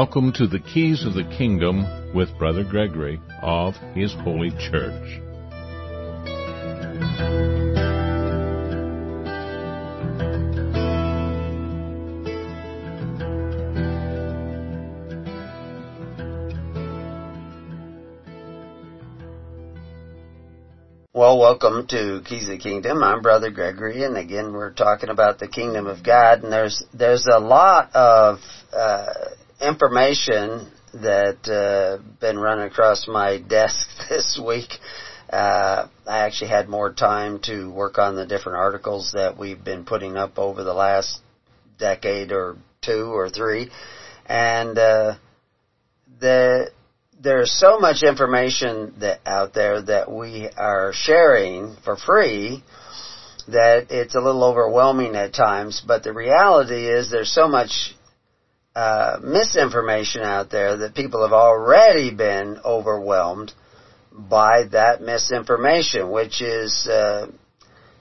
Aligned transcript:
Welcome 0.00 0.32
to 0.34 0.46
the 0.46 0.60
Keys 0.60 1.04
of 1.04 1.14
the 1.14 1.24
Kingdom 1.24 2.14
with 2.14 2.28
Brother 2.38 2.62
Gregory 2.62 3.20
of 3.42 3.74
His 3.96 4.14
Holy 4.14 4.50
Church. 4.50 5.20
Well, 21.12 21.40
welcome 21.40 21.88
to 21.88 22.22
Keys 22.24 22.44
of 22.44 22.50
the 22.50 22.58
Kingdom. 22.62 23.02
I'm 23.02 23.20
Brother 23.20 23.50
Gregory, 23.50 24.04
and 24.04 24.16
again, 24.16 24.52
we're 24.52 24.72
talking 24.72 25.08
about 25.08 25.40
the 25.40 25.48
Kingdom 25.48 25.88
of 25.88 26.04
God. 26.04 26.44
And 26.44 26.52
there's 26.52 26.84
there's 26.94 27.26
a 27.26 27.40
lot 27.40 27.90
of 27.96 28.38
uh, 28.72 29.12
information 29.60 30.70
that 30.94 31.48
uh, 31.48 32.02
been 32.20 32.38
running 32.38 32.66
across 32.66 33.06
my 33.08 33.38
desk 33.38 33.88
this 34.08 34.40
week. 34.44 34.70
Uh, 35.30 35.88
I 36.06 36.20
actually 36.20 36.48
had 36.48 36.68
more 36.68 36.92
time 36.92 37.40
to 37.40 37.70
work 37.70 37.98
on 37.98 38.16
the 38.16 38.26
different 38.26 38.58
articles 38.58 39.12
that 39.12 39.36
we've 39.36 39.62
been 39.62 39.84
putting 39.84 40.16
up 40.16 40.38
over 40.38 40.64
the 40.64 40.72
last 40.72 41.20
decade 41.78 42.32
or 42.32 42.56
two 42.80 43.14
or 43.14 43.28
three, 43.28 43.70
and 44.24 44.78
uh, 44.78 45.16
the 46.18 46.70
there's 47.20 47.52
so 47.52 47.78
much 47.78 48.02
information 48.02 48.94
that 49.00 49.20
out 49.26 49.52
there 49.52 49.82
that 49.82 50.10
we 50.10 50.48
are 50.56 50.92
sharing 50.94 51.76
for 51.84 51.96
free 51.96 52.62
that 53.48 53.86
it's 53.90 54.14
a 54.14 54.20
little 54.20 54.44
overwhelming 54.44 55.16
at 55.16 55.34
times. 55.34 55.82
But 55.84 56.04
the 56.04 56.12
reality 56.12 56.86
is 56.88 57.10
there's 57.10 57.32
so 57.32 57.48
much 57.48 57.94
uh, 58.74 59.18
misinformation 59.22 60.22
out 60.22 60.50
there 60.50 60.78
that 60.78 60.94
people 60.94 61.22
have 61.22 61.32
already 61.32 62.14
been 62.14 62.58
overwhelmed 62.64 63.52
by 64.12 64.64
that 64.72 65.00
misinformation, 65.00 66.10
which 66.10 66.42
is 66.42 66.86
uh, 66.86 67.26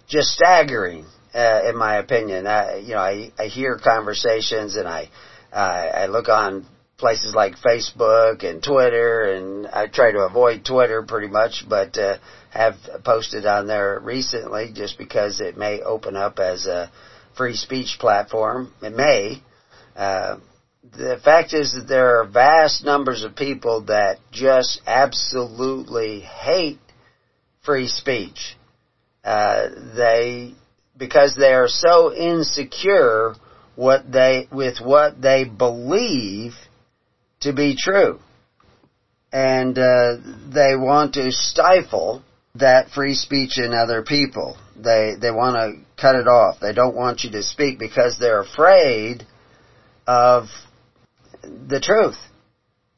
just 0.07 0.29
staggering, 0.29 1.05
uh, 1.33 1.61
in 1.69 1.77
my 1.77 1.97
opinion. 1.97 2.47
I, 2.47 2.77
you 2.77 2.93
know, 2.93 2.99
I, 2.99 3.31
I 3.37 3.45
hear 3.45 3.79
conversations 3.83 4.75
and 4.75 4.87
I 4.87 5.09
I 5.51 6.07
look 6.07 6.29
on 6.29 6.65
places 6.97 7.33
like 7.33 7.55
Facebook 7.57 8.43
and 8.43 8.61
Twitter, 8.61 9.33
and 9.33 9.67
I 9.67 9.87
try 9.87 10.11
to 10.11 10.19
avoid 10.19 10.65
Twitter 10.65 11.03
pretty 11.03 11.27
much, 11.27 11.63
but 11.67 11.97
uh, 11.97 12.17
have 12.51 12.75
posted 13.03 13.45
on 13.45 13.67
there 13.67 13.99
recently 13.99 14.71
just 14.73 14.97
because 14.97 15.39
it 15.39 15.57
may 15.57 15.81
open 15.81 16.15
up 16.15 16.39
as 16.39 16.65
a 16.65 16.91
free 17.35 17.55
speech 17.55 17.97
platform. 17.99 18.73
It 18.81 18.93
may. 18.93 19.41
Uh, 19.95 20.37
the 20.95 21.19
fact 21.23 21.53
is 21.53 21.73
that 21.73 21.87
there 21.87 22.19
are 22.19 22.25
vast 22.27 22.83
numbers 22.83 23.23
of 23.23 23.35
people 23.35 23.85
that 23.85 24.17
just 24.31 24.81
absolutely 24.85 26.21
hate 26.21 26.79
free 27.63 27.87
speech. 27.87 28.55
Uh, 29.23 29.67
they, 29.95 30.53
because 30.97 31.35
they 31.35 31.53
are 31.53 31.67
so 31.67 32.13
insecure 32.13 33.35
what 33.75 34.09
they, 34.11 34.47
with 34.51 34.79
what 34.79 35.21
they 35.21 35.43
believe 35.43 36.53
to 37.41 37.53
be 37.53 37.75
true. 37.77 38.19
And, 39.31 39.77
uh, 39.77 40.17
they 40.53 40.75
want 40.75 41.15
to 41.15 41.31
stifle 41.31 42.23
that 42.55 42.89
free 42.89 43.13
speech 43.13 43.59
in 43.59 43.73
other 43.73 44.01
people. 44.01 44.57
They, 44.75 45.13
they 45.19 45.31
want 45.31 45.55
to 45.55 46.01
cut 46.01 46.15
it 46.15 46.27
off. 46.27 46.59
They 46.59 46.73
don't 46.73 46.95
want 46.95 47.23
you 47.23 47.31
to 47.31 47.43
speak 47.43 47.77
because 47.77 48.17
they're 48.17 48.41
afraid 48.41 49.27
of 50.07 50.45
the 51.67 51.79
truth 51.79 52.17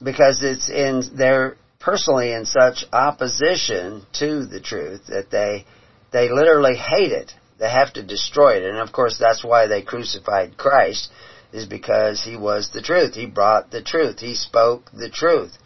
because 0.03 0.43
it's 0.43 0.69
in 0.69 1.03
they're 1.15 1.57
personally 1.79 2.33
in 2.33 2.45
such 2.45 2.85
opposition 2.91 4.05
to 4.13 4.45
the 4.45 4.59
truth 4.59 5.07
that 5.07 5.31
they 5.31 5.65
they 6.11 6.29
literally 6.29 6.75
hate 6.75 7.11
it. 7.11 7.33
They 7.59 7.69
have 7.69 7.93
to 7.93 8.03
destroy 8.03 8.57
it. 8.57 8.63
And 8.63 8.77
of 8.77 8.91
course 8.91 9.17
that's 9.19 9.43
why 9.43 9.67
they 9.67 9.81
crucified 9.81 10.57
Christ 10.57 11.09
is 11.51 11.65
because 11.65 12.23
he 12.23 12.37
was 12.37 12.69
the 12.73 12.81
truth. 12.81 13.15
He 13.15 13.25
brought 13.25 13.71
the 13.71 13.81
truth. 13.81 14.19
He 14.19 14.35
spoke 14.35 14.91
the 14.91 15.09
truth. 15.09 15.57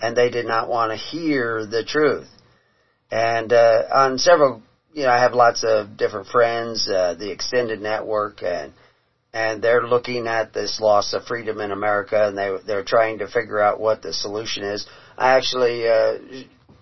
And 0.00 0.16
they 0.16 0.30
did 0.30 0.46
not 0.46 0.68
want 0.68 0.92
to 0.92 0.96
hear 0.96 1.66
the 1.66 1.84
truth. 1.84 2.28
And 3.10 3.52
uh, 3.52 3.84
on 3.92 4.18
several, 4.18 4.62
you 4.92 5.04
know, 5.04 5.10
I 5.10 5.18
have 5.18 5.32
lots 5.32 5.64
of 5.64 5.96
different 5.96 6.28
friends, 6.28 6.88
uh, 6.88 7.14
the 7.18 7.30
extended 7.30 7.80
network, 7.80 8.42
and 8.42 8.72
and 9.32 9.62
they're 9.62 9.86
looking 9.86 10.26
at 10.26 10.52
this 10.52 10.80
loss 10.80 11.12
of 11.12 11.24
freedom 11.24 11.60
in 11.60 11.70
America, 11.70 12.28
and 12.28 12.36
they 12.36 12.50
they're 12.66 12.84
trying 12.84 13.18
to 13.18 13.28
figure 13.28 13.60
out 13.60 13.80
what 13.80 14.02
the 14.02 14.12
solution 14.12 14.64
is. 14.64 14.86
I 15.16 15.36
actually 15.36 15.88
uh, 15.88 16.18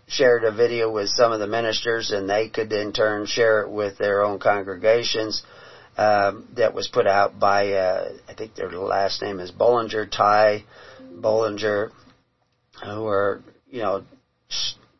shared 0.07 0.45
a 0.45 0.53
video 0.53 0.91
with 0.91 1.09
some 1.09 1.33
of 1.33 1.41
the 1.41 1.47
ministers, 1.47 2.11
and 2.11 2.29
they 2.29 2.49
could 2.49 2.73
in 2.73 2.93
turn 2.93 3.27
share 3.27 3.63
it 3.63 3.71
with 3.71 3.99
their 3.99 4.25
own 4.25 4.39
congregations. 4.39 5.43
Um, 5.99 6.49
that 6.57 6.75
was 6.75 6.89
put 6.89 7.07
out 7.07 7.41
by 7.41 7.73
uh, 7.73 8.13
I 8.29 8.35
think 8.35 8.55
their 8.55 8.71
last 8.71 9.23
name 9.23 9.41
is 9.41 9.51
Bollinger, 9.51 10.11
Ty 10.11 10.65
Bollinger, 11.01 11.91
who 12.85 13.07
are 13.07 13.43
you 13.71 13.81
know 13.81 14.05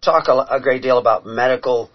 talk 0.01 0.29
a, 0.29 0.55
a 0.55 0.61
great 0.61 0.81
deal 0.83 0.97
about 0.97 1.27
medical 1.27 1.91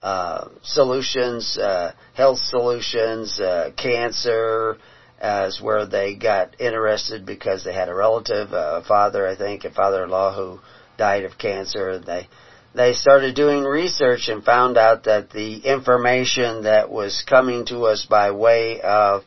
uh, 0.00 0.48
solutions, 0.62 1.58
uh, 1.58 1.92
health 2.16 2.38
solutions, 2.38 3.38
uh, 3.38 3.70
cancer, 3.76 4.78
as 5.20 5.60
where 5.60 5.86
they 5.86 6.14
got 6.14 6.60
interested 6.60 7.24
because 7.26 7.64
they 7.64 7.72
had 7.72 7.88
a 7.88 7.94
relative, 7.94 8.52
a 8.52 8.82
father, 8.86 9.26
I 9.26 9.36
think, 9.36 9.64
a 9.64 9.70
father-in-law 9.70 10.34
who 10.34 10.60
died 10.96 11.24
of 11.24 11.38
cancer. 11.38 11.90
And 11.90 12.04
they 12.04 12.28
they 12.74 12.92
started 12.92 13.34
doing 13.34 13.64
research 13.64 14.28
and 14.28 14.44
found 14.44 14.76
out 14.76 15.04
that 15.04 15.30
the 15.30 15.58
information 15.58 16.64
that 16.64 16.90
was 16.90 17.24
coming 17.26 17.64
to 17.66 17.84
us 17.84 18.06
by 18.08 18.30
way 18.32 18.80
of 18.82 19.22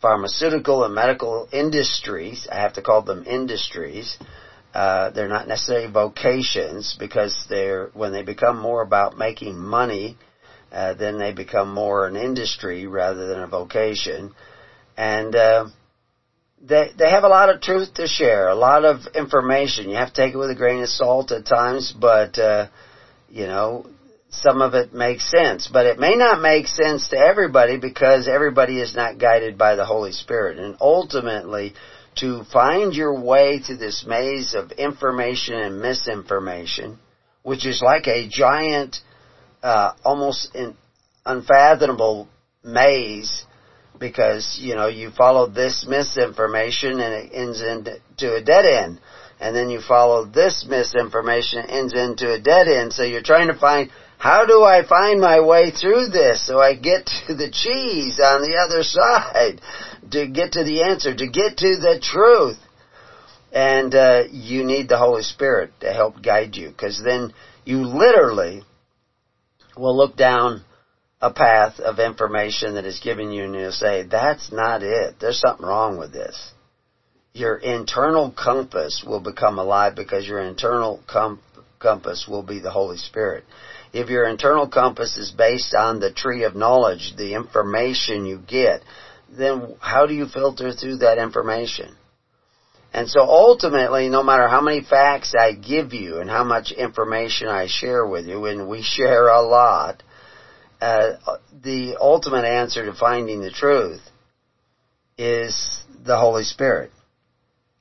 pharmaceutical 0.00 0.84
and 0.84 0.94
medical 0.94 1.48
industries, 1.52 2.48
I 2.50 2.56
have 2.60 2.74
to 2.74 2.82
call 2.82 3.02
them 3.02 3.24
industries, 3.26 4.16
uh, 4.74 5.10
they're 5.10 5.28
not 5.28 5.48
necessarily 5.48 5.90
vocations 5.90 6.96
because 6.98 7.46
they're 7.48 7.90
when 7.94 8.12
they 8.12 8.22
become 8.22 8.58
more 8.58 8.82
about 8.82 9.16
making 9.16 9.56
money, 9.56 10.18
uh, 10.72 10.94
then 10.94 11.18
they 11.18 11.32
become 11.32 11.72
more 11.72 12.06
an 12.06 12.16
industry 12.16 12.86
rather 12.86 13.26
than 13.26 13.40
a 13.40 13.46
vocation 13.46 14.32
and 14.96 15.34
uh, 15.34 15.66
they 16.60 16.90
they 16.96 17.10
have 17.10 17.24
a 17.24 17.28
lot 17.28 17.50
of 17.50 17.60
truth 17.60 17.94
to 17.94 18.06
share, 18.06 18.48
a 18.48 18.54
lot 18.54 18.84
of 18.84 19.00
information. 19.14 19.90
You 19.90 19.96
have 19.96 20.12
to 20.12 20.22
take 20.22 20.34
it 20.34 20.38
with 20.38 20.50
a 20.50 20.54
grain 20.54 20.82
of 20.82 20.88
salt 20.88 21.32
at 21.32 21.46
times, 21.46 21.92
but 21.92 22.38
uh, 22.38 22.68
you 23.28 23.46
know 23.46 23.86
some 24.28 24.60
of 24.60 24.74
it 24.74 24.92
makes 24.92 25.30
sense, 25.30 25.68
but 25.68 25.86
it 25.86 25.98
may 25.98 26.14
not 26.16 26.40
make 26.40 26.66
sense 26.66 27.08
to 27.08 27.16
everybody 27.16 27.78
because 27.78 28.28
everybody 28.28 28.80
is 28.80 28.94
not 28.94 29.18
guided 29.18 29.56
by 29.56 29.76
the 29.76 29.86
Holy 29.86 30.12
Spirit, 30.12 30.58
and 30.58 30.76
ultimately. 30.80 31.74
To 32.20 32.44
find 32.44 32.94
your 32.94 33.20
way 33.20 33.58
through 33.58 33.76
this 33.76 34.02
maze 34.06 34.54
of 34.54 34.72
information 34.72 35.54
and 35.54 35.82
misinformation, 35.82 36.98
which 37.42 37.66
is 37.66 37.82
like 37.82 38.06
a 38.06 38.26
giant, 38.26 39.00
uh, 39.66 39.94
almost 40.04 40.54
in, 40.54 40.76
unfathomable 41.24 42.28
maze 42.62 43.44
because, 43.98 44.58
you 44.62 44.76
know, 44.76 44.86
you 44.86 45.10
follow 45.10 45.48
this 45.48 45.84
misinformation 45.88 47.00
and 47.00 47.14
it 47.14 47.30
ends 47.34 47.60
into 47.60 48.34
a 48.36 48.40
dead 48.40 48.64
end. 48.64 49.00
And 49.40 49.56
then 49.56 49.68
you 49.68 49.80
follow 49.80 50.24
this 50.24 50.64
misinformation 50.68 51.58
and 51.58 51.70
ends 51.70 51.94
into 51.94 52.32
a 52.32 52.40
dead 52.40 52.68
end. 52.68 52.92
So 52.92 53.02
you're 53.02 53.22
trying 53.22 53.48
to 53.48 53.58
find, 53.58 53.90
how 54.18 54.46
do 54.46 54.62
I 54.62 54.86
find 54.86 55.20
my 55.20 55.40
way 55.40 55.72
through 55.72 56.10
this 56.10 56.46
so 56.46 56.60
I 56.60 56.76
get 56.76 57.06
to 57.26 57.34
the 57.34 57.50
cheese 57.50 58.20
on 58.20 58.42
the 58.42 58.56
other 58.64 58.84
side? 58.84 59.60
To 60.12 60.28
get 60.28 60.52
to 60.52 60.62
the 60.62 60.84
answer, 60.84 61.12
to 61.12 61.26
get 61.26 61.56
to 61.56 61.76
the 61.76 61.98
truth. 62.00 62.58
And 63.52 63.92
uh, 63.96 64.24
you 64.30 64.64
need 64.64 64.88
the 64.88 64.98
Holy 64.98 65.22
Spirit 65.22 65.72
to 65.80 65.92
help 65.92 66.22
guide 66.22 66.54
you 66.54 66.68
because 66.68 67.02
then 67.02 67.32
you 67.64 67.82
literally 67.82 68.62
will 69.76 69.96
look 69.96 70.16
down 70.16 70.62
a 71.20 71.30
path 71.30 71.80
of 71.80 71.98
information 71.98 72.74
that 72.74 72.84
is 72.84 73.00
given 73.00 73.30
you 73.30 73.44
and 73.44 73.54
you'll 73.54 73.72
say, 73.72 74.02
that's 74.02 74.52
not 74.52 74.82
it. 74.82 75.14
There's 75.20 75.40
something 75.40 75.66
wrong 75.66 75.98
with 75.98 76.12
this. 76.12 76.52
Your 77.32 77.56
internal 77.56 78.30
compass 78.30 79.02
will 79.06 79.20
become 79.20 79.58
alive 79.58 79.94
because 79.94 80.26
your 80.26 80.40
internal 80.40 81.00
com- 81.06 81.40
compass 81.78 82.26
will 82.28 82.42
be 82.42 82.60
the 82.60 82.70
Holy 82.70 82.96
Spirit. 82.96 83.44
If 83.92 84.08
your 84.08 84.26
internal 84.26 84.68
compass 84.68 85.16
is 85.16 85.30
based 85.30 85.74
on 85.74 86.00
the 86.00 86.10
tree 86.10 86.44
of 86.44 86.54
knowledge, 86.54 87.14
the 87.16 87.34
information 87.34 88.26
you 88.26 88.38
get, 88.38 88.82
then 89.28 89.76
how 89.80 90.06
do 90.06 90.14
you 90.14 90.26
filter 90.26 90.72
through 90.72 90.98
that 90.98 91.18
information? 91.18 91.96
And 92.92 93.08
so 93.10 93.20
ultimately, 93.20 94.08
no 94.08 94.22
matter 94.22 94.48
how 94.48 94.60
many 94.60 94.82
facts 94.82 95.34
I 95.38 95.52
give 95.52 95.92
you 95.92 96.18
and 96.20 96.30
how 96.30 96.44
much 96.44 96.72
information 96.72 97.48
I 97.48 97.66
share 97.68 98.06
with 98.06 98.26
you, 98.26 98.46
and 98.46 98.68
we 98.68 98.82
share 98.82 99.28
a 99.28 99.42
lot, 99.42 100.02
uh, 100.80 101.12
the 101.62 101.96
ultimate 102.00 102.44
answer 102.44 102.86
to 102.86 102.94
finding 102.94 103.40
the 103.40 103.50
truth 103.50 104.00
is 105.18 105.82
the 106.04 106.18
Holy 106.18 106.44
Spirit. 106.44 106.90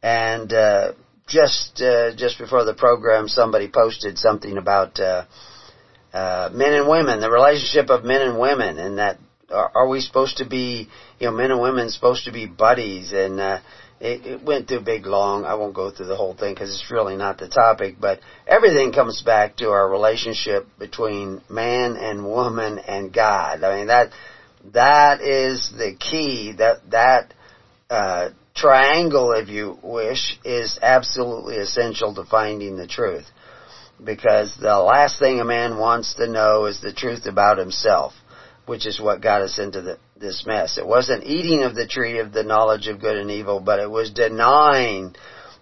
And 0.02 0.52
uh, 0.52 0.94
just 1.28 1.82
uh, 1.82 2.16
just 2.16 2.38
before 2.38 2.66
the 2.66 2.74
program, 2.74 3.28
somebody 3.28 3.70
posted 3.70 4.18
something 4.18 4.58
about 4.58 5.00
uh, 5.00 5.26
uh, 6.14 6.50
men 6.52 6.74
and 6.74 6.88
women, 6.88 7.20
the 7.20 7.32
relationship 7.32 7.90
of 7.90 8.04
men 8.04 8.22
and 8.22 8.40
women, 8.40 8.80
and 8.80 8.98
that 9.00 9.18
are, 9.52 9.88
we 9.88 10.02
supposed 10.02 10.38
to 10.38 10.46
be, 10.46 10.90
you 11.20 11.28
know, 11.28 11.34
men 11.34 11.52
and 11.52 11.62
women 11.62 11.90
supposed 11.90 12.26
to 12.26 12.32
be 12.32 12.46
buddies? 12.46 13.12
And 13.12 13.40
uh, 13.40 13.60
it, 14.00 14.26
it 14.26 14.44
went 14.44 14.68
through 14.68 14.82
big 14.82 15.06
long. 15.06 15.46
I 15.46 15.56
won't 15.56 15.74
go 15.74 15.90
through 15.90 16.08
the 16.08 16.18
whole 16.18 16.36
thing 16.36 16.54
because 16.54 16.70
it's 16.70 16.92
really 16.92 17.16
not 17.16 17.38
the 17.38 17.48
topic, 17.48 17.96
but 18.00 18.20
everything 18.48 18.92
comes 18.92 19.22
back 19.22 19.58
to 19.58 19.70
our 19.70 19.90
relationship 19.90 20.68
between 20.78 21.42
man 21.50 21.96
and 21.96 22.26
woman 22.26 22.80
and 22.80 23.14
God. 23.14 23.64
I 23.64 23.78
mean 23.78 23.88
that 23.88 24.12
that 24.74 25.22
is 25.22 25.72
the 25.78 25.96
key. 25.98 26.54
That 26.58 26.90
that 26.92 27.34
uh, 27.90 28.30
triangle, 28.56 29.32
if 29.34 29.50
you 29.50 29.78
wish, 29.82 30.40
is 30.44 30.80
absolutely 30.82 31.58
essential 31.58 32.16
to 32.16 32.26
finding 32.26 32.78
the 32.78 32.88
truth. 32.88 33.26
Because 34.04 34.58
the 34.58 34.78
last 34.78 35.20
thing 35.20 35.40
a 35.40 35.46
man 35.46 35.78
wants 35.78 36.16
to 36.16 36.28
know 36.28 36.66
is 36.66 36.82
the 36.82 36.94
truth 36.94 37.28
about 37.28 37.58
himself, 37.58 38.14
which 38.66 38.86
is 38.86 39.00
what 39.00 39.22
got 39.22 39.42
us 39.42 39.58
into 39.58 39.82
the, 39.82 40.00
this 40.26 40.46
mess. 40.46 40.78
It 40.78 40.86
wasn't 40.86 41.26
eating 41.26 41.64
of 41.64 41.76
the 41.76 41.86
tree 41.86 42.20
of 42.20 42.34
the 42.34 42.44
knowledge 42.44 42.88
of 42.88 43.00
good 43.00 43.16
and 43.16 43.30
evil, 43.30 43.60
but 43.60 43.80
it 43.80 43.90
was 43.90 44.12
denying 44.12 45.14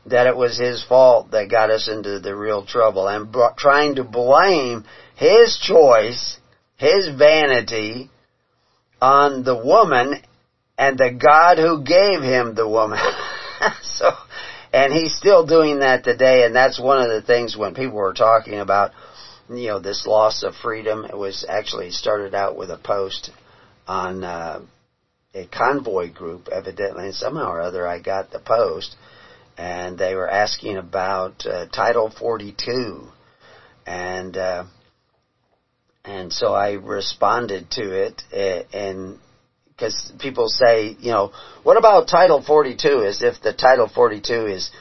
that 0.06 0.28
it 0.28 0.36
was 0.36 0.58
his 0.58 0.84
fault 0.84 1.32
that 1.32 1.50
got 1.50 1.70
us 1.70 1.88
into 1.88 2.20
the 2.20 2.36
real 2.36 2.66
trouble 2.66 3.08
and 3.08 3.32
b- 3.32 3.46
trying 3.58 3.96
to 3.96 4.04
blame 4.04 4.84
his 5.16 5.58
choice, 5.62 6.40
his 6.78 7.10
vanity 7.18 8.10
on 9.02 9.44
the 9.44 9.56
woman 9.56 10.16
and 10.78 10.98
the 10.98 11.12
God 11.12 11.58
who 11.58 11.84
gave 11.84 12.22
him 12.22 12.56
the 12.56 12.68
woman. 12.68 13.00
so, 13.82 14.12
and 14.74 14.92
he's 14.92 15.16
still 15.16 15.46
doing 15.46 15.80
that 15.80 16.04
today, 16.04 16.44
and 16.44 16.56
that's 16.56 16.80
one 16.80 17.00
of 17.00 17.10
the 17.10 17.22
things 17.22 17.56
when 17.56 17.74
people 17.74 17.96
were 17.96 18.14
talking 18.14 18.60
about, 18.60 18.92
you 19.50 19.68
know, 19.68 19.80
this 19.80 20.06
loss 20.08 20.44
of 20.44 20.56
freedom. 20.56 21.06
It 21.06 21.16
was 21.16 21.46
actually 21.48 21.92
started 21.92 22.34
out 22.34 22.56
with 22.56 22.72
a 22.72 22.78
post 22.78 23.30
on 23.88 24.24
uh, 24.24 24.62
a 25.34 25.46
convoy 25.48 26.12
group, 26.12 26.48
evidently, 26.52 27.06
and 27.06 27.16
somehow 27.16 27.50
or 27.50 27.62
other 27.62 27.88
I 27.88 28.00
got 28.00 28.32
the 28.32 28.40
post, 28.40 28.96
and 29.58 29.98
they 29.98 30.16
were 30.16 30.30
asking 30.30 30.78
about 30.78 31.46
uh, 31.46 31.68
Title 31.68 32.10
42, 32.10 33.08
and 33.86 34.38
uh, 34.38 34.66
and 36.06 36.32
so 36.34 36.54
I 36.54 36.74
responded 36.74 37.72
to 37.72 38.06
it, 38.06 38.22
and 38.74 39.20
because 39.76 40.12
people 40.20 40.48
say, 40.48 40.96
you 41.00 41.12
know, 41.12 41.32
what 41.64 41.78
about 41.78 42.08
Title 42.08 42.42
42? 42.42 43.04
As 43.06 43.22
if 43.22 43.42
the 43.42 43.54
Title 43.54 43.90
42 43.94 44.48
is, 44.48 44.72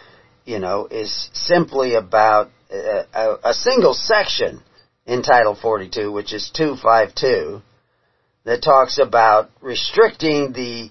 you 0.45 0.59
know, 0.59 0.87
is 0.91 1.31
simply 1.33 1.95
about 1.95 2.51
a, 2.71 3.05
a, 3.15 3.39
a 3.51 3.55
single 3.55 3.95
section 3.95 4.63
in 5.07 5.23
Title 5.23 5.57
42, 5.61 6.13
which 6.13 6.33
is 6.33 6.51
252, 6.55 7.63
that 8.45 8.63
talks 8.63 8.99
about 8.99 9.51
restricting 9.61 10.53
the 10.53 10.91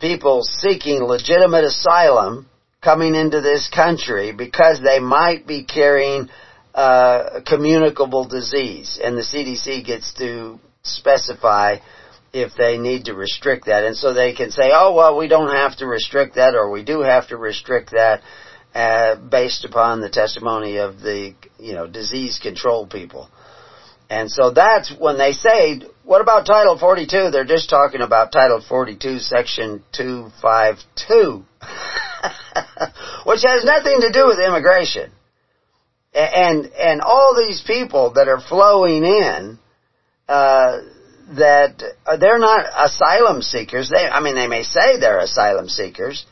people 0.00 0.42
seeking 0.42 1.02
legitimate 1.02 1.64
asylum 1.64 2.48
coming 2.82 3.14
into 3.14 3.40
this 3.40 3.68
country 3.74 4.32
because 4.32 4.80
they 4.82 5.00
might 5.00 5.46
be 5.46 5.64
carrying 5.64 6.28
uh, 6.74 7.40
communicable 7.46 8.26
disease, 8.26 9.00
and 9.02 9.16
the 9.16 9.22
CDC 9.22 9.84
gets 9.86 10.12
to 10.14 10.58
specify 10.82 11.76
if 12.32 12.52
they 12.58 12.78
need 12.78 13.04
to 13.04 13.14
restrict 13.14 13.66
that. 13.66 13.84
And 13.84 13.96
so 13.96 14.12
they 14.12 14.34
can 14.34 14.50
say, 14.50 14.70
oh, 14.72 14.92
well, 14.92 15.16
we 15.16 15.28
don't 15.28 15.54
have 15.54 15.76
to 15.76 15.86
restrict 15.86 16.34
that 16.34 16.54
or 16.54 16.68
we 16.70 16.82
do 16.82 17.00
have 17.00 17.28
to 17.28 17.36
restrict 17.36 17.92
that 17.92 18.22
uh, 18.74 19.14
based 19.14 19.64
upon 19.64 20.00
the 20.00 20.10
testimony 20.10 20.78
of 20.78 21.00
the, 21.00 21.34
you 21.60 21.74
know, 21.74 21.86
disease 21.86 22.40
control 22.42 22.88
people. 22.88 23.28
And 24.10 24.30
so 24.30 24.50
that's 24.50 24.92
when 24.98 25.18
they 25.18 25.32
say, 25.32 25.80
what 26.04 26.20
about 26.20 26.46
Title 26.46 26.78
42? 26.78 27.30
They're 27.30 27.44
just 27.44 27.70
talking 27.70 28.02
about 28.02 28.32
Title 28.32 28.60
42, 28.60 29.18
Section 29.18 29.82
252, 29.92 31.44
which 33.24 33.40
has 33.46 33.64
nothing 33.64 34.00
to 34.02 34.12
do 34.12 34.26
with 34.26 34.38
immigration. 34.38 35.10
And, 36.12 36.66
and 36.78 37.00
all 37.00 37.34
these 37.36 37.62
people 37.66 38.12
that 38.14 38.28
are 38.28 38.40
flowing 38.40 39.04
in, 39.04 39.58
uh, 40.28 40.78
that 41.36 41.82
uh, 42.06 42.16
they're 42.18 42.38
not 42.38 42.66
asylum 42.76 43.42
seekers. 43.42 43.90
They, 43.90 44.06
I 44.06 44.20
mean, 44.20 44.34
they 44.34 44.46
may 44.46 44.62
say 44.62 44.98
they're 45.00 45.18
asylum 45.20 45.68
seekers, 45.68 46.26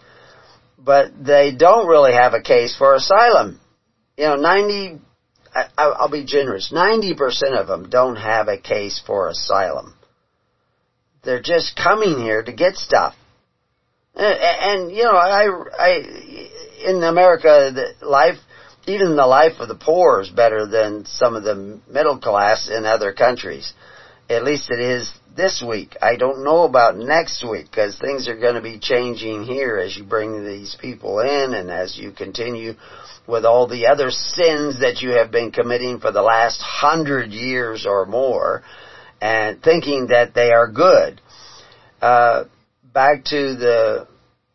but 0.79 1.13
they 1.19 1.55
don't 1.55 1.89
really 1.89 2.13
have 2.13 2.35
a 2.35 2.43
case 2.43 2.77
for 2.77 2.95
asylum. 2.95 3.59
You 4.17 4.25
know, 4.25 4.37
90, 4.37 5.01
I, 5.55 5.67
I'll 5.77 6.11
be 6.11 6.25
generous, 6.25 6.73
90% 6.73 7.61
of 7.61 7.67
them 7.67 7.91
don't 7.91 8.17
have 8.17 8.49
a 8.49 8.59
case 8.59 9.03
for 9.07 9.29
asylum. 9.29 9.95
They're 11.25 11.43
just 11.43 11.77
coming 11.77 12.19
here 12.19 12.43
to 12.43 12.53
get 12.53 12.77
stuff. 12.77 13.15
And, 14.15 14.39
and 14.39 14.97
you 14.97 15.05
know, 15.05 15.13
I, 15.13 15.47
I, 15.79 16.49
in 16.87 17.03
America, 17.03 17.73
the 17.75 18.07
life, 18.07 18.39
even 18.87 19.17
the 19.17 19.27
life 19.27 19.61
of 19.61 19.69
the 19.69 19.75
poor 19.75 20.21
is 20.21 20.31
better 20.31 20.67
than 20.67 21.05
some 21.07 21.37
of 21.37 21.45
the 21.45 21.81
middle 21.89 22.19
class 22.19 22.69
in 22.69 22.85
other 22.85 23.13
countries. 23.13 23.73
At 24.29 24.45
least 24.45 24.71
it 24.71 24.81
is 24.81 25.13
this 25.37 25.63
week. 25.67 25.97
I 26.01 26.17
don't 26.17 26.45
know 26.45 26.65
about 26.65 26.97
next 26.97 27.45
week 27.49 27.67
because 27.71 27.99
things 27.99 28.29
are 28.29 28.39
going 28.39 28.55
to 28.55 28.63
be 28.63 28.79
changing 28.79 29.45
here 29.45 29.79
as 29.79 29.97
you 29.97 30.05
bring 30.05 30.45
these 30.45 30.77
people 30.81 31.21
in 31.21 31.55
and 31.55 31.71
as 31.71 31.97
you 31.97 32.13
continue 32.13 32.75
with 33.27 33.45
all 33.45 33.69
the 33.69 33.87
other 33.87 34.11
sins 34.11 34.81
that 34.81 35.01
you 35.01 35.11
have 35.11 35.31
been 35.31 35.53
committing 35.53 36.01
for 36.01 36.11
the 36.11 36.23
last 36.23 36.61
hundred 36.61 37.31
years 37.31 37.87
or 37.87 38.05
more 38.07 38.63
and 39.21 39.63
thinking 39.63 40.09
that 40.09 40.35
they 40.35 40.51
are 40.51 40.69
good. 40.69 41.21
Uh, 42.01 42.45
back 42.93 43.25
to 43.25 43.55
the 43.55 44.09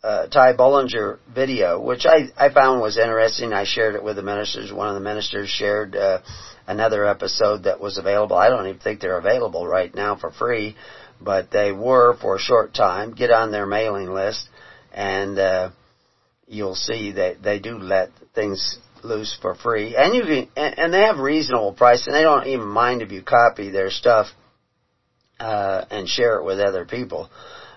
uh, 0.03 0.27
Ty 0.27 0.53
Bollinger 0.53 1.19
video, 1.33 1.81
which 1.81 2.06
I, 2.06 2.29
I 2.38 2.53
found 2.53 2.81
was 2.81 2.97
interesting. 2.97 3.53
I 3.53 3.65
shared 3.65 3.95
it 3.95 4.03
with 4.03 4.18
the 4.18 4.24
ministers. 4.24 4.71
One 4.71 4.89
of 4.89 4.94
the 4.94 5.00
ministers 5.01 5.50
shared 5.50 5.96
uh, 5.96 6.19
another 6.67 7.07
episode 7.07 7.63
that 7.63 7.79
was 7.79 7.97
available. 7.97 8.36
I 8.36 8.50
don't 8.50 8.67
even 8.67 8.79
think 8.79 9.00
they're 9.00 9.17
available 9.17 9.65
right 9.65 9.93
now 9.93 10.17
for 10.17 10.31
free, 10.31 10.75
but 11.19 11.50
they 11.50 11.71
were 11.71 12.15
for 12.21 12.36
a 12.36 12.39
short 12.39 12.74
time. 12.74 13.13
Get 13.13 13.31
on 13.31 13.51
their 13.51 13.65
mailing 13.65 14.13
list, 14.13 14.47
and 14.93 15.39
uh, 15.39 15.69
you'll 16.47 16.75
see 16.75 17.13
that 17.13 17.41
they 17.41 17.59
do 17.59 17.77
let 17.79 18.09
things 18.36 18.77
loose 19.03 19.38
for 19.41 19.55
free, 19.55 19.95
and 19.95 20.13
you 20.13 20.24
can, 20.24 20.50
and, 20.55 20.79
and 20.79 20.93
they 20.93 21.01
have 21.01 21.17
reasonable 21.17 21.74
price, 21.74 22.05
and 22.05 22.15
they 22.15 22.24
don't 22.24 22.47
even 22.47 22.67
mind 22.67 23.01
if 23.01 23.12
you 23.12 23.21
copy 23.21 23.69
their 23.69 23.89
stuff 23.89 24.27
uh, 25.39 25.86
and 25.89 26.07
share 26.07 26.38
it 26.38 26.43
with 26.43 26.59
other 26.59 26.86
people. 26.86 27.29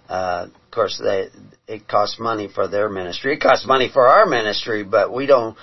Uh, 0.09 0.49
of 0.53 0.71
course, 0.73 1.01
they 1.03 1.29
it 1.73 1.87
costs 1.87 2.19
money 2.19 2.49
for 2.53 2.67
their 2.67 2.89
ministry. 2.89 3.35
It 3.35 3.41
costs 3.41 3.67
money 3.67 3.89
for 3.93 4.09
our 4.09 4.27
ministry, 4.27 4.83
but 4.83 5.13
we 5.13 5.27
don't 5.27 5.57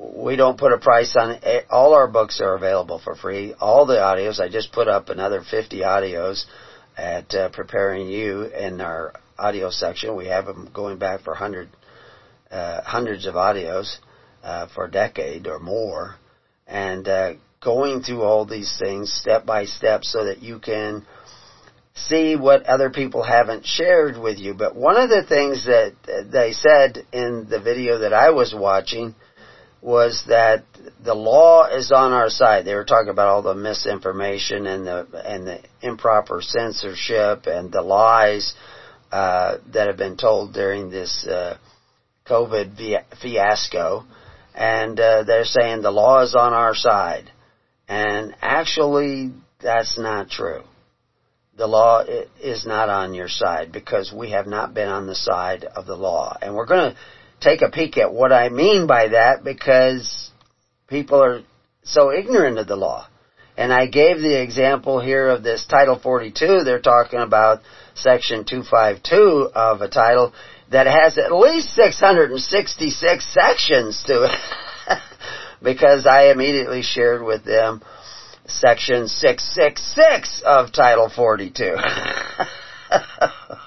we 0.00 0.36
don't 0.36 0.58
put 0.58 0.72
a 0.72 0.78
price 0.78 1.14
on 1.18 1.38
it. 1.42 1.66
All 1.70 1.92
our 1.92 2.08
books 2.08 2.40
are 2.40 2.54
available 2.54 3.00
for 3.02 3.14
free. 3.14 3.54
All 3.60 3.84
the 3.84 3.96
audios. 3.96 4.40
I 4.40 4.48
just 4.48 4.72
put 4.72 4.88
up 4.88 5.10
another 5.10 5.42
50 5.42 5.80
audios 5.80 6.44
at 6.96 7.34
uh, 7.34 7.50
Preparing 7.50 8.08
You 8.08 8.44
in 8.44 8.80
our 8.80 9.12
audio 9.38 9.70
section. 9.70 10.16
We 10.16 10.26
have 10.28 10.46
them 10.46 10.70
going 10.72 10.98
back 10.98 11.20
for 11.22 11.34
hundred, 11.34 11.68
uh, 12.50 12.80
hundreds 12.82 13.26
of 13.26 13.34
audios 13.34 13.96
uh, 14.42 14.68
for 14.74 14.86
a 14.86 14.90
decade 14.90 15.46
or 15.46 15.58
more, 15.58 16.16
and 16.66 17.06
uh, 17.06 17.32
going 17.62 18.02
through 18.02 18.22
all 18.22 18.46
these 18.46 18.78
things 18.82 19.12
step 19.12 19.44
by 19.44 19.66
step 19.66 20.04
so 20.04 20.24
that 20.24 20.40
you 20.40 20.60
can 20.60 21.04
see 21.94 22.36
what 22.36 22.64
other 22.64 22.88
people 22.88 23.22
haven't 23.22 23.66
shared 23.66 24.16
with 24.16 24.38
you. 24.38 24.54
But 24.54 24.74
one 24.74 24.96
of 24.96 25.10
the 25.10 25.24
things 25.28 25.66
that 25.66 25.92
they 26.32 26.52
said 26.52 27.04
in 27.12 27.48
the 27.50 27.60
video 27.60 27.98
that 27.98 28.14
I 28.14 28.30
was 28.30 28.54
watching 28.56 29.14
was 29.82 30.24
that 30.28 30.64
the 31.02 31.14
law 31.14 31.66
is 31.66 31.90
on 31.90 32.12
our 32.12 32.28
side. 32.28 32.64
They 32.64 32.74
were 32.74 32.84
talking 32.84 33.08
about 33.10 33.28
all 33.28 33.42
the 33.42 33.54
misinformation 33.54 34.66
and 34.66 34.86
the 34.86 35.06
and 35.24 35.46
the 35.46 35.60
improper 35.80 36.42
censorship 36.42 37.46
and 37.46 37.72
the 37.72 37.82
lies 37.82 38.54
uh, 39.10 39.56
that 39.72 39.86
have 39.88 39.96
been 39.96 40.16
told 40.16 40.52
during 40.52 40.90
this 40.90 41.26
uh, 41.26 41.56
COVID 42.26 42.78
fiasco, 43.20 44.04
and 44.54 45.00
uh, 45.00 45.24
they're 45.24 45.44
saying 45.44 45.82
the 45.82 45.90
law 45.90 46.22
is 46.22 46.34
on 46.34 46.52
our 46.52 46.74
side, 46.74 47.30
and 47.88 48.34
actually 48.42 49.32
that's 49.62 49.98
not 49.98 50.28
true. 50.28 50.62
The 51.56 51.66
law 51.66 52.04
is 52.40 52.64
not 52.64 52.88
on 52.88 53.12
your 53.12 53.28
side 53.28 53.72
because 53.72 54.14
we 54.16 54.30
have 54.30 54.46
not 54.46 54.72
been 54.72 54.88
on 54.88 55.06
the 55.06 55.14
side 55.14 55.64
of 55.64 55.86
the 55.86 55.96
law, 55.96 56.36
and 56.40 56.54
we're 56.54 56.66
going 56.66 56.92
to 56.92 56.96
take 57.40 57.62
a 57.62 57.70
peek 57.70 57.98
at 57.98 58.12
what 58.12 58.32
I 58.32 58.48
mean 58.48 58.86
by 58.86 59.08
that 59.08 59.42
because 59.42 60.30
people 60.88 61.22
are 61.22 61.42
so 61.82 62.12
ignorant 62.12 62.58
of 62.58 62.66
the 62.66 62.76
law. 62.76 63.06
And 63.56 63.72
I 63.72 63.86
gave 63.86 64.20
the 64.20 64.40
example 64.40 65.00
here 65.00 65.28
of 65.28 65.42
this 65.42 65.66
Title 65.66 65.98
42. 65.98 66.62
They're 66.64 66.80
talking 66.80 67.20
about 67.20 67.60
Section 67.94 68.44
252 68.44 69.50
of 69.54 69.82
a 69.82 69.88
title 69.88 70.32
that 70.70 70.86
has 70.86 71.18
at 71.18 71.32
least 71.32 71.74
666 71.74 73.34
sections 73.34 74.02
to 74.06 74.24
it. 74.24 74.30
because 75.62 76.06
I 76.06 76.30
immediately 76.30 76.82
shared 76.82 77.22
with 77.22 77.44
them 77.44 77.82
section 78.46 79.08
666 79.08 80.42
of 80.44 80.72
Title 80.72 81.08
42. 81.14 81.76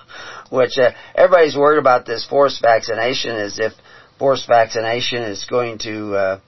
Which 0.53 0.77
uh, 0.77 0.91
everybody's 1.15 1.55
worried 1.57 1.79
about 1.79 2.05
this 2.05 2.27
forced 2.27 2.61
vaccination 2.61 3.35
as 3.35 3.57
if 3.57 3.73
forced 4.19 4.47
vaccination 4.47 5.23
is 5.23 5.47
going 5.49 5.79
to 5.79 6.15
uh, 6.15 6.39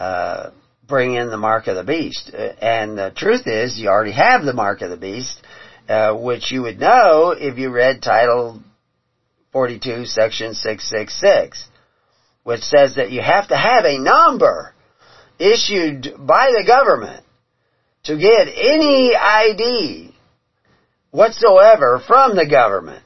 uh, 0.00 0.50
bring 0.88 1.14
in 1.14 1.30
the 1.30 1.36
mark 1.36 1.68
of 1.68 1.76
the 1.76 1.84
beast. 1.84 2.32
And 2.34 2.98
the 2.98 3.12
truth 3.14 3.46
is, 3.46 3.78
you 3.78 3.88
already 3.88 4.10
have 4.10 4.42
the 4.42 4.52
mark 4.52 4.82
of 4.82 4.90
the 4.90 4.96
beast, 4.96 5.40
uh, 5.88 6.12
which 6.16 6.50
you 6.50 6.62
would 6.62 6.80
know 6.80 7.30
if 7.30 7.56
you 7.56 7.70
read 7.70 8.02
Title 8.02 8.60
42, 9.52 10.06
Section 10.06 10.54
666, 10.54 11.68
which 12.42 12.62
says 12.62 12.96
that 12.96 13.12
you 13.12 13.22
have 13.22 13.46
to 13.46 13.56
have 13.56 13.84
a 13.84 13.96
number 13.96 14.74
issued 15.38 16.14
by 16.18 16.50
the 16.50 16.64
government 16.66 17.24
to 18.06 18.18
get 18.18 18.48
any 18.48 19.14
ID 19.14 20.12
whatsoever 21.12 22.02
from 22.04 22.34
the 22.34 22.48
government. 22.50 23.04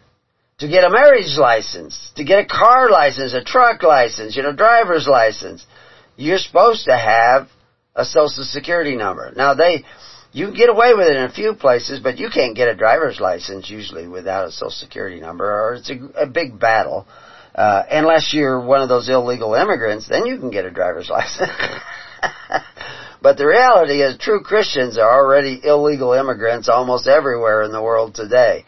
To 0.58 0.68
get 0.68 0.84
a 0.84 0.90
marriage 0.90 1.36
license, 1.36 2.12
to 2.16 2.24
get 2.24 2.38
a 2.38 2.46
car 2.46 2.88
license, 2.88 3.34
a 3.34 3.42
truck 3.42 3.82
license, 3.82 4.36
you 4.36 4.42
know, 4.42 4.52
driver's 4.52 5.08
license. 5.08 5.66
You're 6.16 6.38
supposed 6.38 6.84
to 6.84 6.96
have 6.96 7.48
a 7.96 8.04
social 8.04 8.44
security 8.44 8.94
number. 8.94 9.32
Now 9.36 9.54
they, 9.54 9.84
you 10.32 10.46
can 10.46 10.56
get 10.56 10.68
away 10.68 10.94
with 10.94 11.08
it 11.08 11.16
in 11.16 11.24
a 11.24 11.32
few 11.32 11.54
places, 11.54 12.00
but 12.00 12.18
you 12.18 12.30
can't 12.30 12.56
get 12.56 12.68
a 12.68 12.74
driver's 12.76 13.18
license 13.20 13.68
usually 13.68 14.06
without 14.06 14.46
a 14.46 14.52
social 14.52 14.70
security 14.70 15.20
number, 15.20 15.44
or 15.44 15.74
it's 15.74 15.90
a, 15.90 16.22
a 16.22 16.26
big 16.26 16.58
battle. 16.60 17.06
Uh, 17.54 17.82
unless 17.90 18.32
you're 18.32 18.60
one 18.60 18.82
of 18.82 18.88
those 18.88 19.08
illegal 19.08 19.54
immigrants, 19.54 20.08
then 20.08 20.26
you 20.26 20.38
can 20.38 20.50
get 20.50 20.64
a 20.64 20.70
driver's 20.70 21.08
license. 21.10 21.50
but 23.22 23.36
the 23.36 23.46
reality 23.46 24.02
is 24.02 24.18
true 24.18 24.42
Christians 24.42 24.98
are 24.98 25.24
already 25.24 25.60
illegal 25.64 26.12
immigrants 26.12 26.68
almost 26.68 27.06
everywhere 27.08 27.62
in 27.62 27.72
the 27.72 27.82
world 27.82 28.14
today. 28.14 28.64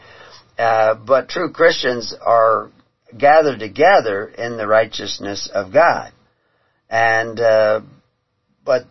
Uh, 0.59 0.95
but 0.95 1.29
true 1.29 1.53
Christians 1.53 2.15
are 2.21 2.71
gathered 3.17 3.59
together 3.59 4.27
in 4.27 4.57
the 4.57 4.67
righteousness 4.67 5.51
of 5.53 5.73
God. 5.73 6.13
And, 6.89 7.39
uh, 7.39 7.81
but 8.65 8.85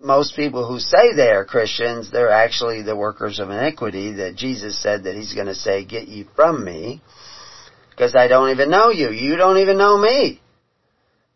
most 0.00 0.36
people 0.36 0.66
who 0.66 0.78
say 0.78 1.14
they 1.14 1.30
are 1.30 1.44
Christians, 1.44 2.10
they're 2.10 2.30
actually 2.30 2.82
the 2.82 2.96
workers 2.96 3.40
of 3.40 3.50
iniquity 3.50 4.12
that 4.14 4.36
Jesus 4.36 4.80
said 4.80 5.04
that 5.04 5.16
He's 5.16 5.34
going 5.34 5.46
to 5.46 5.54
say, 5.54 5.84
get 5.84 6.08
ye 6.08 6.26
from 6.36 6.64
me, 6.64 7.02
because 7.90 8.14
I 8.14 8.28
don't 8.28 8.50
even 8.50 8.70
know 8.70 8.90
you. 8.90 9.10
You 9.10 9.36
don't 9.36 9.58
even 9.58 9.76
know 9.76 9.98
me. 9.98 10.40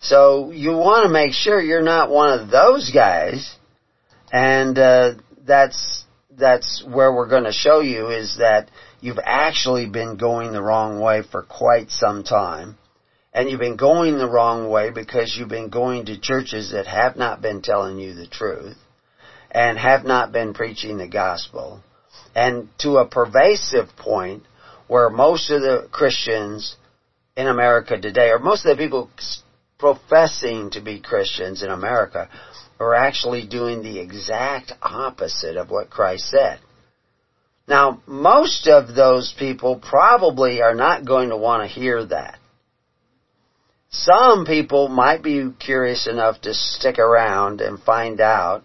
So 0.01 0.51
you 0.51 0.73
want 0.73 1.05
to 1.05 1.13
make 1.13 1.33
sure 1.33 1.61
you're 1.61 1.83
not 1.83 2.11
one 2.11 2.39
of 2.39 2.51
those 2.51 2.91
guys, 2.93 3.57
and 4.33 4.77
uh, 4.79 5.15
that's 5.47 6.05
that's 6.37 6.85
where 6.85 7.13
we're 7.13 7.29
going 7.29 7.45
to 7.45 7.53
show 7.53 7.81
you 7.81 8.09
is 8.09 8.39
that 8.39 8.69
you've 9.03 9.19
actually 9.23 9.87
been 9.87 10.17
going 10.17 10.53
the 10.53 10.63
wrong 10.63 11.01
way 11.01 11.23
for 11.31 11.43
quite 11.43 11.91
some 11.91 12.23
time. 12.23 12.79
And 13.35 13.51
you've 13.51 13.61
been 13.61 13.77
going 13.77 14.17
the 14.17 14.29
wrong 14.29 14.71
way 14.71 14.91
because 14.91 15.35
you've 15.37 15.49
been 15.49 15.71
going 15.71 16.07
to 16.07 16.21
churches 16.21 16.71
that 16.73 16.87
have 16.87 17.17
not 17.17 17.43
been 17.43 17.63
telling 17.63 17.99
you 17.99 18.15
the 18.15 18.27
truth 18.27 18.77
and 19.51 19.77
have 19.77 20.05
not 20.05 20.33
been 20.33 20.55
preaching 20.55 20.99
the 20.99 21.09
gospel. 21.09 21.83
And 22.35 22.69
to 22.79 22.99
a 22.99 23.09
pervasive 23.09 23.89
point 23.97 24.45
where 24.87 25.11
most 25.11 25.51
of 25.51 25.63
the 25.63 25.89
Christians 25.91 26.77
in 27.37 27.49
America 27.49 27.99
today, 27.99 28.29
or 28.31 28.39
most 28.39 28.65
of 28.65 28.77
the 28.77 28.83
people 28.83 29.11
professing 29.79 30.71
to 30.71 30.81
be 30.81 31.01
Christians 31.01 31.63
in 31.63 31.71
America, 31.71 32.29
are 32.79 32.95
actually 32.95 33.47
doing 33.47 33.83
the 33.83 33.99
exact 33.99 34.73
opposite 34.83 35.57
of 35.57 35.71
what 35.71 35.91
Christ 35.91 36.29
said. 36.29 36.61
Now, 37.69 38.03
most 38.07 38.67
of 38.67 38.95
those 38.95 39.35
people 39.39 39.77
probably 39.77 40.63
are 40.63 40.75
not 40.75 41.05
going 41.05 41.29
to 41.29 41.37
want 41.37 41.63
to 41.63 41.75
hear 41.75 42.05
that. 42.07 42.39
Some 43.91 44.47
people 44.47 44.89
might 44.89 45.23
be 45.23 45.51
curious 45.59 46.07
enough 46.07 46.41
to 46.43 46.55
stick 46.55 46.99
around 46.99 47.61
and 47.61 47.79
find 47.79 48.21
out 48.21 48.65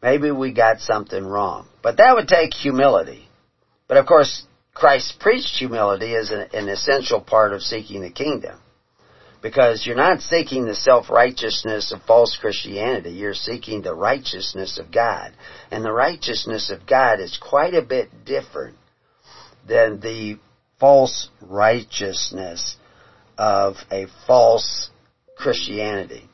maybe 0.00 0.30
we 0.30 0.52
got 0.52 0.80
something 0.80 1.24
wrong. 1.24 1.66
But 1.82 1.96
that 1.96 2.14
would 2.14 2.28
take 2.28 2.54
humility. 2.54 3.28
But 3.88 3.96
of 3.98 4.06
course, 4.06 4.46
Christ 4.72 5.18
preached 5.20 5.56
humility 5.58 6.14
as 6.14 6.30
an, 6.30 6.48
an 6.52 6.68
essential 6.68 7.20
part 7.20 7.52
of 7.52 7.62
seeking 7.62 8.02
the 8.02 8.10
kingdom. 8.10 8.58
Because 9.44 9.84
you're 9.84 9.94
not 9.94 10.22
seeking 10.22 10.64
the 10.64 10.74
self-righteousness 10.74 11.92
of 11.92 12.00
false 12.04 12.34
Christianity, 12.40 13.10
you're 13.10 13.34
seeking 13.34 13.82
the 13.82 13.94
righteousness 13.94 14.78
of 14.78 14.90
God. 14.90 15.34
And 15.70 15.84
the 15.84 15.92
righteousness 15.92 16.70
of 16.70 16.86
God 16.86 17.20
is 17.20 17.36
quite 17.36 17.74
a 17.74 17.82
bit 17.82 18.08
different 18.24 18.78
than 19.68 20.00
the 20.00 20.38
false 20.80 21.28
righteousness 21.42 22.76
of 23.36 23.74
a 23.90 24.06
false 24.26 24.88
Christianity. 25.36 26.26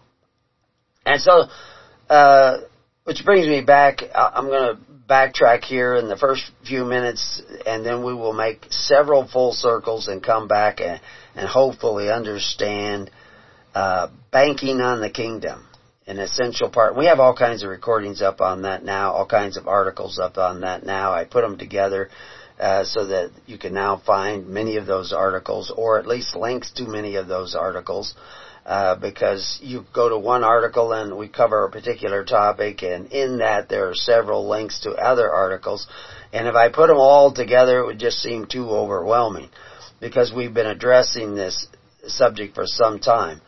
And 1.05 1.21
so, 1.21 1.49
uh, 2.09 2.59
which 3.02 3.25
brings 3.25 3.49
me 3.49 3.61
back, 3.61 4.02
I'm 4.14 4.47
going 4.47 4.76
to 4.76 4.83
backtrack 5.11 5.64
here 5.64 5.97
in 5.97 6.09
the 6.09 6.17
first 6.17 6.50
few 6.64 6.85
minutes 6.85 7.43
and 7.67 7.85
then 7.85 8.05
we 8.05 8.14
will 8.14 8.33
make 8.33 8.67
several 8.71 9.26
full 9.26 9.52
circles 9.52 10.07
and 10.07 10.23
come 10.23 10.47
back 10.47 10.81
and, 10.81 11.00
and 11.35 11.49
hopefully 11.49 12.11
understand 12.11 13.11
uh, 13.75 14.09
banking 14.31 14.81
on 14.81 15.00
the 15.00 15.11
kingdom 15.11 15.67
an 16.11 16.19
essential 16.19 16.69
part. 16.69 16.97
We 16.97 17.07
have 17.07 17.21
all 17.21 17.37
kinds 17.37 17.62
of 17.62 17.71
recordings 17.71 18.21
up 18.21 18.40
on 18.40 18.62
that 18.62 18.85
now, 18.85 19.12
all 19.12 19.26
kinds 19.26 19.57
of 19.57 19.69
articles 19.69 20.19
up 20.19 20.38
on 20.38 20.62
that 20.62 20.85
now. 20.85 21.12
I 21.12 21.25
put 21.25 21.43
them 21.43 21.57
together 21.57 22.11
uh, 22.59 22.85
so 22.85 23.07
that 23.07 23.31
you 23.47 23.59
can 23.59 23.73
now 23.73 24.02
find 24.05 24.49
many 24.49 24.76
of 24.76 24.87
those 24.87 25.12
articles, 25.12 25.73
or 25.75 26.00
at 26.00 26.09
least 26.09 26.35
links 26.35 26.73
to 26.73 26.83
many 26.83 27.14
of 27.14 27.29
those 27.29 27.55
articles. 27.55 28.14
Uh, 28.71 28.95
because 28.95 29.59
you 29.61 29.85
go 29.93 30.09
to 30.09 30.17
one 30.17 30.45
article 30.45 30.93
and 30.93 31.17
we 31.17 31.27
cover 31.27 31.65
a 31.65 31.71
particular 31.73 32.25
topic, 32.25 32.85
and 32.85 33.11
in 33.11 33.39
that 33.39 33.69
there 33.69 33.89
are 33.89 33.97
several 33.97 34.49
links 34.49 34.79
to 34.79 34.93
other 34.93 35.29
articles. 35.29 35.89
And 36.33 36.47
if 36.47 36.55
I 36.55 36.69
put 36.69 36.87
them 36.87 36.97
all 36.97 37.35
together, 37.35 37.81
it 37.81 37.87
would 37.87 37.99
just 37.99 38.19
seem 38.19 38.47
too 38.47 38.71
overwhelming 38.71 39.49
because 40.00 40.33
we've 40.33 40.55
been 40.55 40.69
addressing 40.69 41.35
this 41.35 41.67
subject 42.07 42.55
for 42.55 42.62
some 42.65 43.00
time. 43.00 43.41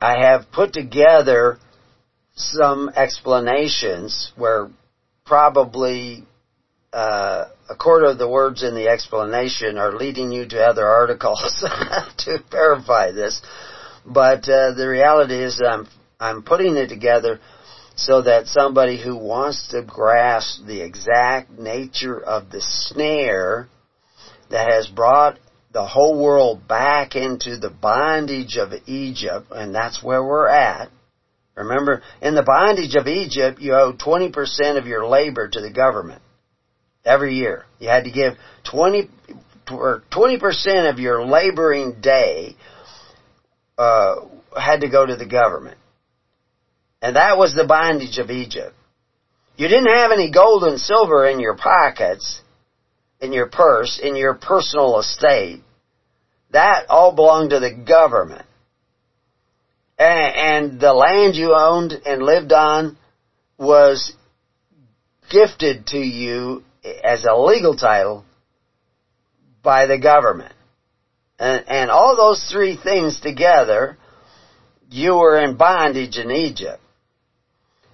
I 0.00 0.22
have 0.22 0.50
put 0.50 0.72
together 0.72 1.58
some 2.34 2.90
explanations 2.96 4.32
where 4.34 4.70
probably 5.24 6.26
uh, 6.92 7.44
a 7.70 7.76
quarter 7.76 8.06
of 8.06 8.18
the 8.18 8.28
words 8.28 8.64
in 8.64 8.74
the 8.74 8.88
explanation 8.88 9.78
are 9.78 9.92
leading 9.92 10.32
you 10.32 10.48
to 10.48 10.64
other 10.64 10.84
articles 10.84 11.40
to 12.18 12.38
verify 12.50 13.12
this. 13.12 13.40
But 14.04 14.48
uh, 14.48 14.72
the 14.72 14.88
reality 14.88 15.34
is 15.34 15.58
that 15.58 15.68
I'm 15.68 15.88
I'm 16.18 16.42
putting 16.42 16.76
it 16.76 16.88
together 16.88 17.40
so 17.96 18.22
that 18.22 18.46
somebody 18.46 19.02
who 19.02 19.16
wants 19.16 19.68
to 19.68 19.82
grasp 19.82 20.64
the 20.66 20.80
exact 20.80 21.50
nature 21.50 22.20
of 22.20 22.50
the 22.50 22.60
snare 22.60 23.68
that 24.50 24.70
has 24.70 24.86
brought 24.86 25.38
the 25.72 25.86
whole 25.86 26.22
world 26.22 26.68
back 26.68 27.16
into 27.16 27.56
the 27.56 27.70
bondage 27.70 28.56
of 28.56 28.72
Egypt, 28.86 29.46
and 29.50 29.74
that's 29.74 30.02
where 30.02 30.22
we're 30.22 30.48
at. 30.48 30.90
Remember, 31.54 32.02
in 32.20 32.34
the 32.34 32.42
bondage 32.42 32.94
of 32.94 33.06
Egypt, 33.06 33.60
you 33.60 33.74
owe 33.74 33.92
20% 33.92 34.78
of 34.78 34.86
your 34.86 35.06
labor 35.06 35.48
to 35.48 35.60
the 35.60 35.72
government 35.72 36.22
every 37.04 37.34
year. 37.34 37.64
You 37.78 37.88
had 37.88 38.04
to 38.04 38.10
give 38.10 38.34
20 38.70 39.10
or 39.70 40.02
20% 40.10 40.90
of 40.90 40.98
your 40.98 41.24
laboring 41.24 42.00
day 42.00 42.56
uh, 43.78 44.16
had 44.56 44.80
to 44.80 44.88
go 44.88 45.04
to 45.04 45.16
the 45.16 45.26
government. 45.26 45.78
And 47.00 47.16
that 47.16 47.36
was 47.36 47.54
the 47.54 47.66
bondage 47.66 48.18
of 48.18 48.30
Egypt. 48.30 48.74
You 49.56 49.68
didn't 49.68 49.94
have 49.94 50.12
any 50.12 50.30
gold 50.30 50.64
and 50.64 50.78
silver 50.78 51.26
in 51.26 51.40
your 51.40 51.56
pockets, 51.56 52.40
in 53.20 53.32
your 53.32 53.48
purse, 53.48 54.00
in 54.02 54.16
your 54.16 54.34
personal 54.34 54.98
estate. 54.98 55.60
That 56.50 56.86
all 56.88 57.14
belonged 57.14 57.50
to 57.50 57.60
the 57.60 57.72
government. 57.72 58.46
And, 59.98 60.72
and 60.72 60.80
the 60.80 60.92
land 60.92 61.34
you 61.34 61.54
owned 61.54 61.92
and 62.06 62.22
lived 62.22 62.52
on 62.52 62.96
was 63.58 64.12
gifted 65.30 65.86
to 65.88 65.98
you 65.98 66.62
as 67.02 67.24
a 67.24 67.34
legal 67.34 67.74
title 67.74 68.24
by 69.62 69.86
the 69.86 69.98
government. 69.98 70.54
And, 71.42 71.64
and 71.66 71.90
all 71.90 72.16
those 72.16 72.48
three 72.52 72.76
things 72.76 73.18
together, 73.18 73.98
you 74.88 75.14
were 75.14 75.40
in 75.40 75.56
bondage 75.56 76.16
in 76.16 76.30
Egypt. 76.30 76.80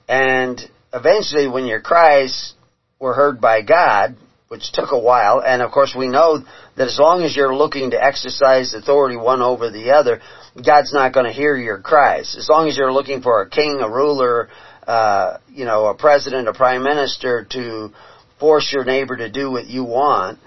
And 0.06 0.60
eventually 0.92 1.48
when 1.48 1.64
your 1.64 1.80
cries 1.80 2.52
were 2.98 3.14
heard 3.14 3.40
by 3.40 3.62
God, 3.62 4.16
which 4.48 4.70
took 4.72 4.92
a 4.92 4.98
while. 4.98 5.42
And 5.42 5.62
of 5.62 5.70
course, 5.70 5.94
we 5.96 6.08
know 6.08 6.44
that 6.76 6.88
as 6.88 6.98
long 6.98 7.22
as 7.22 7.34
you're 7.34 7.56
looking 7.56 7.92
to 7.92 8.04
exercise 8.04 8.74
authority 8.74 9.16
one 9.16 9.40
over 9.40 9.70
the 9.70 9.92
other, 9.92 10.20
God's 10.54 10.92
not 10.92 11.14
going 11.14 11.24
to 11.24 11.32
hear 11.32 11.56
your 11.56 11.78
cries. 11.78 12.36
As 12.38 12.50
long 12.50 12.68
as 12.68 12.76
you're 12.76 12.92
looking 12.92 13.22
for 13.22 13.40
a 13.40 13.48
king, 13.48 13.80
a 13.80 13.88
ruler, 13.88 14.50
uh, 14.86 15.38
you 15.48 15.64
know, 15.64 15.86
a 15.86 15.94
president, 15.94 16.48
a 16.48 16.52
prime 16.52 16.82
minister 16.82 17.46
to 17.52 17.94
force 18.38 18.70
your 18.74 18.84
neighbor 18.84 19.16
to 19.16 19.30
do 19.30 19.50
what 19.50 19.66
you 19.68 19.84
want, 19.84 20.38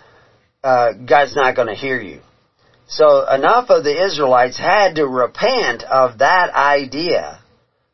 uh, 0.63 0.93
God's 0.93 1.35
not 1.35 1.55
going 1.55 1.67
to 1.67 1.73
hear 1.73 1.99
you. 1.99 2.21
So 2.91 3.25
enough 3.25 3.69
of 3.69 3.85
the 3.85 4.03
Israelites 4.05 4.57
had 4.57 4.95
to 4.95 5.07
repent 5.07 5.81
of 5.83 6.17
that 6.17 6.53
idea 6.53 7.39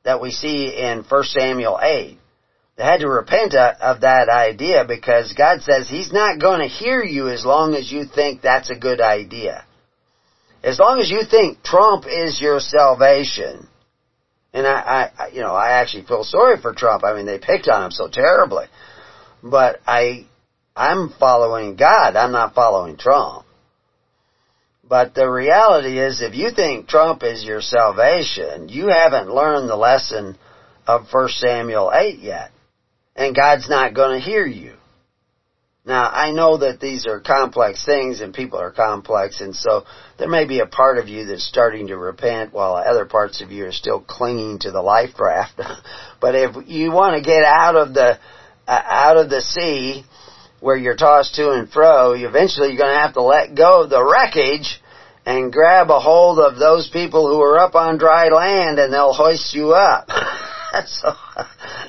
that 0.03 0.19
we 0.19 0.31
see 0.31 0.75
in 0.75 1.05
1 1.07 1.23
Samuel 1.23 1.79
8. 1.79 2.17
They 2.77 2.83
had 2.83 3.01
to 3.01 3.07
repent 3.07 3.53
of 3.53 4.01
that 4.01 4.27
idea 4.27 4.85
because 4.87 5.33
God 5.33 5.61
says 5.61 5.87
He's 5.87 6.11
not 6.11 6.41
going 6.41 6.61
to 6.61 6.67
hear 6.67 7.03
you 7.03 7.29
as 7.29 7.45
long 7.45 7.75
as 7.75 7.91
you 7.91 8.05
think 8.05 8.41
that's 8.41 8.71
a 8.71 8.75
good 8.75 8.99
idea. 8.99 9.65
As 10.63 10.79
long 10.79 10.99
as 10.99 11.11
you 11.11 11.23
think 11.29 11.61
Trump 11.61 12.05
is 12.07 12.41
your 12.41 12.59
salvation, 12.59 13.67
and 14.51 14.65
I, 14.65 15.11
I, 15.15 15.27
you 15.27 15.41
know, 15.41 15.53
I 15.53 15.73
actually 15.73 16.05
feel 16.05 16.23
sorry 16.23 16.59
for 16.59 16.73
Trump. 16.73 17.03
I 17.03 17.13
mean, 17.13 17.27
they 17.27 17.37
picked 17.37 17.67
on 17.67 17.83
him 17.83 17.91
so 17.91 18.07
terribly, 18.09 18.65
but 19.43 19.79
I, 19.85 20.25
I'm 20.75 21.13
following 21.19 21.75
God. 21.75 22.15
I'm 22.15 22.31
not 22.31 22.55
following 22.55 22.97
Trump. 22.97 23.46
But 24.89 25.13
the 25.13 25.29
reality 25.29 25.99
is, 25.99 26.21
if 26.21 26.33
you 26.33 26.51
think 26.51 26.87
Trump 26.87 27.23
is 27.23 27.43
your 27.43 27.61
salvation, 27.61 28.69
you 28.69 28.87
haven't 28.87 29.33
learned 29.33 29.69
the 29.69 29.75
lesson 29.75 30.37
of 30.85 31.07
1 31.11 31.29
Samuel 31.29 31.91
8 31.93 32.19
yet. 32.19 32.51
And 33.15 33.35
God's 33.35 33.67
not 33.67 33.93
going 33.93 34.19
to 34.19 34.25
hear 34.25 34.45
you. 34.45 34.73
Now, 35.87 36.09
I 36.09 36.31
know 36.31 36.57
that 36.57 36.81
these 36.81 37.05
are 37.07 37.21
complex 37.21 37.85
things 37.85 38.19
and 38.19 38.33
people 38.33 38.59
are 38.59 38.71
complex, 38.71 39.39
and 39.39 39.55
so 39.55 39.85
there 40.19 40.27
may 40.27 40.45
be 40.45 40.59
a 40.59 40.65
part 40.65 40.97
of 40.97 41.07
you 41.07 41.25
that's 41.25 41.47
starting 41.47 41.87
to 41.87 41.97
repent 41.97 42.53
while 42.53 42.75
other 42.75 43.05
parts 43.05 43.41
of 43.41 43.51
you 43.51 43.65
are 43.65 43.71
still 43.71 44.01
clinging 44.01 44.59
to 44.59 44.71
the 44.71 44.81
life 44.81 45.17
raft. 45.17 45.59
but 46.21 46.35
if 46.35 46.67
you 46.67 46.91
want 46.91 47.15
to 47.15 47.21
get 47.21 47.43
out 47.43 47.77
of 47.77 47.93
the, 47.93 48.19
uh, 48.67 48.81
out 48.85 49.15
of 49.15 49.29
the 49.29 49.39
sea, 49.39 50.03
where 50.59 50.75
you're 50.75 50.95
tossed 50.95 51.35
to 51.35 51.51
and 51.51 51.69
fro, 51.69 52.13
eventually 52.13 52.69
you're 52.69 52.77
going 52.77 52.93
to 52.93 53.01
have 53.01 53.13
to 53.13 53.21
let 53.21 53.55
go 53.55 53.83
of 53.83 53.89
the 53.89 54.03
wreckage 54.03 54.81
and 55.25 55.51
grab 55.51 55.89
a 55.89 55.99
hold 55.99 56.39
of 56.39 56.57
those 56.57 56.89
people 56.89 57.27
who 57.27 57.41
are 57.41 57.59
up 57.59 57.75
on 57.75 57.97
dry 57.97 58.29
land 58.29 58.79
and 58.79 58.91
they'll 58.91 59.13
hoist 59.13 59.53
you 59.53 59.73
up. 59.73 60.09
so, 60.85 61.13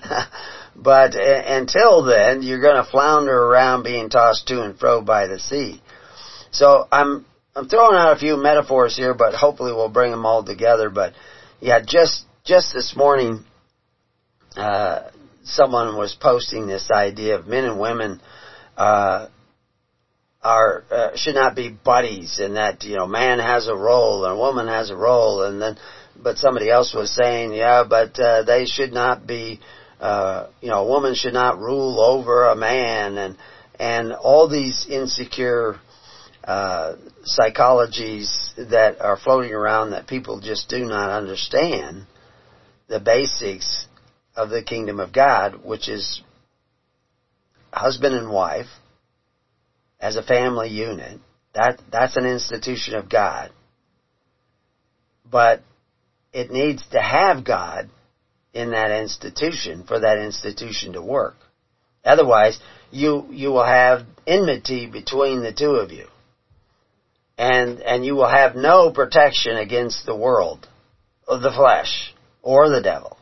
but 0.77 1.15
until 1.15 2.05
then, 2.05 2.43
you're 2.43 2.61
going 2.61 2.83
to 2.83 2.91
flounder 2.91 3.37
around 3.37 3.85
being 3.85 4.11
tossed 4.11 4.49
to 4.49 4.63
and 4.63 4.79
fro 4.79 5.01
by 5.01 5.27
the 5.29 5.39
sea. 5.39 5.81
So 6.51 6.89
I'm, 6.91 7.25
I'm 7.55 7.69
throwing 7.69 7.97
out 7.97 8.17
a 8.17 8.21
few 8.21 8.37
metaphors 8.37 8.97
here, 8.97 9.15
but 9.15 9.35
hopefully 9.35 9.73
we'll 9.73 9.89
bring 9.89 10.11
them 10.11 10.27
all 10.27 10.45
together. 10.45 10.91
But 10.91 11.15
yeah, 11.61 11.81
just, 11.81 12.25
just 12.45 12.75
this 12.75 12.95
morning, 12.97 13.45
uh, 14.57 15.11
someone 15.45 15.97
was 15.97 16.17
posting 16.21 16.67
this 16.67 16.91
idea 16.91 17.37
of 17.39 17.47
men 17.47 17.65
and 17.65 17.79
women 17.79 18.21
uh, 18.79 19.29
are 20.43 20.85
uh, 20.91 21.17
should 21.17 21.35
not 21.35 21.57
be 21.57 21.69
buddies, 21.69 22.39
and 22.39 22.57
that 22.57 22.85
you 22.85 22.97
know 22.97 23.07
man 23.07 23.39
has 23.39 23.69
a 23.69 23.77
role 23.77 24.25
and 24.25 24.35
a 24.35 24.39
woman 24.39 24.69
has 24.69 24.91
a 24.91 24.97
role, 24.97 25.43
and 25.43 25.61
then 25.61 25.77
but 26.21 26.39
somebody 26.39 26.71
else 26.71 26.95
was 26.95 27.15
saying, 27.15 27.53
yeah, 27.53 27.85
but 27.89 28.19
uh, 28.19 28.43
they 28.43 28.67
should 28.67 28.93
not 28.93 29.27
be, 29.27 29.61
uh, 30.01 30.49
you 30.61 30.69
know, 30.69 30.85
a 30.85 30.89
woman 30.89 31.15
should 31.15 31.33
not 31.33 31.59
rule 31.59 32.01
over 32.01 32.47
a 32.47 32.57
man, 32.57 33.19
and 33.19 33.37
and 33.79 34.13
all 34.13 34.49
these 34.49 34.87
insecure 34.89 35.79
uh, 36.45 36.95
psychologies 37.39 38.55
that 38.57 39.01
are 39.01 39.17
floating 39.17 39.53
around 39.53 39.91
that 39.91 40.07
people 40.07 40.41
just 40.41 40.69
do 40.69 40.85
not 40.85 41.11
understand 41.11 42.07
the 42.89 43.01
basics 43.01 43.87
of 44.35 44.51
the 44.51 44.63
kingdom 44.63 44.99
of 44.99 45.13
God, 45.13 45.65
which 45.65 45.89
is 45.89 46.23
husband 47.73 48.15
and 48.15 48.31
wife 48.31 48.67
as 50.01 50.17
a 50.17 50.23
family 50.23 50.69
unit. 50.69 51.21
That, 51.55 51.81
that's 51.91 52.17
an 52.17 52.27
institution 52.27 52.95
of 52.95 53.09
God. 53.09 53.51
But 55.31 55.63
it 56.33 56.51
needs 56.51 56.87
to 56.93 57.01
have 57.01 57.45
God 57.45 57.91
in 58.55 58.71
that 58.71 58.91
institution 58.91 59.85
for 59.87 60.01
that 60.01 60.19
institution 60.19 60.95
to 60.95 61.03
work. 61.03 61.37
Otherwise, 62.05 62.59
you, 62.91 63.27
you 63.31 63.51
will 63.51 63.67
have 63.67 64.07
enmity 64.27 64.87
between 64.87 65.43
the 65.43 65.53
two 65.53 65.73
of 65.73 65.91
you. 65.91 66.07
And, 67.37 67.81
and 67.81 68.05
you 68.05 68.15
will 68.15 68.29
have 68.29 68.57
no 68.57 68.91
protection 68.91 69.57
against 69.57 70.07
the 70.07 70.17
world, 70.17 70.67
or 71.27 71.39
the 71.39 71.53
flesh, 71.53 72.15
or 72.43 72.69
the 72.69 72.81
devil. 72.81 73.18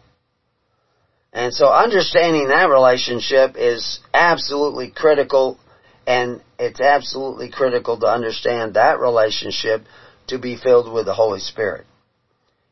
And 1.36 1.52
so 1.52 1.70
understanding 1.70 2.48
that 2.48 2.70
relationship 2.70 3.56
is 3.58 4.00
absolutely 4.14 4.90
critical 4.90 5.60
and 6.06 6.40
it's 6.58 6.80
absolutely 6.80 7.50
critical 7.50 8.00
to 8.00 8.06
understand 8.06 8.72
that 8.72 8.98
relationship 9.00 9.82
to 10.28 10.38
be 10.38 10.56
filled 10.56 10.90
with 10.90 11.04
the 11.04 11.12
Holy 11.12 11.40
Spirit. 11.40 11.84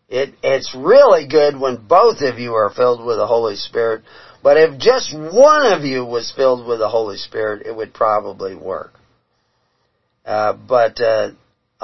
It, 0.08 0.32
it's 0.42 0.74
really 0.74 1.28
good 1.28 1.60
when 1.60 1.86
both 1.86 2.22
of 2.22 2.38
you 2.38 2.54
are 2.54 2.70
filled 2.70 3.04
with 3.04 3.18
the 3.18 3.26
Holy 3.26 3.56
Spirit, 3.56 4.02
but 4.42 4.56
if 4.56 4.78
just 4.78 5.14
one 5.14 5.66
of 5.66 5.82
you 5.82 6.02
was 6.02 6.32
filled 6.34 6.66
with 6.66 6.78
the 6.78 6.88
Holy 6.88 7.18
Spirit, 7.18 7.66
it 7.66 7.76
would 7.76 7.92
probably 7.92 8.54
work. 8.54 8.94
Uh, 10.24 10.54
but 10.54 10.98
uh, 11.02 11.32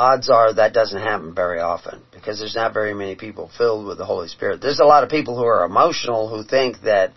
odds 0.01 0.31
are 0.31 0.55
that 0.55 0.73
doesn't 0.73 1.03
happen 1.03 1.35
very 1.35 1.61
often 1.61 2.03
because 2.11 2.39
there's 2.39 2.55
not 2.55 2.73
very 2.73 2.95
many 2.95 3.17
people 3.17 3.51
filled 3.59 3.87
with 3.87 3.99
the 3.99 4.07
Holy 4.07 4.29
Spirit. 4.29 4.63
There's 4.63 4.81
a 4.81 4.85
lot 4.85 5.05
of 5.05 5.11
people 5.11 5.37
who 5.37 5.45
are 5.45 5.63
emotional 5.63 6.27
who 6.27 6.43
think 6.43 6.81
that 6.85 7.13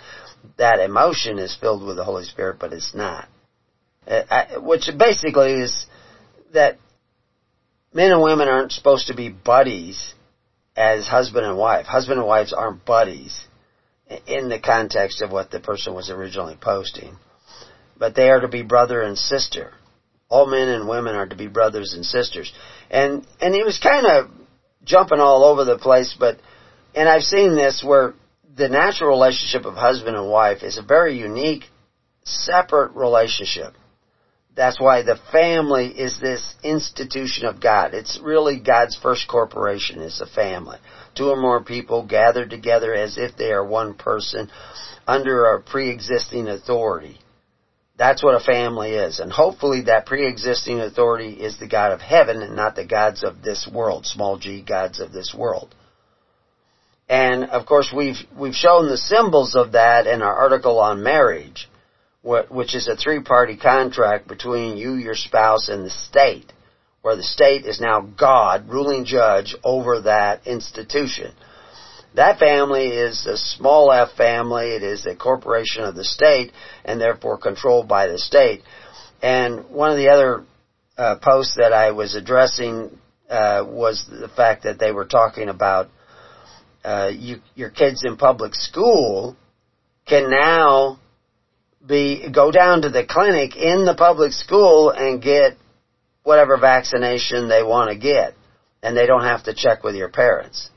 that 0.57 0.81
emotion 0.81 1.39
is 1.39 1.55
filled 1.55 1.81
with 1.81 1.95
the 1.95 2.03
Holy 2.03 2.25
Spirit, 2.25 2.57
but 2.59 2.73
it's 2.73 2.93
not. 2.93 3.29
Uh, 4.05 4.59
which 4.59 4.89
basically 4.97 5.61
is 5.61 5.85
that 6.51 6.77
men 7.93 8.11
and 8.11 8.21
women 8.21 8.49
aren't 8.49 8.73
supposed 8.73 9.07
to 9.07 9.15
be 9.15 9.29
buddies 9.29 10.13
as 10.75 11.07
husband 11.07 11.45
and 11.45 11.57
wife. 11.57 11.85
Husband 11.85 12.19
and 12.19 12.27
wives 12.27 12.51
aren't 12.51 12.83
buddies 12.83 13.47
in 14.27 14.49
the 14.49 14.59
context 14.59 15.21
of 15.21 15.31
what 15.31 15.51
the 15.51 15.61
person 15.61 15.93
was 15.93 16.09
originally 16.09 16.57
posting. 16.59 17.17
But 17.97 18.13
they 18.13 18.29
are 18.29 18.41
to 18.41 18.49
be 18.49 18.61
brother 18.61 19.01
and 19.01 19.17
sister. 19.17 19.71
All 20.33 20.47
men 20.47 20.67
and 20.67 20.87
women 20.89 21.13
are 21.13 21.27
to 21.27 21.35
be 21.35 21.45
brothers 21.45 21.93
and 21.93 22.03
sisters. 22.03 22.51
And, 22.89 23.23
and 23.39 23.53
he 23.53 23.61
was 23.61 23.77
kind 23.77 24.07
of 24.07 24.31
jumping 24.83 25.19
all 25.19 25.43
over 25.43 25.63
the 25.63 25.77
place, 25.77 26.15
but, 26.19 26.39
and 26.95 27.07
I've 27.07 27.21
seen 27.21 27.55
this 27.55 27.83
where 27.85 28.15
the 28.57 28.67
natural 28.67 29.11
relationship 29.11 29.67
of 29.67 29.75
husband 29.75 30.17
and 30.17 30.27
wife 30.27 30.63
is 30.63 30.79
a 30.79 30.81
very 30.81 31.19
unique, 31.19 31.65
separate 32.23 32.95
relationship. 32.95 33.75
That's 34.55 34.81
why 34.81 35.03
the 35.03 35.19
family 35.31 35.89
is 35.89 36.19
this 36.19 36.55
institution 36.63 37.45
of 37.45 37.61
God. 37.61 37.93
It's 37.93 38.19
really 38.19 38.59
God's 38.59 38.97
first 38.97 39.27
corporation 39.27 40.01
is 40.01 40.19
a 40.19 40.25
family. 40.25 40.79
Two 41.13 41.29
or 41.29 41.39
more 41.39 41.63
people 41.63 42.07
gathered 42.07 42.49
together 42.49 42.95
as 42.95 43.19
if 43.19 43.37
they 43.37 43.51
are 43.51 43.63
one 43.63 43.93
person 43.93 44.49
under 45.05 45.45
a 45.45 45.61
pre-existing 45.61 46.47
authority. 46.47 47.19
That's 48.03 48.21
what 48.21 48.35
a 48.35 48.41
family 48.41 48.95
is. 48.95 49.21
And 49.21 49.31
hopefully 49.31 49.83
that 49.83 50.05
pre-existing 50.05 50.81
authority 50.81 51.35
is 51.35 51.57
the 51.57 51.69
God 51.69 51.93
of 51.93 52.01
heaven 52.01 52.41
and 52.41 52.53
not 52.53 52.75
the 52.75 52.83
gods 52.85 53.23
of 53.23 53.41
this 53.41 53.65
world, 53.65 54.05
small 54.05 54.37
g 54.37 54.61
gods 54.61 54.99
of 54.99 55.13
this 55.13 55.33
world. 55.33 55.73
And 57.07 57.45
of 57.45 57.65
course 57.65 57.93
we've, 57.95 58.17
we've 58.37 58.55
shown 58.55 58.89
the 58.89 58.97
symbols 58.97 59.55
of 59.55 59.71
that 59.71 60.05
in 60.05 60.21
our 60.21 60.35
article 60.35 60.79
on 60.79 61.01
marriage, 61.01 61.69
which 62.23 62.75
is 62.75 62.89
a 62.89 62.97
three-party 62.97 63.55
contract 63.55 64.27
between 64.27 64.75
you, 64.75 64.95
your 64.95 65.15
spouse, 65.15 65.69
and 65.69 65.85
the 65.85 65.89
state, 65.89 66.51
where 67.03 67.15
the 67.15 67.23
state 67.23 67.65
is 67.65 67.79
now 67.79 68.01
God, 68.01 68.67
ruling 68.67 69.05
judge 69.05 69.55
over 69.63 70.01
that 70.01 70.45
institution. 70.45 71.31
That 72.15 72.37
family 72.37 72.87
is 72.89 73.25
a 73.25 73.37
small 73.37 73.91
f 73.91 74.09
family. 74.15 74.75
It 74.75 74.83
is 74.83 75.05
a 75.05 75.15
corporation 75.15 75.83
of 75.83 75.95
the 75.95 76.03
state 76.03 76.51
and 76.85 77.01
therefore 77.01 77.37
controlled 77.37 77.87
by 77.87 78.07
the 78.07 78.19
state. 78.19 78.61
And 79.21 79.69
one 79.69 79.91
of 79.91 79.97
the 79.97 80.09
other 80.09 80.45
uh, 80.97 81.15
posts 81.21 81.55
that 81.57 81.73
I 81.73 81.91
was 81.91 82.15
addressing 82.15 82.97
uh, 83.29 83.65
was 83.67 84.05
the 84.07 84.27
fact 84.27 84.63
that 84.63 84.79
they 84.79 84.91
were 84.91 85.05
talking 85.05 85.49
about 85.49 85.89
uh, 86.83 87.09
you, 87.13 87.37
your 87.55 87.69
kids 87.69 88.03
in 88.05 88.17
public 88.17 88.53
school 88.53 89.35
can 90.05 90.29
now 90.29 90.99
be 91.85 92.29
go 92.29 92.51
down 92.51 92.81
to 92.81 92.89
the 92.89 93.05
clinic 93.05 93.55
in 93.55 93.85
the 93.85 93.95
public 93.95 94.33
school 94.33 94.89
and 94.89 95.21
get 95.21 95.57
whatever 96.23 96.57
vaccination 96.57 97.47
they 97.47 97.63
want 97.63 97.89
to 97.89 97.97
get, 97.97 98.33
and 98.81 98.95
they 98.95 99.05
don't 99.05 99.23
have 99.23 99.43
to 99.43 99.53
check 99.53 99.83
with 99.83 99.95
your 99.95 100.09
parents. 100.09 100.69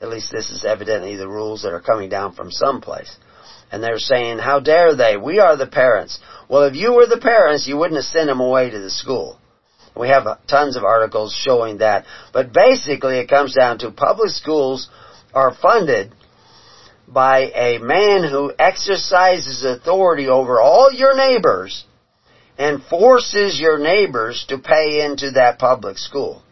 At 0.00 0.10
least 0.10 0.30
this 0.30 0.50
is 0.50 0.64
evidently 0.64 1.16
the 1.16 1.28
rules 1.28 1.62
that 1.62 1.72
are 1.72 1.80
coming 1.80 2.08
down 2.08 2.32
from 2.32 2.52
someplace. 2.52 3.16
And 3.72 3.82
they're 3.82 3.98
saying, 3.98 4.38
how 4.38 4.60
dare 4.60 4.94
they? 4.94 5.16
We 5.16 5.40
are 5.40 5.56
the 5.56 5.66
parents. 5.66 6.20
Well, 6.48 6.64
if 6.64 6.76
you 6.76 6.92
were 6.92 7.06
the 7.06 7.20
parents, 7.20 7.66
you 7.66 7.76
wouldn't 7.76 7.96
have 7.96 8.04
sent 8.04 8.28
them 8.28 8.40
away 8.40 8.70
to 8.70 8.78
the 8.78 8.90
school. 8.90 9.38
We 9.96 10.08
have 10.08 10.24
tons 10.46 10.76
of 10.76 10.84
articles 10.84 11.34
showing 11.34 11.78
that. 11.78 12.04
But 12.32 12.52
basically 12.52 13.18
it 13.18 13.28
comes 13.28 13.54
down 13.54 13.78
to 13.78 13.90
public 13.90 14.30
schools 14.30 14.88
are 15.34 15.52
funded 15.52 16.12
by 17.08 17.50
a 17.54 17.78
man 17.78 18.22
who 18.22 18.52
exercises 18.56 19.64
authority 19.64 20.28
over 20.28 20.60
all 20.60 20.92
your 20.92 21.16
neighbors 21.16 21.84
and 22.56 22.82
forces 22.84 23.58
your 23.58 23.78
neighbors 23.78 24.46
to 24.48 24.58
pay 24.58 25.04
into 25.04 25.32
that 25.32 25.58
public 25.58 25.98
school 25.98 26.42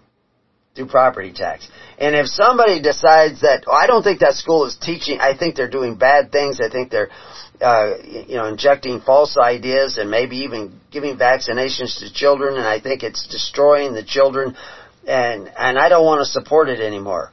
through 0.76 0.86
property 0.86 1.32
tax. 1.32 1.68
And 1.98 2.14
if 2.14 2.26
somebody 2.26 2.80
decides 2.80 3.40
that, 3.40 3.64
oh, 3.66 3.72
I 3.72 3.86
don't 3.86 4.02
think 4.02 4.20
that 4.20 4.34
school 4.34 4.66
is 4.66 4.76
teaching, 4.76 5.18
I 5.20 5.36
think 5.36 5.56
they're 5.56 5.70
doing 5.70 5.96
bad 5.96 6.30
things, 6.30 6.60
I 6.60 6.70
think 6.70 6.90
they're, 6.90 7.10
uh, 7.60 7.94
you 8.04 8.36
know, 8.36 8.46
injecting 8.46 9.00
false 9.00 9.36
ideas 9.38 9.98
and 9.98 10.10
maybe 10.10 10.38
even 10.38 10.78
giving 10.92 11.16
vaccinations 11.16 11.98
to 12.00 12.12
children 12.12 12.56
and 12.56 12.66
I 12.66 12.80
think 12.80 13.02
it's 13.02 13.26
destroying 13.26 13.94
the 13.94 14.04
children 14.04 14.54
and, 15.06 15.50
and 15.58 15.78
I 15.78 15.88
don't 15.88 16.04
want 16.04 16.20
to 16.20 16.26
support 16.26 16.68
it 16.68 16.80
anymore. 16.80 17.30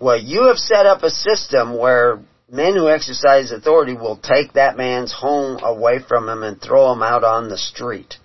Well, 0.00 0.20
you 0.20 0.46
have 0.48 0.58
set 0.58 0.86
up 0.86 1.02
a 1.02 1.10
system 1.10 1.76
where 1.76 2.20
men 2.50 2.74
who 2.74 2.88
exercise 2.88 3.50
authority 3.50 3.94
will 3.94 4.16
take 4.16 4.52
that 4.52 4.76
man's 4.76 5.12
home 5.12 5.58
away 5.62 5.98
from 6.06 6.28
him 6.28 6.42
and 6.42 6.60
throw 6.60 6.92
him 6.92 7.02
out 7.02 7.24
on 7.24 7.48
the 7.48 7.58
street. 7.58 8.16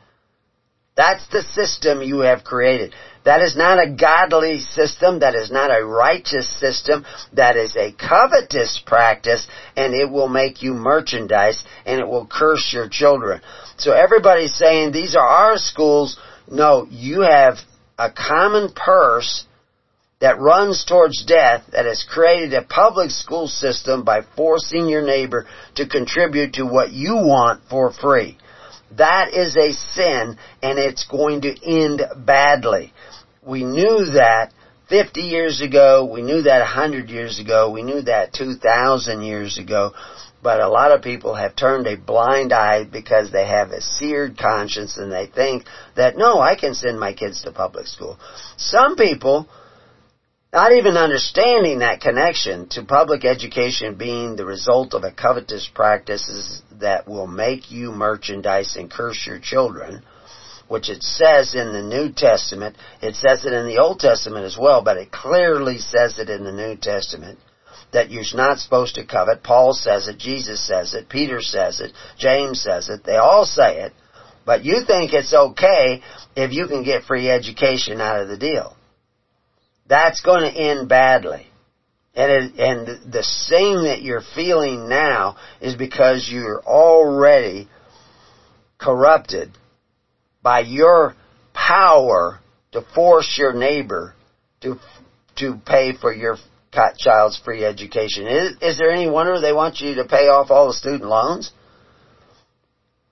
That's 0.95 1.25
the 1.27 1.41
system 1.41 2.01
you 2.01 2.19
have 2.19 2.43
created. 2.43 2.93
That 3.25 3.41
is 3.41 3.55
not 3.55 3.81
a 3.81 3.89
godly 3.89 4.59
system. 4.59 5.19
That 5.19 5.35
is 5.35 5.49
not 5.49 5.71
a 5.71 5.85
righteous 5.85 6.49
system. 6.59 7.05
That 7.33 7.55
is 7.55 7.75
a 7.75 7.93
covetous 7.93 8.81
practice 8.85 9.47
and 9.77 9.93
it 9.93 10.09
will 10.09 10.27
make 10.27 10.61
you 10.61 10.73
merchandise 10.73 11.63
and 11.85 11.99
it 11.99 12.07
will 12.07 12.27
curse 12.27 12.71
your 12.73 12.89
children. 12.89 13.41
So 13.77 13.93
everybody's 13.93 14.55
saying 14.55 14.91
these 14.91 15.15
are 15.15 15.27
our 15.27 15.57
schools. 15.57 16.19
No, 16.49 16.85
you 16.89 17.21
have 17.21 17.55
a 17.97 18.11
common 18.11 18.73
purse 18.73 19.45
that 20.19 20.39
runs 20.39 20.85
towards 20.85 21.25
death 21.25 21.63
that 21.71 21.85
has 21.85 22.05
created 22.09 22.53
a 22.53 22.61
public 22.61 23.11
school 23.11 23.47
system 23.47 24.03
by 24.03 24.21
forcing 24.37 24.87
your 24.87 25.01
neighbor 25.01 25.45
to 25.75 25.87
contribute 25.87 26.53
to 26.53 26.63
what 26.65 26.91
you 26.91 27.15
want 27.15 27.61
for 27.69 27.91
free. 27.91 28.37
That 28.97 29.33
is 29.33 29.57
a 29.57 29.73
sin 29.73 30.37
and 30.61 30.79
it's 30.79 31.05
going 31.07 31.41
to 31.41 31.55
end 31.65 32.01
badly. 32.15 32.93
We 33.45 33.63
knew 33.63 34.11
that 34.13 34.53
50 34.89 35.21
years 35.21 35.61
ago, 35.61 36.05
we 36.05 36.21
knew 36.21 36.43
that 36.43 36.59
100 36.59 37.09
years 37.09 37.39
ago, 37.39 37.71
we 37.71 37.83
knew 37.83 38.01
that 38.03 38.33
2,000 38.33 39.21
years 39.21 39.57
ago, 39.57 39.93
but 40.41 40.59
a 40.59 40.67
lot 40.67 40.91
of 40.91 41.01
people 41.01 41.35
have 41.35 41.55
turned 41.55 41.87
a 41.87 41.95
blind 41.95 42.51
eye 42.51 42.83
because 42.83 43.31
they 43.31 43.47
have 43.47 43.71
a 43.71 43.81
seared 43.81 44.37
conscience 44.37 44.97
and 44.97 45.11
they 45.11 45.25
think 45.25 45.65
that, 45.95 46.17
no, 46.17 46.39
I 46.39 46.55
can 46.55 46.73
send 46.73 46.99
my 46.99 47.13
kids 47.13 47.43
to 47.43 47.51
public 47.51 47.87
school. 47.87 48.19
Some 48.57 48.95
people, 48.95 49.47
not 50.51 50.73
even 50.73 50.97
understanding 50.97 51.79
that 51.79 52.01
connection 52.01 52.67
to 52.69 52.83
public 52.83 53.25
education 53.25 53.95
being 53.95 54.35
the 54.35 54.45
result 54.45 54.93
of 54.93 55.03
a 55.03 55.11
covetous 55.11 55.67
practices 55.73 56.61
that 56.79 57.07
will 57.07 57.27
make 57.27 57.71
you 57.71 57.91
merchandise 57.91 58.75
and 58.75 58.91
curse 58.91 59.25
your 59.25 59.39
children, 59.39 60.03
which 60.67 60.89
it 60.89 61.03
says 61.03 61.55
in 61.55 61.73
the 61.73 61.81
New 61.81 62.11
Testament. 62.11 62.75
It 63.01 63.15
says 63.15 63.45
it 63.45 63.53
in 63.53 63.67
the 63.67 63.79
Old 63.79 63.99
Testament 63.99 64.45
as 64.45 64.57
well, 64.57 64.83
but 64.83 64.97
it 64.97 65.11
clearly 65.11 65.77
says 65.77 66.19
it 66.19 66.29
in 66.29 66.43
the 66.43 66.51
New 66.51 66.77
Testament 66.77 67.39
that 67.91 68.09
you're 68.09 68.23
not 68.33 68.59
supposed 68.59 68.95
to 68.95 69.05
covet. 69.05 69.43
Paul 69.43 69.73
says 69.73 70.07
it, 70.07 70.17
Jesus 70.17 70.65
says 70.65 70.93
it, 70.93 71.09
Peter 71.09 71.41
says 71.41 71.79
it, 71.79 71.91
James 72.17 72.61
says 72.61 72.89
it, 72.89 73.03
they 73.03 73.17
all 73.17 73.45
say 73.45 73.81
it, 73.81 73.93
but 74.45 74.65
you 74.65 74.83
think 74.85 75.13
it's 75.13 75.33
okay 75.33 76.01
if 76.35 76.51
you 76.51 76.67
can 76.67 76.83
get 76.83 77.03
free 77.03 77.29
education 77.29 78.01
out 78.01 78.21
of 78.21 78.27
the 78.27 78.37
deal 78.37 78.75
that's 79.87 80.21
going 80.21 80.51
to 80.51 80.59
end 80.59 80.89
badly. 80.89 81.47
And 82.15 82.31
it, 82.31 82.59
and 82.59 83.11
the 83.11 83.25
thing 83.49 83.83
that 83.83 84.01
you're 84.01 84.23
feeling 84.35 84.87
now 84.87 85.37
is 85.61 85.75
because 85.75 86.29
you're 86.31 86.61
already 86.61 87.67
corrupted 88.77 89.51
by 90.43 90.59
your 90.59 91.15
power 91.53 92.39
to 92.73 92.81
force 92.93 93.35
your 93.39 93.53
neighbor 93.53 94.13
to 94.61 94.75
to 95.37 95.55
pay 95.65 95.93
for 95.99 96.13
your 96.13 96.37
child's 96.97 97.39
free 97.43 97.63
education. 97.63 98.27
Is, 98.27 98.55
is 98.61 98.77
there 98.77 98.91
any 98.91 99.09
wonder 99.09 99.39
they 99.39 99.53
want 99.53 99.79
you 99.79 99.95
to 99.95 100.05
pay 100.05 100.27
off 100.27 100.51
all 100.51 100.67
the 100.67 100.73
student 100.73 101.05
loans? 101.05 101.51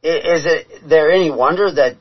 Is 0.04 0.46
it 0.46 0.90
there 0.90 1.12
any 1.12 1.32
wonder 1.32 1.72
that 1.72 1.98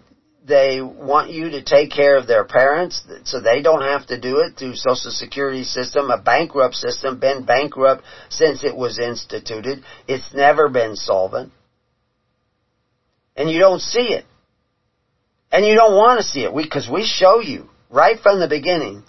they 0.47 0.81
want 0.81 1.31
you 1.31 1.51
to 1.51 1.63
take 1.63 1.91
care 1.91 2.17
of 2.17 2.27
their 2.27 2.45
parents 2.45 3.03
so 3.25 3.41
they 3.41 3.61
don't 3.61 3.83
have 3.83 4.07
to 4.07 4.19
do 4.19 4.39
it 4.39 4.57
through 4.57 4.75
social 4.75 5.11
security 5.11 5.65
system, 5.65 6.11
a 6.11 6.21
bankrupt 6.21 6.75
system, 6.75 7.21
been 7.21 7.45
bankrupt 7.45 8.03
since 8.31 8.65
it 8.65 8.75
was 8.75 8.99
instituted. 8.99 9.85
It's 10.09 10.33
never 10.35 10.71
been 10.71 10.97
solvent. 10.97 11.53
And 13.37 13.51
you 13.51 13.59
don't 13.59 13.81
see 13.81 14.13
it. 14.13 14.25
And 15.53 15.67
you 15.67 15.75
don't 15.75 15.97
want 15.97 16.21
to 16.21 16.27
see 16.27 16.45
it 16.45 16.55
because 16.55 16.89
we, 16.89 17.01
we 17.01 17.05
show 17.05 17.41
you 17.41 17.69
right 17.91 18.19
from 18.21 18.41
the 18.41 18.49
beginning 18.49 19.03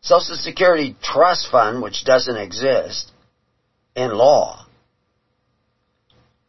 Social 0.00 0.36
Security 0.36 0.94
Trust 1.02 1.48
Fund, 1.50 1.82
which 1.82 2.04
doesn't 2.04 2.36
exist 2.36 3.10
in 3.96 4.12
law, 4.12 4.66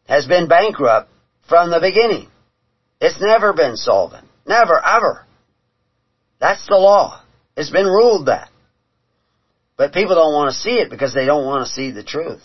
has 0.07 0.27
been 0.27 0.47
bankrupt 0.47 1.09
from 1.49 1.71
the 1.71 1.79
beginning. 1.79 2.29
It's 3.01 3.19
never 3.19 3.53
been 3.53 3.75
solvent. 3.75 4.27
Never, 4.45 4.79
ever. 4.83 5.25
That's 6.39 6.65
the 6.67 6.75
law. 6.75 7.23
It's 7.55 7.71
been 7.71 7.85
ruled 7.85 8.27
that. 8.27 8.49
But 9.75 9.93
people 9.93 10.15
don't 10.15 10.33
want 10.33 10.51
to 10.51 10.59
see 10.59 10.75
it 10.75 10.89
because 10.89 11.13
they 11.13 11.25
don't 11.25 11.45
want 11.45 11.65
to 11.65 11.73
see 11.73 11.91
the 11.91 12.03
truth. 12.03 12.41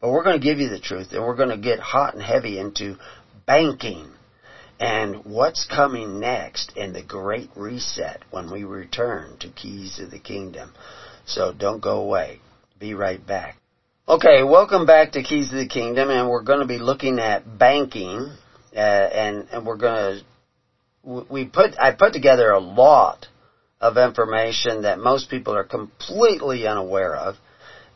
But 0.00 0.10
we're 0.10 0.24
going 0.24 0.38
to 0.38 0.44
give 0.44 0.58
you 0.58 0.68
the 0.68 0.78
truth 0.78 1.08
and 1.12 1.22
we're 1.22 1.36
going 1.36 1.48
to 1.48 1.56
get 1.56 1.78
hot 1.78 2.14
and 2.14 2.22
heavy 2.22 2.58
into 2.58 2.96
banking 3.46 4.10
and 4.78 5.24
what's 5.24 5.64
coming 5.64 6.20
next 6.20 6.72
in 6.76 6.92
the 6.92 7.02
great 7.02 7.48
reset 7.54 8.22
when 8.30 8.50
we 8.50 8.64
return 8.64 9.36
to 9.40 9.48
Keys 9.48 9.98
of 9.98 10.10
the 10.10 10.18
Kingdom. 10.18 10.72
So 11.24 11.52
don't 11.52 11.80
go 11.80 11.98
away. 11.98 12.40
Be 12.78 12.94
right 12.94 13.24
back. 13.24 13.56
Okay, 14.08 14.42
welcome 14.42 14.86
back 14.86 15.12
to 15.12 15.22
Keys 15.22 15.50
of 15.50 15.58
the 15.58 15.66
Kingdom 15.66 16.10
and 16.10 16.28
we're 16.28 16.42
going 16.42 16.60
to 16.60 16.66
be 16.66 16.78
looking 16.78 17.18
at 17.18 17.58
banking 17.58 18.36
uh, 18.74 18.78
and 18.78 19.46
and 19.50 19.66
we're 19.66 19.76
going 19.76 20.18
to 20.18 21.24
we 21.28 21.46
put 21.46 21.74
I 21.78 21.92
put 21.92 22.12
together 22.12 22.50
a 22.50 22.58
lot 22.58 23.26
of 23.80 23.96
information 23.96 24.82
that 24.82 24.98
most 24.98 25.30
people 25.30 25.54
are 25.54 25.64
completely 25.64 26.66
unaware 26.66 27.16
of. 27.16 27.36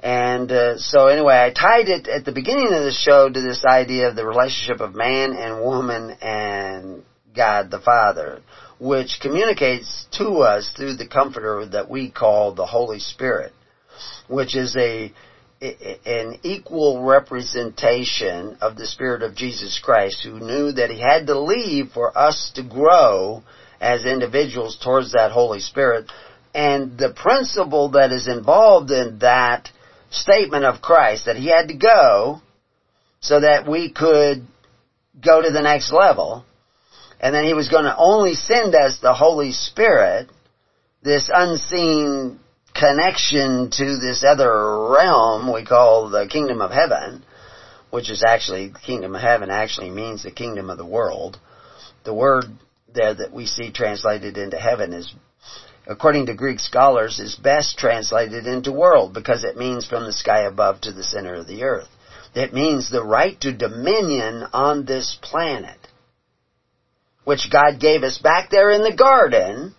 And 0.02 0.50
uh, 0.50 0.78
so 0.78 1.08
anyway, 1.08 1.34
I 1.34 1.52
tied 1.52 1.88
it 1.88 2.08
at 2.08 2.24
the 2.24 2.32
beginning 2.32 2.72
of 2.72 2.84
the 2.84 2.92
show 2.92 3.28
to 3.28 3.40
this 3.40 3.64
idea 3.64 4.08
of 4.08 4.16
the 4.16 4.26
relationship 4.26 4.80
of 4.80 4.94
man 4.94 5.34
and 5.34 5.60
woman 5.60 6.16
and 6.22 7.02
God 7.34 7.70
the 7.70 7.80
Father, 7.80 8.40
which 8.78 9.18
communicates 9.20 10.06
to 10.12 10.38
us 10.38 10.72
through 10.74 10.94
the 10.96 11.06
comforter 11.06 11.66
that 11.66 11.90
we 11.90 12.10
call 12.10 12.54
the 12.54 12.66
Holy 12.66 12.98
Spirit, 12.98 13.52
which 14.26 14.56
is 14.56 14.76
a 14.76 15.12
an 15.60 16.38
equal 16.42 17.02
representation 17.04 18.56
of 18.62 18.76
the 18.76 18.86
Spirit 18.86 19.22
of 19.22 19.36
Jesus 19.36 19.78
Christ, 19.78 20.22
who 20.22 20.40
knew 20.40 20.72
that 20.72 20.88
he 20.88 20.98
had 20.98 21.26
to 21.26 21.38
leave 21.38 21.90
for 21.92 22.16
us 22.16 22.50
to 22.54 22.62
grow 22.62 23.42
as 23.78 24.06
individuals 24.06 24.78
towards 24.82 25.12
that 25.12 25.32
Holy 25.32 25.60
Spirit. 25.60 26.10
And 26.54 26.96
the 26.96 27.12
principle 27.12 27.90
that 27.90 28.10
is 28.10 28.26
involved 28.26 28.90
in 28.90 29.18
that 29.18 29.70
statement 30.10 30.64
of 30.64 30.82
Christ, 30.82 31.26
that 31.26 31.36
he 31.36 31.48
had 31.48 31.68
to 31.68 31.74
go 31.74 32.42
so 33.20 33.40
that 33.40 33.68
we 33.68 33.90
could 33.90 34.46
go 35.22 35.42
to 35.42 35.50
the 35.50 35.62
next 35.62 35.92
level, 35.92 36.44
and 37.20 37.34
then 37.34 37.44
he 37.44 37.54
was 37.54 37.68
going 37.68 37.84
to 37.84 37.96
only 37.96 38.34
send 38.34 38.74
us 38.74 38.98
the 39.00 39.14
Holy 39.14 39.52
Spirit, 39.52 40.28
this 41.02 41.30
unseen 41.32 42.40
connection 42.74 43.70
to 43.70 43.98
this 43.98 44.24
other 44.26 44.88
realm 44.88 45.52
we 45.52 45.64
call 45.64 46.08
the 46.08 46.28
kingdom 46.28 46.60
of 46.60 46.70
heaven, 46.70 47.22
which 47.90 48.10
is 48.10 48.22
actually, 48.26 48.68
the 48.68 48.78
kingdom 48.78 49.14
of 49.14 49.20
heaven 49.20 49.50
actually 49.50 49.90
means 49.90 50.22
the 50.22 50.30
kingdom 50.30 50.70
of 50.70 50.78
the 50.78 50.86
world. 50.86 51.38
The 52.04 52.14
word 52.14 52.44
there 52.92 53.14
that 53.14 53.32
we 53.32 53.46
see 53.46 53.72
translated 53.72 54.36
into 54.36 54.58
heaven 54.58 54.92
is, 54.92 55.12
according 55.90 56.26
to 56.26 56.34
Greek 56.34 56.60
scholars, 56.60 57.18
is 57.18 57.34
best 57.34 57.76
translated 57.76 58.46
into 58.46 58.70
world 58.70 59.12
because 59.12 59.42
it 59.42 59.56
means 59.56 59.86
from 59.86 60.04
the 60.04 60.12
sky 60.12 60.42
above 60.42 60.80
to 60.80 60.92
the 60.92 61.02
center 61.02 61.34
of 61.34 61.48
the 61.48 61.64
earth. 61.64 61.88
It 62.32 62.54
means 62.54 62.88
the 62.88 63.02
right 63.02 63.38
to 63.40 63.52
dominion 63.52 64.46
on 64.52 64.84
this 64.84 65.18
planet, 65.20 65.78
which 67.24 67.50
God 67.50 67.80
gave 67.80 68.04
us 68.04 68.18
back 68.18 68.50
there 68.50 68.70
in 68.70 68.82
the 68.82 68.94
garden, 68.94 69.74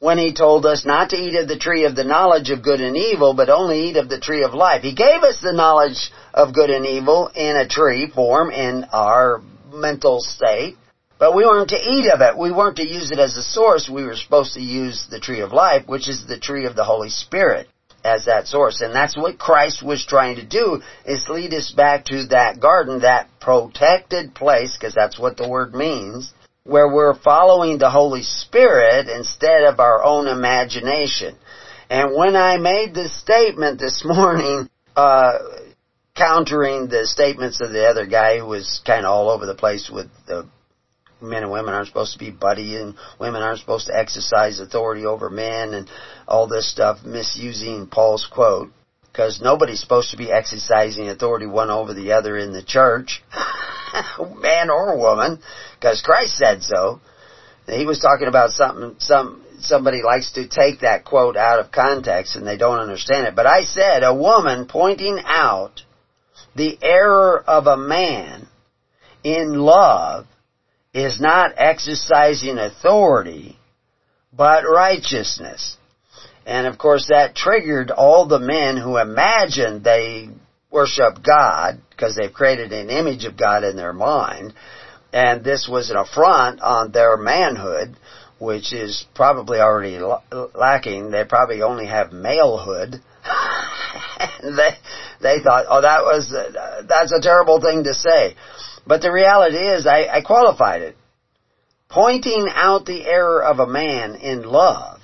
when 0.00 0.18
he 0.18 0.34
told 0.34 0.66
us 0.66 0.84
not 0.84 1.10
to 1.10 1.16
eat 1.16 1.34
of 1.34 1.48
the 1.48 1.58
tree 1.58 1.84
of 1.84 1.96
the 1.96 2.04
knowledge 2.04 2.50
of 2.50 2.62
good 2.62 2.80
and 2.80 2.96
evil, 2.96 3.32
but 3.34 3.48
only 3.48 3.88
eat 3.88 3.96
of 3.96 4.10
the 4.10 4.20
tree 4.20 4.44
of 4.44 4.52
life. 4.52 4.82
He 4.82 4.94
gave 4.94 5.22
us 5.22 5.40
the 5.40 5.52
knowledge 5.52 6.10
of 6.34 6.54
good 6.54 6.70
and 6.70 6.86
evil 6.86 7.30
in 7.34 7.56
a 7.56 7.68
tree 7.68 8.10
form 8.14 8.50
in 8.50 8.84
our 8.92 9.42
mental 9.72 10.20
state, 10.20 10.76
but 11.20 11.36
we 11.36 11.44
weren't 11.44 11.68
to 11.68 11.76
eat 11.76 12.10
of 12.10 12.22
it. 12.22 12.36
We 12.36 12.50
weren't 12.50 12.78
to 12.78 12.88
use 12.88 13.10
it 13.12 13.18
as 13.18 13.36
a 13.36 13.42
source. 13.42 13.90
We 13.90 14.04
were 14.04 14.16
supposed 14.16 14.54
to 14.54 14.62
use 14.62 15.06
the 15.10 15.20
tree 15.20 15.40
of 15.40 15.52
life, 15.52 15.86
which 15.86 16.08
is 16.08 16.26
the 16.26 16.40
tree 16.40 16.64
of 16.64 16.74
the 16.74 16.84
Holy 16.84 17.10
Spirit 17.10 17.68
as 18.02 18.24
that 18.24 18.46
source. 18.46 18.80
And 18.80 18.94
that's 18.94 19.18
what 19.18 19.38
Christ 19.38 19.82
was 19.84 20.06
trying 20.06 20.36
to 20.36 20.46
do, 20.46 20.80
is 21.04 21.28
lead 21.28 21.52
us 21.52 21.72
back 21.72 22.06
to 22.06 22.28
that 22.28 22.58
garden, 22.58 23.00
that 23.00 23.28
protected 23.38 24.34
place, 24.34 24.74
because 24.78 24.94
that's 24.94 25.18
what 25.18 25.36
the 25.36 25.46
word 25.46 25.74
means, 25.74 26.32
where 26.64 26.88
we're 26.88 27.14
following 27.14 27.76
the 27.76 27.90
Holy 27.90 28.22
Spirit 28.22 29.10
instead 29.10 29.64
of 29.64 29.78
our 29.78 30.02
own 30.02 30.26
imagination. 30.26 31.36
And 31.90 32.16
when 32.16 32.34
I 32.34 32.56
made 32.56 32.94
this 32.94 33.14
statement 33.20 33.78
this 33.78 34.02
morning, 34.06 34.70
uh, 34.96 35.38
countering 36.16 36.88
the 36.88 37.06
statements 37.06 37.60
of 37.60 37.72
the 37.72 37.86
other 37.86 38.06
guy 38.06 38.38
who 38.38 38.46
was 38.46 38.80
kind 38.86 39.04
of 39.04 39.10
all 39.10 39.28
over 39.28 39.44
the 39.44 39.54
place 39.54 39.90
with 39.92 40.08
the 40.26 40.48
men 41.22 41.42
and 41.42 41.52
women 41.52 41.74
aren't 41.74 41.88
supposed 41.88 42.12
to 42.12 42.18
be 42.18 42.30
buddy 42.30 42.76
and 42.76 42.94
women 43.18 43.42
aren't 43.42 43.60
supposed 43.60 43.86
to 43.86 43.96
exercise 43.96 44.60
authority 44.60 45.06
over 45.06 45.30
men 45.30 45.74
and 45.74 45.88
all 46.26 46.46
this 46.46 46.70
stuff 46.70 47.04
misusing 47.04 47.86
Paul's 47.86 48.26
quote 48.30 48.70
because 49.12 49.40
nobody's 49.42 49.80
supposed 49.80 50.10
to 50.10 50.16
be 50.16 50.30
exercising 50.30 51.08
authority 51.08 51.46
one 51.46 51.70
over 51.70 51.92
the 51.94 52.12
other 52.12 52.36
in 52.36 52.52
the 52.52 52.62
church, 52.62 53.22
man 54.36 54.70
or 54.70 54.96
woman, 54.96 55.40
because 55.74 56.00
Christ 56.02 56.36
said 56.36 56.62
so. 56.62 57.00
And 57.66 57.78
he 57.78 57.86
was 57.86 57.98
talking 57.98 58.28
about 58.28 58.50
something, 58.50 58.96
some, 58.98 59.44
somebody 59.58 60.02
likes 60.02 60.32
to 60.32 60.48
take 60.48 60.80
that 60.80 61.04
quote 61.04 61.36
out 61.36 61.60
of 61.60 61.72
context 61.72 62.36
and 62.36 62.46
they 62.46 62.56
don't 62.56 62.78
understand 62.78 63.26
it. 63.26 63.36
But 63.36 63.46
I 63.46 63.62
said 63.62 64.02
a 64.02 64.14
woman 64.14 64.66
pointing 64.66 65.20
out 65.24 65.82
the 66.54 66.78
error 66.82 67.42
of 67.46 67.66
a 67.66 67.76
man 67.76 68.48
in 69.22 69.58
love 69.58 70.26
is 70.92 71.20
not 71.20 71.52
exercising 71.56 72.58
authority, 72.58 73.58
but 74.32 74.64
righteousness. 74.64 75.76
And 76.46 76.66
of 76.66 76.78
course 76.78 77.06
that 77.08 77.34
triggered 77.34 77.90
all 77.90 78.26
the 78.26 78.40
men 78.40 78.76
who 78.76 78.96
imagined 78.96 79.84
they 79.84 80.30
worship 80.70 81.22
God 81.22 81.80
because 81.90 82.16
they've 82.16 82.32
created 82.32 82.72
an 82.72 82.90
image 82.90 83.24
of 83.24 83.36
God 83.36 83.64
in 83.64 83.76
their 83.76 83.92
mind. 83.92 84.54
And 85.12 85.44
this 85.44 85.68
was 85.70 85.90
an 85.90 85.96
affront 85.96 86.60
on 86.60 86.92
their 86.92 87.16
manhood, 87.16 87.96
which 88.38 88.72
is 88.72 89.04
probably 89.14 89.58
already 89.58 89.98
lacking. 90.54 91.10
They 91.10 91.24
probably 91.24 91.62
only 91.62 91.86
have 91.86 92.10
malehood. 92.10 93.00
they 94.42 94.70
they 95.20 95.42
thought, 95.42 95.66
oh, 95.68 95.82
that 95.82 96.02
was 96.02 96.32
uh, 96.32 96.82
that's 96.88 97.12
a 97.12 97.20
terrible 97.20 97.60
thing 97.60 97.84
to 97.84 97.92
say. 97.92 98.36
But 98.86 99.02
the 99.02 99.12
reality 99.12 99.58
is, 99.58 99.86
I, 99.86 100.06
I 100.06 100.22
qualified 100.22 100.82
it. 100.82 100.96
Pointing 101.88 102.48
out 102.52 102.86
the 102.86 103.04
error 103.04 103.42
of 103.42 103.58
a 103.58 103.66
man 103.66 104.14
in 104.14 104.42
love. 104.44 105.00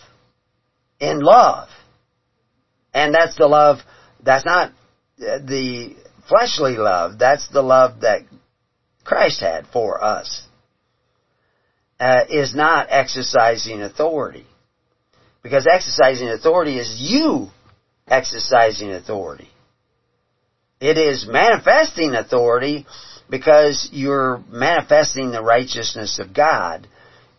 In 1.01 1.21
love. 1.21 1.69
And 2.95 3.15
that's 3.15 3.37
the 3.37 3.47
love, 3.47 3.79
that's 4.23 4.47
not 4.47 4.73
the 5.19 5.97
fleshly 6.29 6.77
love, 6.77 7.19
that's 7.19 7.49
the 7.49 7.63
love 7.63 8.01
that 8.01 8.23
Christ 9.05 9.41
had 9.41 9.67
for 9.73 10.03
us. 10.03 10.43
Uh, 11.99 12.25
is 12.29 12.55
not 12.55 12.89
exercising 12.91 13.83
authority. 13.83 14.47
Because 15.43 15.67
exercising 15.67 16.29
authority 16.29 16.79
is 16.79 16.97
you 16.99 17.49
exercising 18.09 18.91
authority. 18.91 19.49
It 20.81 20.99
is 20.99 21.27
manifesting 21.27 22.15
authority 22.15 22.87
because 23.29 23.89
you're 23.93 24.43
manifesting 24.49 25.31
the 25.31 25.43
righteousness 25.43 26.19
of 26.19 26.35
God 26.35 26.87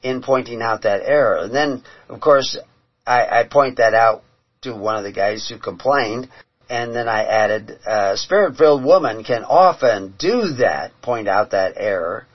in 0.04 0.22
pointing 0.22 0.62
out 0.62 0.84
that 0.84 1.02
error. 1.04 1.38
And 1.38 1.54
then, 1.54 1.84
of 2.10 2.20
course, 2.20 2.58
I, 3.06 3.40
I 3.40 3.44
point 3.50 3.78
that 3.78 3.94
out 3.94 4.24
to 4.62 4.76
one 4.76 4.96
of 4.98 5.04
the 5.04 5.12
guys 5.12 5.48
who 5.48 5.58
complained, 5.58 6.30
and 6.70 6.96
then 6.96 7.08
I 7.08 7.24
added, 7.24 7.80
a 7.86 8.18
spirit-filled 8.18 8.84
woman 8.84 9.24
can 9.24 9.44
often 9.44 10.16
do 10.20 10.56
that, 10.60 10.92
point 11.02 11.28
out 11.28 11.52
that 11.52 11.74
error, 11.78 12.28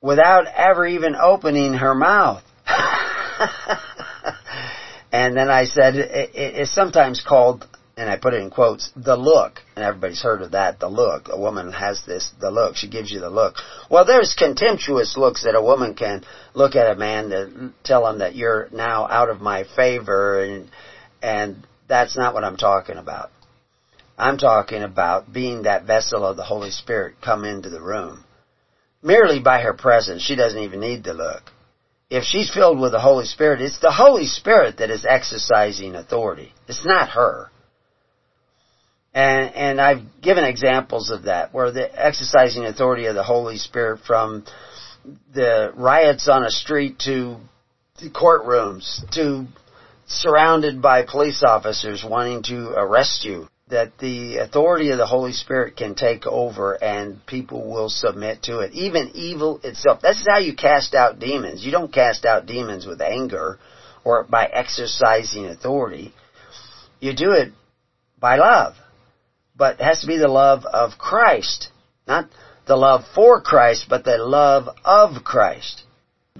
without 0.00 0.46
ever 0.46 0.86
even 0.86 1.14
opening 1.16 1.74
her 1.74 1.94
mouth. 1.94 2.42
and 5.12 5.36
then 5.36 5.50
I 5.50 5.64
said, 5.64 5.96
it, 5.96 6.30
it's 6.34 6.74
sometimes 6.74 7.24
called 7.26 7.66
and 8.00 8.08
I 8.08 8.16
put 8.16 8.32
it 8.32 8.40
in 8.40 8.48
quotes, 8.48 8.90
the 8.96 9.14
look, 9.14 9.60
and 9.76 9.84
everybody's 9.84 10.22
heard 10.22 10.40
of 10.40 10.52
that, 10.52 10.80
the 10.80 10.88
look. 10.88 11.28
A 11.28 11.38
woman 11.38 11.70
has 11.70 12.02
this, 12.06 12.30
the 12.40 12.50
look. 12.50 12.76
She 12.76 12.88
gives 12.88 13.10
you 13.10 13.20
the 13.20 13.28
look. 13.28 13.56
Well, 13.90 14.06
there's 14.06 14.34
contemptuous 14.38 15.18
looks 15.18 15.44
that 15.44 15.54
a 15.54 15.62
woman 15.62 15.92
can 15.92 16.24
look 16.54 16.76
at 16.76 16.90
a 16.90 16.98
man 16.98 17.28
to 17.28 17.72
tell 17.84 18.06
him 18.06 18.20
that 18.20 18.34
you're 18.34 18.70
now 18.72 19.06
out 19.06 19.28
of 19.28 19.42
my 19.42 19.64
favor, 19.76 20.42
and, 20.42 20.70
and 21.20 21.66
that's 21.88 22.16
not 22.16 22.32
what 22.32 22.42
I'm 22.42 22.56
talking 22.56 22.96
about. 22.96 23.32
I'm 24.16 24.38
talking 24.38 24.82
about 24.82 25.30
being 25.30 25.64
that 25.64 25.84
vessel 25.84 26.24
of 26.24 26.38
the 26.38 26.42
Holy 26.42 26.70
Spirit 26.70 27.16
come 27.22 27.44
into 27.44 27.68
the 27.68 27.82
room. 27.82 28.24
Merely 29.02 29.40
by 29.40 29.60
her 29.60 29.74
presence, 29.74 30.22
she 30.22 30.36
doesn't 30.36 30.62
even 30.62 30.80
need 30.80 31.04
the 31.04 31.12
look. 31.12 31.42
If 32.08 32.24
she's 32.24 32.50
filled 32.50 32.80
with 32.80 32.92
the 32.92 33.00
Holy 33.00 33.26
Spirit, 33.26 33.60
it's 33.60 33.78
the 33.78 33.92
Holy 33.92 34.24
Spirit 34.24 34.78
that 34.78 34.88
is 34.88 35.04
exercising 35.04 35.94
authority. 35.94 36.54
It's 36.66 36.86
not 36.86 37.10
her. 37.10 37.50
And, 39.12 39.54
and 39.54 39.80
I've 39.80 40.02
given 40.22 40.44
examples 40.44 41.10
of 41.10 41.24
that, 41.24 41.52
where 41.52 41.72
the 41.72 41.90
exercising 41.92 42.64
authority 42.64 43.06
of 43.06 43.14
the 43.14 43.24
Holy 43.24 43.56
Spirit 43.56 44.00
from 44.06 44.44
the 45.34 45.72
riots 45.74 46.28
on 46.28 46.44
a 46.44 46.50
street 46.50 47.00
to 47.00 47.36
the 48.00 48.10
courtrooms 48.10 49.08
to 49.12 49.46
surrounded 50.06 50.82
by 50.82 51.04
police 51.04 51.42
officers 51.42 52.04
wanting 52.08 52.42
to 52.44 52.70
arrest 52.76 53.24
you. 53.24 53.48
That 53.68 53.98
the 53.98 54.38
authority 54.38 54.90
of 54.90 54.98
the 54.98 55.06
Holy 55.06 55.30
Spirit 55.30 55.76
can 55.76 55.94
take 55.94 56.26
over 56.26 56.74
and 56.82 57.24
people 57.24 57.70
will 57.70 57.88
submit 57.88 58.42
to 58.44 58.60
it. 58.60 58.72
Even 58.72 59.12
evil 59.14 59.60
itself. 59.62 60.00
This 60.00 60.18
is 60.18 60.26
how 60.28 60.38
you 60.38 60.56
cast 60.56 60.92
out 60.92 61.20
demons. 61.20 61.64
You 61.64 61.70
don't 61.70 61.92
cast 61.92 62.24
out 62.24 62.46
demons 62.46 62.84
with 62.84 63.00
anger 63.00 63.60
or 64.02 64.24
by 64.24 64.46
exercising 64.46 65.46
authority. 65.46 66.12
You 66.98 67.14
do 67.14 67.30
it 67.30 67.52
by 68.18 68.38
love 68.38 68.74
but 69.60 69.78
it 69.78 69.84
has 69.84 70.00
to 70.00 70.06
be 70.06 70.16
the 70.16 70.26
love 70.26 70.64
of 70.64 70.96
Christ. 70.96 71.68
Not 72.08 72.30
the 72.66 72.76
love 72.76 73.02
for 73.14 73.42
Christ, 73.42 73.88
but 73.90 74.06
the 74.06 74.16
love 74.16 74.70
of 74.86 75.22
Christ. 75.22 75.82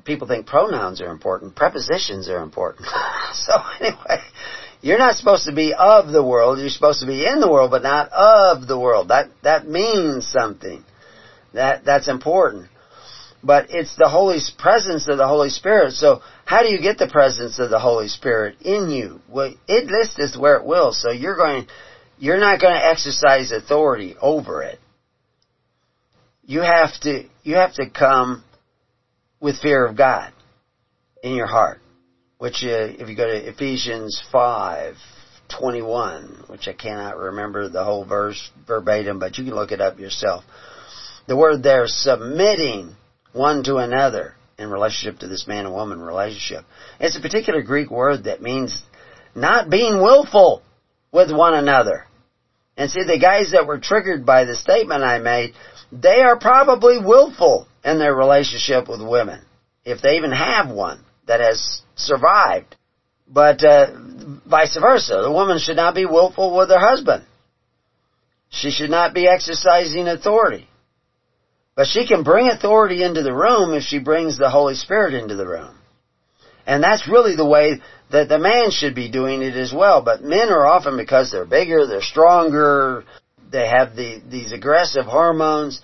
People 0.05 0.27
think 0.27 0.47
pronouns 0.47 1.03
are 1.03 1.11
important, 1.11 1.55
prepositions 1.55 2.31
are 2.31 2.43
important. 2.43 2.89
so 3.35 3.53
anyway, 3.79 4.23
you're 4.81 4.97
not 4.97 5.17
supposed 5.17 5.45
to 5.45 5.55
be 5.55 5.75
of 5.79 6.09
the 6.09 6.25
world, 6.25 6.61
you're 6.61 6.71
supposed 6.71 7.01
to 7.01 7.07
be 7.07 7.27
in 7.27 7.41
the 7.41 7.51
world, 7.51 7.71
but 7.71 7.83
not 7.83 8.09
of 8.11 8.67
the 8.67 8.81
world. 8.81 9.09
That, 9.09 9.29
that 9.43 9.69
means 9.69 10.27
something. 10.27 10.83
That, 11.53 11.85
that's 11.85 12.09
important. 12.09 12.69
But 13.43 13.67
it's 13.69 13.97
the 13.97 14.09
Holy 14.09 14.39
presence 14.57 15.09
of 15.09 15.19
the 15.19 15.29
Holy 15.29 15.51
Spirit. 15.51 15.93
So 15.93 16.23
how 16.47 16.63
do 16.63 16.71
you 16.71 16.81
get 16.81 16.97
the 16.97 17.09
presence 17.09 17.59
of 17.59 17.69
the 17.69 17.81
Holy 17.81 18.09
Spirit 18.09 18.63
in 18.63 18.89
you? 18.89 19.21
Well, 19.29 19.53
it 19.69 19.87
lists 19.89 20.39
where 20.39 20.57
it 20.57 20.65
will. 20.65 20.93
So 20.93 21.11
you're 21.11 21.37
going 21.37 21.67
you're 22.21 22.39
not 22.39 22.61
going 22.61 22.75
to 22.75 22.87
exercise 22.87 23.51
authority 23.51 24.15
over 24.21 24.63
it. 24.63 24.79
You 26.45 26.61
have 26.61 26.91
to, 27.03 27.25
you 27.43 27.57
have 27.57 27.75
to 27.75 27.89
come 27.89 28.45
with 29.41 29.59
fear 29.61 29.87
of 29.87 29.97
God 29.97 30.33
in 31.23 31.35
your 31.35 31.47
heart. 31.47 31.81
Which, 32.39 32.63
uh, 32.63 32.93
if 32.99 33.09
you 33.09 33.17
go 33.17 33.27
to 33.27 33.49
Ephesians 33.49 34.23
5, 34.31 34.95
21, 35.59 36.45
which 36.49 36.69
I 36.69 36.75
cannot 36.75 37.17
remember 37.17 37.69
the 37.69 37.85
whole 37.85 38.05
verse 38.05 38.51
verbatim, 38.67 39.19
but 39.19 39.39
you 39.39 39.45
can 39.45 39.55
look 39.55 39.73
it 39.73 39.81
up 39.81 39.99
yourself. 39.99 40.45
The 41.27 41.37
word 41.37 41.63
there, 41.63 41.85
submitting 41.87 42.97
one 43.33 43.63
to 43.65 43.77
another 43.77 44.35
in 44.59 44.71
relationship 44.71 45.21
to 45.21 45.29
this 45.29 45.47
man 45.47 45.65
and 45.65 45.75
woman 45.75 46.01
relationship. 46.01 46.65
It's 46.99 47.17
a 47.17 47.21
particular 47.21 47.63
Greek 47.63 47.91
word 47.91 48.25
that 48.25 48.43
means 48.43 48.83
not 49.35 49.71
being 49.71 50.03
willful 50.03 50.63
with 51.13 51.33
one 51.33 51.55
another. 51.55 52.05
And 52.81 52.91
see, 52.91 53.03
the 53.05 53.19
guys 53.19 53.51
that 53.51 53.67
were 53.67 53.79
triggered 53.79 54.25
by 54.25 54.47
the 54.47 54.57
statement 54.57 55.05
I 55.05 55.19
made, 55.19 55.53
they 55.93 56.23
are 56.23 56.39
probably 56.39 56.97
willful 56.99 57.69
in 57.85 57.99
their 57.99 58.15
relationship 58.15 58.89
with 58.89 59.07
women, 59.07 59.45
if 59.85 60.01
they 60.01 60.17
even 60.17 60.33
have 60.33 60.71
one 60.71 61.05
that 61.27 61.41
has 61.41 61.83
survived. 61.95 62.75
But 63.29 63.63
uh, 63.63 63.89
vice 64.47 64.79
versa, 64.81 65.21
the 65.23 65.31
woman 65.31 65.59
should 65.59 65.77
not 65.77 65.95
be 65.95 66.07
willful 66.07 66.57
with 66.57 66.71
her 66.71 66.79
husband. 66.79 67.27
She 68.49 68.71
should 68.71 68.89
not 68.89 69.13
be 69.13 69.29
exercising 69.29 70.09
authority. 70.09 70.67
But 71.77 71.87
she 71.87 72.07
can 72.07 72.23
bring 72.23 72.49
authority 72.49 73.03
into 73.03 73.23
the 73.23 73.35
room 73.35 73.75
if 73.75 73.83
she 73.83 73.99
brings 73.99 74.39
the 74.39 74.49
Holy 74.49 74.75
Spirit 74.75 75.13
into 75.13 75.37
the 75.37 75.47
room. 75.47 75.77
And 76.65 76.83
that's 76.83 77.07
really 77.07 77.37
the 77.37 77.47
way 77.47 77.83
that 78.11 78.29
the 78.29 78.39
man 78.39 78.71
should 78.71 78.95
be 78.95 79.11
doing 79.11 79.43
it 79.43 79.57
as 79.57 79.73
well. 79.73 80.03
But 80.03 80.23
men 80.23 80.51
are 80.51 80.67
often 80.67 80.97
because 80.97 81.31
they're 81.31 81.45
bigger, 81.45 81.87
they're 81.87 82.03
stronger, 82.03 83.05
they 83.51 83.69
have 83.69 83.95
the, 83.97 84.21
these 84.29 84.53
aggressive 84.53 85.05
hormones, 85.05 85.81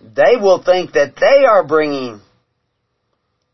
they 0.00 0.36
will 0.36 0.62
think 0.62 0.92
that 0.92 1.14
they 1.16 1.44
are 1.44 1.66
bringing 1.66 2.20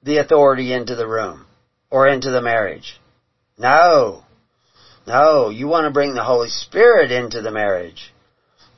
the 0.03 0.19
authority 0.19 0.73
into 0.73 0.97
the 0.97 1.07
room 1.07 1.47
or 1.91 2.09
into 2.09 2.31
the 2.31 2.43
marriage. 2.43 2.99
No. 3.59 4.25
No, 5.07 5.51
you 5.51 5.67
want 5.69 5.87
to 5.87 5.93
bring 5.93 6.15
the 6.15 6.25
Holy 6.25 6.49
Spirit 6.49 7.11
into 7.11 7.43
the 7.43 7.51
marriage. 7.51 8.13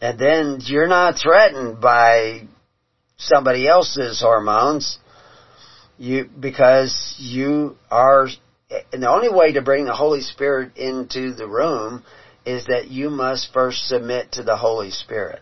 And 0.01 0.19
then 0.19 0.59
you're 0.63 0.89
not 0.89 1.19
threatened 1.19 1.81
by 1.81 2.49
somebody 3.17 3.67
else's 3.67 4.21
hormones. 4.21 4.99
You, 5.97 6.29
because 6.39 7.15
you 7.19 7.77
are, 7.91 8.29
and 8.93 9.03
the 9.03 9.11
only 9.11 9.29
way 9.29 9.53
to 9.53 9.63
bring 9.63 9.85
the 9.85 9.95
Holy 9.95 10.21
Spirit 10.21 10.77
into 10.77 11.33
the 11.33 11.47
room 11.47 12.03
is 12.45 12.67
that 12.67 12.89
you 12.89 13.11
must 13.11 13.53
first 13.53 13.87
submit 13.87 14.33
to 14.33 14.43
the 14.43 14.57
Holy 14.57 14.91
Spirit. 14.91 15.41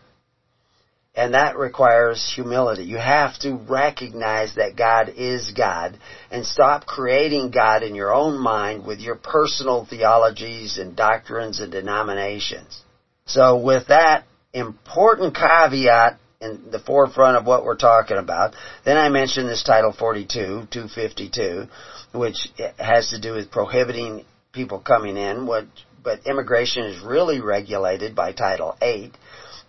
And 1.15 1.35
that 1.35 1.59
requires 1.59 2.33
humility. 2.35 2.85
You 2.85 2.97
have 2.97 3.39
to 3.41 3.55
recognize 3.55 4.55
that 4.55 4.77
God 4.77 5.11
is 5.15 5.53
God 5.53 5.99
and 6.31 6.47
stop 6.47 6.87
creating 6.87 7.51
God 7.51 7.83
in 7.83 7.95
your 7.95 8.15
own 8.15 8.39
mind 8.39 8.87
with 8.87 9.01
your 9.01 9.17
personal 9.17 9.85
theologies 9.85 10.79
and 10.79 10.97
doctrines 10.97 11.61
and 11.61 11.71
denominations. 11.71 12.83
So 13.27 13.57
with 13.57 13.89
that 13.89 14.25
important 14.55 15.35
caveat 15.35 16.19
in 16.43 16.71
the 16.71 16.81
forefront 16.81 17.37
of 17.37 17.47
what 17.47 17.65
we're 17.65 17.77
talking 17.77 18.19
about, 18.19 18.55
then 18.85 18.97
I 18.97 19.09
mentioned 19.09 19.49
this 19.49 19.63
Title 19.63 19.93
42, 19.93 20.69
252, 20.71 21.69
which 22.13 22.49
has 22.79 23.11
to 23.11 23.21
do 23.21 23.35
with 23.35 23.51
prohibiting 23.51 24.25
people 24.53 24.81
coming 24.81 25.17
in, 25.17 25.47
what, 25.47 25.67
but 26.03 26.27
immigration 26.27 26.85
is 26.85 27.03
really 27.03 27.41
regulated 27.41 28.15
by 28.15 28.33
Title 28.33 28.77
8. 28.83 29.13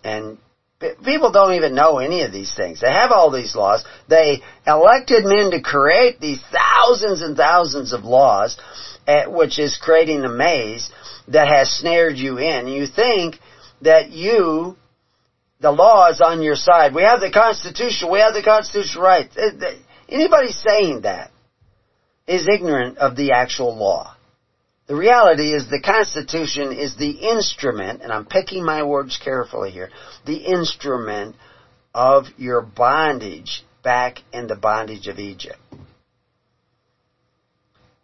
And 0.02 0.38
People 1.02 1.32
don't 1.32 1.54
even 1.54 1.74
know 1.74 1.98
any 1.98 2.22
of 2.22 2.32
these 2.32 2.54
things. 2.54 2.80
They 2.80 2.90
have 2.90 3.10
all 3.10 3.30
these 3.30 3.54
laws. 3.54 3.84
They 4.08 4.42
elected 4.66 5.24
men 5.24 5.50
to 5.52 5.62
create 5.62 6.20
these 6.20 6.42
thousands 6.52 7.22
and 7.22 7.36
thousands 7.36 7.92
of 7.92 8.04
laws, 8.04 8.58
eh, 9.06 9.26
which 9.26 9.58
is 9.58 9.78
creating 9.80 10.24
a 10.24 10.28
maze 10.28 10.90
that 11.28 11.48
has 11.48 11.70
snared 11.70 12.16
you 12.16 12.38
in. 12.38 12.66
You 12.66 12.86
think 12.86 13.38
that 13.80 14.10
you, 14.10 14.76
the 15.64 15.72
law 15.72 16.10
is 16.10 16.20
on 16.20 16.42
your 16.42 16.56
side. 16.56 16.94
We 16.94 17.04
have 17.04 17.20
the 17.20 17.30
Constitution. 17.30 18.10
We 18.10 18.18
have 18.18 18.34
the 18.34 18.42
constitutional 18.42 19.02
rights. 19.02 19.34
Eh, 19.38 19.76
anybody 20.10 20.52
saying 20.52 21.00
that 21.02 21.30
is 22.26 22.46
ignorant 22.46 22.98
of 22.98 23.16
the 23.16 23.32
actual 23.32 23.74
law. 23.74 24.14
The 24.88 24.94
reality 24.94 25.54
is 25.54 25.70
the 25.70 25.80
Constitution 25.80 26.70
is 26.70 26.96
the 26.96 27.12
instrument, 27.12 28.02
and 28.02 28.12
I'm 28.12 28.26
picking 28.26 28.62
my 28.62 28.82
words 28.82 29.16
carefully 29.16 29.70
here, 29.70 29.88
the 30.26 30.36
instrument 30.36 31.34
of 31.94 32.26
your 32.36 32.60
bondage 32.60 33.64
back 33.82 34.18
in 34.34 34.46
the 34.46 34.56
bondage 34.56 35.06
of 35.06 35.18
Egypt. 35.18 35.58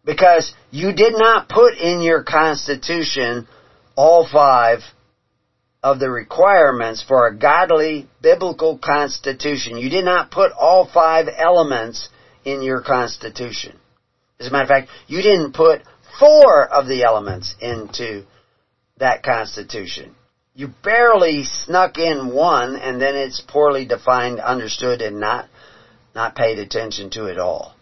Because 0.03 0.55
you 0.71 0.95
did 0.95 1.13
not 1.13 1.51
put 1.51 1.75
in 1.75 2.01
your 2.01 2.23
Constitution 2.23 3.47
all 3.97 4.27
five 4.27 4.81
of 5.83 5.99
the 5.99 6.11
requirements 6.11 7.03
for 7.07 7.27
a 7.27 7.37
godly 7.37 8.09
biblical 8.21 8.77
constitution. 8.77 9.79
You 9.79 9.89
did 9.89 10.05
not 10.05 10.31
put 10.31 10.53
all 10.53 10.87
five 10.87 11.27
elements 11.35 12.09
in 12.45 12.63
your 12.63 12.83
constitution. 12.83 13.79
As 14.39 14.49
a 14.49 14.51
matter 14.51 14.65
of 14.65 14.69
fact, 14.69 14.89
you 15.07 15.23
didn't 15.23 15.53
put 15.53 15.83
four 16.19 16.67
of 16.67 16.87
the 16.87 17.03
elements 17.03 17.55
into 17.61 18.25
that 18.99 19.23
Constitution. 19.23 20.15
You 20.55 20.69
barely 20.83 21.45
snuck 21.45 21.99
in 21.99 22.35
one 22.35 22.77
and 22.77 23.01
then 23.01 23.17
it's 23.17 23.41
poorly 23.41 23.87
defined, 23.87 24.41
understood, 24.41 25.01
and 25.01 25.21
not, 25.21 25.49
not 26.15 26.35
paid 26.35 26.59
attention 26.59 27.11
to 27.11 27.29
at 27.29 27.39
all. 27.39 27.75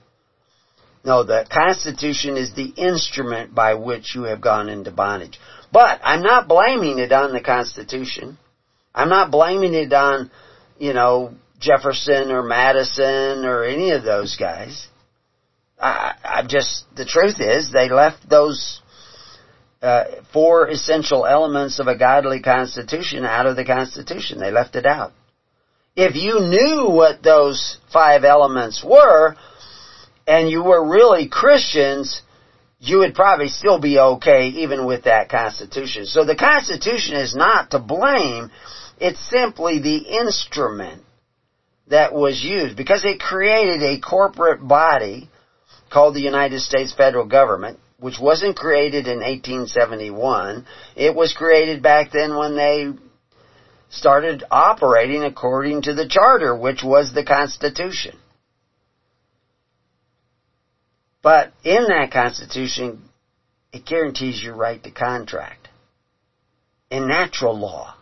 No, 1.04 1.24
the 1.24 1.46
Constitution 1.50 2.36
is 2.36 2.52
the 2.52 2.72
instrument 2.76 3.54
by 3.54 3.74
which 3.74 4.14
you 4.14 4.24
have 4.24 4.40
gone 4.40 4.68
into 4.68 4.90
bondage. 4.90 5.38
But 5.72 6.00
I'm 6.02 6.22
not 6.22 6.48
blaming 6.48 6.98
it 6.98 7.12
on 7.12 7.32
the 7.32 7.40
Constitution. 7.40 8.38
I'm 8.94 9.08
not 9.08 9.30
blaming 9.30 9.74
it 9.74 9.92
on, 9.92 10.30
you 10.78 10.92
know, 10.92 11.34
Jefferson 11.60 12.30
or 12.30 12.42
Madison 12.42 13.44
or 13.44 13.64
any 13.64 13.90
of 13.90 14.02
those 14.02 14.36
guys. 14.36 14.88
I, 15.80 16.14
I 16.24 16.42
just 16.46 16.84
the 16.96 17.04
truth 17.04 17.40
is 17.40 17.70
they 17.70 17.88
left 17.88 18.28
those 18.28 18.80
uh, 19.82 20.04
four 20.32 20.68
essential 20.68 21.26
elements 21.26 21.78
of 21.78 21.86
a 21.86 21.96
godly 21.96 22.40
constitution 22.40 23.24
out 23.24 23.46
of 23.46 23.56
the 23.56 23.64
constitution. 23.64 24.40
They 24.40 24.50
left 24.50 24.74
it 24.74 24.86
out. 24.86 25.12
If 25.94 26.16
you 26.16 26.40
knew 26.40 26.90
what 26.90 27.22
those 27.22 27.78
five 27.92 28.24
elements 28.24 28.84
were, 28.84 29.36
and 30.26 30.50
you 30.50 30.62
were 30.62 30.88
really 30.88 31.28
Christians, 31.28 32.22
you 32.80 32.98
would 32.98 33.14
probably 33.14 33.48
still 33.48 33.80
be 33.80 33.98
okay 33.98 34.48
even 34.48 34.86
with 34.86 35.04
that 35.04 35.28
Constitution. 35.28 36.06
So 36.06 36.24
the 36.24 36.36
Constitution 36.36 37.16
is 37.16 37.34
not 37.34 37.72
to 37.72 37.78
blame, 37.78 38.50
it's 39.00 39.20
simply 39.30 39.80
the 39.80 39.96
instrument 39.96 41.02
that 41.88 42.12
was 42.12 42.42
used 42.42 42.76
because 42.76 43.04
it 43.04 43.20
created 43.20 43.82
a 43.82 44.00
corporate 44.00 44.66
body 44.66 45.28
called 45.90 46.14
the 46.14 46.20
United 46.20 46.60
States 46.60 46.92
federal 46.92 47.26
government, 47.26 47.80
which 47.98 48.18
wasn't 48.20 48.56
created 48.56 49.06
in 49.06 49.18
1871. 49.18 50.66
It 50.94 51.14
was 51.14 51.32
created 51.32 51.82
back 51.82 52.12
then 52.12 52.36
when 52.36 52.56
they 52.56 52.92
started 53.90 54.44
operating 54.50 55.24
according 55.24 55.82
to 55.82 55.94
the 55.94 56.06
charter, 56.08 56.54
which 56.54 56.82
was 56.84 57.12
the 57.12 57.24
Constitution. 57.24 58.16
But 61.22 61.52
in 61.64 61.84
that 61.88 62.10
Constitution, 62.12 63.02
it 63.72 63.84
guarantees 63.84 64.42
your 64.42 64.56
right 64.56 64.82
to 64.82 64.90
contract. 64.90 65.68
In 66.90 67.06
natural 67.06 67.58
law 67.58 67.94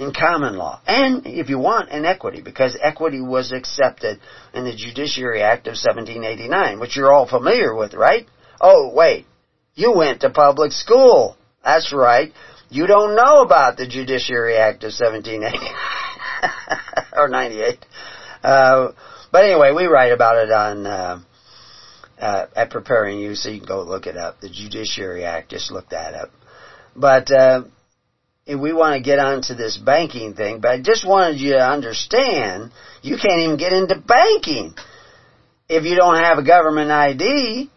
in 0.00 0.12
common 0.14 0.56
law. 0.56 0.80
And, 0.86 1.26
if 1.26 1.50
you 1.50 1.58
want, 1.58 1.90
in 1.90 2.06
equity, 2.06 2.40
because 2.40 2.76
equity 2.82 3.20
was 3.20 3.52
accepted 3.52 4.18
in 4.54 4.64
the 4.64 4.74
Judiciary 4.74 5.42
Act 5.42 5.66
of 5.66 5.72
1789, 5.72 6.80
which 6.80 6.96
you're 6.96 7.12
all 7.12 7.28
familiar 7.28 7.74
with, 7.74 7.92
right? 7.92 8.26
Oh, 8.60 8.90
wait. 8.94 9.26
You 9.74 9.94
went 9.94 10.22
to 10.22 10.30
public 10.30 10.72
school. 10.72 11.36
That's 11.62 11.92
right. 11.92 12.32
You 12.70 12.86
don't 12.86 13.14
know 13.14 13.42
about 13.42 13.76
the 13.76 13.86
Judiciary 13.86 14.56
Act 14.56 14.84
of 14.84 14.92
1789 14.92 15.70
or 17.12 17.28
98. 17.28 17.84
Uh, 18.42 18.92
but 19.30 19.44
anyway, 19.44 19.72
we 19.76 19.84
write 19.84 20.12
about 20.12 20.38
it 20.38 20.50
on, 20.50 20.86
uh, 20.86 21.20
uh, 22.20 22.46
at 22.54 22.70
Preparing 22.70 23.18
You, 23.18 23.34
so 23.34 23.48
you 23.48 23.58
can 23.58 23.68
go 23.68 23.82
look 23.82 24.06
it 24.06 24.16
up. 24.16 24.40
The 24.40 24.50
Judiciary 24.50 25.24
Act, 25.24 25.50
just 25.50 25.70
look 25.70 25.90
that 25.90 26.14
up. 26.14 26.30
But, 26.94 27.30
uh, 27.30 27.62
we 28.46 28.72
want 28.72 28.94
to 28.94 29.02
get 29.02 29.18
onto 29.18 29.54
this 29.54 29.76
banking 29.76 30.34
thing, 30.34 30.60
but 30.60 30.70
I 30.70 30.80
just 30.80 31.06
wanted 31.06 31.38
you 31.38 31.52
to 31.52 31.60
understand 31.60 32.72
you 33.02 33.16
can't 33.16 33.42
even 33.42 33.56
get 33.56 33.72
into 33.72 33.96
banking 33.96 34.74
if 35.68 35.84
you 35.84 35.94
don't 35.94 36.16
have 36.16 36.38
a 36.38 36.44
government 36.44 36.90
ID. 36.90 37.70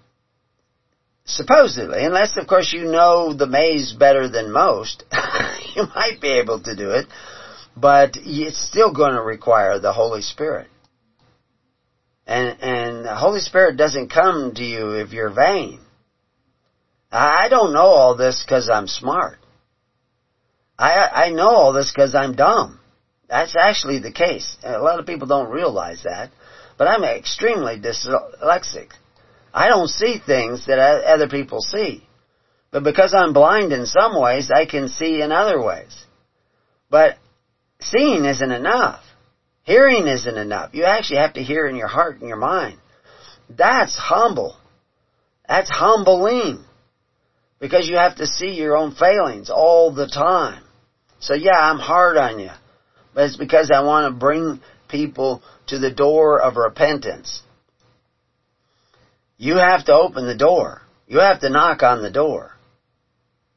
Supposedly, 1.26 2.04
unless 2.04 2.36
of 2.36 2.48
course 2.48 2.74
you 2.74 2.84
know 2.84 3.34
the 3.34 3.48
maze 3.48 3.94
better 3.94 4.28
than 4.28 4.52
most, 4.52 5.04
you 5.76 5.86
might 5.96 6.20
be 6.20 6.40
able 6.40 6.62
to 6.62 6.76
do 6.76 6.92
it, 6.92 7.06
but 7.78 8.18
it's 8.18 8.60
still 8.60 8.94
going 8.94 9.14
to 9.14 9.22
require 9.22 9.80
the 9.80 9.94
Holy 9.94 10.22
Spirit. 10.22 10.68
And, 12.26 12.62
and 12.62 13.06
the 13.06 13.16
Holy 13.16 13.42
Spirit 13.42 13.78
doesn't 13.78 14.10
come 14.10 14.54
to 14.56 14.64
you 14.64 14.92
if 14.92 15.12
you're 15.12 15.34
vain. 15.34 15.82
I 17.12 17.50
don't 17.50 17.74
know 17.74 17.92
all 17.92 18.16
this 18.16 18.44
because 18.44 18.70
I'm 18.70 18.88
smart. 18.88 19.38
I, 20.80 21.26
I 21.26 21.30
know 21.30 21.50
all 21.50 21.74
this 21.74 21.92
because 21.92 22.16
I'm 22.16 22.36
dumb. 22.36 22.80
That's 23.30 23.56
actually 23.56 24.00
the 24.00 24.12
case. 24.12 24.58
A 24.64 24.80
lot 24.80 25.00
of 25.00 25.06
people 25.06 25.28
don't 25.28 25.50
realize 25.50 26.04
that. 26.04 26.32
But 26.78 26.88
I'm 26.88 27.04
extremely 27.04 27.80
dyslexic. 27.80 28.90
I 29.54 29.68
don't 29.68 29.88
see 29.88 30.20
things 30.26 30.66
that 30.66 30.80
other 30.80 31.28
people 31.28 31.60
see. 31.62 32.08
But 32.72 32.84
because 32.84 33.14
I'm 33.14 33.34
blind 33.34 33.72
in 33.72 33.86
some 33.86 34.20
ways, 34.20 34.50
I 34.54 34.66
can 34.66 34.90
see 34.90 35.22
in 35.22 35.32
other 35.32 35.62
ways. 35.62 35.96
But 36.90 37.18
seeing 37.80 38.26
isn't 38.26 38.52
enough. 38.52 39.04
Hearing 39.64 40.08
isn't 40.08 40.38
enough. 40.38 40.72
You 40.74 40.86
actually 40.86 41.20
have 41.20 41.34
to 41.34 41.44
hear 41.44 41.66
in 41.68 41.76
your 41.76 41.88
heart 41.88 42.20
and 42.20 42.28
your 42.28 42.38
mind. 42.38 42.80
That's 43.50 43.96
humble. 43.96 44.58
That's 45.48 45.70
humbling 45.70 46.66
because 47.60 47.88
you 47.88 47.96
have 47.96 48.16
to 48.16 48.28
see 48.28 48.52
your 48.52 48.76
own 48.76 48.92
failings 48.92 49.50
all 49.50 49.94
the 49.94 50.08
time. 50.08 50.64
So 51.20 51.34
yeah, 51.34 51.58
I'm 51.58 51.80
hard 51.80 52.18
on 52.18 52.40
you, 52.40 52.52
but 53.14 53.26
it's 53.26 53.38
because 53.38 53.72
I 53.74 53.82
want 53.82 54.14
to 54.14 54.20
bring 54.20 54.60
people 54.90 55.42
to 55.68 55.80
the 55.80 55.92
door 55.92 56.42
of 56.42 56.58
repentance. 56.58 57.42
You 59.38 59.56
have 59.56 59.86
to 59.86 59.94
open 59.94 60.26
the 60.26 60.36
door. 60.36 60.82
You 61.08 61.20
have 61.20 61.40
to 61.42 61.50
knock 61.50 61.84
on 61.84 62.02
the 62.02 62.10
door. 62.10 62.53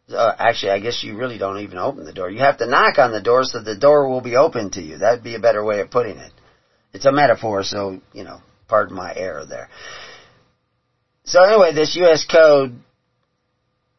Uh, 0.08 0.32
actually, 0.38 0.70
I 0.70 0.78
guess 0.78 1.02
you 1.02 1.16
really 1.16 1.38
don't 1.38 1.58
even 1.58 1.78
open 1.78 2.04
the 2.04 2.12
door. 2.12 2.30
You 2.30 2.38
have 2.40 2.58
to 2.58 2.66
knock 2.66 2.98
on 2.98 3.10
the 3.10 3.20
door 3.20 3.42
so 3.44 3.60
the 3.60 3.76
door 3.76 4.08
will 4.08 4.20
be 4.20 4.36
open 4.36 4.70
to 4.72 4.82
you. 4.82 4.98
That'd 4.98 5.24
be 5.24 5.34
a 5.34 5.40
better 5.40 5.64
way 5.64 5.80
of 5.80 5.90
putting 5.90 6.18
it. 6.18 6.32
It's 6.92 7.06
a 7.06 7.12
metaphor, 7.12 7.64
so, 7.64 8.00
you 8.12 8.22
know, 8.22 8.40
pardon 8.68 8.96
my 8.96 9.12
error 9.14 9.44
there. 9.44 9.68
So 11.24 11.42
anyway, 11.42 11.74
this 11.74 11.96
U.S. 11.96 12.24
Code, 12.24 12.78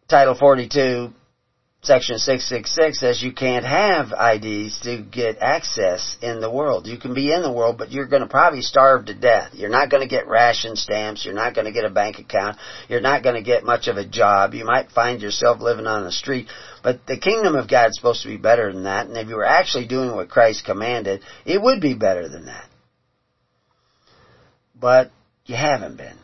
Title 0.08 0.34
42, 0.34 1.12
Section 1.84 2.18
666 2.18 3.00
says 3.00 3.22
you 3.22 3.32
can't 3.32 3.64
have 3.64 4.12
IDs 4.12 4.82
to 4.82 5.02
get 5.04 5.38
access 5.40 6.18
in 6.22 6.42
the 6.42 6.52
world. 6.52 6.88
You 6.88 6.98
can 6.98 7.14
be 7.14 7.32
in 7.32 7.44
the 7.44 7.52
world, 7.52 7.78
but 7.78 7.92
you're 7.92 8.08
going 8.08 8.24
to 8.24 8.28
probably 8.28 8.62
starve 8.62 9.06
to 9.06 9.14
death. 9.14 9.52
You're 9.54 9.70
not 9.70 9.92
going 9.92 10.02
to 10.02 10.10
get 10.10 10.28
ration 10.28 10.76
stamps. 10.76 11.24
You're 11.24 11.36
not 11.36 11.54
going 11.54 11.66
to 11.66 11.72
get 11.72 11.86
a 11.86 11.92
bank 11.92 12.18
account. 12.18 12.58
You're 12.90 13.00
not 13.00 13.22
going 13.22 13.36
to 13.36 13.44
get 13.44 13.64
much 13.64 13.88
of 13.88 13.98
a 13.98 14.06
job. 14.06 14.56
You 14.56 14.66
might 14.66 14.92
find 14.92 15.22
yourself 15.22 15.62
living 15.62 15.86
on 15.86 16.04
the 16.04 16.12
street. 16.12 16.48
But 16.84 17.06
the 17.06 17.20
kingdom 17.20 17.56
of 17.56 17.70
God 17.70 17.90
is 17.90 17.96
supposed 17.96 18.24
to 18.24 18.30
be 18.30 18.38
better 18.38 18.74
than 18.74 18.84
that. 18.84 19.06
And 19.06 19.16
if 19.16 19.28
you 19.28 19.36
were 19.36 19.46
actually 19.46 19.88
doing 19.88 20.16
what 20.16 20.30
Christ 20.30 20.66
commanded, 20.66 21.22
it 21.46 21.62
would 21.62 21.80
be 21.80 21.94
better 21.94 22.28
than 22.28 22.48
that. 22.48 22.68
But 24.76 25.12
you 25.46 25.56
haven't 25.56 25.96
been. 25.96 26.18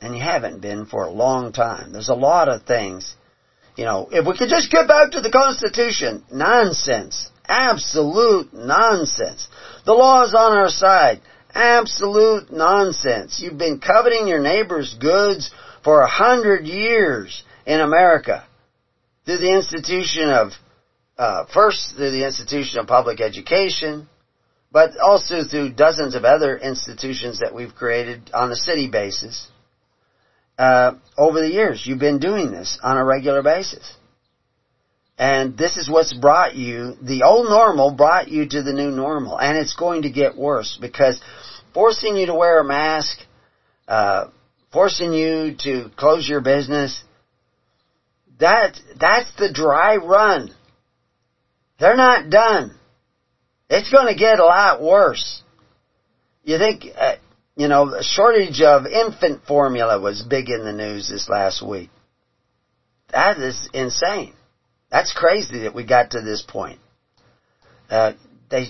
And 0.00 0.14
you 0.14 0.22
haven't 0.22 0.60
been 0.60 0.84
for 0.84 1.04
a 1.04 1.10
long 1.10 1.52
time. 1.52 1.92
There's 1.92 2.10
a 2.10 2.14
lot 2.14 2.48
of 2.48 2.64
things 2.64 3.16
you 3.76 3.84
know, 3.84 4.08
if 4.10 4.26
we 4.26 4.36
could 4.36 4.48
just 4.48 4.70
get 4.70 4.86
back 4.86 5.12
to 5.12 5.20
the 5.20 5.30
Constitution, 5.30 6.24
nonsense. 6.32 7.30
Absolute 7.46 8.54
nonsense. 8.54 9.48
The 9.84 9.92
law 9.92 10.24
is 10.24 10.34
on 10.34 10.56
our 10.56 10.68
side. 10.68 11.20
Absolute 11.52 12.50
nonsense. 12.52 13.40
You've 13.40 13.58
been 13.58 13.80
coveting 13.80 14.28
your 14.28 14.40
neighbor's 14.40 14.94
goods 14.94 15.50
for 15.82 16.00
a 16.00 16.08
hundred 16.08 16.66
years 16.66 17.42
in 17.66 17.80
America 17.80 18.46
through 19.26 19.38
the 19.38 19.54
institution 19.54 20.30
of, 20.30 20.52
uh, 21.18 21.44
first 21.52 21.94
through 21.96 22.12
the 22.12 22.24
institution 22.24 22.80
of 22.80 22.86
public 22.86 23.20
education, 23.20 24.08
but 24.72 24.90
also 24.98 25.44
through 25.44 25.72
dozens 25.72 26.14
of 26.14 26.24
other 26.24 26.56
institutions 26.56 27.40
that 27.40 27.54
we've 27.54 27.74
created 27.74 28.30
on 28.32 28.50
a 28.50 28.56
city 28.56 28.88
basis 28.88 29.48
uh, 30.58 30.92
over 31.16 31.40
the 31.40 31.48
years. 31.48 31.82
You've 31.84 31.98
been 31.98 32.18
doing 32.18 32.50
this 32.50 32.78
on 32.82 32.96
a 32.96 33.04
regular 33.04 33.42
basis. 33.42 33.96
And 35.16 35.56
this 35.56 35.76
is 35.76 35.88
what's 35.88 36.12
brought 36.12 36.56
you, 36.56 36.96
the 37.00 37.22
old 37.22 37.48
normal 37.48 37.92
brought 37.92 38.28
you 38.28 38.48
to 38.48 38.62
the 38.62 38.72
new 38.72 38.90
normal. 38.90 39.38
And 39.38 39.56
it's 39.56 39.76
going 39.76 40.02
to 40.02 40.10
get 40.10 40.36
worse 40.36 40.76
because 40.80 41.20
forcing 41.72 42.16
you 42.16 42.26
to 42.26 42.34
wear 42.34 42.60
a 42.60 42.64
mask, 42.64 43.18
uh, 43.86 44.26
forcing 44.72 45.12
you 45.12 45.54
to 45.60 45.90
close 45.96 46.28
your 46.28 46.40
business, 46.40 47.02
that, 48.40 48.78
that's 48.98 49.32
the 49.36 49.52
dry 49.52 49.96
run. 49.96 50.52
They're 51.78 51.96
not 51.96 52.28
done. 52.28 52.76
It's 53.70 53.90
going 53.90 54.12
to 54.12 54.18
get 54.18 54.40
a 54.40 54.44
lot 54.44 54.82
worse. 54.82 55.42
You 56.42 56.58
think, 56.58 56.84
uh, 56.96 57.13
you 57.56 57.68
know, 57.68 57.90
the 57.90 58.02
shortage 58.02 58.60
of 58.62 58.86
infant 58.86 59.44
formula 59.46 60.00
was 60.00 60.22
big 60.22 60.48
in 60.48 60.64
the 60.64 60.72
news 60.72 61.08
this 61.08 61.28
last 61.28 61.64
week. 61.66 61.90
That 63.12 63.38
is 63.38 63.68
insane. 63.72 64.34
That's 64.90 65.12
crazy 65.12 65.60
that 65.60 65.74
we 65.74 65.84
got 65.84 66.12
to 66.12 66.20
this 66.20 66.42
point. 66.42 66.80
Uh, 67.88 68.12
they, 68.50 68.68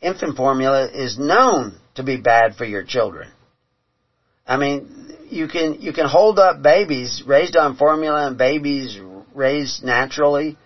infant 0.00 0.36
formula 0.36 0.88
is 0.90 1.18
known 1.18 1.78
to 1.94 2.02
be 2.02 2.16
bad 2.18 2.56
for 2.56 2.64
your 2.64 2.84
children. 2.84 3.30
I 4.46 4.56
mean, 4.56 5.16
you 5.28 5.46
can 5.48 5.80
you 5.80 5.92
can 5.92 6.06
hold 6.06 6.38
up 6.38 6.62
babies 6.62 7.22
raised 7.26 7.56
on 7.56 7.76
formula 7.76 8.26
and 8.26 8.38
babies 8.38 8.98
raised 9.34 9.84
naturally, 9.84 10.56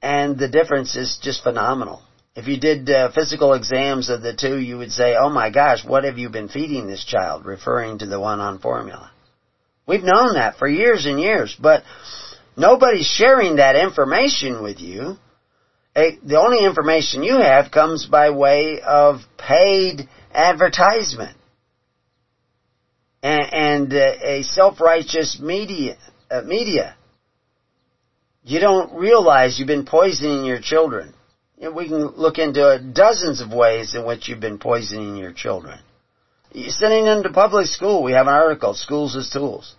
and 0.00 0.38
the 0.38 0.48
difference 0.48 0.96
is 0.96 1.18
just 1.22 1.42
phenomenal. 1.42 2.02
If 2.34 2.46
you 2.46 2.58
did 2.58 2.88
uh, 2.88 3.10
physical 3.12 3.52
exams 3.52 4.08
of 4.08 4.22
the 4.22 4.34
two, 4.34 4.56
you 4.56 4.78
would 4.78 4.92
say, 4.92 5.16
oh 5.16 5.28
my 5.28 5.50
gosh, 5.50 5.84
what 5.84 6.04
have 6.04 6.16
you 6.16 6.30
been 6.30 6.48
feeding 6.48 6.86
this 6.86 7.04
child? 7.04 7.44
Referring 7.44 7.98
to 7.98 8.06
the 8.06 8.18
one 8.18 8.40
on 8.40 8.58
formula. 8.58 9.10
We've 9.86 10.02
known 10.02 10.34
that 10.34 10.56
for 10.56 10.66
years 10.66 11.04
and 11.04 11.20
years, 11.20 11.54
but 11.60 11.82
nobody's 12.56 13.06
sharing 13.06 13.56
that 13.56 13.76
information 13.76 14.62
with 14.62 14.80
you. 14.80 15.18
the 15.94 16.40
only 16.40 16.64
information 16.64 17.22
you 17.22 17.36
have 17.36 17.70
comes 17.70 18.06
by 18.06 18.30
way 18.30 18.80
of 18.80 19.20
paid 19.36 20.08
advertisement 20.32 21.36
and, 23.22 23.52
and 23.52 23.92
uh, 23.92 24.14
a 24.22 24.42
self-righteous 24.42 25.38
media. 25.38 25.98
Uh, 26.30 26.40
media. 26.40 26.96
You 28.42 28.58
don't 28.58 28.94
realize 28.94 29.58
you've 29.58 29.68
been 29.68 29.84
poisoning 29.84 30.46
your 30.46 30.60
children 30.60 31.12
we 31.70 31.88
can 31.88 32.08
look 32.16 32.38
into 32.38 32.78
dozens 32.92 33.40
of 33.40 33.52
ways 33.52 33.94
in 33.94 34.04
which 34.04 34.28
you've 34.28 34.40
been 34.40 34.58
poisoning 34.58 35.16
your 35.16 35.32
children. 35.32 35.78
You're 36.52 36.70
sending 36.70 37.04
them 37.04 37.22
to 37.22 37.30
public 37.30 37.66
school. 37.66 38.02
We 38.02 38.12
have 38.12 38.26
an 38.26 38.34
article, 38.34 38.74
Schools 38.74 39.16
as 39.16 39.30
Tools. 39.30 39.74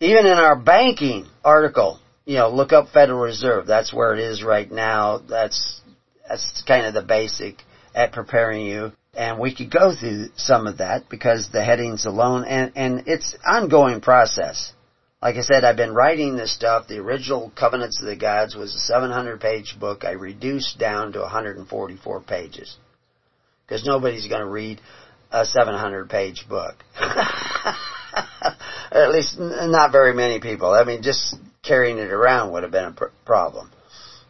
Even 0.00 0.26
in 0.26 0.32
our 0.32 0.56
banking 0.56 1.26
article, 1.44 2.00
you 2.24 2.36
know, 2.36 2.48
look 2.48 2.72
up 2.72 2.88
Federal 2.88 3.20
Reserve. 3.20 3.66
That's 3.66 3.92
where 3.92 4.14
it 4.14 4.20
is 4.20 4.42
right 4.42 4.70
now. 4.70 5.18
That's, 5.18 5.80
that's 6.28 6.62
kind 6.66 6.86
of 6.86 6.94
the 6.94 7.02
basic 7.02 7.62
at 7.94 8.12
preparing 8.12 8.66
you. 8.66 8.92
And 9.14 9.38
we 9.38 9.54
could 9.54 9.70
go 9.70 9.94
through 9.94 10.28
some 10.36 10.66
of 10.66 10.78
that 10.78 11.08
because 11.10 11.50
the 11.52 11.62
headings 11.62 12.06
alone, 12.06 12.44
and, 12.44 12.72
and 12.74 13.04
it's 13.06 13.36
ongoing 13.46 14.00
process. 14.00 14.72
Like 15.22 15.36
I 15.36 15.42
said, 15.42 15.62
I've 15.62 15.76
been 15.76 15.94
writing 15.94 16.34
this 16.34 16.52
stuff. 16.52 16.88
The 16.88 16.98
original 16.98 17.52
Covenants 17.56 18.00
of 18.00 18.06
the 18.08 18.16
Gods 18.16 18.56
was 18.56 18.74
a 18.74 18.78
700 18.78 19.40
page 19.40 19.76
book. 19.78 20.04
I 20.04 20.10
reduced 20.12 20.78
down 20.78 21.12
to 21.12 21.20
144 21.20 22.20
pages. 22.22 22.76
Because 23.64 23.86
nobody's 23.86 24.26
going 24.26 24.40
to 24.40 24.48
read 24.48 24.80
a 25.30 25.44
700 25.44 26.10
page 26.10 26.44
book. 26.48 26.74
At 28.90 29.10
least 29.10 29.36
not 29.38 29.92
very 29.92 30.12
many 30.12 30.40
people. 30.40 30.72
I 30.72 30.82
mean, 30.82 31.02
just 31.02 31.36
carrying 31.62 31.98
it 31.98 32.10
around 32.10 32.52
would 32.52 32.64
have 32.64 32.72
been 32.72 32.86
a 32.86 32.92
pr- 32.92 33.04
problem. 33.24 33.70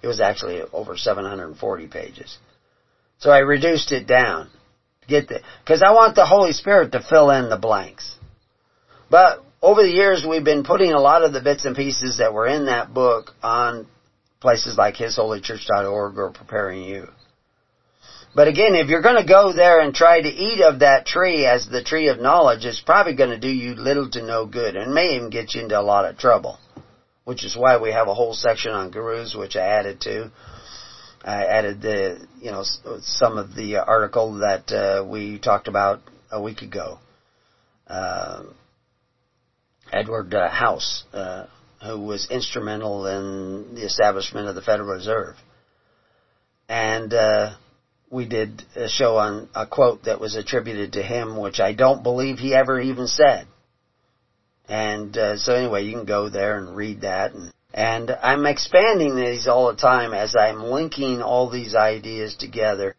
It 0.03 0.09
was 0.09 0.21
actually 0.21 0.63
over 0.75 0.99
740 0.99 1.87
pages. 1.87 2.37
So 3.19 3.31
I 3.31 3.39
reduced 3.39 3.93
it 3.93 4.07
down. 4.07 4.51
Get 5.09 5.29
the, 5.29 5.41
cause 5.67 5.83
I 5.85 5.93
want 5.93 6.17
the 6.17 6.27
Holy 6.27 6.53
Spirit 6.53 6.93
to 6.93 7.01
fill 7.01 7.31
in 7.31 7.49
the 7.49 7.57
blanks. 7.57 8.15
But 9.11 9.43
over 9.63 9.83
the 9.83 9.91
years, 9.91 10.27
we've 10.29 10.45
been 10.45 10.65
putting 10.65 10.93
a 10.93 11.01
lot 11.01 11.23
of 11.23 11.33
the 11.33 11.41
bits 11.41 11.65
and 11.65 11.77
pieces 11.77 12.19
that 12.19 12.35
were 12.35 12.49
in 12.49 12.67
that 12.67 12.93
book 12.93 13.31
on 13.43 13.87
places 14.41 14.77
like 14.77 14.97
hisholychurch.org 14.97 16.19
or 16.19 16.33
preparing 16.33 16.83
you. 16.83 17.09
But 18.35 18.49
again, 18.49 18.75
if 18.75 18.89
you're 18.89 19.03
going 19.03 19.23
to 19.23 19.29
go 19.29 19.53
there 19.53 19.81
and 19.81 19.95
try 19.95 20.21
to 20.21 20.29
eat 20.29 20.63
of 20.63 20.81
that 20.81 21.07
tree 21.07 21.47
as 21.47 21.69
the 21.69 21.85
tree 21.85 22.09
of 22.09 22.19
knowledge, 22.19 22.65
it's 22.65 22.81
probably 22.81 23.15
going 23.15 23.31
to 23.31 23.39
do 23.39 23.49
you 23.49 23.75
little 23.75 24.11
to 24.11 24.23
no 24.23 24.47
good 24.47 24.75
and 24.75 24.95
may 24.95 25.17
even 25.17 25.31
get 25.31 25.55
you 25.55 25.63
into 25.63 25.79
a 25.79 25.83
lot 25.83 26.07
of 26.07 26.19
trouble. 26.19 26.59
Which 27.25 27.45
is 27.45 27.57
why 27.57 27.77
we 27.77 27.93
have 27.93 28.09
a 28.09 28.15
whole 28.15 28.35
section 28.35 28.73
on 28.73 28.91
gurus, 28.91 29.35
which 29.35 29.55
I 29.55 29.61
added 29.61 30.01
to. 30.01 30.33
I 31.23 31.45
added 31.45 31.83
the, 31.83 32.27
you 32.41 32.51
know, 32.51 32.65
some 33.03 33.39
of 33.39 33.55
the 33.55 33.77
article 33.77 34.39
that 34.41 34.73
uh, 34.73 35.05
we 35.05 35.39
talked 35.39 35.69
about 35.69 36.01
a 36.33 36.43
week 36.43 36.63
ago. 36.63 36.99
Uh, 37.87 38.43
Edward 39.93 40.35
uh, 40.35 40.49
House, 40.49 41.05
uh, 41.13 41.47
who 41.85 42.01
was 42.01 42.29
instrumental 42.31 43.07
in 43.07 43.75
the 43.75 43.85
establishment 43.85 44.49
of 44.49 44.55
the 44.55 44.63
Federal 44.63 44.89
Reserve. 44.89 45.37
And 46.69 47.13
uh, 47.13 47.57
we 48.11 48.27
did 48.27 48.63
a 48.75 48.89
show 48.89 49.17
on 49.17 49.49
a 49.55 49.67
quote 49.67 50.05
that 50.05 50.21
was 50.21 50.35
attributed 50.35 50.95
to 50.95 51.03
him, 51.03 51.39
which 51.39 51.61
I 51.61 51.75
don't 51.75 52.03
believe 52.03 52.39
he 52.39 52.55
ever 52.55 52.81
even 52.81 53.07
said. 53.07 53.47
And 54.69 55.17
uh, 55.17 55.37
so 55.37 55.55
anyway, 55.55 55.85
you 55.85 55.93
can 55.93 56.07
go 56.07 56.29
there 56.29 56.57
and 56.57 56.75
read 56.75 57.03
that. 57.03 57.35
And, 57.35 57.53
and 57.75 58.11
I'm 58.11 58.47
expanding 58.47 59.17
these 59.17 59.47
all 59.47 59.71
the 59.71 59.81
time 59.81 60.15
as 60.15 60.35
I'm 60.37 60.63
linking 60.63 61.21
all 61.21 61.51
these 61.51 61.75
ideas 61.75 62.37
together 62.37 62.95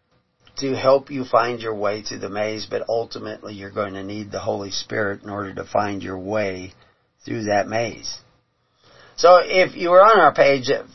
to 0.57 0.75
help 0.75 1.09
you 1.09 1.25
find 1.25 1.61
your 1.61 1.75
way 1.75 2.03
through 2.03 2.19
the 2.19 2.29
maze, 2.29 2.67
but 2.69 2.87
ultimately 2.87 3.55
you're 3.55 3.71
going 3.71 3.95
to 3.95 4.03
need 4.03 4.31
the 4.31 4.39
Holy 4.39 4.71
Spirit 4.71 5.23
in 5.23 5.29
order 5.29 5.53
to 5.55 5.63
find 5.63 6.03
your 6.03 6.19
way 6.19 6.73
through 7.25 7.45
that 7.45 7.67
maze. 7.67 8.19
So 9.15 9.39
if 9.41 9.75
you 9.75 9.91
were 9.91 10.03
on 10.03 10.19
our 10.19 10.33
page 10.33 10.69
at 10.69 10.85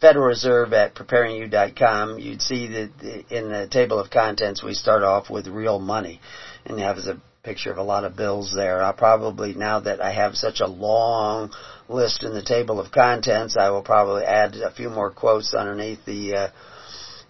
Federal 0.00 0.26
Reserve 0.26 0.72
at 0.72 0.94
preparingyou.com, 0.94 2.18
you'd 2.18 2.42
see 2.42 2.66
that 2.66 3.24
in 3.30 3.48
the 3.48 3.68
table 3.70 3.98
of 3.98 4.10
contents 4.10 4.62
we 4.62 4.74
start 4.74 5.02
off 5.02 5.30
with 5.30 5.46
real 5.46 5.78
money. 5.78 6.20
And 6.66 6.78
you 6.78 6.84
have 6.84 6.98
a 6.98 7.20
picture 7.44 7.70
of 7.70 7.78
a 7.78 7.82
lot 7.82 8.04
of 8.04 8.16
bills 8.16 8.52
there. 8.54 8.82
I'll 8.82 8.92
probably, 8.92 9.54
now 9.54 9.80
that 9.80 10.00
I 10.00 10.12
have 10.12 10.34
such 10.34 10.60
a 10.60 10.66
long 10.66 11.52
list 11.88 12.24
in 12.24 12.34
the 12.34 12.42
table 12.42 12.80
of 12.80 12.90
contents, 12.90 13.56
I 13.56 13.70
will 13.70 13.82
probably 13.82 14.24
add 14.24 14.56
a 14.56 14.72
few 14.72 14.90
more 14.90 15.10
quotes 15.10 15.54
underneath 15.54 16.04
the, 16.04 16.34
uh, 16.34 16.48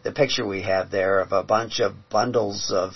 the 0.03 0.13
picture 0.13 0.47
we 0.47 0.63
have 0.63 0.91
there 0.91 1.21
of 1.21 1.33
a 1.33 1.43
bunch 1.43 1.81
of 1.81 2.09
bundles 2.11 2.73
of, 2.75 2.93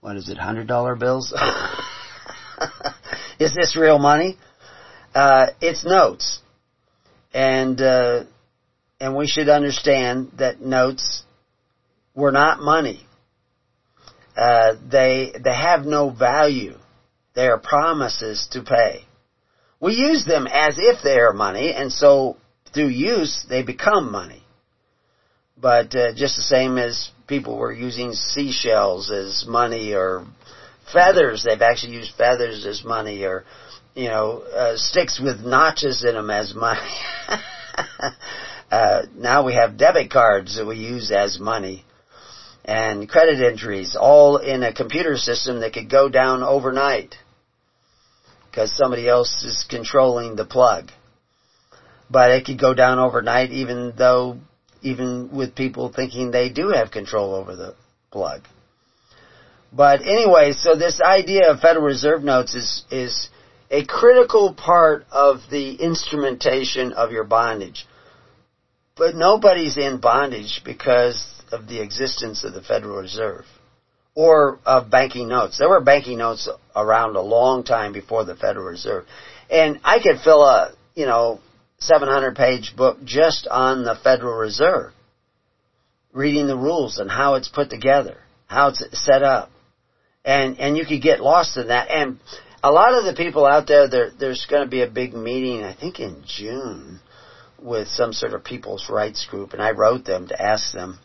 what 0.00 0.16
is 0.16 0.28
it, 0.28 0.38
hundred 0.38 0.66
dollar 0.66 0.96
bills? 0.96 1.32
Is 3.38 3.54
this 3.54 3.76
real 3.76 3.98
money? 3.98 4.38
Uh, 5.14 5.46
it's 5.60 5.84
notes. 5.84 6.40
And, 7.32 7.80
uh, 7.80 8.24
and 9.00 9.16
we 9.16 9.26
should 9.26 9.48
understand 9.48 10.32
that 10.38 10.60
notes 10.60 11.24
were 12.14 12.32
not 12.32 12.60
money. 12.60 13.06
Uh, 14.36 14.74
they, 14.90 15.32
they 15.42 15.54
have 15.54 15.84
no 15.84 16.10
value. 16.10 16.76
They 17.34 17.46
are 17.46 17.58
promises 17.58 18.48
to 18.52 18.62
pay. 18.62 19.04
We 19.80 19.94
use 19.94 20.24
them 20.24 20.46
as 20.46 20.76
if 20.78 21.02
they 21.02 21.18
are 21.18 21.32
money, 21.32 21.72
and 21.72 21.92
so 21.92 22.36
through 22.72 22.88
use, 22.88 23.44
they 23.48 23.62
become 23.62 24.10
money. 24.10 24.42
But 25.56 25.94
uh, 25.94 26.14
just 26.14 26.36
the 26.36 26.42
same 26.42 26.78
as 26.78 27.10
people 27.26 27.56
were 27.58 27.72
using 27.72 28.12
seashells 28.12 29.10
as 29.10 29.44
money 29.46 29.92
or 29.94 30.26
feathers, 30.92 31.42
they've 31.44 31.60
actually 31.60 31.94
used 31.94 32.14
feathers 32.16 32.66
as 32.66 32.84
money 32.84 33.24
or, 33.24 33.44
you 33.94 34.08
know, 34.08 34.42
uh, 34.42 34.76
sticks 34.76 35.20
with 35.20 35.40
notches 35.40 36.04
in 36.04 36.14
them 36.14 36.30
as 36.30 36.54
money. 36.54 36.96
uh, 38.70 39.02
now 39.14 39.44
we 39.44 39.54
have 39.54 39.76
debit 39.76 40.10
cards 40.10 40.56
that 40.56 40.66
we 40.66 40.76
use 40.76 41.10
as 41.10 41.38
money 41.38 41.84
and 42.64 43.08
credit 43.08 43.44
entries 43.44 43.96
all 43.98 44.38
in 44.38 44.62
a 44.62 44.72
computer 44.72 45.16
system 45.16 45.60
that 45.60 45.72
could 45.74 45.90
go 45.90 46.08
down 46.08 46.42
overnight 46.42 47.14
because 48.50 48.74
somebody 48.74 49.08
else 49.08 49.44
is 49.44 49.66
controlling 49.68 50.36
the 50.36 50.44
plug. 50.44 50.90
But 52.08 52.30
it 52.30 52.46
could 52.46 52.58
go 52.58 52.72
down 52.72 52.98
overnight 52.98 53.50
even 53.50 53.94
though 53.96 54.38
even 54.80 55.34
with 55.34 55.54
people 55.54 55.92
thinking 55.94 56.30
they 56.30 56.48
do 56.50 56.68
have 56.68 56.90
control 56.90 57.34
over 57.34 57.56
the 57.56 57.74
plug. 58.10 58.42
But 59.76 60.02
anyway, 60.02 60.52
so 60.52 60.76
this 60.76 61.00
idea 61.00 61.50
of 61.50 61.60
Federal 61.60 61.84
Reserve 61.84 62.22
notes 62.22 62.54
is, 62.54 62.84
is 62.90 63.28
a 63.70 63.84
critical 63.84 64.54
part 64.54 65.06
of 65.10 65.40
the 65.50 65.74
instrumentation 65.74 66.92
of 66.92 67.10
your 67.10 67.24
bondage. 67.24 67.86
But 68.96 69.16
nobody's 69.16 69.76
in 69.76 69.98
bondage 69.98 70.62
because 70.64 71.42
of 71.50 71.66
the 71.66 71.82
existence 71.82 72.44
of 72.44 72.54
the 72.54 72.62
Federal 72.62 72.98
Reserve 72.98 73.44
or 74.14 74.60
of 74.64 74.90
banking 74.90 75.28
notes. 75.28 75.58
There 75.58 75.68
were 75.68 75.80
banking 75.80 76.18
notes 76.18 76.48
around 76.76 77.16
a 77.16 77.20
long 77.20 77.64
time 77.64 77.92
before 77.92 78.24
the 78.24 78.36
Federal 78.36 78.66
Reserve. 78.66 79.06
And 79.50 79.80
I 79.82 79.98
could 79.98 80.20
fill 80.22 80.42
a, 80.42 80.72
you 80.94 81.06
know, 81.06 81.40
700 81.78 82.36
page 82.36 82.74
book 82.76 82.98
just 83.04 83.48
on 83.50 83.82
the 83.82 83.96
Federal 84.02 84.36
Reserve, 84.36 84.92
reading 86.12 86.46
the 86.46 86.56
rules 86.56 86.98
and 86.98 87.10
how 87.10 87.34
it's 87.34 87.48
put 87.48 87.70
together, 87.70 88.18
how 88.46 88.68
it's 88.68 88.84
set 88.92 89.24
up. 89.24 89.50
And, 90.24 90.58
and 90.58 90.76
you 90.76 90.86
could 90.86 91.02
get 91.02 91.20
lost 91.20 91.56
in 91.56 91.68
that. 91.68 91.90
And 91.90 92.18
a 92.62 92.70
lot 92.70 92.94
of 92.94 93.04
the 93.04 93.14
people 93.14 93.44
out 93.44 93.66
there, 93.66 93.88
there 93.88 94.10
there's 94.18 94.46
going 94.48 94.64
to 94.64 94.70
be 94.70 94.82
a 94.82 94.88
big 94.88 95.12
meeting, 95.12 95.62
I 95.62 95.74
think 95.74 96.00
in 96.00 96.24
June, 96.26 97.00
with 97.60 97.88
some 97.88 98.12
sort 98.12 98.32
of 98.32 98.42
people's 98.42 98.88
rights 98.88 99.26
group. 99.30 99.52
And 99.52 99.62
I 99.62 99.72
wrote 99.72 100.04
them 100.04 100.28
to 100.28 100.40
ask 100.40 100.72
them, 100.72 100.98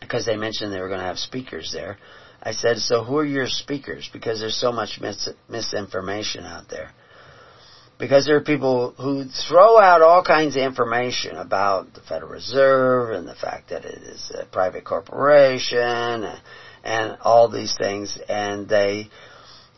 because 0.00 0.26
they 0.26 0.36
mentioned 0.36 0.72
they 0.72 0.80
were 0.80 0.88
going 0.88 1.00
to 1.00 1.06
have 1.06 1.18
speakers 1.18 1.70
there. 1.72 1.98
I 2.42 2.52
said, 2.52 2.78
so 2.78 3.04
who 3.04 3.18
are 3.18 3.24
your 3.24 3.48
speakers? 3.48 4.08
Because 4.12 4.40
there's 4.40 4.58
so 4.58 4.72
much 4.72 4.98
mis- 5.00 5.28
misinformation 5.48 6.44
out 6.44 6.68
there 6.68 6.90
because 8.00 8.24
there 8.24 8.36
are 8.36 8.42
people 8.42 8.94
who 8.96 9.26
throw 9.46 9.78
out 9.78 10.00
all 10.00 10.24
kinds 10.24 10.56
of 10.56 10.62
information 10.62 11.36
about 11.36 11.92
the 11.92 12.00
Federal 12.00 12.32
Reserve 12.32 13.10
and 13.10 13.28
the 13.28 13.34
fact 13.34 13.68
that 13.68 13.84
it 13.84 14.02
is 14.02 14.32
a 14.34 14.46
private 14.46 14.84
corporation 14.84 16.24
all 17.20 17.48
these 17.48 17.74
things 17.78 18.18
and 18.28 18.68
they 18.68 19.08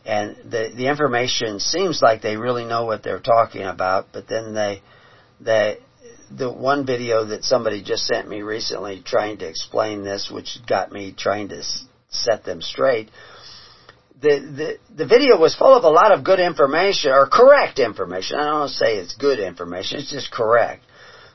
and 0.04 0.36
the 0.44 0.72
the 0.74 0.88
information 0.88 1.60
seems 1.60 2.02
like 2.02 2.22
they 2.22 2.36
really 2.36 2.64
know 2.64 2.84
what 2.84 3.02
they're 3.02 3.20
talking 3.20 3.62
about 3.62 4.08
but 4.12 4.28
then 4.28 4.54
they 4.54 4.82
they 5.40 5.78
the 6.30 6.50
one 6.50 6.86
video 6.86 7.26
that 7.26 7.44
somebody 7.44 7.82
just 7.82 8.06
sent 8.06 8.28
me 8.28 8.42
recently 8.42 9.02
trying 9.04 9.38
to 9.38 9.48
explain 9.48 10.02
this 10.02 10.30
which 10.32 10.58
got 10.66 10.90
me 10.90 11.14
trying 11.16 11.48
to 11.48 11.62
set 12.10 12.44
them 12.44 12.62
straight 12.62 13.10
the, 14.22 14.78
the, 14.88 15.04
the 15.04 15.06
video 15.06 15.36
was 15.36 15.54
full 15.56 15.76
of 15.76 15.82
a 15.82 15.90
lot 15.90 16.12
of 16.12 16.24
good 16.24 16.38
information, 16.38 17.10
or 17.10 17.26
correct 17.26 17.80
information. 17.80 18.38
I 18.38 18.50
don't 18.50 18.68
say 18.68 18.96
it's 18.96 19.16
good 19.16 19.40
information, 19.40 19.98
it's 19.98 20.12
just 20.12 20.30
correct. 20.30 20.84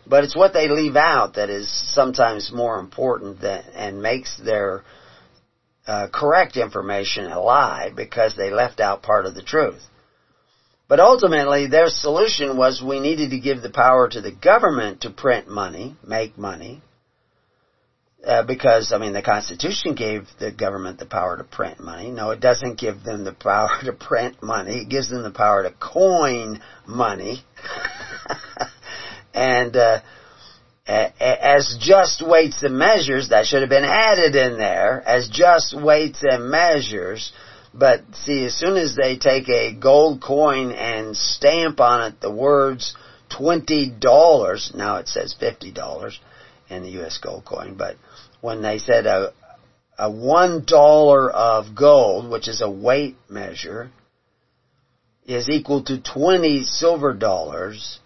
But 0.07 0.23
it's 0.23 0.37
what 0.37 0.53
they 0.53 0.69
leave 0.69 0.95
out 0.95 1.33
that 1.33 1.49
is 1.49 1.69
sometimes 1.93 2.49
more 2.51 2.79
important 2.79 3.41
than, 3.41 3.65
and 3.75 4.01
makes 4.01 4.37
their 4.37 4.83
uh, 5.87 6.07
correct 6.11 6.57
information 6.57 7.31
a 7.31 7.39
lie 7.39 7.89
because 7.95 8.35
they 8.35 8.51
left 8.51 8.79
out 8.79 9.01
part 9.01 9.25
of 9.25 9.33
the 9.33 9.41
truth. 9.41 9.81
But 10.89 10.99
ultimately, 10.99 11.67
their 11.67 11.87
solution 11.87 12.57
was 12.57 12.81
we 12.81 12.99
needed 12.99 13.31
to 13.31 13.39
give 13.39 13.61
the 13.61 13.69
power 13.69 14.07
to 14.07 14.21
the 14.21 14.31
government 14.31 15.01
to 15.01 15.09
print 15.09 15.47
money, 15.47 15.95
make 16.05 16.37
money, 16.37 16.81
uh, 18.25 18.43
because 18.43 18.91
I 18.93 18.97
mean 18.97 19.13
the 19.13 19.21
Constitution 19.21 19.95
gave 19.95 20.27
the 20.39 20.51
government 20.51 20.99
the 20.99 21.05
power 21.05 21.37
to 21.37 21.43
print 21.43 21.79
money. 21.79 22.09
No, 22.09 22.31
it 22.31 22.39
doesn't 22.39 22.79
give 22.79 23.03
them 23.03 23.23
the 23.23 23.33
power 23.39 23.69
to 23.83 23.93
print 23.93 24.41
money. 24.41 24.81
It 24.81 24.89
gives 24.89 25.09
them 25.09 25.23
the 25.23 25.31
power 25.31 25.63
to 25.63 25.71
coin 25.71 26.61
money. 26.85 27.43
and 29.33 29.75
uh, 29.75 29.99
as 30.87 31.77
just 31.79 32.25
weights 32.25 32.63
and 32.63 32.77
measures, 32.77 33.29
that 33.29 33.45
should 33.45 33.61
have 33.61 33.69
been 33.69 33.83
added 33.83 34.35
in 34.35 34.57
there 34.57 35.03
as 35.05 35.29
just 35.29 35.79
weights 35.79 36.23
and 36.23 36.49
measures. 36.49 37.33
But 37.73 38.03
see, 38.13 38.45
as 38.45 38.55
soon 38.55 38.77
as 38.77 38.95
they 38.95 39.17
take 39.17 39.49
a 39.49 39.73
gold 39.73 40.21
coin 40.21 40.71
and 40.71 41.15
stamp 41.15 41.79
on 41.79 42.11
it 42.11 42.21
the 42.21 42.31
words 42.31 42.95
twenty 43.29 43.89
dollars, 43.89 44.71
now 44.73 44.97
it 44.97 45.07
says 45.07 45.35
fifty 45.37 45.71
dollars 45.71 46.19
in 46.69 46.83
the 46.83 46.89
U.S. 46.91 47.17
gold 47.21 47.45
coin, 47.45 47.75
but 47.75 47.95
when 48.41 48.61
they 48.61 48.77
said 48.77 49.05
a, 49.05 49.33
a 49.97 50.09
one 50.09 50.63
dollar 50.65 51.29
of 51.29 51.75
gold, 51.75 52.29
which 52.29 52.47
is 52.47 52.61
a 52.61 52.69
weight 52.69 53.17
measure, 53.29 53.89
is 55.25 55.49
equal 55.49 55.83
to 55.83 56.01
20 56.01 56.63
silver 56.63 57.13
dollars, 57.13 57.99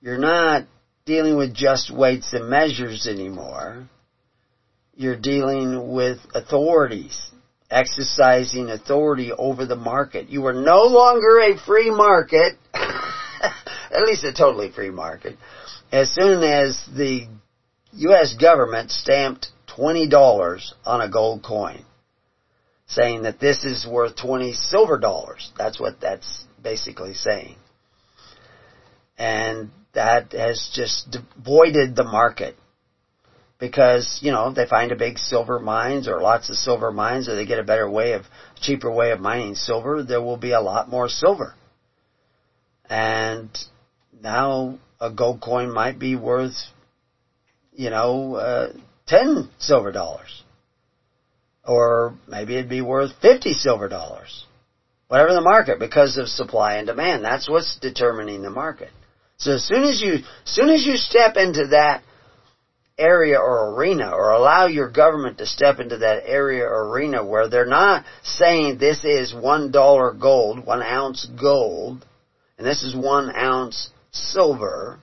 you're 0.00 0.18
not 0.18 0.66
dealing 1.08 1.36
with 1.36 1.54
just 1.54 1.90
weights 1.90 2.34
and 2.34 2.50
measures 2.50 3.06
anymore. 3.06 3.88
You're 4.94 5.16
dealing 5.16 5.90
with 5.90 6.18
authorities, 6.34 7.30
exercising 7.70 8.68
authority 8.68 9.32
over 9.32 9.64
the 9.64 9.74
market. 9.74 10.28
You 10.28 10.44
are 10.46 10.52
no 10.52 10.82
longer 10.82 11.40
a 11.40 11.58
free 11.64 11.90
market, 11.90 12.58
at 12.74 14.02
least 14.04 14.24
a 14.24 14.34
totally 14.34 14.70
free 14.70 14.90
market. 14.90 15.38
As 15.90 16.12
soon 16.12 16.42
as 16.42 16.78
the 16.94 17.26
U.S. 17.92 18.34
government 18.34 18.90
stamped 18.90 19.48
$20 19.78 20.60
on 20.84 21.00
a 21.00 21.10
gold 21.10 21.42
coin, 21.42 21.86
saying 22.86 23.22
that 23.22 23.40
this 23.40 23.64
is 23.64 23.86
worth 23.86 24.14
20 24.16 24.52
silver 24.52 24.98
dollars. 24.98 25.52
That's 25.56 25.80
what 25.80 26.02
that's 26.02 26.44
basically 26.62 27.14
saying. 27.14 27.56
And 29.16 29.70
that 29.98 30.32
has 30.32 30.70
just 30.72 31.18
voided 31.36 31.96
the 31.96 32.04
market 32.04 32.54
because, 33.58 34.20
you 34.22 34.30
know, 34.30 34.52
they 34.52 34.64
find 34.64 34.92
a 34.92 34.96
big 34.96 35.18
silver 35.18 35.58
mines 35.58 36.06
or 36.06 36.20
lots 36.20 36.48
of 36.48 36.56
silver 36.56 36.92
mines 36.92 37.28
or 37.28 37.34
they 37.34 37.44
get 37.44 37.58
a 37.58 37.64
better 37.64 37.90
way 37.90 38.12
of, 38.12 38.22
cheaper 38.60 38.90
way 38.90 39.10
of 39.10 39.18
mining 39.18 39.56
silver, 39.56 40.04
there 40.04 40.22
will 40.22 40.36
be 40.36 40.52
a 40.52 40.60
lot 40.60 40.88
more 40.88 41.08
silver. 41.08 41.52
And 42.88 43.50
now 44.12 44.78
a 45.00 45.10
gold 45.10 45.40
coin 45.40 45.72
might 45.72 45.98
be 45.98 46.14
worth, 46.14 46.56
you 47.72 47.90
know, 47.90 48.36
uh, 48.36 48.72
10 49.08 49.50
silver 49.58 49.90
dollars. 49.90 50.44
Or 51.64 52.16
maybe 52.28 52.54
it'd 52.54 52.68
be 52.68 52.82
worth 52.82 53.10
50 53.20 53.52
silver 53.52 53.88
dollars. 53.88 54.46
Whatever 55.08 55.34
the 55.34 55.40
market, 55.40 55.80
because 55.80 56.16
of 56.18 56.28
supply 56.28 56.74
and 56.74 56.86
demand. 56.86 57.24
That's 57.24 57.48
what's 57.48 57.78
determining 57.80 58.42
the 58.42 58.50
market. 58.50 58.90
So 59.38 59.52
as 59.52 59.64
soon 59.64 59.84
as 59.84 60.02
you, 60.02 60.14
as 60.14 60.22
soon 60.44 60.68
as 60.68 60.84
you 60.84 60.96
step 60.96 61.36
into 61.36 61.68
that 61.68 62.02
area 62.98 63.38
or 63.38 63.74
arena 63.74 64.10
or 64.10 64.30
allow 64.30 64.66
your 64.66 64.90
government 64.90 65.38
to 65.38 65.46
step 65.46 65.78
into 65.78 65.98
that 65.98 66.24
area 66.26 66.64
or 66.64 66.90
arena 66.90 67.24
where 67.24 67.48
they're 67.48 67.64
not 67.64 68.04
saying 68.24 68.78
this 68.78 69.04
is 69.04 69.32
one 69.32 69.70
dollar 69.70 70.12
gold, 70.12 70.66
one 70.66 70.82
ounce 70.82 71.24
gold, 71.40 72.04
and 72.58 72.66
this 72.66 72.82
is 72.82 72.96
one 72.96 73.30
ounce 73.34 73.90
silver, 74.10 74.98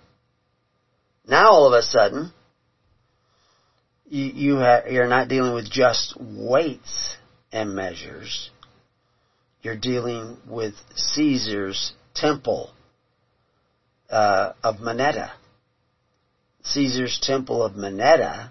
now 1.26 1.52
all 1.52 1.68
of 1.68 1.74
a 1.74 1.82
sudden, 1.82 2.34
you, 4.08 4.26
you 4.26 4.58
ha- 4.58 4.84
you're 4.90 5.08
not 5.08 5.30
dealing 5.30 5.54
with 5.54 5.72
just 5.72 6.14
weights 6.20 7.16
and 7.54 7.74
measures. 7.74 8.52
You're 9.62 9.78
dealing 9.78 10.38
with 10.46 10.74
Caesar's 10.96 11.94
temple 12.14 12.75
uh, 14.16 14.54
of 14.64 14.80
Moneta. 14.80 15.34
Caesar's 16.64 17.20
temple 17.22 17.62
of 17.62 17.76
Moneta 17.76 18.50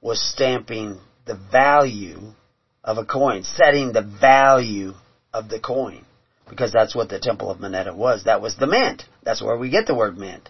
was 0.00 0.20
stamping 0.20 0.98
the 1.24 1.36
value 1.52 2.32
of 2.82 2.98
a 2.98 3.04
coin, 3.04 3.44
setting 3.44 3.92
the 3.92 4.02
value 4.02 4.94
of 5.32 5.48
the 5.48 5.60
coin. 5.60 6.04
because 6.48 6.72
that's 6.72 6.94
what 6.94 7.08
the 7.08 7.18
Temple 7.18 7.50
of 7.50 7.60
Moneta 7.60 7.92
was. 7.94 8.24
That 8.24 8.40
was 8.40 8.56
the 8.56 8.66
mint. 8.66 9.04
That's 9.22 9.42
where 9.42 9.56
we 9.56 9.70
get 9.70 9.86
the 9.86 9.94
word 9.94 10.16
mint. 10.16 10.48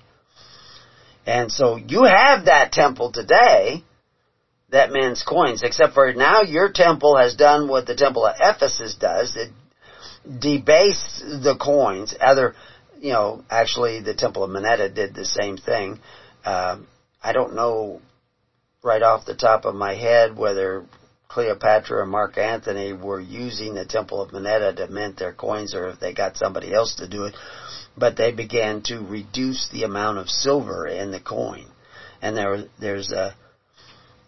And 1.26 1.50
so 1.52 1.76
you 1.76 2.04
have 2.04 2.46
that 2.46 2.72
temple 2.72 3.12
today 3.12 3.82
that 4.70 4.90
mints 4.90 5.22
coins, 5.22 5.62
except 5.62 5.94
for 5.94 6.12
now 6.12 6.42
your 6.42 6.70
temple 6.72 7.16
has 7.16 7.34
done 7.34 7.68
what 7.68 7.86
the 7.86 7.96
temple 7.96 8.26
of 8.26 8.36
Ephesus 8.40 8.94
does. 8.94 9.36
It 9.36 9.50
debased 10.24 11.20
the 11.20 11.56
coins. 11.60 12.14
Other, 12.20 12.54
you 13.00 13.12
know, 13.12 13.44
actually 13.50 14.00
the 14.00 14.14
temple 14.14 14.44
of 14.44 14.50
Moneta 14.50 14.88
did 14.88 15.14
the 15.14 15.24
same 15.24 15.56
thing. 15.56 16.00
Uh, 16.44 16.78
I 17.22 17.32
don't 17.32 17.54
know 17.54 18.00
right 18.82 19.02
off 19.02 19.26
the 19.26 19.34
top 19.34 19.64
of 19.64 19.74
my 19.74 19.94
head 19.94 20.36
whether 20.36 20.84
Cleopatra 21.28 22.02
and 22.02 22.10
Mark 22.10 22.38
Antony 22.38 22.92
were 22.92 23.20
using 23.20 23.74
the 23.74 23.84
Temple 23.84 24.22
of 24.22 24.32
Moneta 24.32 24.72
to 24.74 24.88
mint 24.88 25.18
their 25.18 25.32
coins 25.32 25.74
or 25.74 25.88
if 25.88 26.00
they 26.00 26.14
got 26.14 26.36
somebody 26.36 26.72
else 26.72 26.96
to 26.96 27.08
do 27.08 27.24
it. 27.24 27.34
But 27.96 28.16
they 28.16 28.32
began 28.32 28.82
to 28.84 29.04
reduce 29.04 29.68
the 29.70 29.84
amount 29.84 30.18
of 30.18 30.30
silver 30.30 30.86
in 30.86 31.10
the 31.10 31.20
coin. 31.20 31.66
And 32.22 32.36
there, 32.36 32.64
there's 32.80 33.12
a, 33.12 33.34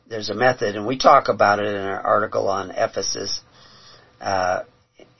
there's 0.09 0.29
a 0.29 0.35
method, 0.35 0.77
and 0.77 0.87
we 0.87 0.99
talk 0.99 1.29
about 1.29 1.61
it 1.61 1.67
in 1.67 1.81
our 1.81 2.01
article 2.01 2.49
on 2.49 2.71
Ephesus, 2.71 3.41
uh, 4.21 4.63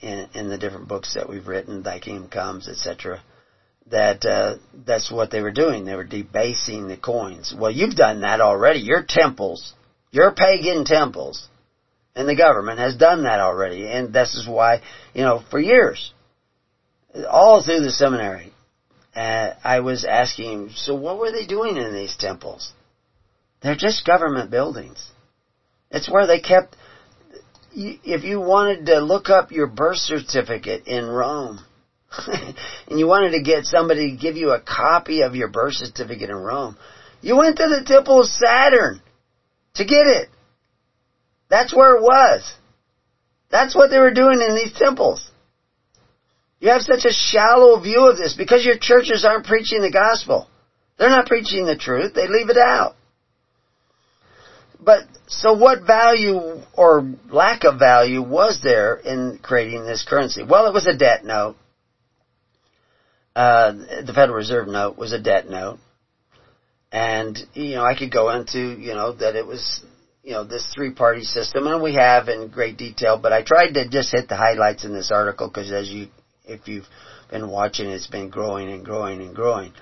in, 0.01 0.27
in 0.33 0.49
the 0.49 0.57
different 0.57 0.87
books 0.87 1.15
that 1.15 1.27
we've 1.27 1.47
written, 1.47 1.81
Thy 1.81 1.99
Kingdom 1.99 2.29
Comes, 2.29 2.67
etc. 2.67 3.21
That 3.87 4.25
uh, 4.25 4.55
that's 4.85 5.11
what 5.11 5.31
they 5.31 5.41
were 5.41 5.51
doing. 5.51 5.83
They 5.85 5.95
were 5.95 6.05
debasing 6.05 6.87
the 6.87 6.97
coins. 6.97 7.53
Well, 7.57 7.71
you've 7.71 7.95
done 7.95 8.21
that 8.21 8.39
already. 8.39 8.79
Your 8.79 9.03
temples, 9.07 9.73
your 10.11 10.31
pagan 10.31 10.85
temples, 10.85 11.47
and 12.15 12.27
the 12.27 12.35
government 12.35 12.79
has 12.79 12.95
done 12.95 13.23
that 13.23 13.39
already. 13.39 13.87
And 13.87 14.13
this 14.13 14.35
is 14.35 14.47
why, 14.47 14.81
you 15.13 15.23
know, 15.23 15.43
for 15.49 15.59
years, 15.59 16.13
all 17.29 17.63
through 17.63 17.81
the 17.81 17.91
seminary, 17.91 18.53
uh, 19.15 19.53
I 19.63 19.81
was 19.81 20.05
asking, 20.05 20.69
so 20.75 20.95
what 20.95 21.17
were 21.17 21.31
they 21.31 21.45
doing 21.45 21.77
in 21.77 21.93
these 21.93 22.15
temples? 22.17 22.71
They're 23.61 23.75
just 23.75 24.05
government 24.05 24.51
buildings. 24.51 25.05
It's 25.89 26.09
where 26.09 26.27
they 26.27 26.39
kept, 26.39 26.75
if 27.73 28.23
you 28.23 28.39
wanted 28.39 28.85
to 28.87 28.99
look 28.99 29.29
up 29.29 29.51
your 29.51 29.67
birth 29.67 29.97
certificate 29.97 30.87
in 30.87 31.05
Rome, 31.05 31.59
and 32.89 32.99
you 32.99 33.07
wanted 33.07 33.31
to 33.31 33.41
get 33.41 33.65
somebody 33.65 34.11
to 34.11 34.17
give 34.17 34.35
you 34.35 34.51
a 34.51 34.59
copy 34.59 35.21
of 35.21 35.35
your 35.35 35.47
birth 35.47 35.75
certificate 35.75 36.29
in 36.29 36.35
Rome, 36.35 36.77
you 37.21 37.37
went 37.37 37.57
to 37.57 37.67
the 37.67 37.83
Temple 37.85 38.21
of 38.21 38.27
Saturn 38.27 39.01
to 39.75 39.85
get 39.85 40.07
it. 40.07 40.29
That's 41.49 41.75
where 41.75 41.95
it 41.97 42.01
was. 42.01 42.53
That's 43.49 43.75
what 43.75 43.89
they 43.89 43.99
were 43.99 44.13
doing 44.13 44.41
in 44.41 44.55
these 44.55 44.73
temples. 44.73 45.29
You 46.59 46.69
have 46.69 46.81
such 46.81 47.05
a 47.05 47.11
shallow 47.11 47.79
view 47.81 48.07
of 48.07 48.17
this 48.17 48.35
because 48.37 48.63
your 48.63 48.77
churches 48.77 49.25
aren't 49.25 49.45
preaching 49.45 49.81
the 49.81 49.91
gospel. 49.91 50.47
They're 50.97 51.09
not 51.09 51.25
preaching 51.27 51.65
the 51.65 51.75
truth. 51.75 52.13
They 52.13 52.27
leave 52.27 52.49
it 52.49 52.57
out. 52.57 52.95
But, 54.79 55.03
so 55.27 55.53
what 55.53 55.83
value 55.85 56.61
or 56.73 57.15
lack 57.29 57.63
of 57.63 57.79
value 57.79 58.21
was 58.21 58.61
there 58.63 58.95
in 58.95 59.39
creating 59.41 59.85
this 59.85 60.05
currency? 60.07 60.43
Well, 60.43 60.67
it 60.67 60.73
was 60.73 60.87
a 60.87 60.95
debt 60.95 61.25
note. 61.25 61.55
Uh, 63.35 63.71
the 63.71 64.13
Federal 64.13 64.37
Reserve 64.37 64.67
note 64.67 64.97
was 64.97 65.13
a 65.13 65.19
debt 65.19 65.49
note. 65.49 65.79
And, 66.91 67.37
you 67.53 67.75
know, 67.75 67.85
I 67.85 67.97
could 67.97 68.11
go 68.11 68.29
into, 68.29 68.59
you 68.59 68.93
know, 68.93 69.13
that 69.13 69.35
it 69.35 69.47
was 69.47 69.81
you 70.23 70.33
know, 70.33 70.43
this 70.43 70.71
three-party 70.73 71.23
system, 71.23 71.67
and 71.67 71.81
we 71.81 71.95
have 71.95 72.29
in 72.29 72.47
great 72.49 72.77
detail, 72.77 73.17
but 73.17 73.33
I 73.33 73.41
tried 73.43 73.73
to 73.73 73.87
just 73.87 74.11
hit 74.11 74.29
the 74.29 74.35
highlights 74.35 74.85
in 74.85 74.93
this 74.93 75.11
article 75.11 75.47
because 75.47 75.71
as 75.71 75.89
you, 75.89 76.09
if 76.45 76.67
you've 76.67 76.85
been 77.29 77.49
watching, 77.49 77.89
it's 77.89 78.07
been 78.07 78.29
growing 78.29 78.71
and 78.71 78.85
growing 78.85 79.21
and 79.21 79.35
growing. 79.35 79.73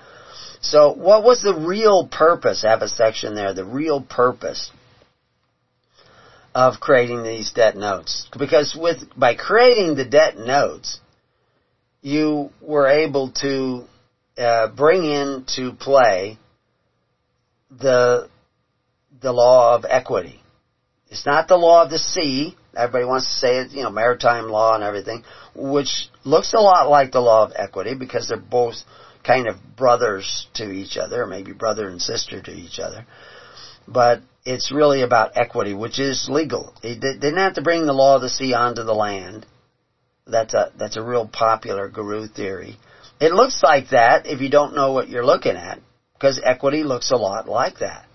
So 0.62 0.92
what 0.92 1.24
was 1.24 1.42
the 1.42 1.54
real 1.54 2.08
purpose? 2.08 2.64
I 2.64 2.70
have 2.70 2.82
a 2.82 2.88
section 2.88 3.34
there, 3.34 3.52
the 3.52 3.64
real 3.64 4.00
purpose 4.00 4.70
of 6.54 6.80
creating 6.80 7.22
these 7.22 7.52
debt 7.52 7.76
notes. 7.76 8.28
Because 8.38 8.76
with, 8.78 8.98
by 9.16 9.34
creating 9.34 9.94
the 9.94 10.04
debt 10.06 10.38
notes, 10.38 11.00
you 12.02 12.50
were 12.60 12.88
able 12.88 13.32
to 13.32 13.84
uh, 14.38 14.68
bring 14.68 15.04
into 15.04 15.72
play 15.72 16.38
the 17.70 18.28
the 19.20 19.32
law 19.32 19.74
of 19.76 19.84
equity. 19.88 20.40
It's 21.08 21.26
not 21.26 21.48
the 21.48 21.56
law 21.56 21.82
of 21.84 21.90
the 21.90 21.98
sea. 21.98 22.56
Everybody 22.74 23.04
wants 23.04 23.26
to 23.26 23.32
say 23.32 23.58
it, 23.58 23.72
you 23.72 23.82
know, 23.82 23.90
maritime 23.90 24.48
law 24.48 24.74
and 24.74 24.84
everything, 24.84 25.24
which 25.54 26.08
looks 26.24 26.54
a 26.54 26.60
lot 26.60 26.88
like 26.88 27.10
the 27.10 27.20
law 27.20 27.44
of 27.44 27.52
equity 27.56 27.94
because 27.94 28.28
they're 28.28 28.38
both 28.38 28.76
kind 29.26 29.48
of 29.48 29.56
brothers 29.76 30.46
to 30.54 30.70
each 30.70 30.96
other, 30.96 31.26
maybe 31.26 31.52
brother 31.52 31.88
and 31.88 32.00
sister 32.00 32.40
to 32.40 32.52
each 32.52 32.78
other. 32.78 33.06
But 33.88 34.20
it's 34.44 34.72
really 34.72 35.02
about 35.02 35.32
equity, 35.36 35.74
which 35.74 35.98
is 35.98 36.28
legal. 36.30 36.72
They 36.82 36.94
didn't 36.94 37.36
have 37.36 37.54
to 37.54 37.62
bring 37.62 37.86
the 37.86 37.92
law 37.92 38.16
of 38.16 38.22
the 38.22 38.30
sea 38.30 38.54
onto 38.54 38.84
the 38.84 38.94
land. 38.94 39.46
That's 40.30 40.54
a, 40.54 40.72
that's 40.78 40.96
a 40.96 41.02
real 41.02 41.26
popular 41.26 41.88
guru 41.88 42.26
theory. 42.26 42.76
It 43.20 43.32
looks 43.32 43.62
like 43.62 43.90
that 43.90 44.26
if 44.26 44.40
you 44.40 44.48
don't 44.48 44.74
know 44.74 44.92
what 44.92 45.08
you're 45.08 45.26
looking 45.26 45.56
at, 45.56 45.80
because 46.14 46.40
equity 46.42 46.84
looks 46.84 47.10
a 47.10 47.16
lot 47.16 47.48
like 47.48 47.78
that 47.80 48.06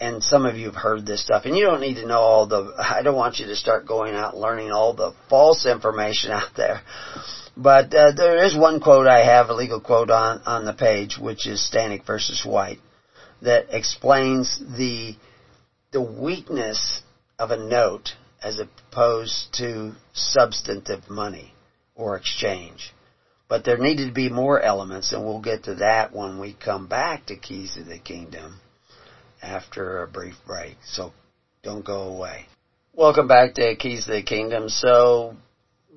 and 0.00 0.22
some 0.22 0.46
of 0.46 0.56
you 0.56 0.66
have 0.66 0.74
heard 0.74 1.04
this 1.04 1.22
stuff, 1.22 1.44
and 1.44 1.56
you 1.56 1.64
don't 1.64 1.80
need 1.80 1.96
to 1.96 2.06
know 2.06 2.20
all 2.20 2.46
the, 2.46 2.74
I 2.78 3.02
don't 3.02 3.16
want 3.16 3.38
you 3.38 3.46
to 3.46 3.56
start 3.56 3.86
going 3.86 4.14
out 4.14 4.36
learning 4.36 4.70
all 4.70 4.94
the 4.94 5.12
false 5.28 5.66
information 5.66 6.30
out 6.30 6.54
there. 6.56 6.82
But 7.56 7.94
uh, 7.94 8.12
there 8.12 8.44
is 8.44 8.56
one 8.56 8.80
quote 8.80 9.06
I 9.06 9.24
have, 9.24 9.48
a 9.48 9.54
legal 9.54 9.80
quote 9.80 10.10
on, 10.10 10.40
on 10.44 10.64
the 10.64 10.72
page, 10.72 11.18
which 11.18 11.46
is 11.46 11.68
Stanek 11.72 12.06
versus 12.06 12.44
White, 12.44 12.80
that 13.42 13.66
explains 13.70 14.58
the, 14.76 15.14
the 15.92 16.02
weakness 16.02 17.02
of 17.38 17.50
a 17.50 17.56
note 17.56 18.14
as 18.44 18.60
opposed 18.60 19.54
to 19.54 19.92
substantive 20.12 21.08
money 21.08 21.54
or 21.94 22.16
exchange. 22.16 22.92
But 23.48 23.64
there 23.64 23.78
needed 23.78 24.08
to 24.08 24.12
be 24.12 24.28
more 24.28 24.60
elements, 24.60 25.12
and 25.12 25.24
we'll 25.24 25.40
get 25.40 25.64
to 25.64 25.76
that 25.76 26.14
when 26.14 26.38
we 26.38 26.52
come 26.52 26.86
back 26.86 27.26
to 27.26 27.36
Keys 27.36 27.78
of 27.78 27.86
the 27.86 27.98
Kingdom 27.98 28.60
after 29.42 30.02
a 30.02 30.08
brief 30.08 30.34
break. 30.46 30.76
So 30.84 31.12
don't 31.62 31.84
go 31.84 32.02
away. 32.02 32.46
Welcome 32.92 33.28
back 33.28 33.54
to 33.54 33.74
Keys 33.76 34.04
to 34.06 34.12
the 34.12 34.22
Kingdom. 34.22 34.68
So 34.68 35.36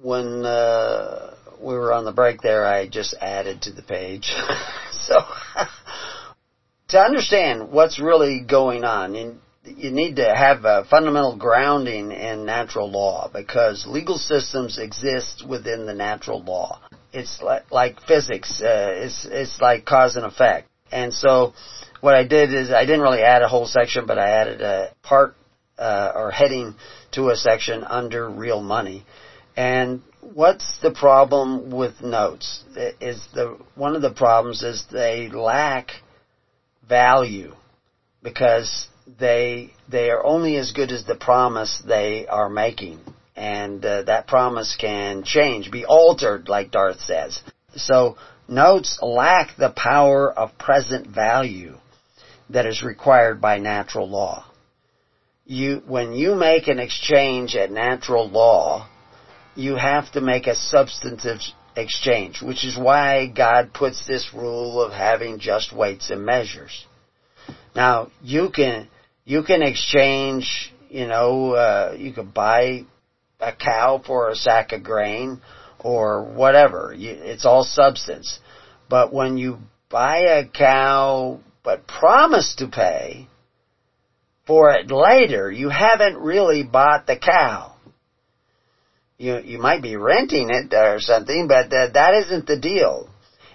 when 0.02 0.46
uh, 0.46 1.36
we 1.60 1.74
were 1.76 1.92
on 1.92 2.06
the 2.06 2.14
break 2.14 2.42
there, 2.42 2.66
I 2.66 2.88
just 2.88 3.14
added 3.20 3.64
to 3.64 3.74
the 3.74 3.82
page. 3.82 4.34
so 4.92 5.16
to 6.90 6.98
understand 6.98 7.72
what's 7.72 8.00
really 8.00 8.40
going 8.40 8.86
on, 8.86 9.16
you, 9.16 9.38
you 9.76 9.92
need 9.92 10.16
to 10.18 10.36
have 10.36 10.66
a 10.66 10.86
fundamental 10.90 11.36
grounding 11.36 12.12
in 12.12 12.46
natural 12.46 12.90
law 12.90 13.30
because 13.32 13.86
legal 13.88 14.18
systems 14.18 14.78
exist 14.78 15.46
within 15.48 15.86
the 15.86 15.94
natural 15.94 16.42
law. 16.44 16.80
It's 17.14 17.42
like, 17.42 17.72
like 17.72 18.02
physics. 18.02 18.62
Uh, 18.62 18.94
it's 18.96 19.26
it's 19.30 19.60
like 19.60 19.86
cause 19.86 20.16
and 20.16 20.26
effect, 20.26 20.70
and 20.92 21.14
so 21.14 21.54
what 22.02 22.14
I 22.14 22.24
did 22.24 22.54
is 22.54 22.72
I 22.72 22.86
didn't 22.86 23.02
really 23.02 23.22
add 23.22 23.42
a 23.42 23.48
whole 23.48 23.66
section, 23.66 24.06
but 24.06 24.20
I 24.20 24.30
added 24.30 24.62
a 24.62 24.94
part 25.04 25.36
uh, 25.78 26.12
or 26.16 26.32
heading 26.32 26.76
to 27.12 27.30
a 27.30 27.36
section 27.36 27.84
under 27.84 28.30
real 28.30 28.62
money. 28.62 29.06
And 29.56 30.02
what's 30.22 30.80
the 30.82 30.92
problem 30.92 31.72
with 31.72 32.02
notes? 32.02 32.64
Is 33.02 33.26
the 33.34 33.58
one 33.76 33.96
of 33.96 34.02
the 34.02 34.12
problems 34.12 34.64
is 34.64 34.86
they 34.92 35.30
lack 35.30 35.92
value 36.88 37.54
because 38.22 38.88
they 39.20 39.74
they 39.88 40.10
are 40.10 40.24
only 40.24 40.58
as 40.58 40.72
good 40.72 40.92
as 40.92 41.06
the 41.06 41.16
promise 41.16 41.82
they 41.86 42.28
are 42.28 42.50
making, 42.50 43.00
and 43.36 43.84
uh, 43.86 44.04
that 44.04 44.28
promise 44.28 44.76
can 44.76 45.24
change, 45.24 45.72
be 45.72 45.86
altered, 45.86 46.50
like 46.50 46.72
Darth 46.72 47.00
says. 47.02 47.42
So 47.76 48.18
notes 48.48 49.00
lack 49.02 49.56
the 49.58 49.70
power 49.70 50.32
of 50.32 50.58
present 50.58 51.08
value 51.08 51.78
that 52.50 52.66
is 52.66 52.84
required 52.84 53.42
by 53.42 53.58
natural 53.60 54.10
law. 54.10 54.46
You, 55.46 55.82
when 55.86 56.14
you 56.14 56.36
make 56.36 56.68
an 56.68 56.80
exchange 56.80 57.56
at 57.56 57.72
natural 57.72 58.30
law, 58.30 58.90
you 59.56 59.76
have 59.76 60.12
to 60.12 60.22
make 60.22 60.48
a 60.48 60.56
substantive 60.56 61.40
exchange, 61.76 62.42
which 62.42 62.66
is 62.66 62.78
why 62.78 63.28
God 63.28 63.74
puts 63.74 64.06
this 64.06 64.34
rule 64.34 64.82
of 64.82 64.92
having 64.92 65.40
just 65.40 65.72
weights 65.72 66.10
and 66.10 66.26
measures. 66.26 66.86
Now, 67.76 68.12
you 68.22 68.50
can, 68.50 68.90
you 69.28 69.44
can 69.44 69.62
exchange, 69.62 70.74
you 70.90 71.06
know, 71.06 71.52
uh, 71.52 71.94
you 71.98 72.14
can 72.14 72.28
buy 72.28 72.86
a 73.42 73.52
cow 73.52 74.02
for 74.04 74.30
a 74.30 74.36
sack 74.36 74.72
of 74.72 74.84
grain 74.84 75.42
or 75.80 76.24
whatever. 76.24 76.96
It's 76.98 77.46
all 77.46 77.66
substance. 77.66 78.40
But 78.90 79.12
when 79.12 79.36
you 79.36 79.58
buy 79.90 80.20
a 80.20 80.48
cow 80.48 81.42
but 81.62 81.86
promise 81.88 82.56
to 82.60 82.70
pay 82.70 83.28
for 84.46 84.72
it 84.72 84.90
later, 84.90 85.52
you 85.52 85.68
haven't 85.68 86.16
really 86.16 86.64
bought 86.64 87.06
the 87.06 87.18
cow. 87.18 87.76
You 89.18 89.40
you 89.40 89.60
might 89.60 89.82
be 89.82 89.98
renting 89.98 90.50
it 90.50 90.74
or 90.74 91.02
something, 91.02 91.50
but 91.50 91.66
uh, 91.66 91.90
that 91.92 92.14
isn't 92.24 92.48
the 92.48 92.58
deal. 92.58 93.10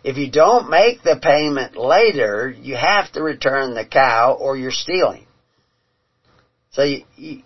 If 0.05 0.19
you 0.19 0.31
don't 0.31 0.69
make 0.69 1.03
the 1.03 1.19
payment 1.23 1.79
later, 1.79 2.51
you 2.51 2.77
have 2.77 3.11
to 3.13 3.23
return 3.23 3.73
the 3.73 3.87
cow 3.87 4.37
or 4.39 4.55
you're 4.55 4.71
stealing. 4.71 5.27
So 6.73 6.85
you, 6.85 7.05
you 7.17 7.43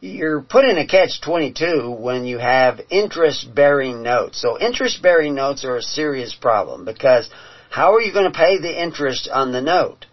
you're 0.00 0.42
put 0.42 0.64
in 0.64 0.78
a 0.78 0.86
catch 0.86 1.20
22 1.22 1.90
when 1.90 2.24
you 2.24 2.38
have 2.38 2.80
interest 2.88 3.52
bearing 3.52 4.04
notes. 4.04 4.40
So 4.40 4.56
interest 4.60 5.02
bearing 5.02 5.34
notes 5.34 5.64
are 5.64 5.74
a 5.74 5.82
serious 5.82 6.36
problem 6.36 6.84
because 6.84 7.28
how 7.68 7.94
are 7.94 8.00
you 8.00 8.12
going 8.12 8.30
to 8.30 8.38
pay 8.38 8.60
the 8.60 8.80
interest 8.80 9.28
on 9.28 9.50
the 9.50 9.60
note 9.60 10.06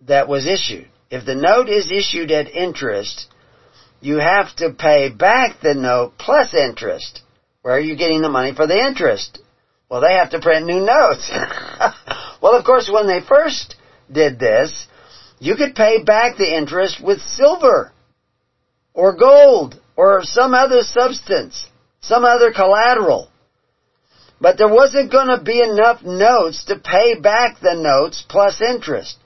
that 0.00 0.26
was 0.26 0.44
issued? 0.44 0.88
If 1.08 1.24
the 1.24 1.36
note 1.36 1.68
is 1.68 1.92
issued 1.92 2.32
at 2.32 2.48
interest, 2.48 3.28
you 4.00 4.18
have 4.18 4.56
to 4.56 4.70
pay 4.70 5.10
back 5.10 5.60
the 5.62 5.74
note 5.74 6.18
plus 6.18 6.52
interest. 6.52 7.22
Where 7.62 7.76
are 7.76 7.80
you 7.80 7.96
getting 7.96 8.22
the 8.22 8.28
money 8.28 8.52
for 8.56 8.66
the 8.66 8.76
interest? 8.76 9.38
Well, 9.88 10.00
they 10.00 10.14
have 10.14 10.30
to 10.30 10.40
print 10.40 10.66
new 10.66 10.80
notes. 10.80 11.30
well, 12.42 12.56
of 12.56 12.64
course, 12.64 12.90
when 12.92 13.06
they 13.06 13.20
first 13.20 13.76
did 14.10 14.40
this, 14.40 14.88
you 15.44 15.56
could 15.56 15.74
pay 15.74 16.02
back 16.02 16.38
the 16.38 16.56
interest 16.56 17.04
with 17.04 17.20
silver 17.20 17.92
or 18.94 19.14
gold 19.14 19.78
or 19.94 20.22
some 20.22 20.54
other 20.54 20.82
substance, 20.82 21.68
some 22.00 22.24
other 22.24 22.50
collateral. 22.50 23.28
But 24.40 24.56
there 24.56 24.72
wasn't 24.72 25.12
going 25.12 25.28
to 25.28 25.44
be 25.44 25.60
enough 25.60 26.02
notes 26.02 26.64
to 26.64 26.78
pay 26.78 27.20
back 27.20 27.60
the 27.60 27.74
notes 27.74 28.24
plus 28.26 28.62
interest. 28.62 29.18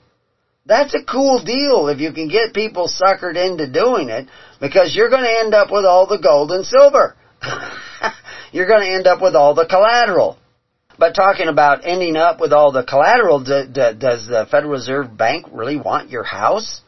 That's 0.65 0.93
a 0.93 1.03
cool 1.03 1.41
deal 1.41 1.87
if 1.87 2.01
you 2.01 2.11
can 2.11 2.27
get 2.27 2.53
people 2.53 2.89
suckered 2.89 3.37
into 3.37 3.71
doing 3.71 4.09
it 4.09 4.27
because 4.59 4.93
you're 4.93 5.09
going 5.09 5.23
to 5.23 5.39
end 5.39 5.53
up 5.53 5.71
with 5.71 5.85
all 5.85 6.05
the 6.05 6.19
gold 6.19 6.51
and 6.51 6.65
silver. 6.65 7.15
you're 8.51 8.67
going 8.67 8.81
to 8.81 8.93
end 8.93 9.07
up 9.07 9.21
with 9.21 9.35
all 9.35 9.53
the 9.53 9.65
collateral. 9.65 10.37
But 10.99 11.15
talking 11.15 11.47
about 11.47 11.85
ending 11.85 12.17
up 12.17 12.41
with 12.41 12.51
all 12.51 12.73
the 12.73 12.83
collateral, 12.83 13.39
do, 13.39 13.63
do, 13.71 13.93
does 13.97 14.27
the 14.27 14.45
Federal 14.51 14.73
Reserve 14.73 15.15
Bank 15.17 15.45
really 15.49 15.77
want 15.77 16.09
your 16.09 16.23
house? 16.23 16.81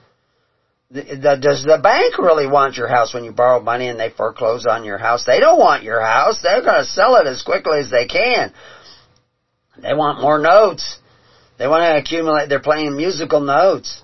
Does 0.91 1.63
the 1.63 1.79
bank 1.81 2.17
really 2.17 2.45
want 2.45 2.75
your 2.75 2.89
house 2.89 3.13
when 3.13 3.23
you 3.23 3.31
borrow 3.31 3.61
money 3.61 3.87
and 3.87 3.97
they 3.97 4.09
foreclose 4.09 4.65
on 4.65 4.83
your 4.83 4.97
house? 4.97 5.23
They 5.23 5.39
don't 5.39 5.57
want 5.57 5.83
your 5.83 6.01
house. 6.01 6.41
They're 6.41 6.61
going 6.61 6.83
to 6.83 6.85
sell 6.85 7.15
it 7.15 7.25
as 7.25 7.41
quickly 7.41 7.79
as 7.79 7.89
they 7.89 8.05
can. 8.05 8.53
They 9.81 9.93
want 9.93 10.21
more 10.21 10.39
notes. 10.39 10.97
They 11.57 11.67
want 11.67 11.83
to 11.83 11.97
accumulate. 11.97 12.49
They're 12.49 12.59
playing 12.59 12.97
musical 12.97 13.39
notes. 13.39 14.01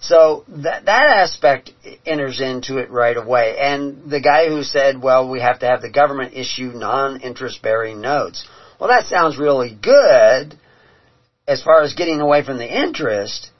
So 0.00 0.44
that 0.48 0.84
that 0.84 1.06
aspect 1.06 1.70
enters 2.04 2.38
into 2.42 2.76
it 2.76 2.90
right 2.90 3.16
away. 3.16 3.56
And 3.58 4.10
the 4.10 4.20
guy 4.20 4.48
who 4.48 4.62
said, 4.62 5.00
"Well, 5.00 5.30
we 5.30 5.40
have 5.40 5.60
to 5.60 5.66
have 5.66 5.80
the 5.80 5.88
government 5.88 6.34
issue 6.34 6.72
non-interest 6.74 7.62
bearing 7.62 8.02
notes." 8.02 8.46
Well, 8.84 8.94
that 8.94 9.08
sounds 9.08 9.38
really 9.38 9.72
good 9.72 10.58
as 11.48 11.62
far 11.62 11.80
as 11.80 11.94
getting 11.94 12.20
away 12.20 12.42
from 12.42 12.58
the 12.58 12.68
interest. 12.68 13.50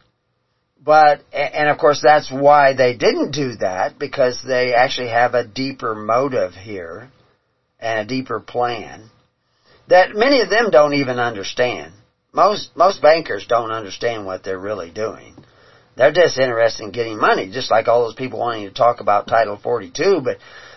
But, 0.79 1.23
and 1.33 1.71
of 1.71 1.79
course 1.79 2.03
that's 2.03 2.31
why 2.31 2.75
they 2.75 2.93
didn't 2.93 3.31
do 3.31 3.55
that, 3.61 3.99
because 3.99 4.39
they 4.47 4.75
actually 4.75 5.09
have 5.09 5.33
a 5.33 5.43
deeper 5.43 5.95
motive 5.95 6.53
here, 6.53 7.11
and 7.81 8.01
a 8.01 8.05
deeper 8.05 8.39
plan, 8.39 9.09
that 9.89 10.11
many 10.15 10.43
of 10.43 10.51
them 10.51 10.69
don't 10.71 10.93
even 10.93 11.19
understand. 11.19 11.95
Most, 12.31 12.77
most 12.77 13.01
bankers 13.01 13.47
don't 13.49 13.71
understand 13.71 14.27
what 14.27 14.43
they're 14.43 14.59
really 14.59 14.91
doing. 14.91 15.43
They're 15.97 16.13
just 16.13 16.39
interested 16.39 16.83
in 16.83 16.91
getting 16.91 17.19
money, 17.19 17.51
just 17.51 17.71
like 17.71 17.89
all 17.89 18.03
those 18.03 18.15
people 18.15 18.41
wanting 18.41 18.69
to 18.69 18.75
talk 18.75 19.01
about 19.01 19.27
Title 19.27 19.57
42, 19.57 20.21
but 20.23 20.37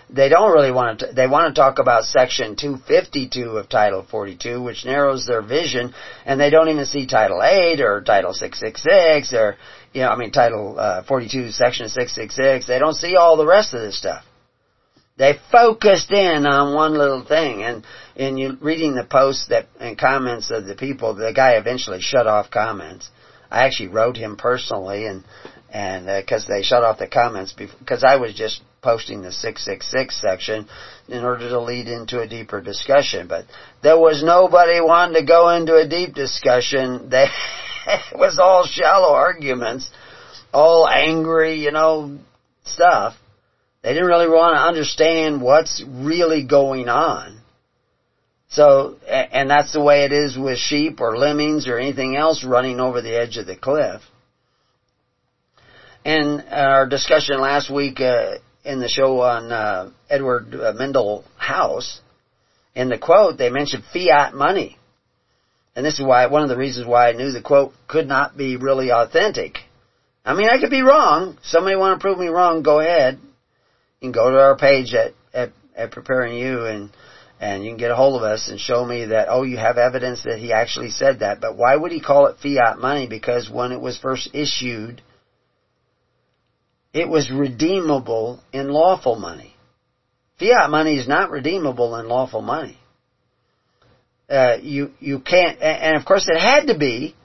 they 0.09 0.29
don't 0.29 0.53
really 0.53 0.71
want 0.71 0.99
to, 0.99 1.07
they 1.13 1.27
want 1.27 1.53
to 1.53 1.59
talk 1.59 1.79
about 1.79 2.05
section 2.05 2.55
252 2.55 3.57
of 3.57 3.67
Title 3.67 4.05
42, 4.09 4.61
which 4.61 4.85
narrows 4.85 5.25
their 5.25 5.41
vision, 5.41 5.93
and 6.25 6.39
they 6.39 6.49
don't 6.49 6.69
even 6.69 6.85
see 6.85 7.05
Title 7.05 7.43
8 7.43 7.81
or 7.81 8.01
Title 8.01 8.33
666 8.33 9.33
or, 9.33 9.57
you 9.93 10.01
know, 10.01 10.09
I 10.09 10.15
mean 10.15 10.31
Title 10.31 10.75
uh, 10.79 11.03
42, 11.03 11.51
section 11.51 11.89
666. 11.89 12.67
They 12.67 12.79
don't 12.79 12.93
see 12.93 13.15
all 13.15 13.35
the 13.35 13.45
rest 13.45 13.73
of 13.73 13.81
this 13.81 13.97
stuff. 13.97 14.23
They 15.17 15.33
focused 15.51 16.11
in 16.11 16.45
on 16.45 16.75
one 16.75 16.93
little 16.93 17.25
thing, 17.25 17.63
and 17.63 17.83
in 18.15 18.37
you 18.37 18.55
reading 18.61 18.93
the 18.93 19.03
posts 19.03 19.47
that 19.47 19.65
and 19.79 19.97
comments 19.97 20.51
of 20.51 20.65
the 20.65 20.75
people, 20.75 21.15
the 21.15 21.33
guy 21.33 21.53
eventually 21.53 22.01
shut 22.01 22.27
off 22.27 22.51
comments. 22.51 23.09
I 23.49 23.65
actually 23.65 23.87
wrote 23.87 24.15
him 24.15 24.37
personally, 24.37 25.07
and 25.07 25.23
and 25.71 26.05
because 26.05 26.45
uh, 26.45 26.49
they 26.49 26.61
shut 26.61 26.83
off 26.83 26.99
the 26.99 27.07
comments 27.07 27.51
because 27.51 28.03
I 28.03 28.17
was 28.17 28.35
just 28.35 28.61
posting 28.87 29.21
the 29.21 29.33
666 29.33 30.21
section 30.21 30.65
in 31.09 31.25
order 31.25 31.49
to 31.49 31.59
lead 31.59 31.89
into 31.89 32.21
a 32.21 32.27
deeper 32.27 32.61
discussion. 32.61 33.27
But 33.27 33.43
there 33.83 33.99
was 33.99 34.23
nobody 34.23 34.79
wanting 34.79 35.19
to 35.19 35.27
go 35.27 35.49
into 35.49 35.75
a 35.75 35.85
deep 35.87 36.15
discussion. 36.15 37.09
They, 37.17 37.25
it 37.87 38.17
was 38.17 38.39
all 38.39 38.65
shallow 38.65 39.13
arguments, 39.13 39.89
all 40.53 40.87
angry, 40.87 41.59
you 41.59 41.71
know, 41.71 42.17
stuff. 42.63 43.15
They 43.81 43.93
didn't 43.93 44.07
really 44.07 44.27
want 44.27 44.55
to 44.55 44.61
understand 44.61 45.41
what's 45.41 45.83
really 45.85 46.45
going 46.45 46.87
on. 46.87 47.41
So, 48.49 48.97
and 49.05 49.49
that's 49.49 49.73
the 49.73 49.83
way 49.83 50.05
it 50.05 50.13
is 50.13 50.37
with 50.37 50.59
sheep 50.59 51.01
or 51.01 51.17
lemmings 51.17 51.67
or 51.67 51.77
anything 51.77 52.15
else 52.15 52.45
running 52.45 52.79
over 52.79 53.01
the 53.01 53.17
edge 53.17 53.37
of 53.37 53.47
the 53.47 53.57
cliff. 53.57 54.01
In 56.05 56.41
our 56.51 56.87
discussion 56.87 57.41
last 57.41 57.69
week, 57.69 57.99
uh, 57.99 58.37
in 58.67 58.81
the 58.81 58.89
show 58.89 59.21
on 59.21 59.49
uh, 59.49 59.89
Edward 60.09 60.53
uh, 60.53 60.73
Mandell 60.73 61.23
House, 61.37 62.01
in 62.75 62.89
the 62.89 62.97
quote, 62.97 63.37
they 63.37 63.49
mentioned 63.49 63.85
fiat 63.93 64.33
money. 64.33 64.77
And 65.73 65.85
this 65.85 65.99
is 65.99 66.05
why, 66.05 66.25
one 66.25 66.43
of 66.43 66.49
the 66.49 66.57
reasons 66.57 66.85
why 66.85 67.07
I 67.07 67.13
knew 67.13 67.31
the 67.31 67.41
quote 67.41 67.71
could 67.87 68.07
not 68.07 68.35
be 68.35 68.57
really 68.57 68.91
authentic. 68.91 69.59
I 70.25 70.33
mean, 70.33 70.49
I 70.49 70.59
could 70.59 70.69
be 70.69 70.81
wrong. 70.81 71.37
Somebody 71.43 71.77
want 71.77 71.97
to 71.97 72.03
prove 72.03 72.19
me 72.19 72.27
wrong, 72.27 72.61
go 72.61 72.81
ahead. 72.81 73.19
Can 74.01 74.11
go 74.11 74.29
to 74.29 74.37
our 74.37 74.57
page 74.57 74.93
at, 74.93 75.13
at, 75.33 75.51
at 75.75 75.91
Preparing 75.91 76.37
You 76.37 76.65
and, 76.65 76.89
and 77.39 77.63
you 77.63 77.71
can 77.71 77.77
get 77.77 77.91
a 77.91 77.95
hold 77.95 78.21
of 78.21 78.23
us 78.23 78.49
and 78.49 78.59
show 78.59 78.83
me 78.83 79.05
that, 79.05 79.27
oh, 79.29 79.43
you 79.43 79.57
have 79.57 79.77
evidence 79.77 80.23
that 80.23 80.39
he 80.39 80.51
actually 80.51 80.89
said 80.89 81.19
that. 81.19 81.39
But 81.39 81.55
why 81.55 81.75
would 81.75 81.93
he 81.93 82.01
call 82.01 82.27
it 82.27 82.37
fiat 82.43 82.79
money? 82.79 83.07
Because 83.07 83.49
when 83.49 83.71
it 83.71 83.79
was 83.79 83.97
first 83.97 84.31
issued, 84.33 85.01
it 86.97 87.07
was 87.07 87.29
redeemable 87.29 88.41
in 88.51 88.69
lawful 88.69 89.15
money. 89.15 89.53
Fiat 90.39 90.69
money 90.71 90.97
is 90.97 91.07
not 91.07 91.29
redeemable 91.29 91.95
in 91.97 92.07
lawful 92.07 92.41
money. 92.41 92.77
Uh, 94.27 94.57
you 94.61 94.91
you 94.99 95.19
can't, 95.19 95.61
and 95.61 95.95
of 95.95 96.05
course 96.05 96.27
it 96.27 96.39
had 96.39 96.67
to 96.67 96.77
be 96.77 97.15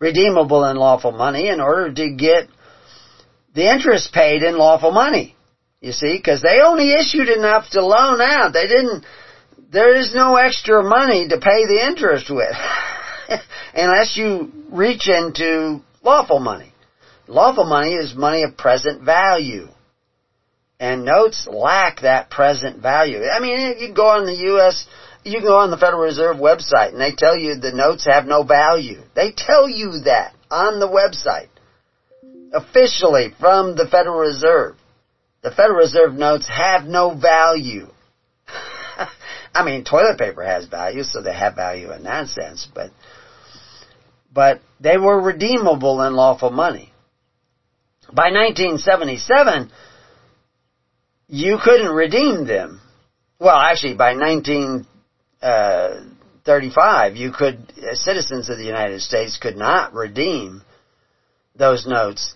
redeemable 0.00 0.64
in 0.64 0.76
lawful 0.76 1.12
money 1.12 1.48
in 1.48 1.60
order 1.60 1.92
to 1.92 2.10
get 2.10 2.48
the 3.54 3.72
interest 3.72 4.12
paid 4.12 4.42
in 4.42 4.58
lawful 4.58 4.90
money. 4.90 5.36
You 5.80 5.92
see, 5.92 6.16
because 6.16 6.42
they 6.42 6.60
only 6.60 6.92
issued 6.92 7.28
enough 7.28 7.70
to 7.70 7.86
loan 7.86 8.20
out. 8.20 8.52
They 8.52 8.66
didn't. 8.66 9.04
There 9.70 9.96
is 9.96 10.12
no 10.14 10.34
extra 10.36 10.82
money 10.82 11.28
to 11.28 11.38
pay 11.38 11.66
the 11.66 11.86
interest 11.86 12.30
with, 12.30 12.56
unless 13.74 14.16
you 14.16 14.52
reach 14.70 15.08
into 15.08 15.80
lawful 16.02 16.40
money. 16.40 16.73
Lawful 17.26 17.64
money 17.64 17.94
is 17.94 18.14
money 18.14 18.42
of 18.42 18.56
present 18.56 19.02
value. 19.02 19.68
And 20.78 21.04
notes 21.04 21.46
lack 21.50 22.00
that 22.02 22.30
present 22.30 22.82
value. 22.82 23.24
I 23.24 23.40
mean, 23.40 23.58
you 23.78 23.86
can 23.86 23.94
go 23.94 24.06
on 24.06 24.26
the 24.26 24.34
U.S., 24.34 24.86
you 25.24 25.38
can 25.38 25.46
go 25.46 25.58
on 25.58 25.70
the 25.70 25.78
Federal 25.78 26.02
Reserve 26.02 26.36
website 26.36 26.90
and 26.92 27.00
they 27.00 27.12
tell 27.16 27.36
you 27.36 27.54
the 27.54 27.72
notes 27.72 28.06
have 28.06 28.26
no 28.26 28.42
value. 28.42 29.00
They 29.14 29.32
tell 29.32 29.68
you 29.68 30.00
that 30.04 30.34
on 30.50 30.80
the 30.80 30.88
website. 30.88 31.48
Officially 32.52 33.32
from 33.40 33.76
the 33.76 33.86
Federal 33.86 34.18
Reserve. 34.18 34.76
The 35.42 35.50
Federal 35.50 35.78
Reserve 35.78 36.14
notes 36.14 36.48
have 36.48 36.84
no 36.84 37.14
value. 37.14 37.88
I 39.54 39.64
mean, 39.64 39.84
toilet 39.84 40.18
paper 40.18 40.42
has 40.42 40.66
value, 40.66 41.04
so 41.04 41.22
they 41.22 41.34
have 41.34 41.54
value 41.54 41.92
in 41.92 42.02
that 42.04 42.28
sense, 42.28 42.66
but, 42.74 42.90
but 44.32 44.60
they 44.80 44.96
were 44.98 45.20
redeemable 45.20 46.02
in 46.02 46.14
lawful 46.14 46.50
money. 46.50 46.93
By 48.12 48.30
1977, 48.30 49.70
you 51.28 51.58
couldn't 51.62 51.92
redeem 51.92 52.46
them. 52.46 52.80
Well, 53.38 53.56
actually, 53.56 53.94
by 53.94 54.14
1935, 54.14 57.12
uh, 57.12 57.14
you 57.14 57.30
could, 57.32 57.72
uh, 57.78 57.94
citizens 57.94 58.48
of 58.48 58.58
the 58.58 58.64
United 58.64 59.00
States 59.00 59.36
could 59.36 59.56
not 59.56 59.94
redeem 59.94 60.62
those 61.56 61.86
notes 61.86 62.34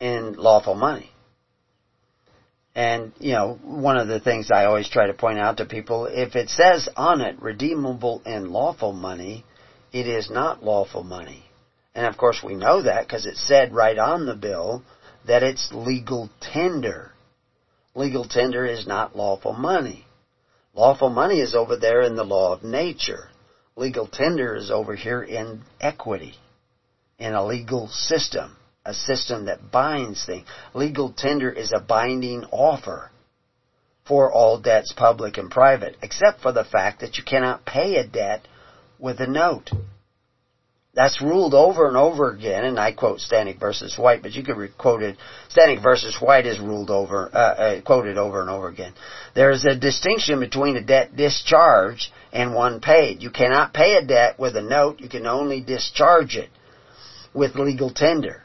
in 0.00 0.34
lawful 0.34 0.74
money. 0.74 1.10
And, 2.74 3.12
you 3.20 3.32
know, 3.32 3.58
one 3.62 3.96
of 3.96 4.08
the 4.08 4.18
things 4.18 4.50
I 4.50 4.64
always 4.64 4.88
try 4.88 5.06
to 5.06 5.14
point 5.14 5.38
out 5.38 5.58
to 5.58 5.64
people, 5.64 6.06
if 6.06 6.34
it 6.34 6.50
says 6.50 6.88
on 6.96 7.20
it, 7.20 7.40
redeemable 7.40 8.20
in 8.26 8.50
lawful 8.50 8.92
money, 8.92 9.44
it 9.92 10.08
is 10.08 10.28
not 10.28 10.64
lawful 10.64 11.04
money. 11.04 11.43
And 11.94 12.06
of 12.06 12.16
course 12.16 12.42
we 12.42 12.54
know 12.54 12.82
that 12.82 13.06
because 13.06 13.26
it 13.26 13.36
said 13.36 13.72
right 13.74 13.98
on 13.98 14.26
the 14.26 14.34
bill 14.34 14.82
that 15.26 15.42
it's 15.42 15.70
legal 15.72 16.28
tender 16.40 17.14
Legal 17.94 18.24
tender 18.24 18.66
is 18.66 18.86
not 18.86 19.14
lawful 19.14 19.52
money. 19.52 20.04
Lawful 20.74 21.10
money 21.10 21.40
is 21.40 21.54
over 21.54 21.76
there 21.76 22.02
in 22.02 22.16
the 22.16 22.24
law 22.24 22.52
of 22.52 22.64
nature. 22.64 23.28
Legal 23.76 24.08
tender 24.08 24.56
is 24.56 24.70
over 24.70 24.96
here 24.96 25.22
in 25.22 25.62
equity, 25.80 26.34
in 27.18 27.34
a 27.34 27.44
legal 27.44 27.86
system, 27.88 28.56
a 28.84 28.92
system 28.92 29.44
that 29.44 29.70
binds 29.70 30.26
things. 30.26 30.46
Legal 30.74 31.12
tender 31.16 31.50
is 31.50 31.72
a 31.72 31.80
binding 31.80 32.44
offer 32.50 33.10
for 34.04 34.32
all 34.32 34.58
debts, 34.58 34.92
public 34.92 35.38
and 35.38 35.50
private, 35.50 35.96
except 36.02 36.40
for 36.40 36.52
the 36.52 36.64
fact 36.64 37.00
that 37.00 37.16
you 37.16 37.22
cannot 37.24 37.64
pay 37.64 37.96
a 37.96 38.06
debt 38.06 38.46
with 38.98 39.20
a 39.20 39.26
note. 39.26 39.70
That's 40.94 41.20
ruled 41.20 41.54
over 41.54 41.88
and 41.88 41.96
over 41.96 42.30
again, 42.30 42.64
and 42.64 42.78
I 42.78 42.92
quote 42.92 43.18
Stanek 43.18 43.58
versus 43.58 43.98
White, 43.98 44.22
but 44.22 44.32
you 44.32 44.44
could 44.44 44.78
quote 44.78 45.02
it. 45.02 45.16
Stanek 45.50 45.82
versus 45.82 46.16
White 46.20 46.46
is 46.46 46.60
ruled 46.60 46.88
over, 46.88 47.28
uh, 47.34 47.38
uh, 47.38 47.80
quoted 47.80 48.16
over 48.16 48.40
and 48.40 48.48
over 48.48 48.68
again. 48.68 48.94
There 49.34 49.50
is 49.50 49.64
a 49.64 49.74
distinction 49.74 50.38
between 50.38 50.76
a 50.76 50.84
debt 50.84 51.16
discharged 51.16 52.12
and 52.32 52.54
one 52.54 52.80
paid. 52.80 53.22
You 53.22 53.30
cannot 53.30 53.74
pay 53.74 53.96
a 53.96 54.06
debt 54.06 54.38
with 54.38 54.56
a 54.56 54.62
note. 54.62 55.00
You 55.00 55.08
can 55.08 55.26
only 55.26 55.60
discharge 55.60 56.36
it 56.36 56.50
with 57.34 57.56
legal 57.56 57.90
tender. 57.90 58.42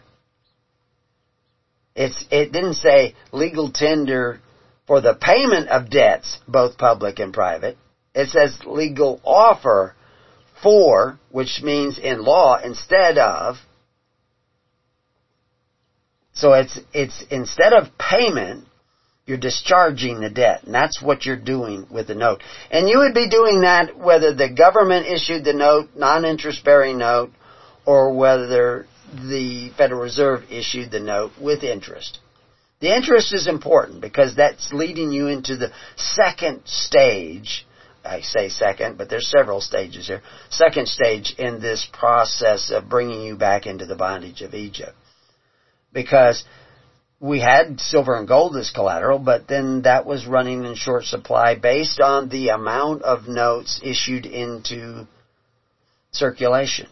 It's, 1.95 2.25
it 2.31 2.51
didn't 2.51 2.75
say 2.75 3.13
legal 3.31 3.71
tender 3.71 4.39
for 4.87 5.01
the 5.01 5.13
payment 5.13 5.69
of 5.69 5.91
debts, 5.91 6.39
both 6.47 6.79
public 6.79 7.19
and 7.19 7.31
private. 7.31 7.77
It 8.15 8.29
says 8.29 8.57
legal 8.65 9.21
offer 9.23 9.93
for, 10.61 11.19
which 11.31 11.61
means 11.63 11.97
in 11.97 12.23
law, 12.23 12.59
instead 12.61 13.17
of. 13.17 13.57
So 16.33 16.53
it's, 16.53 16.79
it's 16.93 17.23
instead 17.29 17.73
of 17.73 17.97
payment, 17.97 18.65
you're 19.25 19.37
discharging 19.37 20.21
the 20.21 20.29
debt. 20.29 20.63
And 20.63 20.73
that's 20.73 21.01
what 21.01 21.25
you're 21.25 21.35
doing 21.35 21.85
with 21.91 22.07
the 22.07 22.15
note. 22.15 22.41
And 22.71 22.89
you 22.89 22.99
would 22.99 23.13
be 23.13 23.29
doing 23.29 23.61
that 23.61 23.97
whether 23.97 24.33
the 24.33 24.49
government 24.49 25.05
issued 25.05 25.43
the 25.43 25.53
note, 25.53 25.89
non-interest 25.95 26.63
bearing 26.65 26.97
note, 26.97 27.31
or 27.85 28.15
whether 28.15 28.87
the 29.13 29.71
Federal 29.77 30.01
Reserve 30.01 30.43
issued 30.49 30.91
the 30.91 30.99
note 30.99 31.31
with 31.39 31.63
interest. 31.63 32.19
The 32.79 32.95
interest 32.95 33.33
is 33.33 33.47
important 33.47 34.01
because 34.01 34.35
that's 34.35 34.71
leading 34.71 35.11
you 35.11 35.27
into 35.27 35.57
the 35.57 35.71
second 35.95 36.61
stage 36.65 37.67
I 38.03 38.21
say 38.21 38.49
second, 38.49 38.97
but 38.97 39.09
there's 39.09 39.29
several 39.29 39.61
stages 39.61 40.07
here. 40.07 40.21
Second 40.49 40.87
stage 40.87 41.35
in 41.37 41.59
this 41.59 41.87
process 41.91 42.71
of 42.71 42.89
bringing 42.89 43.21
you 43.21 43.35
back 43.35 43.65
into 43.65 43.85
the 43.85 43.95
bondage 43.95 44.41
of 44.41 44.53
Egypt. 44.53 44.93
Because 45.91 46.43
we 47.19 47.39
had 47.39 47.79
silver 47.79 48.15
and 48.15 48.27
gold 48.27 48.55
as 48.55 48.71
collateral, 48.71 49.19
but 49.19 49.47
then 49.47 49.81
that 49.81 50.05
was 50.05 50.25
running 50.25 50.63
in 50.63 50.75
short 50.75 51.03
supply 51.03 51.55
based 51.55 51.99
on 51.99 52.29
the 52.29 52.49
amount 52.49 53.01
of 53.01 53.27
notes 53.27 53.81
issued 53.83 54.25
into 54.25 55.05
circulation. 56.11 56.87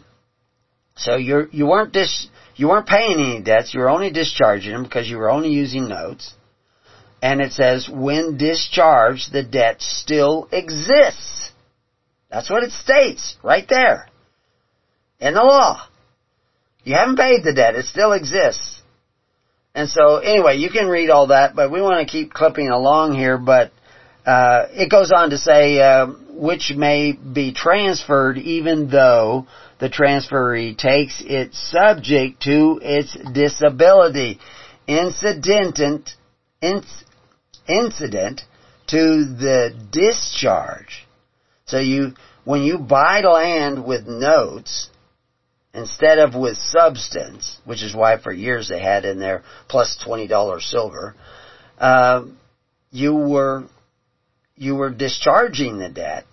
So 0.96 1.16
you're, 1.16 1.48
you 1.50 1.66
weren't 1.66 1.92
dis, 1.92 2.28
you 2.56 2.68
weren't 2.68 2.86
paying 2.86 3.20
any 3.20 3.40
debts, 3.40 3.72
you 3.72 3.80
were 3.80 3.88
only 3.88 4.10
discharging 4.10 4.72
them 4.72 4.82
because 4.82 5.08
you 5.08 5.16
were 5.16 5.30
only 5.30 5.50
using 5.50 5.88
notes 5.88 6.34
and 7.20 7.40
it 7.40 7.52
says, 7.52 7.88
when 7.88 8.36
discharged, 8.36 9.32
the 9.32 9.42
debt 9.42 9.80
still 9.80 10.48
exists. 10.52 11.50
That's 12.30 12.50
what 12.50 12.62
it 12.62 12.72
states, 12.72 13.36
right 13.42 13.66
there. 13.68 14.08
In 15.18 15.34
the 15.34 15.42
law. 15.42 15.82
You 16.84 16.94
haven't 16.94 17.16
paid 17.16 17.42
the 17.42 17.52
debt, 17.52 17.74
it 17.74 17.86
still 17.86 18.12
exists. 18.12 18.82
And 19.74 19.88
so, 19.88 20.18
anyway, 20.18 20.56
you 20.56 20.70
can 20.70 20.88
read 20.88 21.10
all 21.10 21.28
that, 21.28 21.54
but 21.54 21.70
we 21.70 21.80
want 21.80 22.06
to 22.06 22.10
keep 22.10 22.32
clipping 22.32 22.68
along 22.68 23.14
here, 23.14 23.38
but, 23.38 23.72
uh, 24.24 24.66
it 24.70 24.90
goes 24.90 25.10
on 25.14 25.30
to 25.30 25.38
say, 25.38 25.80
uh, 25.80 26.06
which 26.30 26.72
may 26.76 27.12
be 27.12 27.52
transferred 27.52 28.38
even 28.38 28.88
though 28.88 29.46
the 29.80 29.88
transferee 29.88 30.76
takes 30.76 31.22
it 31.24 31.54
subject 31.54 32.42
to 32.42 32.80
its 32.82 33.16
disability. 33.32 34.38
Incidentant, 34.86 36.10
Incident, 36.60 37.07
incident 37.68 38.42
to 38.88 38.96
the 38.96 39.74
discharge. 39.90 41.06
So 41.66 41.78
you, 41.78 42.14
when 42.44 42.62
you 42.62 42.78
buy 42.78 43.20
land 43.20 43.84
with 43.84 44.06
notes, 44.06 44.88
instead 45.74 46.18
of 46.18 46.34
with 46.34 46.56
substance, 46.56 47.58
which 47.64 47.82
is 47.82 47.94
why 47.94 48.18
for 48.18 48.32
years 48.32 48.68
they 48.68 48.80
had 48.80 49.04
in 49.04 49.18
there 49.18 49.42
plus 49.68 49.98
$20 50.04 50.62
silver, 50.62 51.14
uh, 51.78 52.24
you 52.90 53.14
were, 53.14 53.64
you 54.56 54.74
were 54.74 54.90
discharging 54.90 55.78
the 55.78 55.90
debt 55.90 56.24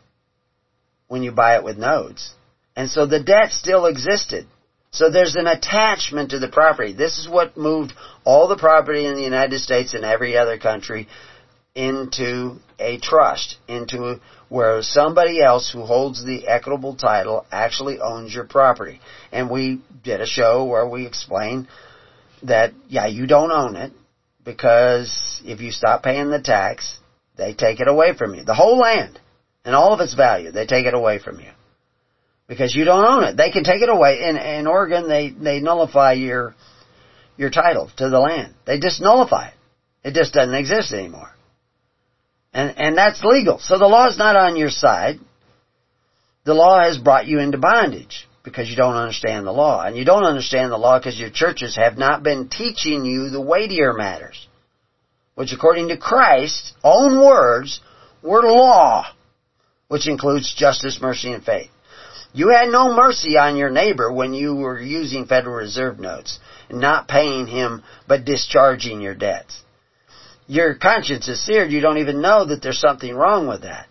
when 1.08 1.22
you 1.22 1.32
buy 1.32 1.58
it 1.58 1.64
with 1.64 1.78
notes. 1.78 2.34
And 2.76 2.90
so 2.90 3.06
the 3.06 3.24
debt 3.24 3.52
still 3.52 3.86
existed. 3.86 4.48
So 4.96 5.10
there's 5.10 5.36
an 5.36 5.46
attachment 5.46 6.32
to 6.32 6.40
the 6.40 6.48
property. 6.48 6.94
This 6.94 7.18
is 7.18 7.28
what 7.28 7.58
moved 7.58 7.92
all 8.24 8.48
the 8.48 8.56
property 8.56 9.06
in 9.06 9.16
the 9.16 9.24
United 9.24 9.60
States 9.60 9.94
and 9.94 10.06
every 10.06 10.38
other 10.38 10.58
country 10.58 11.10
into 11.76 12.60
a 12.80 12.98
trust, 13.00 13.58
into 13.68 14.22
where 14.48 14.82
somebody 14.82 15.42
else 15.42 15.70
who 15.70 15.84
holds 15.84 16.24
the 16.24 16.48
equitable 16.48 16.96
title 16.96 17.46
actually 17.52 18.00
owns 18.00 18.34
your 18.34 18.46
property. 18.46 19.02
And 19.34 19.50
we 19.50 19.82
did 20.02 20.22
a 20.22 20.26
show 20.26 20.64
where 20.64 20.88
we 20.88 21.06
explained 21.06 21.68
that, 22.44 22.72
yeah, 22.88 23.08
you 23.08 23.28
don't 23.28 23.52
own 23.52 23.76
it 23.76 23.92
because 24.46 25.42
if 25.44 25.60
you 25.60 25.72
stop 25.72 26.04
paying 26.04 26.30
the 26.30 26.40
tax, 26.42 26.98
they 27.36 27.54
take 27.54 27.82
it 27.82 27.90
away 27.90 28.16
from 28.16 28.34
you. 28.34 28.46
The 28.46 28.54
whole 28.54 28.80
land 28.80 29.20
and 29.66 29.76
all 29.76 29.94
of 29.94 30.00
its 30.00 30.14
value, 30.14 30.52
they 30.52 30.66
take 30.66 30.86
it 30.86 30.94
away 30.94 31.20
from 31.20 31.42
you 31.42 31.52
because 32.48 32.76
you 32.76 32.86
don't 32.86 33.06
own 33.06 33.24
it. 33.24 33.38
They 33.38 33.52
can 33.52 33.64
take 33.64 33.82
it 33.82 33.90
away. 33.90 34.24
In, 34.24 34.38
in 34.38 34.68
Oregon, 34.68 35.08
they, 35.08 35.30
they 35.30 35.60
nullify 35.60 36.14
your, 36.14 36.56
your 37.38 37.50
title 37.50 37.90
to 37.98 38.10
the 38.10 38.20
land. 38.20 38.54
They 38.66 38.80
just 38.80 39.02
nullify 39.02 39.48
it. 39.48 39.54
It 40.04 40.14
just 40.14 40.34
doesn't 40.34 40.54
exist 40.54 40.94
anymore. 40.94 41.32
And, 42.54 42.78
and 42.78 42.98
that's 42.98 43.24
legal. 43.24 43.60
So 43.60 43.78
the 43.78 43.88
law 43.88 44.08
is 44.08 44.18
not 44.18 44.36
on 44.36 44.56
your 44.56 44.70
side. 44.70 45.20
The 46.46 46.54
law 46.54 46.80
has 46.80 46.98
brought 46.98 47.28
you 47.28 47.40
into 47.40 47.58
bondage 47.58 48.28
because 48.44 48.70
you 48.70 48.76
don't 48.76 48.96
understand 48.96 49.48
the 49.48 49.52
law. 49.52 49.82
And 49.82 49.98
you 49.98 50.06
don't 50.06 50.24
understand 50.24 50.72
the 50.72 50.78
law 50.78 51.00
because 51.00 51.20
your 51.20 51.32
churches 51.32 51.76
have 51.76 51.98
not 51.98 52.22
been 52.22 52.48
teaching 52.48 53.04
you 53.04 53.30
the 53.30 53.42
weightier 53.42 53.94
matters. 53.94 54.48
Which 55.34 55.52
according 55.52 55.90
to 55.90 55.98
Christ's 55.98 56.74
own 56.84 57.20
words 57.20 57.82
were 58.22 58.44
law. 58.44 59.08
Which 59.88 60.08
includes 60.08 60.54
justice, 60.54 61.00
mercy, 61.02 61.34
and 61.34 61.44
faith. 61.44 61.70
You 62.36 62.50
had 62.50 62.68
no 62.68 62.94
mercy 62.94 63.38
on 63.38 63.56
your 63.56 63.70
neighbor 63.70 64.12
when 64.12 64.34
you 64.34 64.56
were 64.56 64.78
using 64.78 65.26
Federal 65.26 65.56
Reserve 65.56 66.00
notes, 66.00 66.38
not 66.70 67.08
paying 67.08 67.48
him 67.48 67.82
but 68.10 68.26
discharging 68.26 69.00
your 69.00 69.16
debts. 69.16 69.64
Your 70.46 70.76
conscience 70.76 71.30
is 71.30 71.44
seared, 71.44 71.72
you 71.72 71.80
don't 71.80 72.00
even 72.00 72.22
know 72.22 72.44
that 72.44 72.62
there's 72.62 72.82
something 72.82 73.16
wrong 73.16 73.48
with 73.48 73.62
that. 73.62 73.88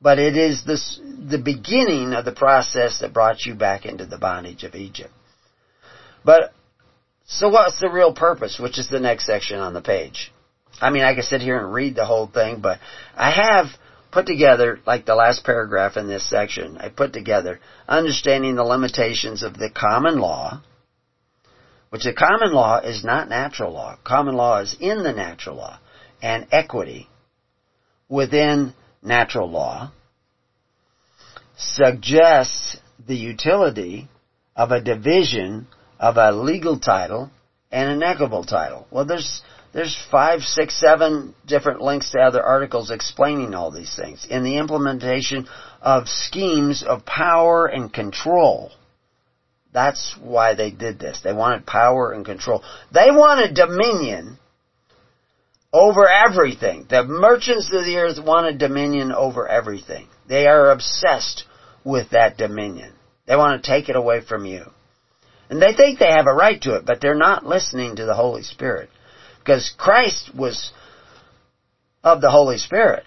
But 0.00 0.20
it 0.20 0.36
is 0.36 0.64
this, 0.64 1.00
the 1.02 1.42
beginning 1.44 2.12
of 2.12 2.24
the 2.24 2.30
process 2.30 3.00
that 3.00 3.12
brought 3.12 3.44
you 3.44 3.56
back 3.56 3.84
into 3.84 4.06
the 4.06 4.16
bondage 4.16 4.62
of 4.62 4.76
Egypt. 4.76 5.12
But, 6.24 6.52
so 7.26 7.48
what's 7.48 7.80
the 7.80 7.90
real 7.90 8.14
purpose, 8.14 8.60
which 8.60 8.78
is 8.78 8.88
the 8.88 9.00
next 9.00 9.26
section 9.26 9.58
on 9.58 9.74
the 9.74 9.82
page? 9.82 10.32
I 10.80 10.90
mean, 10.90 11.02
I 11.02 11.16
could 11.16 11.24
sit 11.24 11.40
here 11.40 11.58
and 11.58 11.74
read 11.74 11.96
the 11.96 12.06
whole 12.06 12.28
thing, 12.28 12.60
but 12.60 12.78
I 13.16 13.32
have 13.32 13.66
put 14.14 14.26
together, 14.26 14.78
like 14.86 15.04
the 15.04 15.16
last 15.16 15.44
paragraph 15.44 15.96
in 15.96 16.06
this 16.06 16.28
section, 16.30 16.78
I 16.78 16.88
put 16.88 17.12
together 17.12 17.58
understanding 17.88 18.54
the 18.54 18.62
limitations 18.62 19.42
of 19.42 19.58
the 19.58 19.68
common 19.68 20.18
law, 20.18 20.62
which 21.90 22.04
the 22.04 22.14
common 22.14 22.52
law 22.52 22.78
is 22.78 23.04
not 23.04 23.28
natural 23.28 23.72
law. 23.72 23.98
Common 24.04 24.36
law 24.36 24.60
is 24.60 24.76
in 24.78 25.02
the 25.02 25.12
natural 25.12 25.56
law, 25.56 25.80
and 26.22 26.46
equity 26.52 27.08
within 28.08 28.72
natural 29.02 29.50
law 29.50 29.90
suggests 31.56 32.76
the 33.04 33.16
utility 33.16 34.08
of 34.54 34.70
a 34.70 34.80
division 34.80 35.66
of 35.98 36.16
a 36.16 36.30
legal 36.30 36.78
title 36.78 37.30
and 37.72 37.90
an 37.90 38.02
equitable 38.02 38.44
title. 38.44 38.86
Well, 38.92 39.04
there's 39.04 39.42
there's 39.74 39.98
five, 40.08 40.42
six, 40.42 40.78
seven 40.80 41.34
different 41.44 41.80
links 41.80 42.12
to 42.12 42.20
other 42.20 42.40
articles 42.40 42.92
explaining 42.92 43.54
all 43.54 43.72
these 43.72 43.94
things. 43.96 44.24
In 44.30 44.44
the 44.44 44.58
implementation 44.58 45.48
of 45.82 46.08
schemes 46.08 46.84
of 46.86 47.04
power 47.04 47.66
and 47.66 47.92
control. 47.92 48.70
That's 49.72 50.16
why 50.22 50.54
they 50.54 50.70
did 50.70 51.00
this. 51.00 51.20
They 51.24 51.32
wanted 51.32 51.66
power 51.66 52.12
and 52.12 52.24
control. 52.24 52.62
They 52.92 53.10
wanted 53.10 53.56
dominion 53.56 54.38
over 55.72 56.08
everything. 56.08 56.86
The 56.88 57.02
merchants 57.02 57.66
of 57.72 57.84
the 57.84 57.96
earth 57.96 58.24
wanted 58.24 58.58
dominion 58.58 59.10
over 59.10 59.48
everything. 59.48 60.06
They 60.28 60.46
are 60.46 60.70
obsessed 60.70 61.46
with 61.82 62.10
that 62.10 62.36
dominion. 62.36 62.92
They 63.26 63.34
want 63.34 63.60
to 63.60 63.68
take 63.68 63.88
it 63.88 63.96
away 63.96 64.20
from 64.20 64.46
you. 64.46 64.66
And 65.50 65.60
they 65.60 65.74
think 65.74 65.98
they 65.98 66.12
have 66.12 66.28
a 66.28 66.32
right 66.32 66.62
to 66.62 66.76
it, 66.76 66.86
but 66.86 67.00
they're 67.00 67.16
not 67.16 67.44
listening 67.44 67.96
to 67.96 68.06
the 68.06 68.14
Holy 68.14 68.44
Spirit. 68.44 68.88
Because 69.44 69.74
Christ 69.76 70.30
was 70.34 70.72
of 72.02 72.20
the 72.20 72.30
Holy 72.30 72.56
Spirit. 72.56 73.04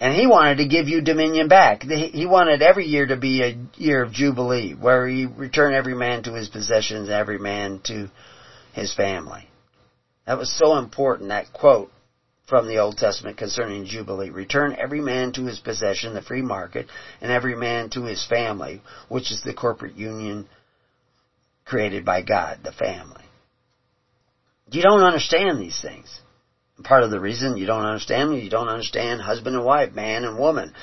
And 0.00 0.14
he 0.14 0.26
wanted 0.26 0.58
to 0.58 0.68
give 0.68 0.88
you 0.88 1.00
dominion 1.00 1.48
back. 1.48 1.82
He 1.82 2.26
wanted 2.26 2.62
every 2.62 2.86
year 2.86 3.06
to 3.06 3.16
be 3.16 3.42
a 3.42 3.80
year 3.80 4.02
of 4.02 4.12
Jubilee, 4.12 4.72
where 4.72 5.06
he 5.06 5.26
returned 5.26 5.74
every 5.74 5.94
man 5.94 6.22
to 6.24 6.34
his 6.34 6.48
possessions, 6.48 7.10
every 7.10 7.38
man 7.38 7.80
to 7.84 8.08
his 8.72 8.94
family. 8.94 9.48
That 10.26 10.38
was 10.38 10.56
so 10.56 10.76
important, 10.76 11.30
that 11.30 11.52
quote 11.52 11.90
from 12.48 12.68
the 12.68 12.78
Old 12.78 12.96
Testament 12.96 13.38
concerning 13.38 13.86
Jubilee. 13.86 14.30
Return 14.30 14.76
every 14.78 15.00
man 15.00 15.32
to 15.32 15.46
his 15.46 15.58
possession, 15.58 16.14
the 16.14 16.22
free 16.22 16.42
market, 16.42 16.86
and 17.20 17.32
every 17.32 17.56
man 17.56 17.90
to 17.90 18.04
his 18.04 18.24
family, 18.24 18.82
which 19.08 19.32
is 19.32 19.42
the 19.42 19.54
corporate 19.54 19.96
union 19.96 20.48
created 21.64 22.04
by 22.04 22.22
God, 22.22 22.60
the 22.62 22.72
family. 22.72 23.24
You 24.70 24.82
don't 24.82 25.00
understand 25.02 25.60
these 25.60 25.80
things. 25.80 26.20
Part 26.82 27.02
of 27.02 27.10
the 27.10 27.20
reason 27.20 27.56
you 27.56 27.66
don't 27.66 27.84
understand 27.84 28.30
them, 28.30 28.38
you 28.38 28.50
don't 28.50 28.68
understand 28.68 29.20
husband 29.20 29.56
and 29.56 29.64
wife, 29.64 29.92
man 29.92 30.24
and 30.24 30.38
woman, 30.38 30.74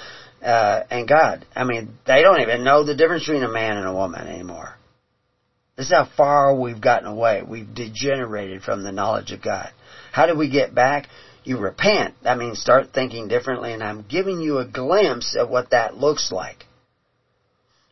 uh, 0.44 0.84
and 0.90 1.08
God. 1.08 1.46
I 1.56 1.64
mean, 1.64 1.98
they 2.06 2.22
don't 2.22 2.42
even 2.42 2.64
know 2.64 2.84
the 2.84 2.96
difference 2.96 3.26
between 3.26 3.44
a 3.44 3.50
man 3.50 3.78
and 3.78 3.88
a 3.88 3.94
woman 3.94 4.28
anymore. 4.28 4.76
This 5.78 5.88
is 5.88 5.94
how 5.94 6.06
far 6.18 6.56
we've 6.56 6.82
gotten 6.82 7.08
away. 7.08 7.44
We've 7.48 7.74
degenerated 7.74 8.64
from 8.64 8.84
the 8.84 8.92
knowledge 8.92 9.32
of 9.32 9.42
God. 9.42 9.72
How 10.12 10.26
do 10.26 10.38
we 10.38 10.50
get 10.50 10.74
back? 10.74 11.08
You 11.44 11.60
repent. 11.60 12.16
That 12.24 12.38
means 12.38 12.60
start 12.60 12.94
thinking 12.94 13.28
differently, 13.28 13.74
and 13.74 13.84
I'm 13.84 14.04
giving 14.04 14.40
you 14.40 14.60
a 14.60 14.66
glimpse 14.66 15.36
of 15.38 15.50
what 15.50 15.72
that 15.72 15.96
looks 15.96 16.32
like. 16.32 16.66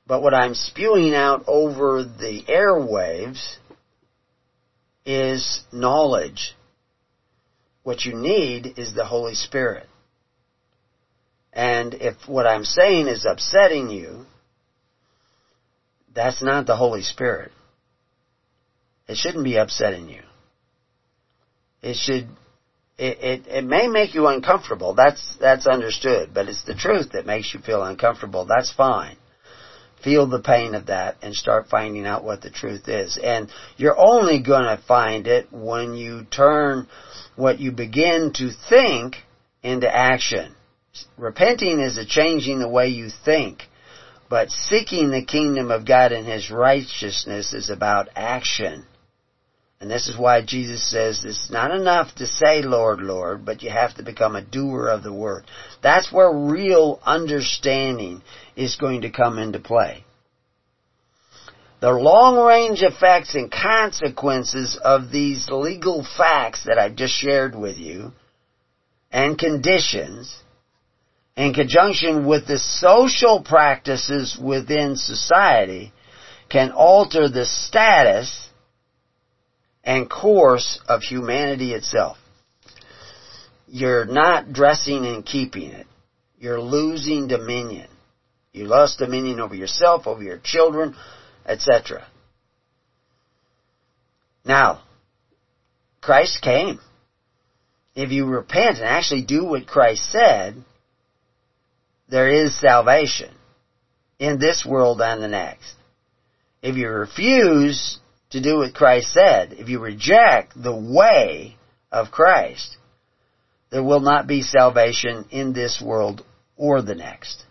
But 0.08 0.22
what 0.22 0.34
I'm 0.34 0.54
spewing 0.54 1.14
out 1.14 1.44
over 1.48 2.04
the 2.04 2.44
airwaves 2.48 3.58
is 5.06 5.62
knowledge. 5.72 6.56
What 7.84 8.06
you 8.06 8.16
need 8.16 8.78
is 8.78 8.94
the 8.94 9.06
Holy 9.06 9.36
Spirit. 9.36 9.88
And 11.52 11.94
if 11.94 12.16
what 12.28 12.48
I'm 12.48 12.64
saying 12.64 13.08
is 13.08 13.26
upsetting 13.26 13.90
you, 13.90 14.26
that's 16.14 16.42
not 16.42 16.66
the 16.66 16.76
Holy 16.76 17.02
Spirit. 17.02 17.52
It 19.08 19.18
shouldn't 19.18 19.44
be 19.44 19.58
upsetting 19.58 20.10
you. 20.10 20.22
It 21.82 21.96
should, 21.96 22.30
it, 22.98 23.18
it, 23.20 23.48
it 23.48 23.64
may 23.66 23.88
make 23.88 24.16
you 24.16 24.28
uncomfortable. 24.28 24.94
That's, 24.94 25.36
that's 25.40 25.68
understood. 25.68 26.34
But 26.34 26.48
it's 26.48 26.64
the 26.64 26.76
truth 26.76 27.12
that 27.12 27.26
makes 27.26 27.54
you 27.54 27.60
feel 27.60 27.84
uncomfortable. 27.84 28.46
That's 28.46 28.72
fine. 28.74 29.18
Feel 30.04 30.28
the 30.28 30.42
pain 30.42 30.76
of 30.76 30.88
that 30.88 31.16
and 31.22 31.34
start 31.34 31.68
finding 31.70 32.06
out 32.06 32.24
what 32.24 32.42
the 32.42 32.50
truth 32.50 32.88
is. 32.88 33.18
And 33.18 33.50
you're 33.78 33.98
only 33.98 34.42
gonna 34.42 34.82
find 34.88 35.28
it 35.28 35.48
when 35.52 35.94
you 35.94 36.26
turn 36.26 36.88
what 37.36 37.60
you 37.60 37.72
begin 37.72 38.32
to 38.36 38.52
think 38.70 39.16
into 39.64 39.94
action. 39.94 40.56
Repenting 41.18 41.80
is 41.80 41.98
a 41.98 42.06
changing 42.06 42.60
the 42.60 42.68
way 42.68 42.90
you 42.90 43.10
think. 43.24 43.64
But 44.30 44.50
seeking 44.50 45.12
the 45.12 45.24
kingdom 45.24 45.72
of 45.72 45.86
God 45.86 46.12
and 46.12 46.28
His 46.28 46.52
righteousness 46.52 47.54
is 47.54 47.70
about 47.70 48.10
action. 48.16 48.86
And 49.80 49.92
this 49.92 50.08
is 50.08 50.18
why 50.18 50.42
Jesus 50.42 50.90
says 50.90 51.26
it's 51.26 51.50
not 51.52 51.72
enough 51.72 52.16
to 52.16 52.26
say, 52.26 52.62
Lord, 52.62 53.02
Lord, 53.02 53.44
but 53.44 53.62
you 53.62 53.70
have 53.70 53.94
to 53.96 54.04
become 54.04 54.36
a 54.36 54.42
doer 54.42 54.88
of 54.88 55.04
the 55.04 55.12
word. 55.12 55.44
That's 55.82 56.10
where 56.10 56.32
real 56.32 57.02
understanding 57.06 58.22
is 58.56 58.76
going 58.76 59.02
to 59.02 59.10
come 59.10 59.38
into 59.38 59.60
play. 59.60 60.04
The 61.80 61.92
long 61.92 62.38
range 62.38 62.82
effects 62.82 63.36
and 63.36 63.52
consequences 63.52 64.80
of 64.82 65.12
these 65.12 65.50
legal 65.50 66.06
facts 66.18 66.64
that 66.66 66.78
I've 66.80 66.96
just 66.96 67.14
shared 67.14 67.56
with 67.56 67.78
you 67.78 68.14
and 69.12 69.38
conditions 69.38 70.34
in 71.36 71.54
conjunction 71.54 72.26
with 72.26 72.48
the 72.48 72.58
social 72.58 73.42
practices 73.42 74.38
within 74.42 74.96
society 74.96 75.92
can 76.50 76.72
alter 76.72 77.28
the 77.28 77.46
status 77.46 78.50
and 79.84 80.10
course 80.10 80.80
of 80.88 81.02
humanity 81.02 81.74
itself. 81.74 82.18
You're 83.68 84.06
not 84.06 84.54
dressing 84.54 85.06
and 85.06 85.26
keeping 85.26 85.72
it. 85.72 85.88
You're 86.38 86.62
losing 86.62 87.28
dominion. 87.28 87.88
You 88.54 88.66
lost 88.66 89.00
dominion 89.00 89.40
over 89.40 89.56
yourself, 89.56 90.06
over 90.06 90.22
your 90.22 90.38
children, 90.38 90.96
etc. 91.46 92.06
Now, 94.46 94.84
Christ 96.02 96.42
came. 96.42 96.80
If 97.96 98.12
you 98.12 98.26
repent 98.26 98.78
and 98.78 98.86
actually 98.86 99.24
do 99.24 99.44
what 99.46 99.68
Christ 99.68 100.12
said, 100.12 100.64
there 102.10 102.30
is 102.30 102.60
salvation 102.60 103.34
in 104.20 104.40
this 104.40 104.66
world 104.66 105.02
and 105.02 105.22
the 105.22 105.28
next. 105.28 105.74
If 106.62 106.76
you 106.76 106.90
refuse 106.90 108.00
to 108.30 108.42
do 108.42 108.58
what 108.58 108.76
Christ 108.76 109.14
said, 109.14 109.54
if 109.54 109.68
you 109.68 109.80
reject 109.80 110.54
the 110.56 110.76
way 110.76 111.56
of 111.92 112.12
Christ, 112.12 112.78
there 113.72 113.84
will 113.84 114.00
not 114.00 114.28
be 114.28 114.44
salvation 114.44 115.26
in 115.32 115.54
this 115.54 115.82
world 115.84 116.24
or 116.56 116.82
the 116.82 116.96
next. 116.96 117.44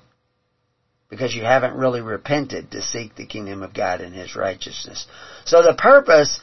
Because 1.12 1.34
you 1.34 1.42
haven't 1.42 1.74
really 1.74 2.00
repented 2.00 2.70
to 2.70 2.80
seek 2.80 3.14
the 3.14 3.26
kingdom 3.26 3.62
of 3.62 3.74
God 3.74 4.00
and 4.00 4.14
His 4.14 4.34
righteousness. 4.34 5.06
So 5.44 5.62
the 5.62 5.74
purpose 5.74 6.40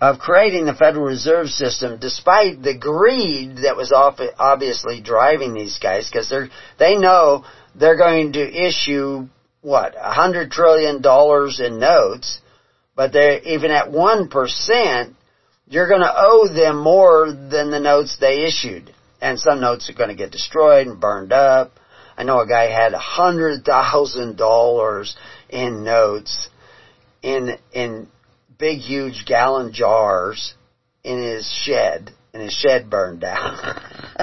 of 0.00 0.18
creating 0.18 0.64
the 0.66 0.74
Federal 0.74 1.04
Reserve 1.04 1.46
System, 1.46 2.00
despite 2.00 2.60
the 2.60 2.76
greed 2.76 3.58
that 3.58 3.76
was 3.76 3.92
obviously 3.92 5.00
driving 5.00 5.54
these 5.54 5.78
guys, 5.78 6.10
because 6.10 6.28
they're 6.28 6.48
they 6.80 6.96
know 6.96 7.44
they're 7.76 7.96
going 7.96 8.32
to 8.32 8.68
issue 8.68 9.28
what 9.60 9.94
a 9.96 10.12
hundred 10.12 10.50
trillion 10.50 11.00
dollars 11.00 11.60
in 11.60 11.78
notes, 11.78 12.40
but 12.96 13.12
they're 13.12 13.40
even 13.42 13.70
at 13.70 13.92
one 13.92 14.28
percent, 14.28 15.14
you're 15.68 15.88
going 15.88 16.00
to 16.00 16.14
owe 16.16 16.48
them 16.52 16.82
more 16.82 17.26
than 17.30 17.70
the 17.70 17.78
notes 17.80 18.16
they 18.18 18.44
issued, 18.44 18.92
and 19.20 19.38
some 19.38 19.60
notes 19.60 19.88
are 19.88 19.94
going 19.94 20.10
to 20.10 20.16
get 20.16 20.32
destroyed 20.32 20.88
and 20.88 21.00
burned 21.00 21.32
up. 21.32 21.70
I 22.18 22.24
know 22.24 22.40
a 22.40 22.48
guy 22.48 22.64
had 22.64 22.94
a 22.94 22.98
hundred 22.98 23.64
thousand 23.64 24.36
dollars 24.36 25.16
in 25.48 25.84
notes 25.84 26.48
in 27.22 27.56
in 27.72 28.08
big, 28.58 28.80
huge 28.80 29.24
gallon 29.24 29.72
jars 29.72 30.54
in 31.04 31.22
his 31.22 31.48
shed, 31.48 32.10
and 32.34 32.42
his 32.42 32.52
shed 32.52 32.90
burned 32.90 33.20
down. 33.20 33.56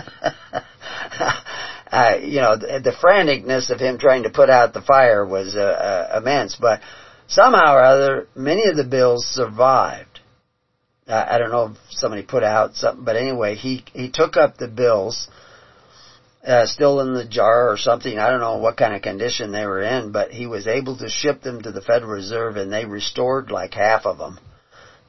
uh, 1.90 2.18
you 2.22 2.42
know, 2.42 2.58
the, 2.58 2.82
the 2.84 2.92
franticness 3.02 3.70
of 3.70 3.80
him 3.80 3.98
trying 3.98 4.24
to 4.24 4.30
put 4.30 4.50
out 4.50 4.74
the 4.74 4.82
fire 4.82 5.26
was 5.26 5.56
uh, 5.56 5.62
uh, 5.62 6.18
immense, 6.18 6.58
but 6.60 6.82
somehow 7.28 7.76
or 7.76 7.82
other, 7.82 8.28
many 8.36 8.68
of 8.68 8.76
the 8.76 8.84
bills 8.84 9.26
survived. 9.26 10.20
Uh, 11.08 11.26
I 11.30 11.38
don't 11.38 11.52
know 11.52 11.72
if 11.72 11.78
somebody 11.92 12.24
put 12.24 12.44
out 12.44 12.76
something, 12.76 13.06
but 13.06 13.16
anyway, 13.16 13.56
he 13.56 13.86
he 13.94 14.12
took 14.12 14.36
up 14.36 14.58
the 14.58 14.68
bills 14.68 15.30
uh, 16.46 16.66
still 16.66 17.02
in 17.02 17.14
the 17.14 17.26
jar 17.26 17.70
or 17.70 17.78
something. 17.78 18.20
I 18.20 18.30
don't 18.30 18.40
know 18.40 18.58
what 18.58 18.78
kind 18.78 18.94
of 18.94 19.02
condition 19.02 19.52
they 19.52 19.66
were 19.66 19.82
in, 19.82 20.12
but 20.12 20.32
he 20.32 20.46
was 20.48 20.68
able 20.68 20.98
to 20.98 21.10
ship 21.10 21.42
them 21.42 21.62
to 21.62 21.72
the 21.72 21.82
Federal 21.82 22.12
Reserve 22.12 22.58
and 22.58 22.72
they 22.72 22.86
restored 22.86 23.50
like 23.50 23.74
half 23.74 24.06
of 24.06 24.18
them 24.18 24.40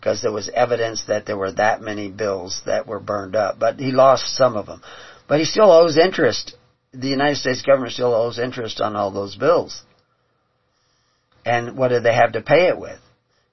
because 0.01 0.23
there 0.23 0.33
was 0.33 0.49
evidence 0.49 1.05
that 1.09 1.27
there 1.27 1.37
were 1.37 1.53
that 1.53 1.81
many 1.81 2.09
bills 2.09 2.61
that 2.65 2.87
were 2.87 3.01
burned 3.01 3.37
up. 3.37 3.59
But 3.59 3.79
he 3.79 3.93
lost 3.93 4.37
some 4.37 4.57
of 4.57 4.67
them. 4.67 4.81
But 5.29 5.41
he 5.41 5.45
still 5.45 5.71
owes 5.71 5.99
interest. 5.99 6.57
The 6.93 7.09
United 7.09 7.37
States 7.37 7.63
government 7.63 7.93
still 7.93 8.15
owes 8.15 8.39
interest 8.39 8.81
on 8.81 8.97
all 8.97 9.11
those 9.11 9.37
bills. 9.37 9.83
And 11.45 11.77
what 11.77 11.89
do 11.89 12.01
they 12.01 12.15
have 12.15 12.33
to 12.33 12.41
pay 12.41 12.69
it 12.69 12.79
with? 12.79 12.99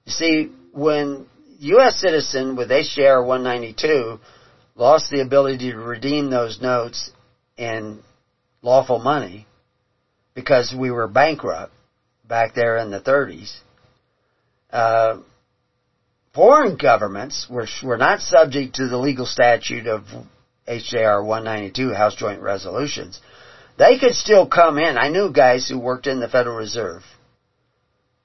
You 0.06 0.12
see, 0.12 0.52
when 0.72 1.26
U.S. 1.58 2.00
citizen 2.00 2.56
with 2.56 2.70
HJR 2.70 3.26
192 3.26 4.18
lost 4.74 5.10
the 5.10 5.20
ability 5.20 5.70
to 5.70 5.76
redeem 5.76 6.30
those 6.30 6.60
notes 6.60 7.10
in 7.56 8.02
lawful 8.62 8.98
money 8.98 9.46
because 10.34 10.74
we 10.76 10.90
were 10.90 11.06
bankrupt 11.06 11.72
back 12.26 12.54
there 12.54 12.78
in 12.78 12.90
the 12.90 13.00
30s. 13.00 13.54
Uh, 14.70 15.18
foreign 16.34 16.76
governments 16.76 17.46
were, 17.48 17.66
were 17.82 17.98
not 17.98 18.20
subject 18.20 18.76
to 18.76 18.88
the 18.88 18.98
legal 18.98 19.26
statute 19.26 19.86
of 19.86 20.04
HJR 20.66 21.24
192, 21.24 21.92
House 21.92 22.16
Joint 22.16 22.40
Resolutions. 22.40 23.20
They 23.76 23.98
could 23.98 24.14
still 24.14 24.46
come 24.46 24.78
in. 24.78 24.96
I 24.96 25.08
knew 25.08 25.32
guys 25.32 25.68
who 25.68 25.78
worked 25.78 26.06
in 26.06 26.20
the 26.20 26.28
Federal 26.28 26.56
Reserve 26.56 27.02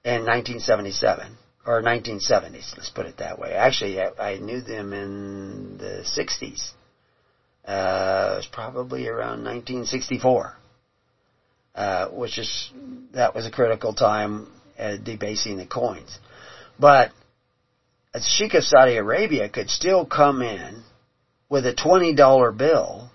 in 0.03 0.25
1977 0.25 1.37
or 1.65 1.81
1970s. 1.81 2.77
Let's 2.77 2.89
put 2.89 3.05
it 3.05 3.17
that 3.17 3.39
way. 3.39 3.53
Actually, 3.53 3.99
I, 3.99 4.09
I 4.17 4.37
knew 4.37 4.61
them 4.61 4.93
in 4.93 5.77
the 5.77 6.03
60s. 6.03 6.71
Uh, 7.69 8.31
it 8.33 8.37
was 8.37 8.49
probably 8.51 9.07
around 9.07 9.43
1964, 9.43 10.57
uh, 11.75 12.07
which 12.07 12.39
is 12.39 12.71
that 13.13 13.35
was 13.35 13.45
a 13.45 13.51
critical 13.51 13.93
time 13.93 14.51
uh, 14.79 14.97
debasing 14.97 15.57
the 15.57 15.67
coins. 15.67 16.17
But 16.79 17.11
a 18.15 18.21
Sheikh 18.21 18.55
of 18.55 18.63
Saudi 18.63 18.97
Arabia 18.97 19.49
could 19.49 19.69
still 19.69 20.03
come 20.03 20.41
in 20.41 20.81
with 21.47 21.67
a 21.67 21.75
$20 21.75 22.57
bill 22.57 23.11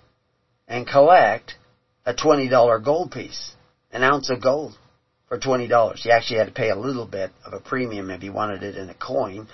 and 0.68 0.86
collect 0.86 1.56
a 2.06 2.14
$20 2.14 2.84
gold 2.84 3.10
piece, 3.10 3.56
an 3.90 4.04
ounce 4.04 4.30
of 4.30 4.40
gold 4.40 4.78
for 5.34 5.40
$20. 5.40 5.96
He 5.96 6.10
actually 6.10 6.38
had 6.38 6.46
to 6.46 6.52
pay 6.52 6.70
a 6.70 6.76
little 6.76 7.06
bit 7.06 7.30
of 7.44 7.52
a 7.52 7.60
premium 7.60 8.10
if 8.10 8.22
he 8.22 8.30
wanted 8.30 8.62
it 8.62 8.76
in 8.76 8.88
a 8.88 8.94
coin. 8.94 9.48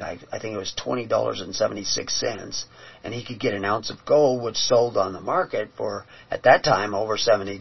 I, 0.00 0.18
I 0.30 0.38
think 0.38 0.54
it 0.54 0.58
was 0.58 0.74
$20.76 0.84 2.64
and 3.04 3.14
he 3.14 3.24
could 3.24 3.40
get 3.40 3.54
an 3.54 3.64
ounce 3.64 3.90
of 3.90 4.04
gold 4.04 4.42
which 4.42 4.56
sold 4.56 4.96
on 4.96 5.12
the 5.12 5.20
market 5.20 5.70
for, 5.76 6.04
at 6.30 6.42
that 6.44 6.64
time, 6.64 6.94
over 6.94 7.16
$70. 7.16 7.58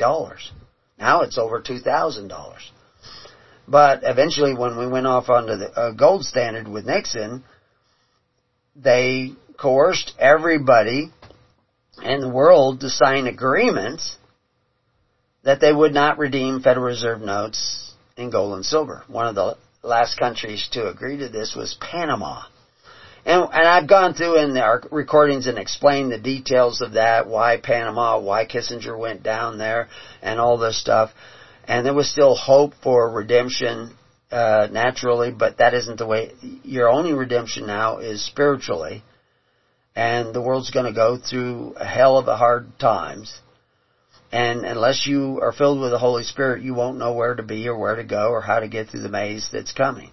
Now 1.00 1.22
it's 1.22 1.38
over 1.38 1.62
$2,000. 1.62 2.54
But 3.68 4.02
eventually 4.04 4.54
when 4.54 4.78
we 4.78 4.88
went 4.88 5.08
off 5.08 5.30
onto 5.30 5.56
the 5.56 5.72
uh, 5.72 5.92
gold 5.92 6.26
standard 6.26 6.68
with 6.68 6.86
Nixon, 6.86 7.44
they 8.76 9.32
coerced 9.58 10.14
everybody 10.20 11.12
in 12.04 12.20
the 12.20 12.30
world 12.30 12.82
to 12.82 12.90
sign 12.90 13.28
agreements 13.28 14.18
that 15.44 15.60
they 15.60 15.72
would 15.72 15.94
not 15.94 16.18
redeem 16.18 16.62
Federal 16.62 16.86
Reserve 16.86 17.22
notes 17.22 17.94
in 18.18 18.30
gold 18.30 18.56
and 18.56 18.66
silver. 18.66 19.04
One 19.08 19.28
of 19.28 19.36
the 19.36 19.58
last 19.84 20.18
countries 20.20 20.68
to 20.74 20.88
agree 20.88 21.18
to 21.18 21.30
this 21.30 21.56
was 21.56 21.76
Panama. 21.80 22.44
And, 23.26 23.44
and 23.44 23.68
I've 23.68 23.88
gone 23.88 24.14
through 24.14 24.38
in 24.38 24.58
our 24.58 24.82
recordings 24.92 25.48
and 25.48 25.58
explained 25.58 26.12
the 26.12 26.18
details 26.18 26.82
of 26.82 26.94
that, 26.94 27.28
why 27.28 27.58
Panama, 27.58 28.20
why 28.20 28.46
Kissinger 28.46 28.98
went 28.98 29.24
down 29.24 29.58
there, 29.58 29.90
and 30.22 30.40
all 30.40 30.58
this 30.58 30.80
stuff. 30.80 31.12
And 31.66 31.86
there 31.86 31.94
was 31.94 32.10
still 32.10 32.36
hope 32.36 32.74
for 32.82 33.10
redemption, 33.10 33.96
uh, 34.32 34.68
naturally, 34.72 35.32
but 35.32 35.58
that 35.58 35.74
isn't 35.74 35.98
the 35.98 36.08
way, 36.08 36.34
your 36.64 36.90
only 36.90 37.14
redemption 37.14 37.68
now 37.68 38.00
is 38.00 38.26
spiritually. 38.26 39.04
And 39.96 40.34
the 40.34 40.42
world's 40.42 40.72
gonna 40.72 40.94
go 40.94 41.18
through 41.18 41.74
a 41.78 41.86
hell 41.86 42.18
of 42.18 42.28
a 42.28 42.38
hard 42.38 42.80
times. 42.80 43.40
And 44.32 44.66
unless 44.66 45.06
you 45.06 45.40
are 45.42 45.52
filled 45.52 45.82
with 45.82 45.92
the 45.92 45.98
Holy 45.98 46.24
Spirit, 46.24 46.64
you 46.64 46.74
won't 46.74 46.98
know 46.98 47.14
where 47.14 47.36
to 47.36 47.44
be 47.44 47.68
or 47.68 47.78
where 47.78 47.96
to 47.96 48.04
go 48.04 48.30
or 48.30 48.42
how 48.42 48.60
to 48.60 48.68
get 48.68 48.88
through 48.88 49.02
the 49.02 49.10
maze 49.10 49.50
that's 49.52 49.74
coming. 49.74 50.12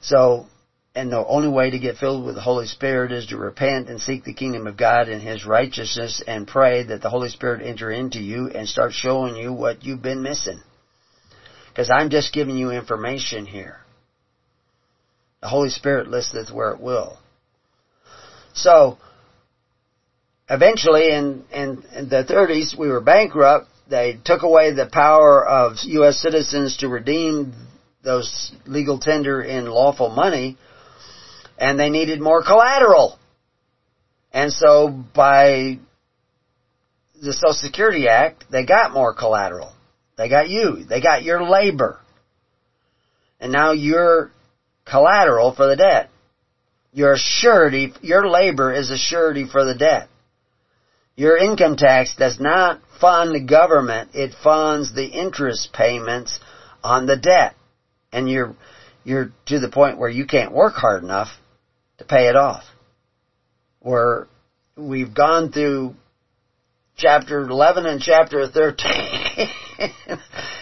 So, 0.00 0.46
and 0.94 1.10
the 1.10 1.24
only 1.24 1.48
way 1.48 1.70
to 1.70 1.78
get 1.78 1.96
filled 1.96 2.24
with 2.24 2.34
the 2.34 2.40
Holy 2.40 2.66
Spirit 2.66 3.10
is 3.10 3.26
to 3.26 3.36
repent 3.36 3.88
and 3.88 4.00
seek 4.00 4.24
the 4.24 4.34
kingdom 4.34 4.66
of 4.66 4.76
God 4.76 5.08
and 5.08 5.20
His 5.20 5.44
righteousness 5.44 6.22
and 6.26 6.46
pray 6.46 6.84
that 6.84 7.02
the 7.02 7.10
Holy 7.10 7.30
Spirit 7.30 7.66
enter 7.66 7.90
into 7.90 8.20
you 8.20 8.50
and 8.54 8.68
start 8.68 8.92
showing 8.92 9.34
you 9.34 9.52
what 9.52 9.84
you've 9.84 10.02
been 10.02 10.22
missing. 10.22 10.60
Because 11.68 11.90
I'm 11.90 12.10
just 12.10 12.32
giving 12.32 12.56
you 12.56 12.70
information 12.70 13.46
here. 13.46 13.78
The 15.40 15.48
Holy 15.48 15.70
Spirit 15.70 16.08
listeth 16.08 16.52
where 16.52 16.70
it 16.70 16.80
will. 16.80 17.18
So, 18.54 18.98
eventually 20.48 21.10
in, 21.12 21.44
in, 21.52 21.84
in 21.94 22.08
the 22.08 22.24
30s, 22.24 22.76
we 22.78 22.88
were 22.88 23.00
bankrupt. 23.00 23.68
They 23.88 24.18
took 24.24 24.42
away 24.42 24.72
the 24.72 24.88
power 24.90 25.46
of 25.46 25.76
U.S. 25.84 26.18
citizens 26.18 26.78
to 26.78 26.88
redeem 26.88 27.54
those 28.02 28.52
legal 28.66 28.98
tender 28.98 29.42
in 29.42 29.66
lawful 29.66 30.08
money 30.08 30.56
and 31.62 31.78
they 31.78 31.90
needed 31.90 32.20
more 32.20 32.42
collateral. 32.42 33.18
And 34.32 34.52
so 34.52 34.88
by 34.88 35.78
the 37.22 37.32
Social 37.32 37.52
Security 37.52 38.08
Act, 38.08 38.44
they 38.50 38.66
got 38.66 38.92
more 38.92 39.14
collateral. 39.14 39.72
They 40.16 40.28
got 40.28 40.48
you. 40.48 40.84
They 40.84 41.00
got 41.00 41.22
your 41.22 41.44
labor. 41.44 42.00
And 43.38 43.52
now 43.52 43.72
you're 43.72 44.32
collateral 44.84 45.54
for 45.54 45.68
the 45.68 45.76
debt. 45.76 46.10
Your 46.92 47.14
surety, 47.16 47.92
your 48.02 48.28
labor 48.28 48.72
is 48.72 48.90
a 48.90 48.98
surety 48.98 49.46
for 49.46 49.64
the 49.64 49.74
debt. 49.74 50.08
Your 51.16 51.36
income 51.36 51.76
tax 51.76 52.14
does 52.16 52.40
not 52.40 52.80
fund 53.00 53.34
the 53.34 53.40
government, 53.40 54.10
it 54.14 54.34
funds 54.42 54.94
the 54.94 55.06
interest 55.06 55.72
payments 55.72 56.38
on 56.82 57.06
the 57.06 57.16
debt. 57.16 57.54
And 58.12 58.28
you're, 58.28 58.54
you're 59.04 59.32
to 59.46 59.58
the 59.58 59.68
point 59.68 59.98
where 59.98 60.08
you 60.08 60.26
can't 60.26 60.52
work 60.52 60.74
hard 60.74 61.02
enough 61.02 61.28
to 61.98 62.04
pay 62.04 62.28
it 62.28 62.36
off. 62.36 62.64
Where 63.80 64.28
we've 64.76 65.12
gone 65.12 65.52
through 65.52 65.94
chapter 66.96 67.40
11 67.40 67.86
and 67.86 68.00
chapter 68.00 68.46
13, 68.48 69.48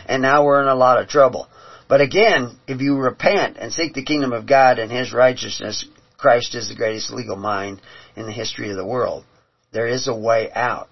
and 0.06 0.22
now 0.22 0.44
we're 0.44 0.62
in 0.62 0.68
a 0.68 0.74
lot 0.74 1.00
of 1.00 1.08
trouble. 1.08 1.48
But 1.88 2.00
again, 2.00 2.56
if 2.66 2.80
you 2.80 2.96
repent 2.96 3.56
and 3.58 3.72
seek 3.72 3.94
the 3.94 4.04
kingdom 4.04 4.32
of 4.32 4.46
God 4.46 4.78
and 4.78 4.90
His 4.90 5.12
righteousness, 5.12 5.84
Christ 6.16 6.54
is 6.54 6.68
the 6.68 6.76
greatest 6.76 7.10
legal 7.12 7.36
mind 7.36 7.80
in 8.16 8.26
the 8.26 8.32
history 8.32 8.70
of 8.70 8.76
the 8.76 8.86
world. 8.86 9.24
There 9.72 9.86
is 9.86 10.08
a 10.08 10.14
way 10.14 10.50
out. 10.52 10.88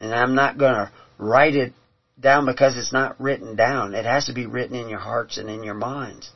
And 0.00 0.14
I'm 0.14 0.34
not 0.34 0.58
going 0.58 0.74
to 0.74 0.90
write 1.18 1.54
it 1.54 1.72
down 2.18 2.46
because 2.46 2.76
it's 2.76 2.92
not 2.92 3.20
written 3.20 3.56
down. 3.56 3.94
It 3.94 4.04
has 4.04 4.26
to 4.26 4.32
be 4.32 4.46
written 4.46 4.76
in 4.76 4.88
your 4.88 4.98
hearts 4.98 5.38
and 5.38 5.48
in 5.48 5.62
your 5.62 5.74
minds. 5.74 6.30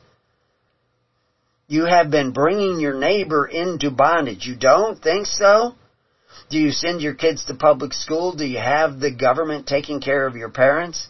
You 1.67 1.85
have 1.85 2.11
been 2.11 2.33
bringing 2.33 2.79
your 2.79 2.93
neighbor 2.93 3.45
into 3.45 3.91
bondage. 3.91 4.45
You 4.45 4.55
don't 4.55 5.01
think 5.01 5.25
so? 5.25 5.73
Do 6.49 6.57
you 6.57 6.71
send 6.71 7.01
your 7.01 7.13
kids 7.13 7.45
to 7.45 7.53
public 7.53 7.93
school? 7.93 8.35
Do 8.35 8.45
you 8.45 8.59
have 8.59 8.99
the 8.99 9.11
government 9.11 9.67
taking 9.67 10.01
care 10.01 10.27
of 10.27 10.35
your 10.35 10.49
parents? 10.49 11.07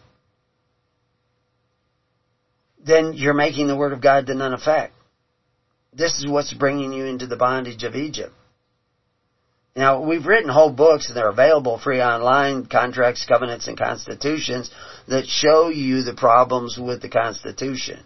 Then 2.84 3.14
you're 3.14 3.34
making 3.34 3.68
the 3.68 3.76
Word 3.76 3.94
of 3.94 4.02
God 4.02 4.28
to 4.28 4.36
none 4.36 4.54
effect. 4.54 4.94
This 5.94 6.18
is 6.20 6.28
what's 6.28 6.54
bringing 6.54 6.94
you 6.94 7.06
into 7.06 7.28
the 7.28 7.36
bondage 7.36 7.84
of 7.84 7.96
Egypt. 7.96 8.34
Now, 9.76 10.02
we've 10.02 10.26
written 10.26 10.50
whole 10.50 10.72
books 10.72 11.08
and 11.08 11.16
they're 11.16 11.30
available 11.30 11.78
free 11.78 12.02
online, 12.02 12.66
contracts, 12.66 13.26
covenants, 13.26 13.68
and 13.68 13.78
constitutions 13.78 14.70
that 15.08 15.28
show 15.28 15.70
you 15.70 16.04
the 16.04 16.14
problems 16.14 16.78
with 16.78 17.02
the 17.02 17.10
Constitution 17.10 18.04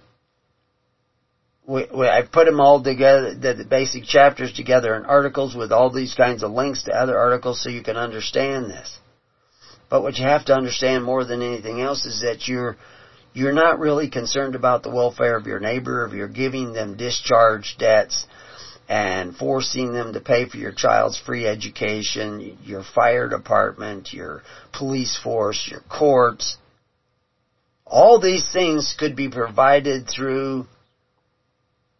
we, 1.67 1.87
we, 1.93 2.07
I 2.07 2.21
put 2.21 2.45
them 2.45 2.59
all 2.59 2.81
together, 2.83 3.33
the, 3.33 3.53
the 3.53 3.65
basic 3.65 4.03
chapters 4.03 4.53
together 4.53 4.95
in 4.95 5.05
articles 5.05 5.55
with 5.55 5.71
all 5.71 5.89
these 5.89 6.13
kinds 6.13 6.43
of 6.43 6.51
links 6.51 6.83
to 6.83 6.91
other 6.91 7.17
articles 7.17 7.61
so 7.61 7.69
you 7.69 7.83
can 7.83 7.97
understand 7.97 8.69
this. 8.69 8.99
But 9.89 10.01
what 10.01 10.17
you 10.17 10.25
have 10.25 10.45
to 10.45 10.53
understand 10.55 11.03
more 11.03 11.25
than 11.25 11.41
anything 11.41 11.81
else 11.81 12.05
is 12.05 12.21
that 12.21 12.47
you're, 12.47 12.77
you're 13.33 13.51
not 13.53 13.79
really 13.79 14.09
concerned 14.09 14.55
about 14.55 14.83
the 14.83 14.89
welfare 14.89 15.35
of 15.35 15.47
your 15.47 15.59
neighbor, 15.59 16.05
if 16.05 16.13
you're 16.13 16.27
giving 16.27 16.73
them 16.73 16.97
discharge 16.97 17.75
debts 17.77 18.25
and 18.87 19.35
forcing 19.35 19.93
them 19.93 20.13
to 20.13 20.19
pay 20.19 20.47
for 20.47 20.57
your 20.57 20.71
child's 20.71 21.19
free 21.19 21.47
education, 21.47 22.57
your 22.63 22.83
fire 22.83 23.27
department, 23.27 24.13
your 24.13 24.43
police 24.73 25.17
force, 25.21 25.67
your 25.69 25.81
courts. 25.89 26.57
All 27.85 28.19
these 28.19 28.51
things 28.51 28.95
could 28.97 29.15
be 29.15 29.29
provided 29.29 30.07
through 30.07 30.67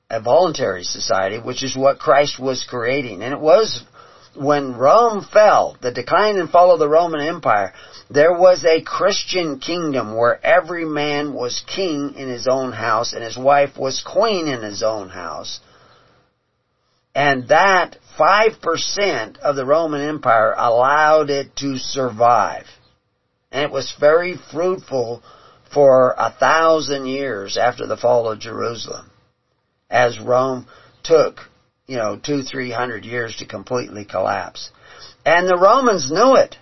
a 0.10 0.22
voluntary 0.22 0.84
society, 0.84 1.40
which 1.40 1.64
is 1.64 1.76
what 1.76 2.00
Christ 2.00 2.40
was 2.40 2.66
creating. 2.68 3.24
And 3.24 3.34
it 3.34 3.40
was 3.40 3.84
when 4.36 4.78
Rome 4.78 5.26
fell, 5.32 5.78
the 5.82 5.92
decline 5.92 6.38
and 6.38 6.50
fall 6.50 6.72
of 6.72 6.80
the 6.80 6.90
Roman 6.90 7.22
Empire, 7.22 7.74
there 8.10 8.34
was 8.34 8.64
a 8.64 8.82
Christian 8.82 9.60
kingdom 9.60 10.16
where 10.16 10.46
every 10.46 10.86
man 10.86 11.34
was 11.34 11.64
king 11.66 12.14
in 12.16 12.28
his 12.28 12.48
own 12.48 12.72
house 12.72 13.14
and 13.14 13.24
his 13.24 13.38
wife 13.38 13.78
was 13.78 14.04
queen 14.06 14.48
in 14.48 14.62
his 14.62 14.84
own 14.84 15.10
house. 15.10 15.60
And 17.16 17.48
that 17.48 17.98
5% 18.20 19.38
of 19.38 19.56
the 19.56 19.66
Roman 19.66 20.02
Empire 20.02 20.54
allowed 20.58 21.30
it 21.30 21.56
to 21.58 21.78
survive. 21.78 22.66
And 23.52 23.64
it 23.64 23.72
was 23.72 23.96
very 23.98 24.38
fruitful 24.52 25.24
for 25.74 26.14
a 26.18 26.30
thousand 26.32 27.08
years 27.08 27.58
after 27.58 27.88
the 27.88 27.98
fall 27.98 28.30
of 28.30 28.40
Jerusalem 28.40 29.10
as 29.90 30.20
Rome 30.20 30.68
took, 31.04 31.40
you 31.88 31.98
know, 31.98 32.20
two, 32.22 32.44
three 32.44 32.72
hundred 32.72 33.06
years 33.06 33.38
to 33.38 33.46
completely 33.46 34.04
collapse. 34.04 34.72
And 35.26 35.48
the 35.48 35.58
Romans 35.58 36.12
knew 36.12 36.36
it. 36.36 36.58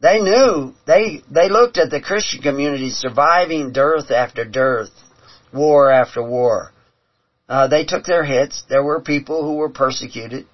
They 0.00 0.20
knew, 0.20 0.74
they, 0.86 1.22
they 1.30 1.48
looked 1.48 1.78
at 1.78 1.90
the 1.90 2.00
Christian 2.00 2.42
community 2.42 2.90
surviving 2.90 3.72
dearth 3.72 4.10
after 4.10 4.44
dearth, 4.44 4.90
war 5.52 5.92
after 5.92 6.22
war. 6.22 6.71
Uh, 7.48 7.66
they 7.66 7.84
took 7.84 8.04
their 8.04 8.24
hits. 8.24 8.62
There 8.68 8.82
were 8.82 9.00
people 9.00 9.42
who 9.42 9.56
were 9.56 9.70
persecuted. 9.70 10.46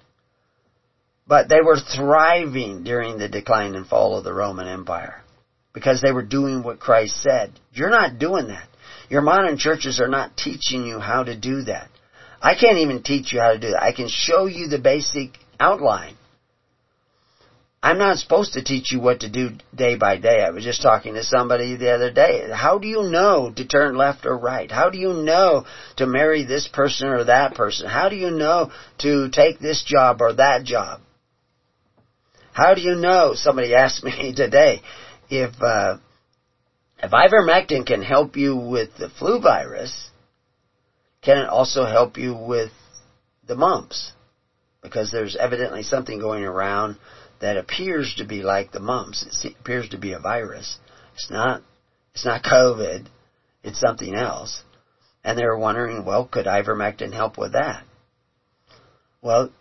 But 1.27 1.47
they 1.47 1.61
were 1.61 1.77
thriving 1.77 2.83
during 2.83 3.17
the 3.17 3.27
decline 3.27 3.75
and 3.75 3.85
fall 3.85 4.17
of 4.17 4.23
the 4.23 4.33
Roman 4.33 4.67
Empire. 4.67 5.21
Because 5.73 6.01
they 6.01 6.11
were 6.11 6.23
doing 6.23 6.63
what 6.63 6.79
Christ 6.79 7.21
said. 7.21 7.51
You're 7.71 7.91
not 7.91 8.17
doing 8.17 8.47
that. 8.47 8.67
Your 9.09 9.21
modern 9.21 9.57
churches 9.57 9.99
are 9.99 10.07
not 10.07 10.35
teaching 10.35 10.85
you 10.85 10.99
how 10.99 11.23
to 11.23 11.35
do 11.35 11.63
that. 11.63 11.89
I 12.41 12.55
can't 12.55 12.77
even 12.79 13.01
teach 13.01 13.33
you 13.33 13.39
how 13.39 13.51
to 13.51 13.59
do 13.59 13.71
that. 13.71 13.83
I 13.83 13.91
can 13.91 14.07
show 14.07 14.45
you 14.45 14.67
the 14.67 14.79
basic 14.79 15.37
outline. 15.59 16.15
I'm 17.81 17.97
not 17.97 18.17
supposed 18.17 18.53
to 18.53 18.63
teach 18.63 18.91
you 18.91 18.99
what 18.99 19.21
to 19.21 19.29
do 19.29 19.51
day 19.73 19.95
by 19.95 20.17
day. 20.17 20.41
I 20.43 20.49
was 20.49 20.65
just 20.65 20.81
talking 20.81 21.13
to 21.13 21.23
somebody 21.23 21.77
the 21.77 21.91
other 21.91 22.11
day. 22.11 22.49
How 22.51 22.77
do 22.77 22.87
you 22.87 23.03
know 23.03 23.53
to 23.55 23.65
turn 23.65 23.95
left 23.95 24.25
or 24.25 24.37
right? 24.37 24.69
How 24.69 24.89
do 24.89 24.97
you 24.97 25.13
know 25.13 25.65
to 25.95 26.05
marry 26.05 26.43
this 26.43 26.67
person 26.67 27.07
or 27.07 27.23
that 27.25 27.55
person? 27.55 27.87
How 27.87 28.09
do 28.09 28.17
you 28.17 28.31
know 28.31 28.71
to 28.99 29.29
take 29.29 29.59
this 29.59 29.81
job 29.81 30.21
or 30.21 30.33
that 30.33 30.65
job? 30.65 30.99
How 32.51 32.73
do 32.73 32.81
you 32.81 32.95
know? 32.95 33.33
Somebody 33.35 33.73
asked 33.73 34.03
me 34.03 34.33
today 34.35 34.81
if 35.29 35.53
uh, 35.61 35.97
if 37.01 37.11
ivermectin 37.11 37.85
can 37.85 38.01
help 38.01 38.35
you 38.35 38.57
with 38.57 38.89
the 38.97 39.07
flu 39.07 39.39
virus, 39.39 40.09
can 41.21 41.37
it 41.37 41.47
also 41.47 41.85
help 41.85 42.17
you 42.17 42.33
with 42.33 42.71
the 43.47 43.55
mumps? 43.55 44.11
Because 44.81 45.11
there's 45.11 45.37
evidently 45.37 45.83
something 45.83 46.19
going 46.19 46.43
around 46.43 46.97
that 47.41 47.57
appears 47.57 48.15
to 48.17 48.25
be 48.25 48.41
like 48.41 48.71
the 48.71 48.79
mumps. 48.79 49.43
It 49.43 49.55
appears 49.59 49.89
to 49.89 49.97
be 49.97 50.13
a 50.13 50.19
virus. 50.19 50.77
It's 51.13 51.29
not. 51.29 51.61
It's 52.13 52.25
not 52.25 52.43
COVID. 52.43 53.07
It's 53.63 53.79
something 53.79 54.15
else. 54.15 54.63
And 55.23 55.37
they 55.37 55.45
were 55.45 55.57
wondering, 55.57 56.05
well, 56.05 56.25
could 56.25 56.45
ivermectin 56.45 57.13
help 57.13 57.37
with 57.37 57.53
that? 57.53 57.83
Well, 59.21 59.51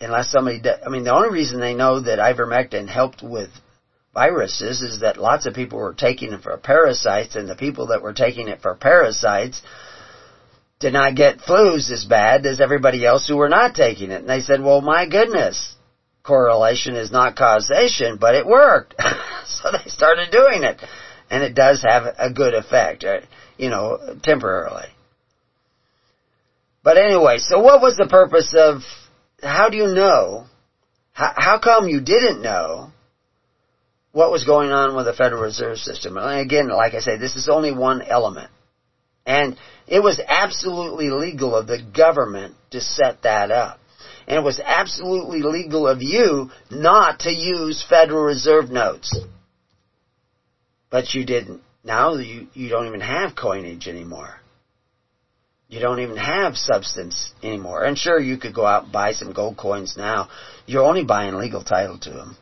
unless 0.00 0.30
somebody, 0.30 0.62
I 0.84 0.88
mean, 0.88 1.04
the 1.04 1.14
only 1.14 1.30
reason 1.30 1.60
they 1.60 1.74
know 1.74 2.00
that 2.00 2.18
ivermectin 2.18 2.88
helped 2.88 3.22
with 3.22 3.50
viruses 4.12 4.82
is 4.82 5.00
that 5.00 5.16
lots 5.16 5.46
of 5.46 5.54
people 5.54 5.78
were 5.78 5.94
taking 5.94 6.32
it 6.32 6.42
for 6.42 6.56
parasites, 6.56 7.34
and 7.34 7.48
the 7.48 7.56
people 7.56 7.88
that 7.88 8.02
were 8.02 8.12
taking 8.12 8.48
it 8.48 8.62
for 8.62 8.74
parasites 8.76 9.60
did 10.78 10.92
not 10.92 11.16
get 11.16 11.38
flus 11.38 11.90
as 11.90 12.04
bad 12.04 12.46
as 12.46 12.60
everybody 12.60 13.04
else 13.04 13.26
who 13.26 13.36
were 13.36 13.48
not 13.48 13.74
taking 13.74 14.10
it. 14.10 14.20
And 14.20 14.28
they 14.28 14.40
said, 14.40 14.62
well, 14.62 14.80
my 14.80 15.06
goodness, 15.06 15.73
correlation 16.24 16.96
is 16.96 17.12
not 17.12 17.36
causation, 17.36 18.16
but 18.16 18.34
it 18.34 18.46
worked. 18.46 18.94
so 19.46 19.70
they 19.70 19.88
started 19.88 20.30
doing 20.32 20.64
it. 20.64 20.80
And 21.30 21.42
it 21.42 21.54
does 21.54 21.82
have 21.82 22.14
a 22.18 22.32
good 22.32 22.54
effect, 22.54 23.04
uh, 23.04 23.20
you 23.56 23.70
know, 23.70 24.16
temporarily. 24.22 24.88
But 26.82 26.98
anyway, 26.98 27.38
so 27.38 27.60
what 27.60 27.80
was 27.80 27.96
the 27.96 28.08
purpose 28.08 28.54
of, 28.56 28.82
how 29.42 29.70
do 29.70 29.76
you 29.76 29.86
know, 29.86 30.46
how, 31.12 31.32
how 31.36 31.58
come 31.58 31.88
you 31.88 32.00
didn't 32.00 32.42
know 32.42 32.90
what 34.12 34.30
was 34.30 34.44
going 34.44 34.70
on 34.70 34.94
with 34.94 35.06
the 35.06 35.14
Federal 35.14 35.42
Reserve 35.42 35.78
System? 35.78 36.18
And 36.18 36.40
again, 36.40 36.68
like 36.68 36.94
I 36.94 37.00
say, 37.00 37.16
this 37.16 37.36
is 37.36 37.48
only 37.48 37.72
one 37.72 38.02
element. 38.02 38.50
And 39.26 39.56
it 39.86 40.00
was 40.00 40.20
absolutely 40.26 41.08
legal 41.08 41.56
of 41.56 41.66
the 41.66 41.82
government 41.82 42.54
to 42.70 42.80
set 42.80 43.22
that 43.22 43.50
up. 43.50 43.80
And 44.26 44.38
it 44.38 44.42
was 44.42 44.60
absolutely 44.60 45.42
legal 45.42 45.86
of 45.86 46.02
you 46.02 46.50
not 46.70 47.20
to 47.20 47.30
use 47.30 47.84
Federal 47.88 48.24
Reserve 48.24 48.70
notes. 48.70 49.16
But 50.90 51.14
you 51.14 51.24
didn't. 51.24 51.62
Now 51.82 52.14
you, 52.14 52.46
you 52.54 52.68
don't 52.68 52.86
even 52.86 53.00
have 53.00 53.36
coinage 53.36 53.88
anymore. 53.88 54.36
You 55.68 55.80
don't 55.80 56.00
even 56.00 56.16
have 56.16 56.56
substance 56.56 57.32
anymore. 57.42 57.84
And 57.84 57.98
sure, 57.98 58.20
you 58.20 58.38
could 58.38 58.54
go 58.54 58.64
out 58.64 58.84
and 58.84 58.92
buy 58.92 59.12
some 59.12 59.32
gold 59.32 59.56
coins 59.56 59.96
now. 59.96 60.28
You're 60.66 60.84
only 60.84 61.04
buying 61.04 61.34
legal 61.34 61.64
title 61.64 61.98
to 61.98 62.10
them. 62.10 62.36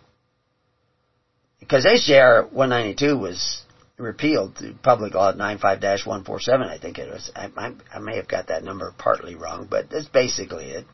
Because 1.59 1.87
HJR 1.87 2.53
192 2.53 3.17
was 3.17 3.63
repealed 3.97 4.57
through 4.57 4.75
Public 4.83 5.15
Law 5.15 5.33
95-147, 5.33 6.69
I 6.69 6.79
think 6.79 6.99
it 6.99 7.09
was. 7.09 7.31
I, 7.35 7.49
I, 7.57 7.73
I 7.95 7.99
may 8.01 8.17
have 8.17 8.29
got 8.29 8.49
that 8.49 8.65
number 8.65 8.93
partly 8.99 9.35
wrong, 9.37 9.67
but 9.71 9.89
that's 9.91 10.09
basically 10.09 10.67
it. 10.67 10.85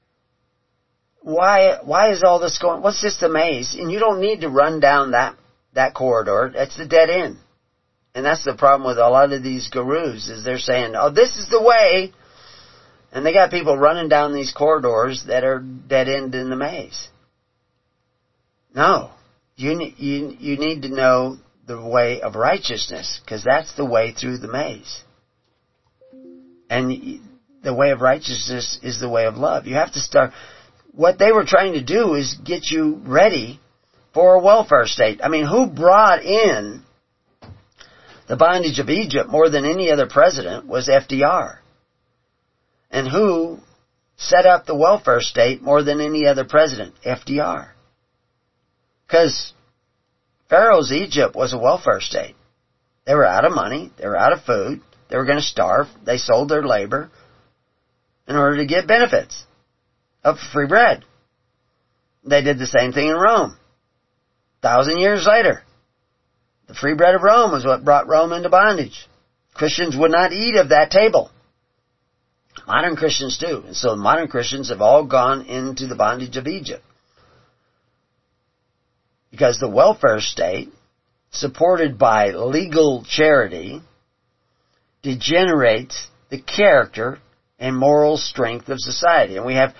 Why, 1.22 1.78
why 1.84 2.10
is 2.12 2.22
all 2.22 2.38
this 2.38 2.58
going, 2.58 2.82
what's 2.82 3.02
this 3.02 3.22
maze? 3.28 3.74
And 3.74 3.90
you 3.90 3.98
don't 3.98 4.20
need 4.20 4.42
to 4.42 4.48
run 4.48 4.80
down 4.80 5.10
that, 5.12 5.36
that 5.74 5.94
corridor. 5.94 6.50
That's 6.54 6.76
the 6.76 6.86
dead 6.86 7.10
end. 7.10 7.38
And 8.14 8.24
that's 8.24 8.44
the 8.44 8.54
problem 8.54 8.86
with 8.86 8.98
a 8.98 9.08
lot 9.08 9.32
of 9.32 9.42
these 9.42 9.68
gurus 9.68 10.28
is 10.28 10.44
they're 10.44 10.58
saying, 10.58 10.94
oh, 10.96 11.10
this 11.10 11.36
is 11.36 11.48
the 11.48 11.62
way. 11.62 12.12
And 13.12 13.24
they 13.24 13.32
got 13.32 13.50
people 13.50 13.76
running 13.76 14.08
down 14.08 14.34
these 14.34 14.52
corridors 14.52 15.24
that 15.28 15.44
are 15.44 15.60
dead 15.60 16.08
end 16.08 16.34
in 16.34 16.50
the 16.50 16.56
maze. 16.56 17.08
No. 18.74 19.10
You, 19.56 19.92
you, 19.96 20.36
you 20.38 20.58
need 20.58 20.82
to 20.82 20.88
know 20.88 21.36
the 21.66 21.80
way 21.80 22.20
of 22.20 22.34
righteousness 22.34 23.20
because 23.24 23.44
that's 23.44 23.74
the 23.76 23.84
way 23.84 24.12
through 24.12 24.38
the 24.38 24.48
maze. 24.48 25.02
And 26.70 27.20
the 27.62 27.74
way 27.74 27.90
of 27.90 28.00
righteousness 28.00 28.78
is 28.82 29.00
the 29.00 29.08
way 29.08 29.26
of 29.26 29.36
love. 29.36 29.66
You 29.66 29.76
have 29.76 29.92
to 29.92 30.00
start, 30.00 30.32
what 30.98 31.16
they 31.16 31.30
were 31.30 31.44
trying 31.44 31.74
to 31.74 31.80
do 31.80 32.14
is 32.14 32.36
get 32.44 32.72
you 32.72 33.00
ready 33.06 33.60
for 34.12 34.34
a 34.34 34.42
welfare 34.42 34.86
state. 34.86 35.20
I 35.22 35.28
mean, 35.28 35.46
who 35.46 35.68
brought 35.68 36.24
in 36.24 36.82
the 38.26 38.36
bondage 38.36 38.80
of 38.80 38.90
Egypt 38.90 39.30
more 39.30 39.48
than 39.48 39.64
any 39.64 39.92
other 39.92 40.08
president 40.08 40.66
was 40.66 40.88
FDR. 40.88 41.58
And 42.90 43.06
who 43.06 43.60
set 44.16 44.44
up 44.44 44.66
the 44.66 44.74
welfare 44.74 45.20
state 45.20 45.62
more 45.62 45.84
than 45.84 46.00
any 46.00 46.26
other 46.26 46.44
president? 46.44 46.96
FDR. 47.06 47.68
Because 49.06 49.52
Pharaoh's 50.50 50.90
Egypt 50.90 51.36
was 51.36 51.52
a 51.52 51.58
welfare 51.58 52.00
state. 52.00 52.34
They 53.06 53.14
were 53.14 53.24
out 53.24 53.44
of 53.44 53.52
money. 53.52 53.92
They 53.98 54.08
were 54.08 54.18
out 54.18 54.32
of 54.32 54.42
food. 54.42 54.80
They 55.08 55.16
were 55.16 55.26
going 55.26 55.38
to 55.38 55.44
starve. 55.44 55.86
They 56.04 56.16
sold 56.16 56.48
their 56.48 56.64
labor 56.64 57.08
in 58.26 58.34
order 58.34 58.56
to 58.56 58.66
get 58.66 58.88
benefits 58.88 59.44
of 60.24 60.38
free 60.52 60.66
bread. 60.66 61.04
They 62.24 62.42
did 62.42 62.58
the 62.58 62.66
same 62.66 62.92
thing 62.92 63.08
in 63.08 63.16
Rome. 63.16 63.56
A 64.58 64.62
Thousand 64.62 64.98
years 64.98 65.26
later. 65.26 65.62
The 66.66 66.74
free 66.74 66.94
bread 66.94 67.14
of 67.14 67.22
Rome 67.22 67.52
was 67.52 67.64
what 67.64 67.84
brought 67.84 68.08
Rome 68.08 68.32
into 68.32 68.50
bondage. 68.50 69.08
Christians 69.54 69.96
would 69.96 70.10
not 70.10 70.32
eat 70.32 70.56
of 70.56 70.68
that 70.68 70.90
table. 70.90 71.30
Modern 72.66 72.96
Christians 72.96 73.38
do. 73.38 73.62
And 73.66 73.74
so 73.74 73.96
modern 73.96 74.28
Christians 74.28 74.68
have 74.68 74.82
all 74.82 75.06
gone 75.06 75.46
into 75.46 75.86
the 75.86 75.94
bondage 75.94 76.36
of 76.36 76.46
Egypt. 76.46 76.84
Because 79.30 79.58
the 79.58 79.68
welfare 79.68 80.20
state, 80.20 80.68
supported 81.30 81.98
by 81.98 82.28
legal 82.30 83.04
charity, 83.08 83.80
degenerates 85.02 86.08
the 86.30 86.40
character 86.40 87.18
and 87.58 87.76
moral 87.76 88.16
strength 88.16 88.68
of 88.68 88.78
society. 88.78 89.36
And 89.36 89.46
we 89.46 89.54
have, 89.54 89.74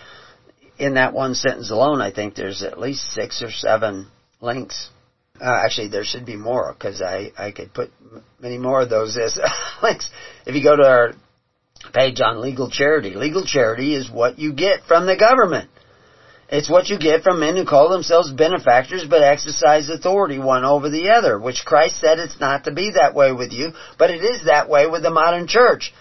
in 0.78 0.94
that 0.94 1.12
one 1.12 1.34
sentence 1.34 1.70
alone, 1.70 2.00
I 2.00 2.12
think 2.12 2.34
there's 2.34 2.62
at 2.62 2.78
least 2.78 3.12
six 3.12 3.42
or 3.42 3.50
seven 3.50 4.08
links 4.40 4.90
uh, 5.40 5.62
actually, 5.64 5.88
there 5.88 6.04
should 6.04 6.26
be 6.26 6.36
more 6.36 6.74
because 6.76 7.00
I, 7.00 7.32
I 7.36 7.52
could 7.52 7.72
put 7.72 7.90
many 8.40 8.58
more 8.58 8.82
of 8.82 8.90
those 8.90 9.16
as 9.16 9.38
links. 9.82 10.10
If 10.46 10.54
you 10.54 10.62
go 10.62 10.76
to 10.76 10.82
our 10.82 11.12
page 11.94 12.20
on 12.20 12.40
legal 12.40 12.70
charity, 12.70 13.14
legal 13.14 13.44
charity 13.44 13.94
is 13.94 14.10
what 14.10 14.38
you 14.38 14.52
get 14.52 14.82
from 14.88 15.06
the 15.06 15.16
government. 15.16 15.70
It's 16.50 16.68
what 16.68 16.88
you 16.88 16.98
get 16.98 17.22
from 17.22 17.40
men 17.40 17.56
who 17.56 17.66
call 17.66 17.90
themselves 17.90 18.32
benefactors 18.32 19.04
but 19.08 19.22
exercise 19.22 19.90
authority 19.90 20.38
one 20.38 20.64
over 20.64 20.88
the 20.88 21.10
other, 21.10 21.38
which 21.38 21.64
Christ 21.64 22.00
said 22.00 22.18
it's 22.18 22.40
not 22.40 22.64
to 22.64 22.72
be 22.72 22.92
that 22.92 23.14
way 23.14 23.32
with 23.32 23.52
you, 23.52 23.72
but 23.98 24.10
it 24.10 24.22
is 24.24 24.46
that 24.46 24.68
way 24.68 24.86
with 24.86 25.02
the 25.02 25.10
modern 25.10 25.46
church. 25.46 25.92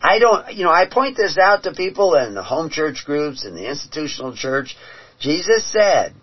I 0.00 0.18
don't, 0.18 0.52
you 0.54 0.64
know, 0.64 0.70
I 0.70 0.86
point 0.86 1.16
this 1.16 1.38
out 1.38 1.64
to 1.64 1.72
people 1.72 2.14
in 2.14 2.34
the 2.34 2.42
home 2.42 2.70
church 2.70 3.04
groups 3.04 3.44
and 3.44 3.56
the 3.56 3.68
institutional 3.68 4.36
church. 4.36 4.76
Jesus 5.20 5.70
said, 5.70 6.14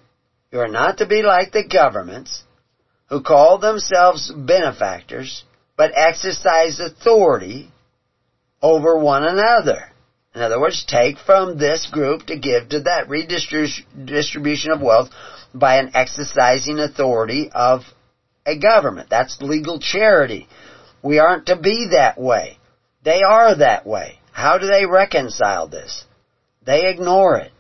you 0.52 0.60
are 0.60 0.68
not 0.68 1.00
to 1.00 1.08
be 1.08 1.24
like 1.24 1.52
the 1.52 1.68
governments 1.68 2.44
who 3.10 3.22
call 3.22 3.58
themselves 3.58 4.32
benefactors, 4.32 5.44
but 5.76 5.92
exercise 5.96 6.80
authority 6.80 7.72
over 8.62 8.98
one 8.98 9.24
another. 9.24 9.90
In 10.36 10.42
other 10.42 10.60
words, 10.60 10.86
take 10.88 11.18
from 11.18 11.58
this 11.58 11.88
group 11.92 12.28
to 12.28 12.38
give 12.38 12.70
to 12.70 12.82
that 12.82 13.10
redistribution 13.10 14.72
of 14.72 14.82
wealth 14.82 15.10
by 15.54 15.78
an 15.78 15.92
exercising 15.96 16.80
authority 16.80 17.50
of 17.54 17.82
a 18.46 18.58
government. 18.58 19.10
That's 19.10 19.42
legal 19.42 19.80
charity. 19.80 20.48
We 21.04 21.20
aren't 21.20 21.48
to 21.48 21.56
be 21.56 21.90
that 21.92 22.20
way. 22.20 22.58
They 23.04 23.22
are 23.22 23.56
that 23.58 23.86
way. 23.86 24.20
How 24.32 24.58
do 24.58 24.68
they 24.68 24.86
reconcile 24.86 25.68
this? 25.68 26.06
They 26.66 26.90
ignore 26.90 27.38
it. 27.38 27.52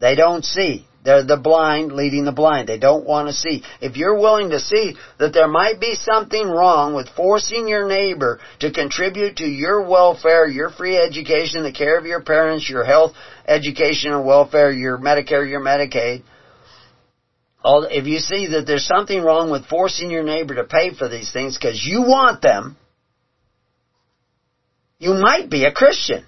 They 0.00 0.14
don't 0.14 0.44
see. 0.44 0.86
They're 1.02 1.24
the 1.24 1.38
blind 1.38 1.92
leading 1.92 2.24
the 2.24 2.32
blind. 2.32 2.68
They 2.68 2.78
don't 2.78 3.06
want 3.06 3.28
to 3.28 3.34
see. 3.34 3.62
If 3.80 3.96
you're 3.96 4.18
willing 4.18 4.50
to 4.50 4.60
see 4.60 4.96
that 5.18 5.32
there 5.32 5.48
might 5.48 5.80
be 5.80 5.94
something 5.94 6.46
wrong 6.46 6.94
with 6.94 7.08
forcing 7.16 7.68
your 7.68 7.88
neighbor 7.88 8.38
to 8.58 8.70
contribute 8.70 9.36
to 9.36 9.46
your 9.46 9.88
welfare, 9.88 10.46
your 10.46 10.68
free 10.68 10.98
education, 10.98 11.62
the 11.62 11.72
care 11.72 11.98
of 11.98 12.04
your 12.04 12.22
parents, 12.22 12.68
your 12.68 12.84
health, 12.84 13.12
education, 13.46 14.12
and 14.12 14.26
welfare, 14.26 14.70
your 14.70 14.98
Medicare, 14.98 15.48
your 15.48 15.60
Medicaid, 15.60 16.22
if 17.62 18.06
you 18.06 18.18
see 18.18 18.48
that 18.48 18.66
there's 18.66 18.86
something 18.86 19.22
wrong 19.22 19.50
with 19.50 19.66
forcing 19.66 20.10
your 20.10 20.22
neighbor 20.22 20.54
to 20.56 20.64
pay 20.64 20.94
for 20.94 21.08
these 21.08 21.32
things 21.32 21.56
because 21.56 21.84
you 21.84 22.02
want 22.02 22.42
them, 22.42 22.76
you 25.00 25.14
might 25.14 25.50
be 25.50 25.64
a 25.64 25.72
Christian. 25.72 26.24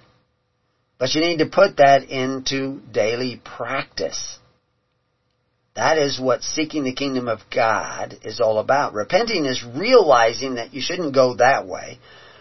But 0.97 1.13
you 1.15 1.21
need 1.21 1.39
to 1.39 1.45
put 1.45 1.77
that 1.77 2.03
into 2.03 2.81
daily 2.91 3.39
practice. 3.43 4.37
That 5.75 5.97
is 5.97 6.19
what 6.19 6.43
seeking 6.43 6.83
the 6.83 6.93
kingdom 6.93 7.27
of 7.27 7.39
God 7.53 8.19
is 8.23 8.39
all 8.39 8.59
about. 8.59 8.93
Repenting 8.93 9.45
is 9.45 9.63
realizing 9.63 10.55
that 10.55 10.73
you 10.73 10.81
shouldn't 10.81 11.15
go 11.15 11.35
that 11.35 11.65
way, 11.65 11.99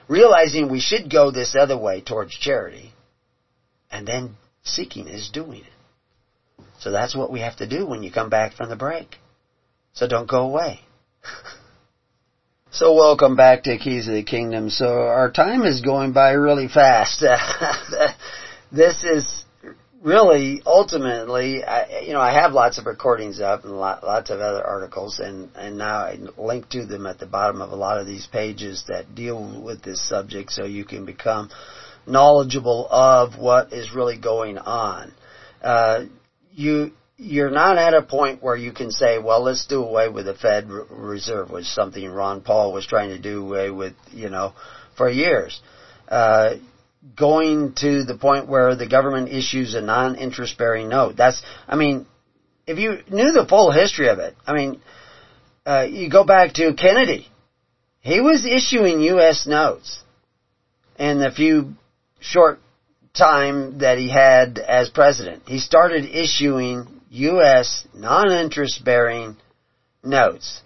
realizing 0.08 0.70
we 0.70 0.80
should 0.80 1.10
go 1.10 1.30
this 1.30 1.54
other 1.58 1.76
way 1.76 2.00
towards 2.00 2.36
charity, 2.36 2.92
and 3.90 4.06
then 4.06 4.36
seeking 4.62 5.08
is 5.08 5.30
doing 5.30 5.60
it. 5.60 6.64
So 6.80 6.90
that's 6.90 7.16
what 7.16 7.30
we 7.30 7.40
have 7.40 7.56
to 7.56 7.66
do 7.66 7.86
when 7.86 8.02
you 8.02 8.10
come 8.10 8.28
back 8.28 8.54
from 8.54 8.68
the 8.68 8.76
break. 8.76 9.16
So 9.94 10.06
don't 10.06 10.28
go 10.28 10.44
away. 10.44 10.80
so 12.72 12.94
welcome 12.94 13.36
back 13.36 13.64
to 13.64 13.76
Keys 13.76 14.08
of 14.08 14.14
the 14.14 14.22
Kingdom. 14.22 14.70
So 14.70 14.86
our 14.86 15.30
time 15.30 15.64
is 15.64 15.82
going 15.82 16.14
by 16.14 16.30
really 16.30 16.68
fast. 16.68 17.20
this 18.72 19.04
is 19.04 19.44
really 20.00 20.62
ultimately, 20.64 21.62
I, 21.62 22.00
you 22.00 22.14
know, 22.14 22.20
I 22.20 22.32
have 22.32 22.54
lots 22.54 22.78
of 22.78 22.86
recordings 22.86 23.40
up 23.40 23.64
and 23.64 23.78
lot, 23.78 24.02
lots 24.02 24.30
of 24.30 24.40
other 24.40 24.66
articles, 24.66 25.18
and 25.18 25.50
and 25.54 25.76
now 25.76 25.96
I 25.96 26.18
link 26.38 26.70
to 26.70 26.86
them 26.86 27.06
at 27.06 27.18
the 27.18 27.26
bottom 27.26 27.60
of 27.60 27.72
a 27.72 27.76
lot 27.76 28.00
of 28.00 28.06
these 28.06 28.26
pages 28.26 28.84
that 28.88 29.14
deal 29.14 29.62
with 29.62 29.82
this 29.82 30.00
subject, 30.08 30.50
so 30.50 30.64
you 30.64 30.86
can 30.86 31.04
become 31.04 31.50
knowledgeable 32.06 32.88
of 32.90 33.36
what 33.36 33.74
is 33.74 33.94
really 33.94 34.16
going 34.16 34.56
on. 34.56 35.12
Uh, 35.62 36.04
you 36.52 36.92
you're 37.22 37.50
not 37.50 37.78
at 37.78 37.94
a 37.94 38.02
point 38.02 38.42
where 38.42 38.56
you 38.56 38.72
can 38.72 38.90
say, 38.90 39.18
well, 39.18 39.44
let's 39.44 39.66
do 39.66 39.82
away 39.82 40.08
with 40.08 40.26
the 40.26 40.34
Fed 40.34 40.68
Reserve, 40.68 41.50
which 41.50 41.62
is 41.62 41.74
something 41.74 42.08
Ron 42.08 42.40
Paul 42.40 42.72
was 42.72 42.86
trying 42.86 43.10
to 43.10 43.18
do 43.18 43.46
away 43.46 43.70
with, 43.70 43.94
you 44.10 44.28
know, 44.28 44.54
for 44.96 45.08
years. 45.08 45.60
Uh, 46.08 46.54
going 47.16 47.74
to 47.76 48.04
the 48.04 48.16
point 48.16 48.48
where 48.48 48.74
the 48.74 48.88
government 48.88 49.28
issues 49.28 49.74
a 49.74 49.80
non-interest 49.80 50.58
bearing 50.58 50.88
note. 50.88 51.16
That's, 51.16 51.42
I 51.68 51.76
mean, 51.76 52.06
if 52.66 52.78
you 52.78 52.98
knew 53.08 53.32
the 53.32 53.46
full 53.48 53.70
history 53.70 54.08
of 54.08 54.18
it, 54.18 54.34
I 54.44 54.52
mean, 54.52 54.80
uh, 55.64 55.86
you 55.88 56.10
go 56.10 56.24
back 56.24 56.54
to 56.54 56.74
Kennedy. 56.74 57.28
He 58.00 58.20
was 58.20 58.44
issuing 58.44 59.00
U.S. 59.00 59.46
notes 59.46 60.02
in 60.98 61.20
the 61.20 61.30
few 61.30 61.74
short 62.20 62.58
time 63.14 63.78
that 63.78 63.98
he 63.98 64.08
had 64.08 64.58
as 64.58 64.90
president. 64.90 65.44
He 65.46 65.60
started 65.60 66.04
issuing 66.04 67.01
U.S. 67.12 67.86
non-interest 67.92 68.82
bearing 68.86 69.36
notes 70.02 70.62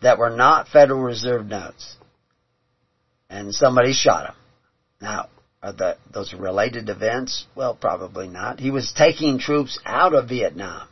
that 0.00 0.18
were 0.18 0.30
not 0.30 0.68
Federal 0.68 1.02
Reserve 1.02 1.44
notes. 1.46 1.96
And 3.28 3.54
somebody 3.54 3.92
shot 3.92 4.30
him. 4.30 4.34
Now, 5.02 5.28
are 5.62 5.74
the, 5.74 5.98
those 6.10 6.32
related 6.32 6.88
events? 6.88 7.44
Well, 7.54 7.74
probably 7.74 8.26
not. 8.26 8.58
He 8.58 8.70
was 8.70 8.94
taking 8.96 9.38
troops 9.38 9.78
out 9.84 10.14
of 10.14 10.30
Vietnam. 10.30 10.88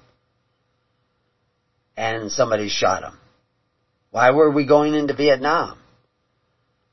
And 1.96 2.30
somebody 2.30 2.68
shot 2.68 3.04
him. 3.04 3.18
Why 4.10 4.32
were 4.32 4.50
we 4.50 4.66
going 4.66 4.94
into 4.94 5.14
Vietnam? 5.14 5.78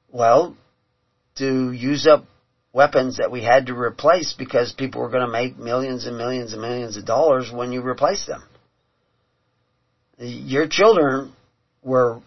Well, 0.09 0.55
to 1.35 1.73
use 1.73 2.07
up 2.07 2.25
weapons 2.73 3.17
that 3.17 3.31
we 3.31 3.43
had 3.43 3.67
to 3.67 3.73
replace 3.73 4.33
because 4.33 4.73
people 4.73 5.01
were 5.01 5.09
going 5.09 5.25
to 5.25 5.31
make 5.31 5.57
millions 5.57 6.05
and 6.05 6.17
millions 6.17 6.53
and 6.53 6.61
millions 6.61 6.97
of 6.97 7.05
dollars 7.05 7.51
when 7.51 7.71
you 7.71 7.85
replace 7.85 8.25
them. 8.25 8.43
Your 10.17 10.67
children 10.67 11.33
were 11.81 12.21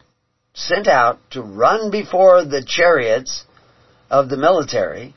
sent 0.55 0.87
out 0.87 1.19
to 1.31 1.43
run 1.43 1.91
before 1.91 2.45
the 2.45 2.65
chariots 2.65 3.45
of 4.11 4.29
the 4.29 4.37
military 4.37 5.15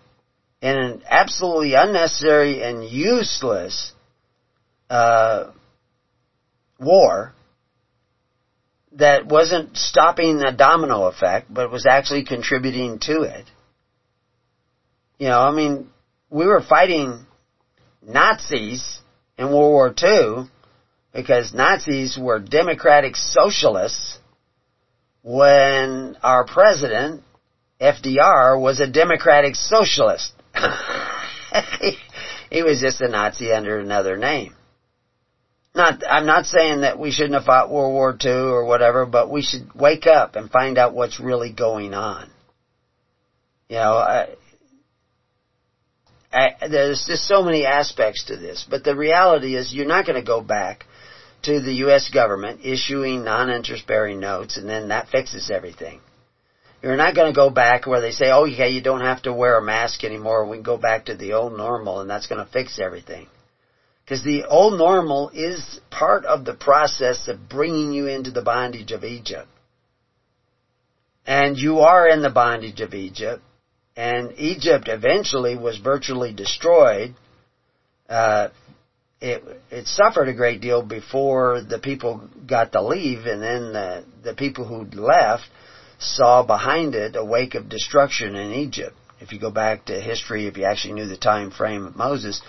in 0.61 0.77
an 0.77 1.03
absolutely 1.07 1.73
unnecessary 1.73 2.63
and 2.63 2.83
useless 2.87 3.93
uh, 4.89 5.51
war 6.79 7.33
that 8.93 9.27
wasn't 9.27 9.77
stopping 9.77 10.37
the 10.37 10.51
domino 10.51 11.03
effect, 11.05 11.53
but 11.53 11.71
was 11.71 11.85
actually 11.85 12.23
contributing 12.23 12.97
to 12.99 13.21
it. 13.21 13.45
You 15.19 15.29
know, 15.29 15.39
I 15.39 15.51
mean, 15.51 15.89
we 16.29 16.45
were 16.45 16.61
fighting 16.61 17.25
Nazis 18.01 18.99
in 19.37 19.47
World 19.47 19.71
War 19.71 19.95
II 20.01 20.49
because 21.13 21.53
Nazis 21.53 22.17
were 22.17 22.39
democratic 22.39 23.15
socialists 23.15 24.19
when 25.23 26.15
our 26.21 26.45
president, 26.45 27.23
FDR, 27.81 28.59
was 28.59 28.79
a 28.79 28.87
democratic 28.87 29.55
socialist. 29.55 30.33
he 32.49 32.63
was 32.63 32.79
just 32.79 33.01
a 33.01 33.07
Nazi 33.07 33.51
under 33.51 33.79
another 33.79 34.17
name. 34.17 34.53
Not, 35.75 36.01
I'm 36.09 36.25
not 36.25 36.45
saying 36.45 36.81
that 36.81 36.97
we 36.97 37.11
shouldn't 37.11 37.35
have 37.35 37.45
fought 37.45 37.69
World 37.69 37.93
War 37.93 38.17
II 38.23 38.31
or 38.31 38.65
whatever, 38.65 39.05
but 39.05 39.29
we 39.29 39.43
should 39.43 39.73
wake 39.75 40.07
up 40.07 40.35
and 40.35 40.49
find 40.49 40.77
out 40.77 40.93
what's 40.93 41.19
really 41.19 41.51
going 41.51 41.93
on. 41.93 42.29
You 43.69 43.75
know, 43.75 43.93
I, 43.93 44.29
there's 46.69 47.05
just 47.07 47.27
so 47.27 47.41
many 47.41 47.65
aspects 47.65 48.25
to 48.25 48.37
this, 48.37 48.65
but 48.69 48.83
the 48.83 48.95
reality 48.95 49.55
is 49.55 49.73
you're 49.73 49.85
not 49.85 50.05
going 50.05 50.19
to 50.19 50.25
go 50.25 50.41
back 50.41 50.85
to 51.43 51.61
the 51.61 51.73
U.S. 51.85 52.09
government 52.09 52.61
issuing 52.63 53.23
non-interest 53.23 53.87
bearing 53.87 54.19
notes 54.19 54.57
and 54.57 54.67
then 54.67 54.89
that 54.89 55.09
fixes 55.09 55.49
everything. 55.49 56.01
You're 56.81 56.95
not 56.95 57.15
going 57.15 57.31
to 57.31 57.35
go 57.35 57.49
back 57.49 57.87
where 57.87 58.01
they 58.01 58.11
say, 58.11 58.29
oh, 58.29 58.45
yeah, 58.45 58.65
you 58.65 58.81
don't 58.81 59.01
have 59.01 59.23
to 59.23 59.33
wear 59.33 59.57
a 59.57 59.61
mask 59.61 60.03
anymore. 60.03 60.45
We 60.45 60.57
can 60.57 60.63
go 60.63 60.77
back 60.77 61.05
to 61.05 61.15
the 61.15 61.33
old 61.33 61.53
normal 61.53 62.01
and 62.01 62.09
that's 62.09 62.27
going 62.27 62.43
to 62.43 62.51
fix 62.51 62.79
everything. 62.79 63.27
Because 64.03 64.23
the 64.23 64.45
old 64.45 64.77
normal 64.77 65.29
is 65.33 65.79
part 65.89 66.25
of 66.25 66.45
the 66.45 66.53
process 66.53 67.27
of 67.27 67.49
bringing 67.49 67.91
you 67.91 68.07
into 68.07 68.31
the 68.31 68.41
bondage 68.41 68.91
of 68.91 69.03
Egypt. 69.03 69.47
And 71.25 71.57
you 71.57 71.79
are 71.79 72.07
in 72.07 72.21
the 72.21 72.29
bondage 72.29 72.79
of 72.79 72.93
Egypt. 72.93 73.43
And 73.97 74.33
Egypt 74.37 74.87
eventually 74.87 75.57
was 75.57 75.77
virtually 75.79 76.31
destroyed. 76.31 77.15
Uh, 78.07 78.49
it, 79.19 79.43
it 79.71 79.87
suffered 79.87 80.29
a 80.29 80.35
great 80.35 80.61
deal 80.61 80.83
before 80.83 81.61
the 81.67 81.79
people 81.79 82.29
got 82.45 82.73
to 82.73 82.81
leave, 82.83 83.25
and 83.25 83.41
then 83.41 83.73
the, 83.73 84.05
the 84.23 84.33
people 84.35 84.65
who 84.65 84.83
left 84.83 85.45
saw 85.97 86.43
behind 86.43 86.93
it 86.93 87.15
a 87.15 87.25
wake 87.25 87.55
of 87.55 87.69
destruction 87.69 88.35
in 88.35 88.51
Egypt. 88.51 88.95
If 89.19 89.33
you 89.33 89.39
go 89.39 89.49
back 89.49 89.85
to 89.85 89.99
history, 89.99 90.45
if 90.45 90.57
you 90.57 90.65
actually 90.65 90.93
knew 90.93 91.07
the 91.07 91.17
time 91.17 91.49
frame 91.49 91.87
of 91.87 91.95
Moses, 91.95 92.39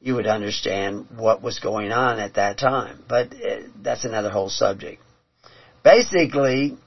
you 0.00 0.14
would 0.14 0.26
understand 0.26 1.08
what 1.14 1.42
was 1.42 1.58
going 1.58 1.92
on 1.92 2.18
at 2.18 2.36
that 2.36 2.58
time. 2.58 3.04
But 3.06 3.34
uh, 3.34 3.68
that's 3.82 4.04
another 4.04 4.30
whole 4.30 4.48
subject. 4.48 5.02
Basically, 5.84 6.78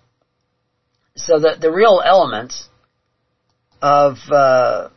so 1.16 1.38
the, 1.38 1.56
the 1.62 1.72
real 1.72 2.02
elements 2.04 2.68
of, 3.84 4.18
uh, 4.32 4.88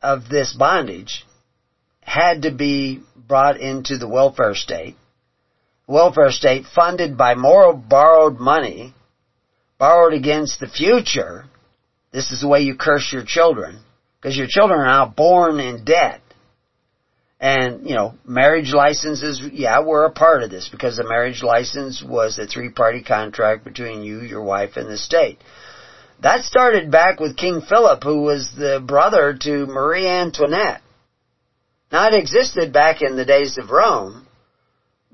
of 0.00 0.28
this 0.28 0.54
bondage 0.56 1.26
had 2.00 2.42
to 2.42 2.52
be 2.52 3.02
brought 3.16 3.60
into 3.60 3.98
the 3.98 4.08
welfare 4.08 4.54
state. 4.54 4.96
Welfare 5.88 6.30
state 6.30 6.66
funded 6.72 7.18
by 7.18 7.34
more 7.34 7.74
borrowed 7.74 8.38
money 8.38 8.94
borrowed 9.78 10.14
against 10.14 10.60
the 10.60 10.68
future, 10.68 11.46
this 12.12 12.30
is 12.30 12.40
the 12.40 12.48
way 12.48 12.60
you 12.60 12.76
curse 12.76 13.12
your 13.12 13.24
children, 13.24 13.80
because 14.20 14.36
your 14.36 14.48
children 14.48 14.80
are 14.80 14.86
now 14.86 15.06
born 15.06 15.60
in 15.60 15.84
debt. 15.84 16.20
And, 17.40 17.88
you 17.88 17.94
know, 17.94 18.14
marriage 18.24 18.72
licenses, 18.72 19.40
yeah, 19.52 19.80
were 19.80 20.04
a 20.04 20.10
part 20.10 20.42
of 20.42 20.50
this 20.50 20.68
because 20.68 20.96
the 20.96 21.08
marriage 21.08 21.42
license 21.42 22.02
was 22.02 22.36
a 22.38 22.48
three-party 22.48 23.04
contract 23.04 23.64
between 23.64 24.02
you, 24.02 24.22
your 24.22 24.42
wife, 24.42 24.76
and 24.76 24.88
the 24.88 24.98
state. 24.98 25.38
That 26.20 26.44
started 26.44 26.90
back 26.90 27.20
with 27.20 27.36
King 27.36 27.60
Philip, 27.60 28.02
who 28.02 28.22
was 28.22 28.50
the 28.56 28.82
brother 28.84 29.38
to 29.40 29.66
Marie 29.66 30.06
Antoinette. 30.06 30.82
Now 31.92 32.08
it 32.08 32.14
existed 32.14 32.72
back 32.72 33.02
in 33.02 33.16
the 33.16 33.24
days 33.24 33.56
of 33.56 33.70
Rome, 33.70 34.26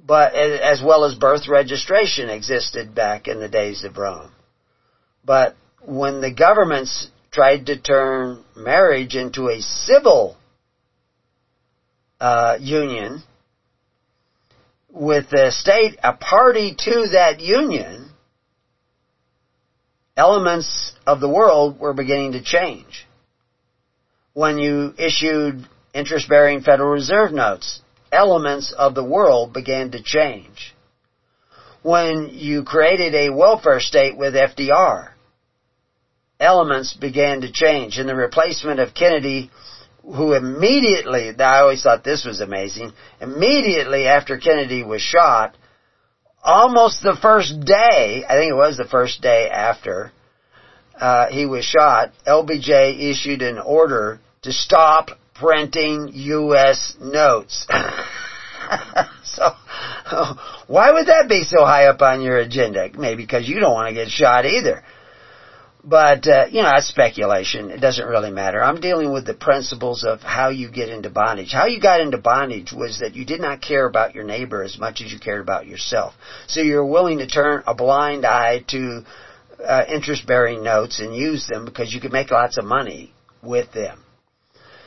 but 0.02 0.34
as 0.34 0.82
well 0.82 1.04
as 1.04 1.14
birth 1.14 1.46
registration 1.46 2.30
existed 2.30 2.94
back 2.94 3.28
in 3.28 3.38
the 3.38 3.48
days 3.48 3.84
of 3.84 3.98
Rome. 3.98 4.32
But 5.24 5.56
when 5.82 6.20
the 6.20 6.32
governments 6.32 7.10
tried 7.30 7.66
to 7.66 7.78
turn 7.78 8.42
marriage 8.56 9.14
into 9.14 9.48
a 9.48 9.60
civil 9.60 10.36
uh, 12.18 12.56
union, 12.60 13.22
with 14.88 15.28
the 15.30 15.50
state 15.50 15.98
a 16.02 16.14
party 16.14 16.74
to 16.78 17.08
that 17.12 17.40
union, 17.40 18.03
elements 20.16 20.92
of 21.06 21.20
the 21.20 21.28
world 21.28 21.78
were 21.78 21.92
beginning 21.92 22.32
to 22.32 22.42
change. 22.42 23.06
When 24.32 24.58
you 24.58 24.94
issued 24.98 25.66
interest 25.92 26.28
bearing 26.28 26.60
Federal 26.60 26.90
Reserve 26.90 27.32
notes, 27.32 27.80
elements 28.12 28.72
of 28.72 28.94
the 28.94 29.04
world 29.04 29.52
began 29.52 29.90
to 29.92 30.02
change. 30.02 30.74
When 31.82 32.30
you 32.32 32.64
created 32.64 33.14
a 33.14 33.34
welfare 33.34 33.80
state 33.80 34.16
with 34.16 34.34
FDR, 34.34 35.10
elements 36.40 36.94
began 36.94 37.42
to 37.42 37.52
change. 37.52 37.98
In 37.98 38.06
the 38.06 38.14
replacement 38.14 38.80
of 38.80 38.94
Kennedy, 38.94 39.50
who 40.02 40.32
immediately, 40.32 41.34
I 41.38 41.60
always 41.60 41.82
thought 41.82 42.04
this 42.04 42.24
was 42.24 42.40
amazing, 42.40 42.92
immediately 43.20 44.06
after 44.06 44.38
Kennedy 44.38 44.82
was 44.82 45.02
shot, 45.02 45.56
almost 46.44 47.02
the 47.02 47.16
first 47.20 47.64
day, 47.64 48.24
I 48.28 48.34
think 48.36 48.50
it 48.50 48.56
was 48.56 48.76
the 48.76 48.84
first 48.84 49.22
day 49.22 49.48
after 49.48 50.12
uh, 50.98 51.28
he 51.28 51.46
was 51.46 51.64
shot, 51.64 52.12
LBJ 52.26 53.10
issued 53.10 53.42
an 53.42 53.58
order 53.58 54.20
to 54.42 54.52
stop 54.52 55.10
printing 55.34 56.10
U.S. 56.12 56.94
notes. 57.00 57.66
so, 59.24 59.50
why 60.68 60.92
would 60.92 61.08
that 61.08 61.26
be 61.28 61.42
so 61.42 61.64
high 61.64 61.86
up 61.86 62.00
on 62.00 62.22
your 62.22 62.38
agenda? 62.38 62.88
Maybe 62.96 63.24
because 63.24 63.48
you 63.48 63.58
don't 63.58 63.72
want 63.72 63.88
to 63.88 63.94
get 63.94 64.08
shot 64.08 64.46
either. 64.46 64.84
But, 65.86 66.26
uh, 66.26 66.46
you 66.50 66.62
know, 66.62 66.70
that's 66.70 66.88
speculation. 66.88 67.70
It 67.70 67.80
doesn't 67.80 68.06
really 68.06 68.30
matter. 68.30 68.62
I'm 68.62 68.80
dealing 68.80 69.12
with 69.12 69.26
the 69.26 69.34
principles 69.34 70.02
of 70.02 70.20
how 70.20 70.48
you 70.48 70.70
get 70.70 70.88
into 70.88 71.10
bondage. 71.10 71.52
How 71.52 71.66
you 71.66 71.78
got 71.78 72.00
into 72.00 72.16
bondage 72.16 72.72
was 72.72 73.00
that 73.00 73.14
you 73.14 73.26
did 73.26 73.40
not 73.40 73.60
care 73.60 73.84
about 73.84 74.14
your 74.14 74.24
neighbor 74.24 74.62
as 74.62 74.78
much 74.78 75.02
as 75.02 75.12
you 75.12 75.18
cared 75.18 75.42
about 75.42 75.66
yourself. 75.66 76.14
So 76.46 76.62
you're 76.62 76.86
willing 76.86 77.18
to 77.18 77.26
turn 77.26 77.64
a 77.66 77.74
blind 77.74 78.24
eye 78.24 78.64
to 78.68 79.04
uh, 79.62 79.84
interest-bearing 79.86 80.62
notes 80.62 81.00
and 81.00 81.14
use 81.14 81.46
them 81.46 81.66
because 81.66 81.92
you 81.92 82.00
could 82.00 82.12
make 82.12 82.30
lots 82.30 82.56
of 82.56 82.64
money 82.64 83.12
with 83.42 83.70
them. 83.72 84.03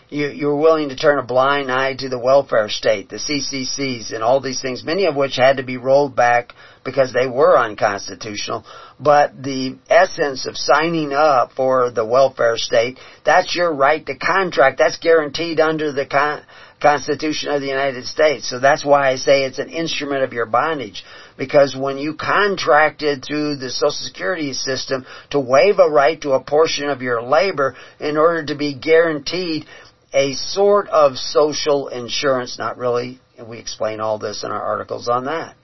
You, 0.10 0.28
you 0.30 0.48
were 0.48 0.58
willing 0.58 0.90
to 0.90 0.96
turn 0.96 1.20
a 1.20 1.24
blind 1.24 1.70
eye 1.70 1.94
to 1.96 2.08
the 2.08 2.20
welfare 2.20 2.70
state, 2.70 3.10
the 3.10 3.18
CCCs, 3.18 4.14
and 4.14 4.24
all 4.24 4.40
these 4.40 4.62
things, 4.62 4.84
many 4.84 5.06
of 5.06 5.18
which 5.18 5.36
had 5.36 5.58
to 5.58 5.64
be 5.64 5.76
rolled 5.76 6.16
back 6.16 6.54
because 6.86 7.12
they 7.12 7.28
were 7.28 7.58
unconstitutional. 7.58 8.64
But 8.98 9.44
the 9.44 9.78
essence 9.90 10.46
of 10.46 10.56
signing 10.56 11.12
up 11.12 11.52
for 11.52 11.92
the 11.92 12.06
welfare 12.06 12.56
state, 12.56 13.00
that's 13.26 13.54
your 13.54 13.74
right 13.74 14.06
to 14.06 14.16
contract. 14.16 14.78
That's 14.78 14.98
guaranteed 14.98 15.60
under 15.60 15.92
the 15.92 16.06
con- 16.06 16.44
Constitution 16.82 17.50
of 17.50 17.62
the 17.62 17.68
United 17.68 18.06
States. 18.06 18.48
So 18.48 18.60
that's 18.60 18.86
why 18.86 19.10
I 19.10 19.16
say 19.16 19.44
it's 19.44 19.58
an 19.58 19.70
instrument 19.70 20.24
of 20.24 20.32
your 20.32 20.46
bondage. 20.46 21.04
Because 21.36 21.76
when 21.76 21.98
you 21.98 22.16
contracted 22.16 23.26
through 23.26 23.56
the 23.56 23.72
Social 23.72 23.92
Security 23.92 24.54
system 24.54 25.06
to 25.32 25.40
waive 25.40 25.80
a 25.80 25.90
right 25.90 26.22
to 26.22 26.34
a 26.34 26.44
portion 26.44 26.90
of 26.90 27.02
your 27.02 27.22
labor 27.22 27.76
in 28.00 28.16
order 28.16 28.46
to 28.46 28.56
be 28.56 28.76
guaranteed 28.76 29.66
a 30.14 30.34
sort 30.34 30.88
of 30.90 31.18
social 31.18 31.90
insurance, 31.90 32.58
not 32.58 32.78
really, 32.78 33.20
and 33.38 33.48
we 33.48 33.60
explain 33.60 34.00
all 34.00 34.18
this 34.18 34.44
in 34.44 34.52
our 34.52 34.62
articles 34.62 35.08
on 35.08 35.26
that. 35.26 35.56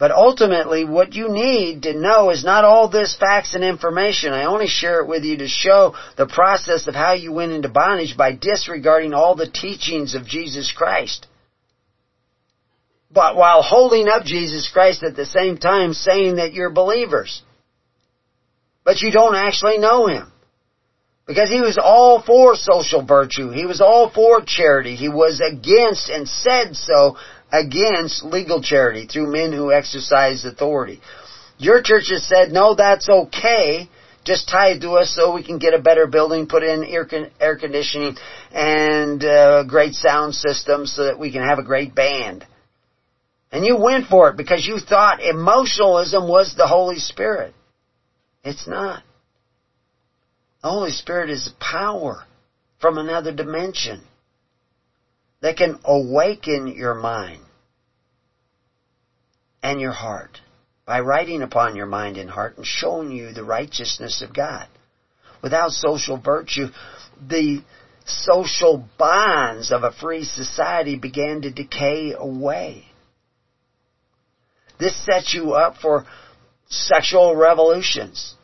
But 0.00 0.12
ultimately, 0.12 0.86
what 0.86 1.12
you 1.12 1.28
need 1.28 1.82
to 1.82 1.92
know 1.92 2.30
is 2.30 2.42
not 2.42 2.64
all 2.64 2.88
this 2.88 3.14
facts 3.14 3.54
and 3.54 3.62
information. 3.62 4.32
I 4.32 4.46
only 4.46 4.66
share 4.66 5.00
it 5.00 5.06
with 5.06 5.24
you 5.24 5.36
to 5.38 5.46
show 5.46 5.94
the 6.16 6.26
process 6.26 6.86
of 6.86 6.94
how 6.94 7.12
you 7.12 7.32
went 7.32 7.52
into 7.52 7.68
bondage 7.68 8.16
by 8.16 8.32
disregarding 8.32 9.12
all 9.12 9.34
the 9.34 9.50
teachings 9.50 10.14
of 10.14 10.26
Jesus 10.26 10.72
Christ. 10.72 11.26
But 13.10 13.36
while 13.36 13.60
holding 13.60 14.08
up 14.08 14.24
Jesus 14.24 14.70
Christ 14.72 15.02
at 15.02 15.16
the 15.16 15.26
same 15.26 15.58
time 15.58 15.92
saying 15.92 16.36
that 16.36 16.54
you're 16.54 16.70
believers. 16.70 17.42
But 18.84 19.02
you 19.02 19.10
don't 19.10 19.34
actually 19.34 19.76
know 19.76 20.06
Him. 20.06 20.32
Because 21.30 21.48
he 21.48 21.60
was 21.60 21.78
all 21.80 22.20
for 22.20 22.56
social 22.56 23.06
virtue. 23.06 23.50
He 23.50 23.64
was 23.64 23.80
all 23.80 24.10
for 24.10 24.42
charity. 24.44 24.96
He 24.96 25.08
was 25.08 25.40
against 25.40 26.10
and 26.10 26.28
said 26.28 26.74
so 26.74 27.18
against 27.52 28.24
legal 28.24 28.60
charity 28.60 29.06
through 29.06 29.30
men 29.30 29.52
who 29.52 29.70
exercise 29.70 30.44
authority. 30.44 31.00
Your 31.56 31.82
church 31.82 32.08
has 32.10 32.26
said, 32.26 32.50
no, 32.50 32.74
that's 32.74 33.08
okay. 33.08 33.88
Just 34.24 34.48
tie 34.48 34.70
it 34.70 34.80
to 34.80 34.94
us 34.94 35.14
so 35.14 35.32
we 35.32 35.44
can 35.44 35.60
get 35.60 35.72
a 35.72 35.78
better 35.78 36.08
building, 36.08 36.48
put 36.48 36.64
in 36.64 36.82
air, 36.82 37.04
con- 37.04 37.30
air 37.38 37.56
conditioning 37.56 38.16
and 38.50 39.22
a 39.22 39.30
uh, 39.30 39.62
great 39.62 39.94
sound 39.94 40.34
system 40.34 40.84
so 40.84 41.04
that 41.04 41.20
we 41.20 41.30
can 41.30 41.44
have 41.44 41.60
a 41.60 41.64
great 41.64 41.94
band. 41.94 42.44
And 43.52 43.64
you 43.64 43.76
went 43.76 44.08
for 44.08 44.30
it 44.30 44.36
because 44.36 44.66
you 44.66 44.80
thought 44.80 45.22
emotionalism 45.22 46.26
was 46.26 46.56
the 46.56 46.66
Holy 46.66 46.98
Spirit. 46.98 47.54
It's 48.42 48.66
not. 48.66 49.04
The 50.62 50.68
Holy 50.68 50.92
Spirit 50.92 51.30
is 51.30 51.46
a 51.46 51.64
power 51.64 52.24
from 52.80 52.98
another 52.98 53.32
dimension 53.32 54.02
that 55.40 55.56
can 55.56 55.78
awaken 55.84 56.66
your 56.68 56.94
mind 56.94 57.42
and 59.62 59.80
your 59.80 59.92
heart 59.92 60.40
by 60.84 61.00
writing 61.00 61.42
upon 61.42 61.76
your 61.76 61.86
mind 61.86 62.18
and 62.18 62.28
heart 62.28 62.56
and 62.56 62.66
showing 62.66 63.10
you 63.10 63.32
the 63.32 63.44
righteousness 63.44 64.22
of 64.22 64.34
God. 64.34 64.66
Without 65.42 65.70
social 65.70 66.18
virtue, 66.18 66.66
the 67.26 67.62
social 68.04 68.86
bonds 68.98 69.72
of 69.72 69.82
a 69.82 69.92
free 69.92 70.24
society 70.24 70.96
began 70.96 71.42
to 71.42 71.50
decay 71.50 72.12
away. 72.12 72.84
This 74.78 74.96
sets 75.04 75.32
you 75.32 75.52
up 75.52 75.76
for 75.76 76.04
sexual 76.68 77.34
revolutions. 77.36 78.34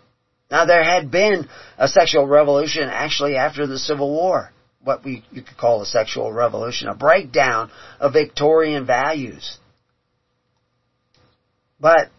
Now 0.50 0.64
there 0.64 0.84
had 0.84 1.10
been 1.10 1.48
a 1.76 1.88
sexual 1.88 2.26
revolution 2.26 2.88
actually 2.88 3.36
after 3.36 3.66
the 3.66 3.78
Civil 3.78 4.10
War 4.10 4.52
what 4.86 5.04
we 5.04 5.24
you 5.32 5.42
could 5.42 5.56
call 5.56 5.82
a 5.82 5.86
sexual 5.86 6.32
revolution, 6.32 6.88
a 6.88 6.94
breakdown 6.94 7.70
of 7.98 8.12
Victorian 8.12 8.86
values. 8.86 9.58
But 11.80 12.10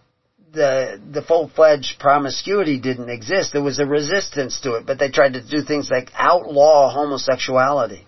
the 0.52 1.02
the 1.12 1.22
full 1.22 1.48
fledged 1.48 1.98
promiscuity 2.00 2.80
didn't 2.80 3.10
exist. 3.10 3.54
There 3.54 3.64
was 3.64 3.80
a 3.80 3.86
resistance 3.86 4.60
to 4.62 4.76
it, 4.76 4.86
but 4.86 5.00
they 5.00 5.10
tried 5.10 5.34
to 5.34 5.42
do 5.42 5.62
things 5.62 5.90
like 5.90 6.12
outlaw 6.14 6.90
homosexuality. 6.92 8.06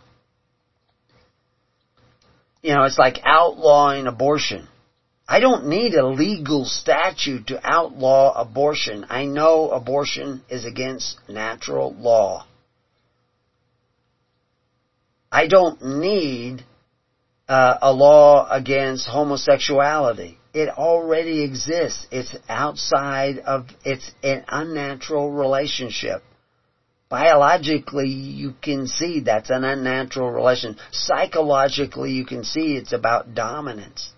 You 2.61 2.75
know, 2.75 2.83
it's 2.83 2.99
like 2.99 3.21
outlawing 3.23 4.07
abortion. 4.07 4.67
I 5.31 5.39
don't 5.39 5.67
need 5.67 5.93
a 5.93 6.07
legal 6.07 6.65
statute 6.65 7.47
to 7.47 7.59
outlaw 7.63 8.33
abortion. 8.33 9.05
I 9.11 9.25
know 9.25 9.69
abortion 9.69 10.41
is 10.49 10.65
against 10.65 11.19
natural 11.29 11.93
law. 11.93 12.47
I 15.31 15.45
don't 15.45 15.99
need 15.99 16.65
uh, 17.47 17.77
a 17.79 17.93
law 17.93 18.49
against 18.49 19.07
homosexuality. 19.07 20.39
It 20.51 20.69
already 20.69 21.43
exists. 21.43 22.07
It's 22.09 22.35
outside 22.49 23.37
of, 23.37 23.67
it's 23.85 24.09
an 24.23 24.45
unnatural 24.47 25.31
relationship. 25.31 26.23
Biologically, 27.07 28.07
you 28.07 28.55
can 28.63 28.87
see 28.87 29.19
that's 29.19 29.51
an 29.51 29.63
unnatural 29.63 30.31
relation. 30.31 30.77
Psychologically, 30.91 32.13
you 32.13 32.25
can 32.25 32.43
see 32.43 32.75
it's 32.75 32.93
about 32.93 33.35
dominance. 33.35 34.11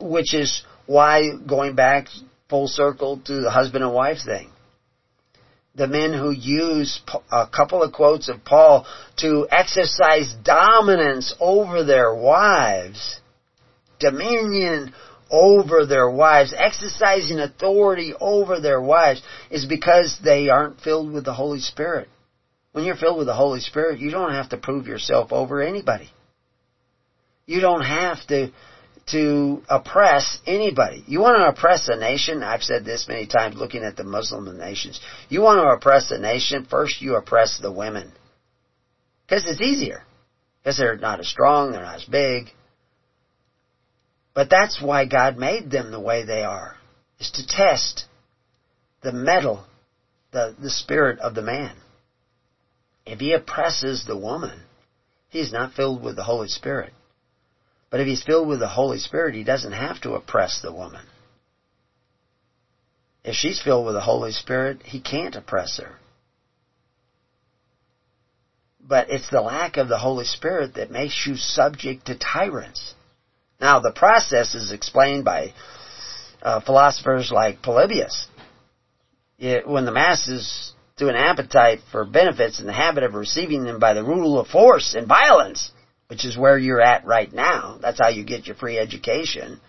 Which 0.00 0.34
is 0.34 0.62
why, 0.86 1.22
going 1.46 1.74
back 1.74 2.08
full 2.48 2.68
circle 2.68 3.20
to 3.24 3.40
the 3.40 3.50
husband 3.50 3.84
and 3.84 3.94
wife 3.94 4.18
thing, 4.24 4.50
the 5.74 5.86
men 5.86 6.12
who 6.12 6.30
use 6.30 7.00
a 7.32 7.46
couple 7.48 7.82
of 7.82 7.92
quotes 7.92 8.28
of 8.28 8.44
Paul 8.44 8.86
to 9.18 9.46
exercise 9.50 10.32
dominance 10.44 11.34
over 11.40 11.82
their 11.82 12.14
wives, 12.14 13.20
dominion 13.98 14.92
over 15.30 15.84
their 15.84 16.08
wives, 16.08 16.54
exercising 16.56 17.40
authority 17.40 18.14
over 18.20 18.60
their 18.60 18.80
wives, 18.80 19.20
is 19.50 19.66
because 19.66 20.16
they 20.22 20.48
aren't 20.48 20.80
filled 20.80 21.12
with 21.12 21.24
the 21.24 21.34
Holy 21.34 21.60
Spirit. 21.60 22.08
When 22.72 22.84
you're 22.84 22.96
filled 22.96 23.18
with 23.18 23.26
the 23.26 23.34
Holy 23.34 23.60
Spirit, 23.60 23.98
you 23.98 24.10
don't 24.10 24.32
have 24.32 24.50
to 24.50 24.56
prove 24.56 24.86
yourself 24.86 25.32
over 25.32 25.60
anybody. 25.60 26.10
You 27.46 27.60
don't 27.60 27.84
have 27.84 28.24
to 28.28 28.50
to 29.06 29.62
oppress 29.68 30.38
anybody. 30.46 31.04
You 31.06 31.20
want 31.20 31.36
to 31.38 31.48
oppress 31.48 31.88
a 31.88 31.96
nation, 31.96 32.42
I've 32.42 32.62
said 32.62 32.84
this 32.84 33.06
many 33.08 33.26
times 33.26 33.56
looking 33.56 33.84
at 33.84 33.96
the 33.96 34.04
Muslim 34.04 34.56
nations. 34.56 35.00
You 35.28 35.42
want 35.42 35.58
to 35.58 35.76
oppress 35.76 36.10
a 36.10 36.18
nation, 36.18 36.66
first 36.68 37.02
you 37.02 37.16
oppress 37.16 37.58
the 37.60 37.72
women. 37.72 38.12
Because 39.26 39.44
it's 39.46 39.60
easier. 39.60 40.02
Because 40.62 40.78
they're 40.78 40.96
not 40.96 41.20
as 41.20 41.28
strong, 41.28 41.72
they're 41.72 41.82
not 41.82 41.96
as 41.96 42.04
big. 42.04 42.46
But 44.34 44.50
that's 44.50 44.80
why 44.82 45.06
God 45.06 45.36
made 45.36 45.70
them 45.70 45.90
the 45.90 46.00
way 46.00 46.24
they 46.24 46.42
are. 46.42 46.76
Is 47.20 47.30
to 47.32 47.46
test 47.46 48.06
the 49.02 49.12
mettle, 49.12 49.64
the, 50.32 50.56
the 50.60 50.70
spirit 50.70 51.20
of 51.20 51.34
the 51.34 51.42
man. 51.42 51.76
If 53.06 53.20
he 53.20 53.32
oppresses 53.34 54.04
the 54.06 54.16
woman, 54.16 54.62
he's 55.28 55.52
not 55.52 55.74
filled 55.74 56.02
with 56.02 56.16
the 56.16 56.24
Holy 56.24 56.48
Spirit. 56.48 56.92
But 57.90 58.00
if 58.00 58.06
he's 58.06 58.22
filled 58.22 58.48
with 58.48 58.60
the 58.60 58.68
Holy 58.68 58.98
Spirit, 58.98 59.34
he 59.34 59.44
doesn't 59.44 59.72
have 59.72 60.00
to 60.02 60.14
oppress 60.14 60.60
the 60.60 60.72
woman. 60.72 61.06
If 63.24 63.34
she's 63.36 63.62
filled 63.62 63.86
with 63.86 63.94
the 63.94 64.00
Holy 64.00 64.32
Spirit, 64.32 64.82
he 64.84 65.00
can't 65.00 65.34
oppress 65.34 65.78
her. 65.78 65.96
But 68.86 69.08
it's 69.08 69.30
the 69.30 69.40
lack 69.40 69.78
of 69.78 69.88
the 69.88 69.98
Holy 69.98 70.26
Spirit 70.26 70.74
that 70.74 70.90
makes 70.90 71.26
you 71.26 71.36
subject 71.36 72.06
to 72.06 72.18
tyrants. 72.18 72.94
Now, 73.60 73.80
the 73.80 73.92
process 73.92 74.54
is 74.54 74.72
explained 74.72 75.24
by 75.24 75.54
uh, 76.42 76.60
philosophers 76.60 77.30
like 77.32 77.62
Polybius. 77.62 78.28
It, 79.38 79.66
when 79.66 79.86
the 79.86 79.90
masses, 79.90 80.74
through 80.98 81.08
an 81.08 81.16
appetite 81.16 81.80
for 81.90 82.04
benefits 82.04 82.58
and 82.58 82.68
the 82.68 82.74
habit 82.74 83.04
of 83.04 83.14
receiving 83.14 83.64
them 83.64 83.78
by 83.78 83.94
the 83.94 84.04
rule 84.04 84.38
of 84.38 84.48
force 84.48 84.94
and 84.94 85.08
violence, 85.08 85.70
which 86.08 86.24
is 86.24 86.36
where 86.36 86.58
you're 86.58 86.80
at 86.80 87.06
right 87.06 87.32
now. 87.32 87.78
That's 87.80 88.00
how 88.00 88.08
you 88.08 88.24
get 88.24 88.46
your 88.46 88.56
free 88.56 88.78
education. 88.78 89.60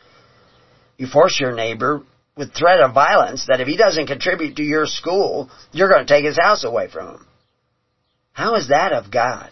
You 0.98 1.08
force 1.08 1.40
your 1.40 1.54
neighbor 1.54 2.04
with 2.38 2.54
threat 2.54 2.82
of 2.82 2.94
violence 2.94 3.46
that 3.48 3.62
if 3.62 3.68
he 3.68 3.78
doesn't 3.78 4.08
contribute 4.08 4.58
to 4.58 4.64
your 4.64 4.86
school, 4.86 5.50
you're 5.72 5.90
going 5.90 6.06
to 6.06 6.14
take 6.14 6.26
his 6.26 6.40
house 6.40 6.64
away 6.64 6.90
from 6.90 7.16
him. 7.16 7.28
How 8.34 8.56
is 8.56 8.68
that 8.70 8.92
of 8.92 9.12
God? 9.12 9.52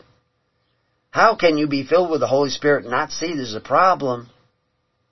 How 1.10 1.36
can 1.36 1.58
you 1.58 1.68
be 1.68 1.86
filled 1.86 2.10
with 2.10 2.20
the 2.20 2.28
Holy 2.28 2.50
Spirit 2.50 2.84
and 2.84 2.92
not 2.92 3.12
see 3.12 3.36
there's 3.36 3.56
a 3.56 3.62
problem? 3.62 4.30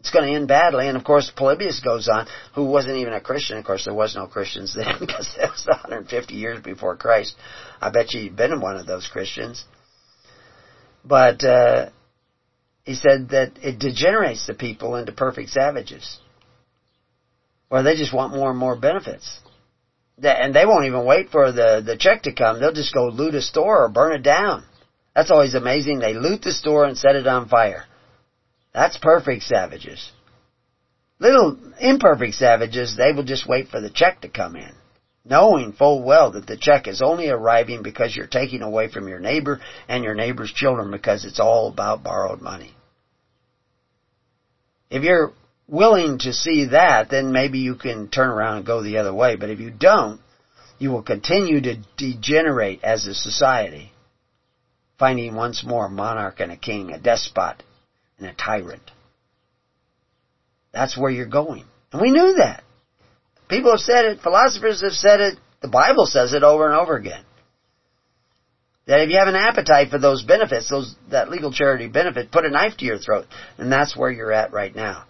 It's 0.01 0.09
going 0.09 0.27
to 0.27 0.35
end 0.35 0.47
badly. 0.47 0.87
And 0.87 0.97
of 0.97 1.03
course, 1.03 1.31
Polybius 1.35 1.79
goes 1.79 2.09
on, 2.09 2.27
who 2.55 2.65
wasn't 2.65 2.97
even 2.97 3.13
a 3.13 3.21
Christian. 3.21 3.59
Of 3.59 3.65
course, 3.65 3.85
there 3.85 3.93
was 3.93 4.15
no 4.15 4.25
Christians 4.25 4.73
then 4.75 4.95
because 4.99 5.35
it 5.37 5.49
was 5.49 5.65
150 5.67 6.33
years 6.33 6.59
before 6.61 6.97
Christ. 6.97 7.35
I 7.79 7.91
bet 7.91 8.13
you 8.13 8.21
he'd 8.21 8.35
been 8.35 8.59
one 8.59 8.77
of 8.77 8.87
those 8.87 9.07
Christians. 9.07 9.63
But, 11.03 11.43
uh, 11.43 11.89
he 12.83 12.95
said 12.95 13.29
that 13.29 13.51
it 13.61 13.79
degenerates 13.79 14.47
the 14.47 14.53
people 14.53 14.95
into 14.95 15.11
perfect 15.11 15.49
savages. 15.49 16.19
Or 17.69 17.83
they 17.83 17.95
just 17.95 18.13
want 18.13 18.33
more 18.33 18.49
and 18.49 18.59
more 18.59 18.75
benefits. 18.75 19.39
And 20.21 20.53
they 20.53 20.65
won't 20.65 20.85
even 20.85 21.05
wait 21.05 21.29
for 21.29 21.51
the, 21.51 21.81
the 21.85 21.97
check 21.97 22.23
to 22.23 22.33
come. 22.33 22.59
They'll 22.59 22.73
just 22.73 22.93
go 22.93 23.07
loot 23.07 23.35
a 23.35 23.41
store 23.41 23.85
or 23.85 23.89
burn 23.89 24.13
it 24.13 24.23
down. 24.23 24.65
That's 25.15 25.31
always 25.31 25.55
amazing. 25.55 25.99
They 25.99 26.13
loot 26.13 26.41
the 26.41 26.51
store 26.51 26.85
and 26.85 26.97
set 26.97 27.15
it 27.15 27.27
on 27.27 27.47
fire. 27.47 27.85
That's 28.73 28.97
perfect 28.97 29.43
savages. 29.43 30.11
Little 31.19 31.57
imperfect 31.79 32.35
savages, 32.35 32.95
they 32.97 33.11
will 33.11 33.23
just 33.23 33.47
wait 33.47 33.67
for 33.67 33.79
the 33.79 33.89
check 33.89 34.21
to 34.21 34.29
come 34.29 34.55
in, 34.55 34.73
knowing 35.23 35.73
full 35.73 36.03
well 36.03 36.31
that 36.31 36.47
the 36.47 36.57
check 36.57 36.87
is 36.87 37.01
only 37.01 37.29
arriving 37.29 37.83
because 37.83 38.15
you're 38.15 38.27
taking 38.27 38.61
away 38.61 38.87
from 38.87 39.07
your 39.07 39.19
neighbor 39.19 39.59
and 39.87 40.03
your 40.03 40.15
neighbor's 40.15 40.51
children 40.51 40.91
because 40.91 41.25
it's 41.25 41.39
all 41.39 41.67
about 41.67 42.03
borrowed 42.03 42.41
money. 42.41 42.73
If 44.89 45.03
you're 45.03 45.33
willing 45.67 46.19
to 46.19 46.33
see 46.33 46.65
that, 46.71 47.09
then 47.09 47.31
maybe 47.31 47.59
you 47.59 47.75
can 47.75 48.09
turn 48.09 48.29
around 48.29 48.57
and 48.57 48.65
go 48.65 48.81
the 48.81 48.97
other 48.97 49.13
way. 49.13 49.35
But 49.35 49.49
if 49.49 49.59
you 49.59 49.71
don't, 49.71 50.19
you 50.79 50.91
will 50.91 51.03
continue 51.03 51.61
to 51.61 51.77
degenerate 51.97 52.83
as 52.83 53.05
a 53.05 53.13
society, 53.13 53.91
finding 54.97 55.35
once 55.35 55.63
more 55.63 55.85
a 55.85 55.89
monarch 55.89 56.39
and 56.39 56.51
a 56.51 56.57
king, 56.57 56.91
a 56.91 56.99
despot 56.99 57.63
and 58.17 58.27
a 58.27 58.33
tyrant. 58.33 58.91
That's 60.73 60.97
where 60.97 61.11
you're 61.11 61.25
going. 61.25 61.65
And 61.91 62.01
we 62.01 62.11
knew 62.11 62.33
that. 62.37 62.63
People 63.51 63.71
have 63.71 63.81
said 63.81 64.05
it, 64.05 64.21
philosophers 64.21 64.81
have 64.81 64.93
said 64.93 65.19
it, 65.19 65.37
the 65.61 65.67
Bible 65.67 66.05
says 66.05 66.31
it 66.31 66.41
over 66.41 66.65
and 66.71 66.79
over 66.79 66.95
again. 66.95 67.25
That 68.87 69.01
if 69.01 69.09
you 69.09 69.17
have 69.19 69.27
an 69.27 69.35
appetite 69.35 69.89
for 69.89 69.99
those 69.99 70.23
benefits, 70.23 70.69
those, 70.69 70.95
that 71.11 71.29
legal 71.29 71.51
charity 71.51 71.89
benefit, 71.89 72.31
put 72.31 72.45
a 72.45 72.49
knife 72.49 72.77
to 72.77 72.85
your 72.85 72.97
throat. 72.97 73.25
And 73.57 73.69
that's 73.69 73.95
where 73.95 74.09
you're 74.09 74.31
at 74.31 74.53
right 74.53 74.73
now. 74.73 75.03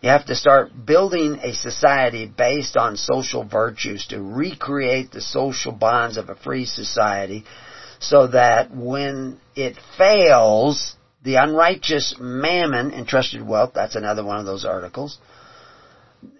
You 0.00 0.10
have 0.10 0.26
to 0.26 0.36
start 0.36 0.70
building 0.86 1.40
a 1.42 1.54
society 1.54 2.26
based 2.26 2.76
on 2.76 2.96
social 2.96 3.44
virtues 3.44 4.06
to 4.10 4.22
recreate 4.22 5.10
the 5.10 5.20
social 5.20 5.72
bonds 5.72 6.18
of 6.18 6.28
a 6.28 6.36
free 6.36 6.66
society 6.66 7.44
so 7.98 8.28
that 8.28 8.70
when 8.70 9.40
it 9.56 9.76
fails, 9.98 10.94
the 11.24 11.34
unrighteous 11.34 12.14
mammon, 12.20 12.92
entrusted 12.92 13.44
wealth, 13.44 13.72
that's 13.74 13.96
another 13.96 14.24
one 14.24 14.38
of 14.38 14.46
those 14.46 14.64
articles. 14.64 15.18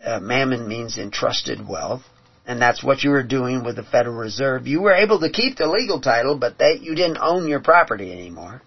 Uh, 0.04 0.20
mammon 0.20 0.68
means 0.68 0.98
entrusted 0.98 1.66
wealth. 1.66 2.02
And 2.44 2.60
that's 2.60 2.82
what 2.82 3.02
you 3.02 3.10
were 3.10 3.22
doing 3.22 3.62
with 3.64 3.76
the 3.76 3.84
Federal 3.84 4.16
Reserve. 4.16 4.66
You 4.66 4.82
were 4.82 4.94
able 4.94 5.20
to 5.20 5.30
keep 5.30 5.56
the 5.56 5.68
legal 5.68 6.00
title, 6.00 6.36
but 6.36 6.58
they, 6.58 6.78
you 6.80 6.94
didn't 6.94 7.18
own 7.20 7.46
your 7.46 7.60
property 7.60 8.12
anymore. 8.12 8.62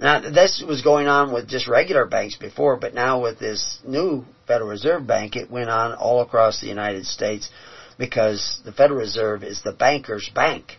Now, 0.00 0.20
this 0.20 0.62
was 0.66 0.82
going 0.82 1.06
on 1.06 1.32
with 1.32 1.48
just 1.48 1.68
regular 1.68 2.06
banks 2.06 2.36
before, 2.36 2.76
but 2.76 2.94
now 2.94 3.22
with 3.22 3.38
this 3.38 3.78
new 3.86 4.24
Federal 4.46 4.70
Reserve 4.70 5.06
Bank, 5.06 5.36
it 5.36 5.50
went 5.50 5.70
on 5.70 5.94
all 5.94 6.20
across 6.22 6.60
the 6.60 6.66
United 6.66 7.06
States 7.06 7.50
because 7.98 8.60
the 8.64 8.72
Federal 8.72 9.00
Reserve 9.00 9.44
is 9.44 9.62
the 9.62 9.72
banker's 9.72 10.28
bank 10.34 10.78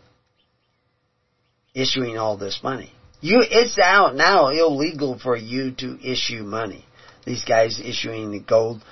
issuing 1.74 2.18
all 2.18 2.38
this 2.38 2.60
money. 2.64 2.92
You, 3.22 3.42
it's 3.42 3.80
out 3.80 4.16
now 4.16 4.50
illegal 4.50 5.18
for 5.18 5.36
you 5.36 5.72
to 5.80 6.00
issue 6.04 6.44
money. 6.44 6.86
These 7.26 7.44
guys 7.44 7.80
issuing 7.80 8.32
the 8.32 8.40
gold 8.40 8.84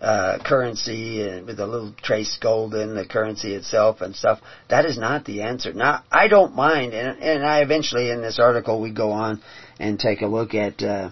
uh, 0.00 0.38
currency 0.44 1.22
and 1.28 1.46
with 1.46 1.60
a 1.60 1.66
little 1.66 1.92
trace 2.02 2.38
gold 2.40 2.74
in 2.74 2.94
the 2.94 3.06
currency 3.06 3.54
itself 3.54 4.00
and 4.00 4.16
stuff. 4.16 4.40
That 4.68 4.86
is 4.86 4.96
not 4.96 5.24
the 5.24 5.42
answer. 5.42 5.72
Now, 5.72 6.04
I 6.10 6.28
don't 6.28 6.54
mind, 6.54 6.94
and, 6.94 7.22
and 7.22 7.44
I 7.44 7.60
eventually 7.60 8.10
in 8.10 8.22
this 8.22 8.38
article 8.38 8.80
we 8.80 8.92
go 8.92 9.12
on 9.12 9.42
and 9.78 9.98
take 9.98 10.22
a 10.22 10.26
look 10.26 10.54
at, 10.54 10.82
uh, 10.82 11.10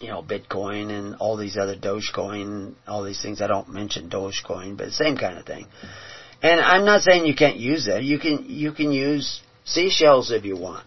you 0.00 0.08
know, 0.08 0.22
Bitcoin 0.22 0.90
and 0.90 1.16
all 1.16 1.36
these 1.36 1.56
other 1.56 1.76
Dogecoin, 1.76 2.74
all 2.86 3.04
these 3.04 3.22
things. 3.22 3.40
I 3.40 3.46
don't 3.46 3.68
mention 3.70 4.10
Dogecoin, 4.10 4.76
but 4.76 4.90
same 4.92 5.16
kind 5.16 5.38
of 5.38 5.46
thing. 5.46 5.66
And 6.42 6.60
I'm 6.60 6.84
not 6.84 7.02
saying 7.02 7.24
you 7.24 7.36
can't 7.36 7.56
use 7.56 7.86
it. 7.86 8.02
You 8.02 8.18
can, 8.18 8.46
you 8.48 8.72
can 8.72 8.90
use 8.90 9.40
seashells 9.64 10.30
if 10.30 10.44
you 10.44 10.56
want. 10.56 10.84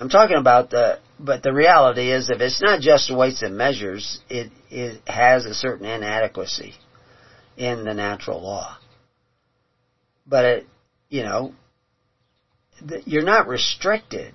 I'm 0.00 0.08
talking 0.08 0.38
about 0.38 0.70
the, 0.70 0.98
but 1.18 1.42
the 1.42 1.52
reality 1.52 2.10
is 2.10 2.30
if 2.30 2.40
it's 2.40 2.62
not 2.62 2.80
just 2.80 3.14
weights 3.14 3.42
and 3.42 3.56
measures, 3.56 4.20
it, 4.30 4.50
it 4.70 5.02
has 5.06 5.44
a 5.44 5.52
certain 5.52 5.84
inadequacy 5.84 6.72
in 7.58 7.84
the 7.84 7.92
natural 7.92 8.42
law. 8.42 8.78
But 10.26 10.44
it, 10.46 10.66
you 11.10 11.22
know, 11.22 11.52
you're 13.04 13.22
not 13.22 13.46
restricted 13.46 14.32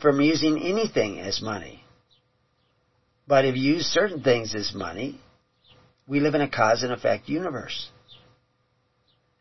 from 0.00 0.20
using 0.20 0.62
anything 0.62 1.18
as 1.18 1.42
money. 1.42 1.82
But 3.26 3.44
if 3.44 3.56
you 3.56 3.74
use 3.74 3.86
certain 3.86 4.22
things 4.22 4.54
as 4.54 4.72
money, 4.72 5.20
we 6.06 6.20
live 6.20 6.36
in 6.36 6.42
a 6.42 6.48
cause 6.48 6.84
and 6.84 6.92
effect 6.92 7.28
universe. 7.28 7.90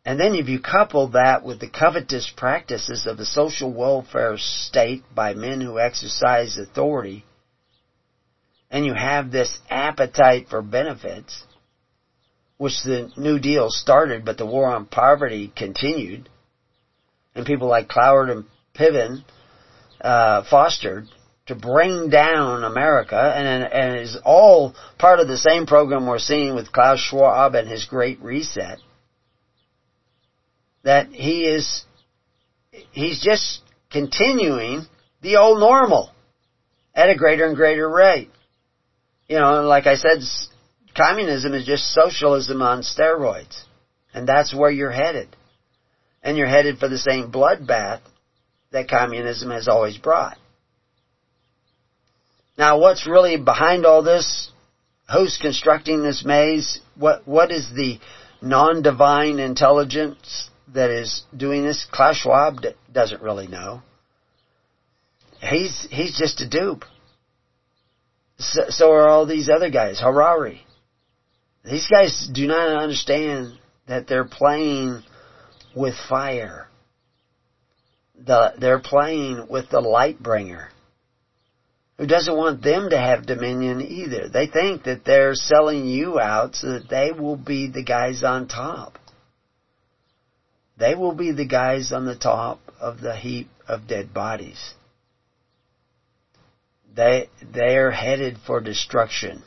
And 0.05 0.19
then 0.19 0.35
if 0.35 0.47
you 0.47 0.59
couple 0.59 1.09
that 1.09 1.43
with 1.43 1.59
the 1.59 1.67
covetous 1.67 2.31
practices 2.37 3.07
of 3.07 3.17
the 3.17 3.25
social 3.25 3.73
welfare 3.73 4.37
state 4.37 5.03
by 5.13 5.33
men 5.33 5.59
who 5.59 5.79
exercise 5.79 6.59
authority, 6.59 7.25
and 8.69 8.85
you 8.85 8.93
have 8.93 9.31
this 9.31 9.57
appetite 9.67 10.47
for 10.47 10.61
benefits, 10.61 11.43
which 12.57 12.83
the 12.83 13.11
New 13.17 13.39
Deal 13.39 13.69
started, 13.71 14.23
but 14.23 14.37
the 14.37 14.45
war 14.45 14.67
on 14.67 14.85
poverty 14.85 15.51
continued, 15.55 16.29
and 17.33 17.43
people 17.45 17.67
like 17.67 17.89
Cloward 17.89 18.29
and 18.29 18.45
Piven 18.75 19.23
uh, 20.01 20.43
fostered 20.47 21.07
to 21.47 21.55
bring 21.55 22.09
down 22.09 22.63
America, 22.63 23.15
and, 23.15 23.63
and 23.63 23.99
is 23.99 24.19
all 24.23 24.75
part 24.99 25.19
of 25.19 25.27
the 25.27 25.37
same 25.37 25.65
program 25.65 26.05
we're 26.05 26.19
seeing 26.19 26.53
with 26.53 26.71
Klaus 26.71 26.99
Schwab 26.99 27.55
and 27.55 27.67
his 27.67 27.85
Great 27.85 28.21
Reset 28.21 28.77
that 30.85 31.07
he 31.07 31.45
is, 31.45 31.83
he's 32.91 33.19
just 33.19 33.61
continuing 33.91 34.85
the 35.21 35.37
old 35.37 35.59
normal 35.59 36.11
at 36.93 37.09
a 37.09 37.15
greater 37.15 37.45
and 37.45 37.55
greater 37.55 37.89
rate. 37.89 38.29
You 39.27 39.39
know, 39.39 39.63
like 39.63 39.87
I 39.87 39.95
said, 39.95 40.19
communism 40.95 41.53
is 41.55 41.65
just 41.65 41.91
socialism 41.91 42.61
on 42.61 42.83
steroids. 42.83 43.63
And 44.13 44.27
that's 44.27 44.53
where 44.53 44.69
you're 44.69 44.91
headed. 44.91 45.35
And 46.23 46.37
you're 46.37 46.47
headed 46.47 46.77
for 46.77 46.87
the 46.87 46.99
same 46.99 47.31
bloodbath 47.31 48.01
that 48.71 48.87
communism 48.87 49.49
has 49.49 49.67
always 49.67 49.97
brought. 49.97 50.37
Now 52.57 52.79
what's 52.79 53.07
really 53.07 53.37
behind 53.37 53.87
all 53.87 54.03
this? 54.03 54.51
Who's 55.11 55.39
constructing 55.41 56.03
this 56.03 56.23
maze? 56.23 56.79
What, 56.95 57.27
what 57.27 57.51
is 57.51 57.69
the 57.75 57.99
non-divine 58.41 59.39
intelligence 59.39 60.49
that 60.73 60.89
is 60.89 61.23
doing 61.35 61.63
this. 61.63 61.85
Klaus 61.91 62.17
Schwab 62.17 62.61
doesn't 62.91 63.21
really 63.21 63.47
know. 63.47 63.81
He's 65.41 65.87
he's 65.91 66.17
just 66.17 66.41
a 66.41 66.49
dupe. 66.49 66.85
So, 68.37 68.63
so 68.69 68.91
are 68.91 69.07
all 69.07 69.25
these 69.25 69.49
other 69.49 69.69
guys. 69.69 69.99
Harari. 69.99 70.65
These 71.63 71.87
guys 71.87 72.29
do 72.31 72.47
not 72.47 72.81
understand 72.81 73.57
that 73.87 74.07
they're 74.07 74.27
playing 74.27 75.03
with 75.75 75.95
fire. 76.09 76.67
The, 78.17 78.53
they're 78.59 78.79
playing 78.79 79.47
with 79.49 79.69
the 79.69 79.81
light 79.81 80.21
bringer 80.21 80.69
who 81.97 82.05
doesn't 82.07 82.35
want 82.35 82.61
them 82.61 82.89
to 82.89 82.97
have 82.97 83.25
dominion 83.25 83.81
either. 83.81 84.27
They 84.29 84.47
think 84.47 84.83
that 84.83 85.05
they're 85.05 85.33
selling 85.33 85.85
you 85.85 86.19
out 86.19 86.55
so 86.55 86.73
that 86.73 86.89
they 86.89 87.11
will 87.11 87.37
be 87.37 87.67
the 87.67 87.83
guys 87.83 88.23
on 88.23 88.47
top. 88.47 88.97
They 90.77 90.95
will 90.95 91.13
be 91.13 91.31
the 91.31 91.45
guys 91.45 91.91
on 91.91 92.05
the 92.05 92.15
top 92.15 92.59
of 92.79 92.99
the 92.99 93.15
heap 93.15 93.49
of 93.67 93.87
dead 93.87 94.13
bodies. 94.13 94.73
They, 96.95 97.29
they 97.41 97.77
are 97.77 97.91
headed 97.91 98.37
for 98.45 98.61
destruction. 98.61 99.43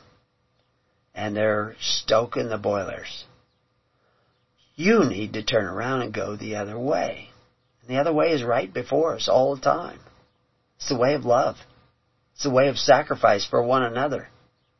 And 1.13 1.35
they're 1.35 1.75
stoking 1.79 2.49
the 2.49 2.57
boilers. 2.57 3.25
You 4.75 5.03
need 5.03 5.33
to 5.33 5.43
turn 5.43 5.65
around 5.65 6.03
and 6.03 6.13
go 6.13 6.35
the 6.35 6.55
other 6.55 6.79
way. 6.79 7.29
And 7.81 7.89
the 7.89 7.99
other 7.99 8.13
way 8.13 8.31
is 8.31 8.43
right 8.43 8.73
before 8.73 9.15
us 9.15 9.27
all 9.27 9.55
the 9.55 9.61
time. 9.61 9.99
It's 10.77 10.89
the 10.89 10.97
way 10.97 11.15
of 11.15 11.25
love. 11.25 11.57
It's 12.33 12.43
the 12.43 12.49
way 12.49 12.69
of 12.69 12.77
sacrifice 12.77 13.45
for 13.45 13.61
one 13.61 13.83
another. 13.83 14.29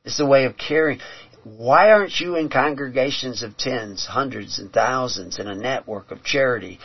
It's 0.05 0.17
the 0.17 0.26
way 0.26 0.45
of 0.45 0.57
caring. 0.57 1.01
Why 1.44 1.91
aren't 1.91 2.20
you 2.20 2.36
in 2.36 2.49
congregations 2.49 3.44
of 3.44 3.57
tens, 3.57 4.06
hundreds, 4.06 4.60
and 4.60 4.72
thousands 4.72 5.40
in 5.40 5.48
a 5.48 5.56
network 5.56 6.11
of 6.11 6.24
charity 6.24 6.80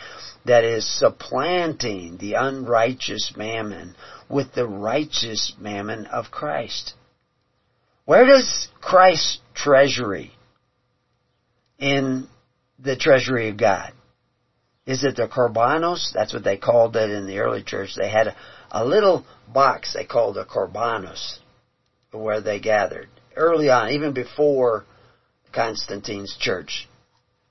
that 0.45 0.63
is 0.63 0.87
supplanting 0.99 2.17
the 2.17 2.33
unrighteous 2.33 3.33
mammon 3.35 3.95
with 4.29 4.53
the 4.53 4.67
righteous 4.67 5.53
mammon 5.59 6.05
of 6.07 6.31
Christ? 6.31 6.93
Where 8.05 8.25
does 8.25 8.67
Christ's 8.81 9.39
treasury 9.53 10.31
in 11.79 12.27
the 12.79 12.95
treasury 12.95 13.49
of 13.49 13.57
God? 13.57 13.93
Is 14.85 15.03
it 15.03 15.15
the 15.15 15.27
korbanos? 15.27 16.13
That's 16.13 16.33
what 16.33 16.43
they 16.43 16.57
called 16.57 16.95
it 16.95 17.09
in 17.09 17.25
the 17.25 17.39
early 17.39 17.63
church. 17.63 17.95
They 17.95 18.09
had 18.09 18.27
a, 18.27 18.35
a 18.71 18.85
little 18.85 19.25
box 19.51 19.93
they 19.93 20.05
called 20.05 20.37
a 20.37 20.45
korbanos 20.45 21.39
where 22.11 22.41
they 22.41 22.59
gathered. 22.59 23.09
Early 23.35 23.69
on, 23.69 23.89
even 23.89 24.13
before 24.13 24.85
Constantine's 25.53 26.35
church 26.39 26.87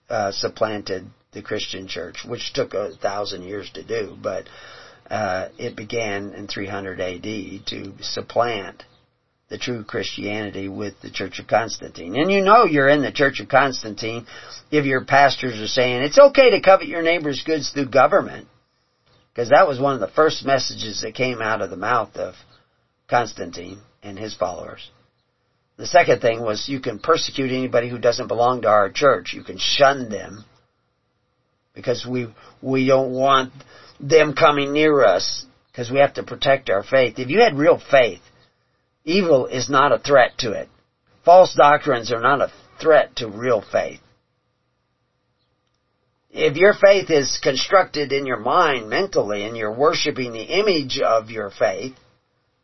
uh, 0.08 0.32
supplanted 0.32 1.06
the 1.32 1.42
Christian 1.42 1.88
church, 1.88 2.24
which 2.26 2.52
took 2.52 2.74
a 2.74 2.92
thousand 2.96 3.42
years 3.42 3.70
to 3.74 3.82
do, 3.82 4.16
but 4.22 4.46
uh, 5.10 5.48
it 5.58 5.76
began 5.76 6.32
in 6.32 6.46
300 6.46 7.00
AD 7.00 7.22
to 7.66 7.92
supplant 8.00 8.84
the 9.48 9.58
true 9.58 9.84
Christianity 9.84 10.68
with 10.68 10.94
the 11.02 11.10
Church 11.10 11.38
of 11.38 11.46
Constantine. 11.46 12.16
And 12.16 12.30
you 12.30 12.40
know 12.40 12.64
you're 12.64 12.88
in 12.88 13.02
the 13.02 13.12
Church 13.12 13.40
of 13.40 13.48
Constantine 13.48 14.26
if 14.70 14.86
your 14.86 15.04
pastors 15.04 15.60
are 15.60 15.66
saying 15.66 16.02
it's 16.02 16.18
okay 16.18 16.50
to 16.50 16.60
covet 16.60 16.88
your 16.88 17.02
neighbor's 17.02 17.42
goods 17.44 17.70
through 17.70 17.90
government. 17.90 18.48
Because 19.32 19.50
that 19.50 19.68
was 19.68 19.80
one 19.80 19.94
of 19.94 20.00
the 20.00 20.08
first 20.08 20.44
messages 20.44 21.02
that 21.02 21.14
came 21.14 21.42
out 21.42 21.60
of 21.60 21.70
the 21.70 21.76
mouth 21.76 22.16
of 22.16 22.34
Constantine 23.08 23.80
and 24.02 24.18
his 24.18 24.34
followers. 24.34 24.90
The 25.76 25.86
second 25.86 26.20
thing 26.20 26.40
was 26.40 26.68
you 26.68 26.80
can 26.80 26.98
persecute 27.00 27.50
anybody 27.50 27.88
who 27.88 27.98
doesn't 27.98 28.28
belong 28.28 28.62
to 28.62 28.68
our 28.68 28.90
church. 28.90 29.32
You 29.32 29.42
can 29.42 29.58
shun 29.58 30.08
them 30.08 30.44
because 31.74 32.06
we 32.06 32.32
we 32.62 32.86
don't 32.86 33.12
want 33.12 33.52
them 33.98 34.34
coming 34.34 34.72
near 34.72 35.02
us 35.02 35.44
because 35.70 35.90
we 35.90 35.98
have 35.98 36.14
to 36.14 36.22
protect 36.22 36.70
our 36.70 36.84
faith. 36.84 37.18
If 37.18 37.28
you 37.28 37.40
had 37.40 37.58
real 37.58 37.80
faith, 37.90 38.20
Evil 39.04 39.46
is 39.46 39.68
not 39.68 39.92
a 39.92 39.98
threat 39.98 40.38
to 40.38 40.52
it. 40.52 40.68
False 41.24 41.54
doctrines 41.54 42.10
are 42.10 42.20
not 42.20 42.40
a 42.40 42.52
threat 42.80 43.16
to 43.16 43.28
real 43.28 43.60
faith. 43.60 44.00
If 46.30 46.56
your 46.56 46.74
faith 46.74 47.10
is 47.10 47.38
constructed 47.42 48.12
in 48.12 48.26
your 48.26 48.38
mind 48.38 48.88
mentally 48.88 49.44
and 49.44 49.56
you're 49.56 49.72
worshiping 49.72 50.32
the 50.32 50.42
image 50.42 50.98
of 50.98 51.30
your 51.30 51.50
faith, 51.50 51.94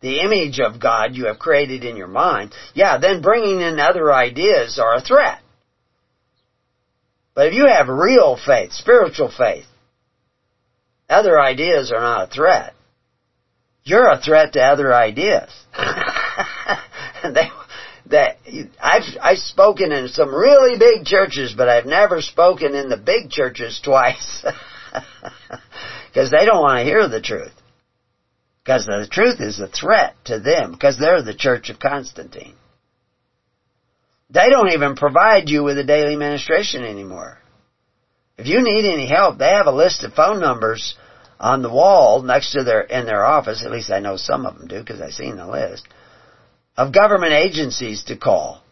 the 0.00 0.20
image 0.20 0.60
of 0.60 0.80
God 0.80 1.14
you 1.14 1.26
have 1.26 1.38
created 1.38 1.84
in 1.84 1.96
your 1.96 2.08
mind, 2.08 2.54
yeah, 2.74 2.98
then 2.98 3.20
bringing 3.20 3.60
in 3.60 3.78
other 3.78 4.12
ideas 4.12 4.78
are 4.78 4.96
a 4.96 5.00
threat. 5.00 5.40
But 7.34 7.48
if 7.48 7.54
you 7.54 7.66
have 7.66 7.88
real 7.88 8.36
faith, 8.36 8.72
spiritual 8.72 9.30
faith, 9.30 9.66
other 11.08 11.40
ideas 11.40 11.92
are 11.92 12.00
not 12.00 12.28
a 12.28 12.32
threat. 12.32 12.74
You're 13.82 14.08
a 14.08 14.20
threat 14.20 14.52
to 14.54 14.60
other 14.60 14.94
ideas. 14.94 15.50
they, 17.22 17.48
that 18.06 18.36
I've 18.80 19.02
I've 19.20 19.38
spoken 19.38 19.92
in 19.92 20.08
some 20.08 20.34
really 20.34 20.78
big 20.78 21.04
churches, 21.04 21.54
but 21.56 21.68
I've 21.68 21.86
never 21.86 22.20
spoken 22.20 22.74
in 22.74 22.88
the 22.88 22.96
big 22.96 23.30
churches 23.30 23.80
twice 23.82 24.44
because 26.08 26.30
they 26.30 26.44
don't 26.44 26.60
want 26.60 26.80
to 26.80 26.84
hear 26.84 27.08
the 27.08 27.20
truth. 27.20 27.52
Because 28.64 28.86
the 28.86 29.08
truth 29.10 29.40
is 29.40 29.58
a 29.58 29.66
threat 29.66 30.14
to 30.26 30.38
them 30.38 30.72
because 30.72 30.98
they're 30.98 31.22
the 31.22 31.34
Church 31.34 31.70
of 31.70 31.78
Constantine. 31.78 32.54
They 34.28 34.48
don't 34.48 34.72
even 34.72 34.94
provide 34.94 35.48
you 35.48 35.64
with 35.64 35.78
a 35.78 35.84
daily 35.84 36.16
ministration 36.16 36.84
anymore. 36.84 37.38
If 38.38 38.46
you 38.46 38.62
need 38.62 38.84
any 38.84 39.06
help, 39.06 39.38
they 39.38 39.50
have 39.50 39.66
a 39.66 39.72
list 39.72 40.04
of 40.04 40.14
phone 40.14 40.40
numbers 40.40 40.94
on 41.38 41.62
the 41.62 41.70
wall 41.70 42.22
next 42.22 42.52
to 42.52 42.62
their 42.62 42.82
in 42.82 43.06
their 43.06 43.24
office. 43.24 43.64
At 43.64 43.72
least 43.72 43.90
I 43.90 44.00
know 44.00 44.16
some 44.16 44.46
of 44.46 44.56
them 44.56 44.68
do 44.68 44.78
because 44.78 45.00
I've 45.00 45.12
seen 45.14 45.36
the 45.36 45.46
list 45.46 45.86
of 46.76 46.92
government 46.92 47.32
agencies 47.32 48.04
to 48.04 48.16
call. 48.16 48.62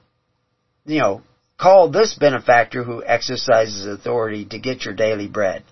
You 0.87 1.01
know, 1.01 1.23
call 1.59 1.91
this 1.91 2.15
benefactor 2.15 2.83
who 2.83 3.05
exercises 3.05 3.85
authority 3.87 4.47
to 4.47 4.59
get 4.59 4.85
your 4.85 4.95
daily 4.95 5.29
bread. 5.29 5.65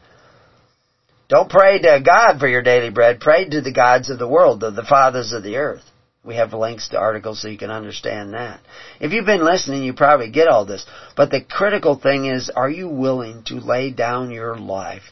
Don't 1.29 1.51
pray 1.51 1.81
to 1.81 2.01
God 2.05 2.39
for 2.39 2.47
your 2.47 2.63
daily 2.63 2.91
bread. 2.91 3.21
Pray 3.21 3.49
to 3.49 3.61
the 3.61 3.73
gods 3.73 4.11
of 4.11 4.19
the 4.19 4.29
world, 4.29 4.61
to 4.61 4.71
the 4.71 4.85
fathers 4.85 5.33
of 5.33 5.43
the 5.43 5.57
earth. 5.57 5.83
We 6.25 6.37
have 6.37 6.53
links 6.53 6.89
to 6.89 6.99
articles 6.99 7.41
so 7.41 7.49
you 7.49 7.59
can 7.59 7.71
understand 7.71 8.35
that. 8.35 8.61
If 9.01 9.13
you've 9.13 9.27
been 9.27 9.45
listening, 9.45 9.85
you 9.85 9.93
probably 9.93 10.31
get 10.31 10.49
all 10.49 10.67
this. 10.67 10.85
But 11.17 11.31
the 11.31 11.41
critical 11.41 11.97
thing 11.97 12.27
is, 12.27 12.51
are 12.51 12.71
you 12.71 12.89
willing 12.89 13.45
to 13.47 13.55
lay 13.55 13.91
down 13.91 14.31
your 14.31 14.57
life 14.57 15.05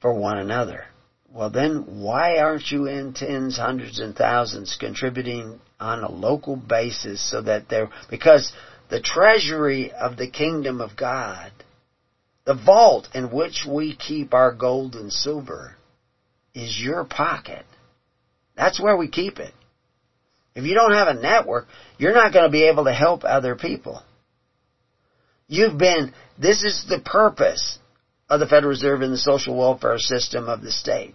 for 0.00 0.12
one 0.12 0.38
another? 0.38 0.84
Well 1.32 1.50
then, 1.50 2.02
why 2.02 2.38
aren't 2.38 2.70
you 2.70 2.86
in 2.86 3.14
tens, 3.14 3.56
hundreds, 3.56 4.00
and 4.00 4.14
thousands 4.16 4.76
contributing 4.78 5.60
on 5.78 6.02
a 6.02 6.10
local 6.10 6.56
basis 6.56 7.30
so 7.30 7.40
that 7.42 7.68
there, 7.68 7.88
because 8.10 8.52
the 8.90 9.00
treasury 9.00 9.92
of 9.92 10.16
the 10.16 10.28
kingdom 10.28 10.80
of 10.80 10.96
God, 10.96 11.52
the 12.50 12.64
vault 12.64 13.06
in 13.14 13.30
which 13.30 13.64
we 13.64 13.94
keep 13.94 14.34
our 14.34 14.52
gold 14.52 14.96
and 14.96 15.12
silver, 15.12 15.76
is 16.52 16.80
your 16.82 17.04
pocket. 17.04 17.64
That's 18.56 18.80
where 18.80 18.96
we 18.96 19.06
keep 19.06 19.38
it. 19.38 19.54
If 20.56 20.64
you 20.64 20.74
don't 20.74 20.94
have 20.94 21.06
a 21.06 21.14
network, 21.14 21.68
you're 21.96 22.12
not 22.12 22.32
going 22.32 22.46
to 22.46 22.50
be 22.50 22.66
able 22.66 22.86
to 22.86 22.92
help 22.92 23.22
other 23.22 23.54
people. 23.54 24.02
You've 25.46 25.78
been, 25.78 26.12
this 26.40 26.64
is 26.64 26.86
the 26.88 26.98
purpose 26.98 27.78
of 28.28 28.40
the 28.40 28.48
Federal 28.48 28.70
Reserve 28.70 29.02
and 29.02 29.12
the 29.12 29.16
social 29.16 29.56
welfare 29.56 29.98
system 29.98 30.48
of 30.48 30.60
the 30.60 30.72
state 30.72 31.14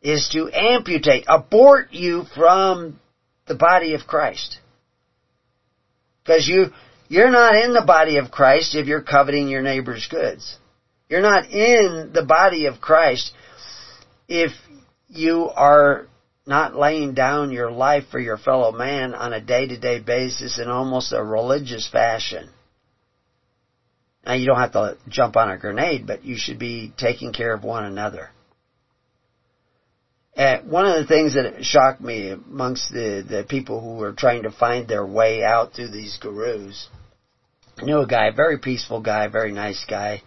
is 0.00 0.30
to 0.32 0.48
amputate, 0.50 1.26
abort 1.28 1.92
you 1.92 2.24
from 2.34 2.98
the 3.46 3.56
body 3.56 3.92
of 3.92 4.06
Christ. 4.06 4.58
Because 6.24 6.48
you, 6.48 6.72
you're 7.10 7.30
not 7.30 7.56
in 7.56 7.72
the 7.72 7.82
body 7.84 8.18
of 8.18 8.30
Christ 8.30 8.76
if 8.76 8.86
you're 8.86 9.02
coveting 9.02 9.48
your 9.48 9.62
neighbor's 9.62 10.06
goods. 10.08 10.56
You're 11.08 11.22
not 11.22 11.50
in 11.50 12.12
the 12.14 12.24
body 12.24 12.66
of 12.66 12.80
Christ 12.80 13.32
if 14.28 14.52
you 15.08 15.50
are 15.56 16.06
not 16.46 16.76
laying 16.76 17.14
down 17.14 17.50
your 17.50 17.72
life 17.72 18.04
for 18.12 18.20
your 18.20 18.38
fellow 18.38 18.70
man 18.70 19.12
on 19.12 19.32
a 19.32 19.40
day-to-day 19.40 19.98
basis 19.98 20.60
in 20.60 20.68
almost 20.68 21.12
a 21.12 21.22
religious 21.22 21.88
fashion. 21.88 22.48
Now 24.24 24.34
you 24.34 24.46
don't 24.46 24.60
have 24.60 24.72
to 24.72 24.96
jump 25.08 25.36
on 25.36 25.50
a 25.50 25.58
grenade, 25.58 26.06
but 26.06 26.24
you 26.24 26.36
should 26.38 26.60
be 26.60 26.92
taking 26.96 27.32
care 27.32 27.52
of 27.52 27.64
one 27.64 27.86
another. 27.86 28.30
And 30.36 30.70
one 30.70 30.86
of 30.86 30.94
the 30.94 31.08
things 31.08 31.34
that 31.34 31.64
shocked 31.64 32.00
me 32.00 32.30
amongst 32.30 32.92
the, 32.92 33.26
the 33.28 33.44
people 33.48 33.80
who 33.80 33.96
were 33.96 34.12
trying 34.12 34.44
to 34.44 34.52
find 34.52 34.86
their 34.86 35.04
way 35.04 35.42
out 35.42 35.74
through 35.74 35.90
these 35.90 36.16
gurus, 36.20 36.88
knew 37.82 38.00
a 38.00 38.06
guy, 38.06 38.30
very 38.30 38.58
peaceful 38.58 39.00
guy, 39.00 39.28
very 39.28 39.52
nice 39.52 39.84
guy, 39.88 40.22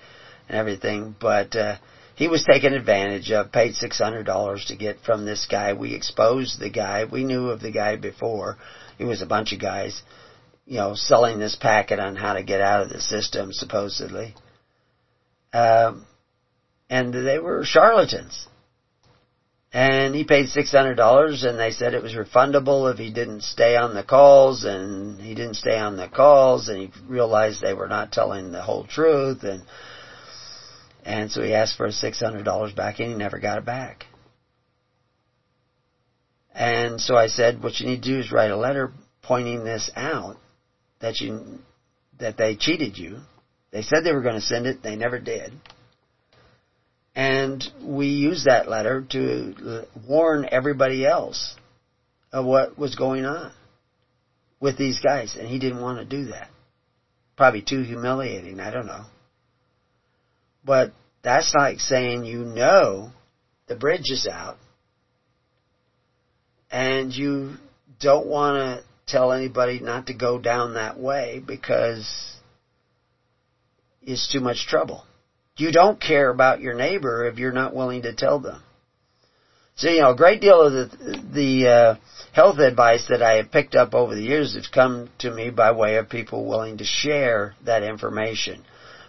and 0.47 0.57
everything, 0.57 1.15
but 1.19 1.55
uh, 1.55 1.77
he 2.15 2.27
was 2.27 2.43
taken 2.43 2.73
advantage 2.73 3.31
of, 3.31 3.51
paid 3.51 3.73
$600 3.73 4.67
to 4.67 4.75
get 4.75 4.99
from 5.05 5.25
this 5.25 5.47
guy. 5.49 5.73
We 5.73 5.95
exposed 5.95 6.59
the 6.59 6.69
guy. 6.69 7.05
We 7.05 7.23
knew 7.23 7.49
of 7.49 7.61
the 7.61 7.71
guy 7.71 7.95
before. 7.95 8.57
It 8.99 9.05
was 9.05 9.21
a 9.21 9.27
bunch 9.27 9.53
of 9.53 9.59
guys, 9.59 10.01
you 10.65 10.77
know, 10.77 10.93
selling 10.95 11.39
this 11.39 11.55
packet 11.55 11.99
on 11.99 12.15
how 12.15 12.33
to 12.33 12.43
get 12.43 12.61
out 12.61 12.83
of 12.83 12.89
the 12.89 13.01
system, 13.01 13.51
supposedly. 13.51 14.35
Um, 15.51 16.05
and 16.89 17.13
they 17.13 17.39
were 17.39 17.63
charlatans 17.65 18.47
and 19.73 20.13
he 20.13 20.23
paid 20.23 20.49
six 20.49 20.71
hundred 20.71 20.95
dollars 20.95 21.43
and 21.43 21.59
they 21.59 21.71
said 21.71 21.95
it 21.95 22.03
was 22.03 22.13
refundable 22.13 22.91
if 22.91 22.99
he 22.99 23.11
didn't 23.11 23.41
stay 23.41 23.75
on 23.75 23.95
the 23.95 24.03
calls 24.03 24.63
and 24.63 25.19
he 25.19 25.33
didn't 25.33 25.55
stay 25.55 25.79
on 25.79 25.97
the 25.97 26.07
calls 26.07 26.69
and 26.69 26.77
he 26.77 26.91
realized 27.07 27.59
they 27.59 27.73
were 27.73 27.87
not 27.87 28.11
telling 28.11 28.51
the 28.51 28.61
whole 28.61 28.85
truth 28.85 29.43
and 29.43 29.63
and 31.03 31.31
so 31.31 31.41
he 31.41 31.55
asked 31.55 31.75
for 31.75 31.91
six 31.91 32.19
hundred 32.19 32.45
dollars 32.45 32.71
back 32.71 32.99
and 32.99 33.09
he 33.09 33.15
never 33.15 33.39
got 33.39 33.57
it 33.57 33.65
back. 33.65 34.05
And 36.53 37.01
so 37.01 37.15
I 37.15 37.25
said 37.27 37.63
what 37.63 37.79
you 37.79 37.87
need 37.87 38.03
to 38.03 38.09
do 38.09 38.19
is 38.19 38.31
write 38.31 38.51
a 38.51 38.55
letter 38.55 38.91
pointing 39.23 39.63
this 39.63 39.89
out 39.95 40.37
that 41.01 41.19
you 41.19 41.59
that 42.19 42.37
they 42.37 42.55
cheated 42.55 42.95
you. 42.95 43.21
They 43.71 43.81
said 43.81 44.03
they 44.03 44.13
were 44.13 44.21
going 44.21 44.35
to 44.35 44.41
send 44.41 44.67
it. 44.67 44.83
They 44.83 44.95
never 44.95 45.17
did 45.17 45.51
and 47.15 47.63
we 47.81 48.07
used 48.07 48.45
that 48.45 48.67
letter 48.67 49.05
to 49.11 49.85
warn 50.07 50.47
everybody 50.51 51.05
else 51.05 51.55
of 52.31 52.45
what 52.45 52.77
was 52.77 52.95
going 52.95 53.25
on 53.25 53.51
with 54.59 54.77
these 54.77 54.99
guys. 54.99 55.35
And 55.37 55.47
he 55.47 55.59
didn't 55.59 55.81
want 55.81 55.99
to 55.99 56.05
do 56.05 56.31
that. 56.31 56.49
Probably 57.37 57.61
too 57.61 57.83
humiliating, 57.83 58.59
I 58.59 58.71
don't 58.71 58.87
know. 58.87 59.05
But 60.65 60.93
that's 61.23 61.53
like 61.53 61.79
saying 61.79 62.25
you 62.25 62.39
know 62.39 63.11
the 63.67 63.75
bridge 63.75 64.09
is 64.09 64.27
out 64.27 64.57
and 66.71 67.13
you 67.13 67.55
don't 67.99 68.27
want 68.27 68.55
to 68.57 68.83
tell 69.05 69.31
anybody 69.31 69.79
not 69.79 70.07
to 70.07 70.13
go 70.13 70.39
down 70.39 70.73
that 70.73 70.99
way 70.99 71.41
because 71.45 72.35
it's 74.01 74.31
too 74.31 74.39
much 74.39 74.65
trouble. 74.67 75.05
You 75.55 75.71
don't 75.71 76.01
care 76.01 76.29
about 76.29 76.61
your 76.61 76.73
neighbor 76.73 77.27
if 77.27 77.37
you're 77.37 77.51
not 77.51 77.75
willing 77.75 78.03
to 78.03 78.13
tell 78.13 78.39
them. 78.39 78.61
So, 79.75 79.89
you 79.89 80.01
know, 80.01 80.11
a 80.11 80.15
great 80.15 80.41
deal 80.41 80.61
of 80.61 80.73
the, 80.73 81.21
the 81.33 81.67
uh, 81.67 81.95
health 82.31 82.59
advice 82.59 83.07
that 83.09 83.23
I 83.23 83.33
have 83.33 83.51
picked 83.51 83.75
up 83.75 83.93
over 83.93 84.13
the 84.13 84.21
years 84.21 84.53
has 84.55 84.67
come 84.67 85.09
to 85.19 85.31
me 85.31 85.49
by 85.49 85.71
way 85.71 85.95
of 85.95 86.09
people 86.09 86.45
willing 86.45 86.77
to 86.77 86.83
share 86.83 87.55
that 87.65 87.83
information. 87.83 88.63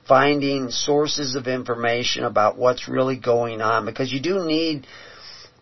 Finding 0.08 0.70
sources 0.70 1.34
of 1.34 1.46
information 1.46 2.24
about 2.24 2.58
what's 2.58 2.88
really 2.88 3.16
going 3.16 3.60
on 3.62 3.86
because 3.86 4.12
you 4.12 4.20
do 4.20 4.44
need 4.44 4.86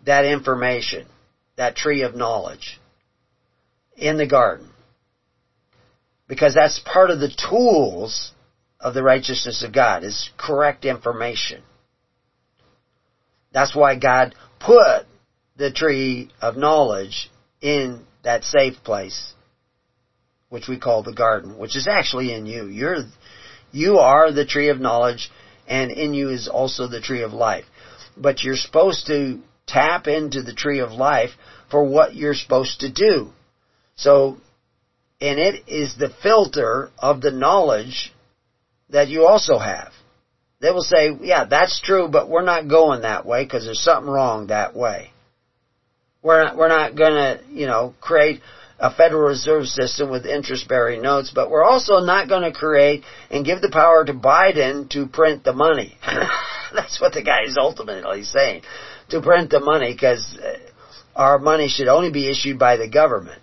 that 0.04 0.24
information, 0.24 1.06
that 1.56 1.76
tree 1.76 2.02
of 2.02 2.14
knowledge 2.14 2.80
in 3.96 4.16
the 4.16 4.26
garden. 4.26 4.68
Because 6.26 6.54
that's 6.54 6.80
part 6.80 7.10
of 7.10 7.20
the 7.20 7.32
tools 7.48 8.32
of 8.82 8.94
the 8.94 9.02
righteousness 9.02 9.62
of 9.62 9.72
God 9.72 10.02
is 10.02 10.30
correct 10.36 10.84
information. 10.84 11.62
That's 13.52 13.74
why 13.74 13.96
God 13.96 14.34
put 14.58 15.06
the 15.56 15.70
tree 15.70 16.30
of 16.40 16.56
knowledge 16.56 17.30
in 17.60 18.04
that 18.24 18.44
safe 18.44 18.82
place, 18.82 19.34
which 20.48 20.68
we 20.68 20.78
call 20.78 21.02
the 21.02 21.12
garden, 21.12 21.58
which 21.58 21.76
is 21.76 21.86
actually 21.86 22.32
in 22.32 22.46
you. 22.46 22.66
You're, 22.66 23.04
you 23.70 23.98
are 23.98 24.32
the 24.32 24.46
tree 24.46 24.70
of 24.70 24.80
knowledge, 24.80 25.30
and 25.68 25.90
in 25.92 26.14
you 26.14 26.30
is 26.30 26.48
also 26.48 26.88
the 26.88 27.00
tree 27.00 27.22
of 27.22 27.32
life. 27.32 27.64
But 28.16 28.42
you're 28.42 28.56
supposed 28.56 29.06
to 29.06 29.40
tap 29.66 30.06
into 30.06 30.42
the 30.42 30.54
tree 30.54 30.80
of 30.80 30.90
life 30.90 31.30
for 31.70 31.84
what 31.84 32.14
you're 32.14 32.34
supposed 32.34 32.80
to 32.80 32.90
do. 32.90 33.30
So, 33.96 34.38
and 35.20 35.38
it 35.38 35.68
is 35.68 35.96
the 35.96 36.12
filter 36.22 36.90
of 36.98 37.20
the 37.20 37.30
knowledge 37.30 38.12
that 38.92 39.08
you 39.08 39.26
also 39.26 39.58
have. 39.58 39.92
They 40.60 40.70
will 40.70 40.82
say, 40.82 41.10
yeah, 41.20 41.44
that's 41.44 41.80
true, 41.80 42.08
but 42.08 42.28
we're 42.28 42.42
not 42.42 42.68
going 42.68 43.02
that 43.02 43.26
way 43.26 43.42
because 43.44 43.64
there's 43.64 43.82
something 43.82 44.10
wrong 44.10 44.46
that 44.46 44.76
way. 44.76 45.10
We're 46.22 46.44
not, 46.44 46.56
we're 46.56 46.68
not 46.68 46.94
gonna, 46.94 47.40
you 47.50 47.66
know, 47.66 47.94
create 48.00 48.40
a 48.78 48.92
Federal 48.94 49.22
Reserve 49.22 49.66
System 49.66 50.10
with 50.10 50.26
interest-bearing 50.26 51.02
notes, 51.02 51.32
but 51.34 51.50
we're 51.50 51.64
also 51.64 52.00
not 52.00 52.28
going 52.28 52.42
to 52.42 52.52
create 52.52 53.04
and 53.30 53.44
give 53.44 53.60
the 53.60 53.70
power 53.70 54.04
to 54.04 54.12
Biden 54.12 54.90
to 54.90 55.06
print 55.06 55.44
the 55.44 55.52
money. 55.52 55.96
That's 56.74 57.00
what 57.00 57.12
the 57.12 57.22
guy 57.22 57.44
is 57.46 57.56
ultimately 57.56 58.24
saying. 58.24 58.62
To 59.10 59.20
print 59.20 59.50
the 59.50 59.60
money 59.60 59.92
because 59.92 60.36
uh, 60.36 60.56
our 61.14 61.38
money 61.38 61.68
should 61.68 61.88
only 61.88 62.10
be 62.10 62.28
issued 62.28 62.58
by 62.58 62.76
the 62.76 62.88
government 62.88 63.40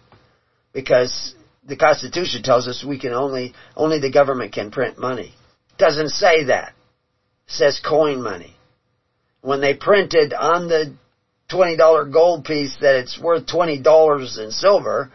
because 0.73 1.33
the 1.65 1.77
Constitution 1.77 2.43
tells 2.43 2.67
us 2.67 2.83
we 2.85 2.99
can 2.99 3.13
only, 3.13 3.53
only 3.77 3.99
the 3.99 4.11
government 4.11 4.51
can 4.51 4.71
print 4.71 4.97
money. 4.97 5.33
Doesn't 5.79 6.09
say 6.09 6.43
that. 6.45 6.73
It 7.47 7.53
says 7.53 7.81
coin 7.83 8.21
money. 8.21 8.55
When 9.41 9.61
they 9.61 9.73
printed 9.73 10.33
on 10.33 10.67
the 10.67 10.95
$20 11.49 12.13
gold 12.13 12.45
piece 12.45 12.77
that 12.81 12.97
it's 12.97 13.19
worth 13.19 13.47
$20 13.47 14.39
in 14.39 14.51
silver, 14.51 15.11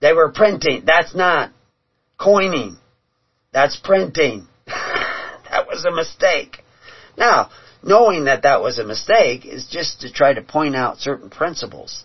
they 0.00 0.12
were 0.12 0.32
printing. 0.32 0.82
That's 0.84 1.14
not 1.14 1.52
coining. 2.18 2.78
That's 3.52 3.76
printing. 3.76 4.48
that 4.66 5.68
was 5.68 5.84
a 5.84 5.94
mistake. 5.94 6.64
Now, 7.16 7.50
knowing 7.82 8.24
that 8.24 8.42
that 8.42 8.62
was 8.62 8.78
a 8.78 8.84
mistake 8.84 9.44
is 9.44 9.68
just 9.70 10.00
to 10.00 10.12
try 10.12 10.32
to 10.32 10.42
point 10.42 10.74
out 10.74 10.98
certain 10.98 11.30
principles 11.30 12.04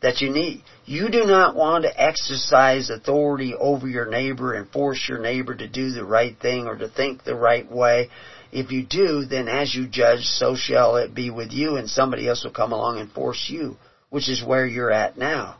that 0.00 0.20
you 0.20 0.30
need. 0.30 0.62
You 0.84 1.10
do 1.10 1.24
not 1.24 1.56
want 1.56 1.84
to 1.84 2.00
exercise 2.00 2.90
authority 2.90 3.54
over 3.54 3.88
your 3.88 4.06
neighbor 4.06 4.54
and 4.54 4.70
force 4.70 5.04
your 5.08 5.18
neighbor 5.18 5.54
to 5.54 5.68
do 5.68 5.90
the 5.90 6.04
right 6.04 6.36
thing 6.38 6.66
or 6.66 6.76
to 6.76 6.88
think 6.88 7.24
the 7.24 7.34
right 7.34 7.70
way. 7.70 8.08
If 8.50 8.72
you 8.72 8.86
do, 8.86 9.26
then 9.26 9.48
as 9.48 9.74
you 9.74 9.86
judge, 9.86 10.22
so 10.22 10.56
shall 10.56 10.96
it 10.96 11.14
be 11.14 11.30
with 11.30 11.52
you, 11.52 11.76
and 11.76 11.88
somebody 11.88 12.28
else 12.28 12.44
will 12.44 12.52
come 12.52 12.72
along 12.72 12.98
and 12.98 13.12
force 13.12 13.46
you, 13.48 13.76
which 14.08 14.28
is 14.28 14.42
where 14.42 14.66
you're 14.66 14.90
at 14.90 15.18
now. 15.18 15.56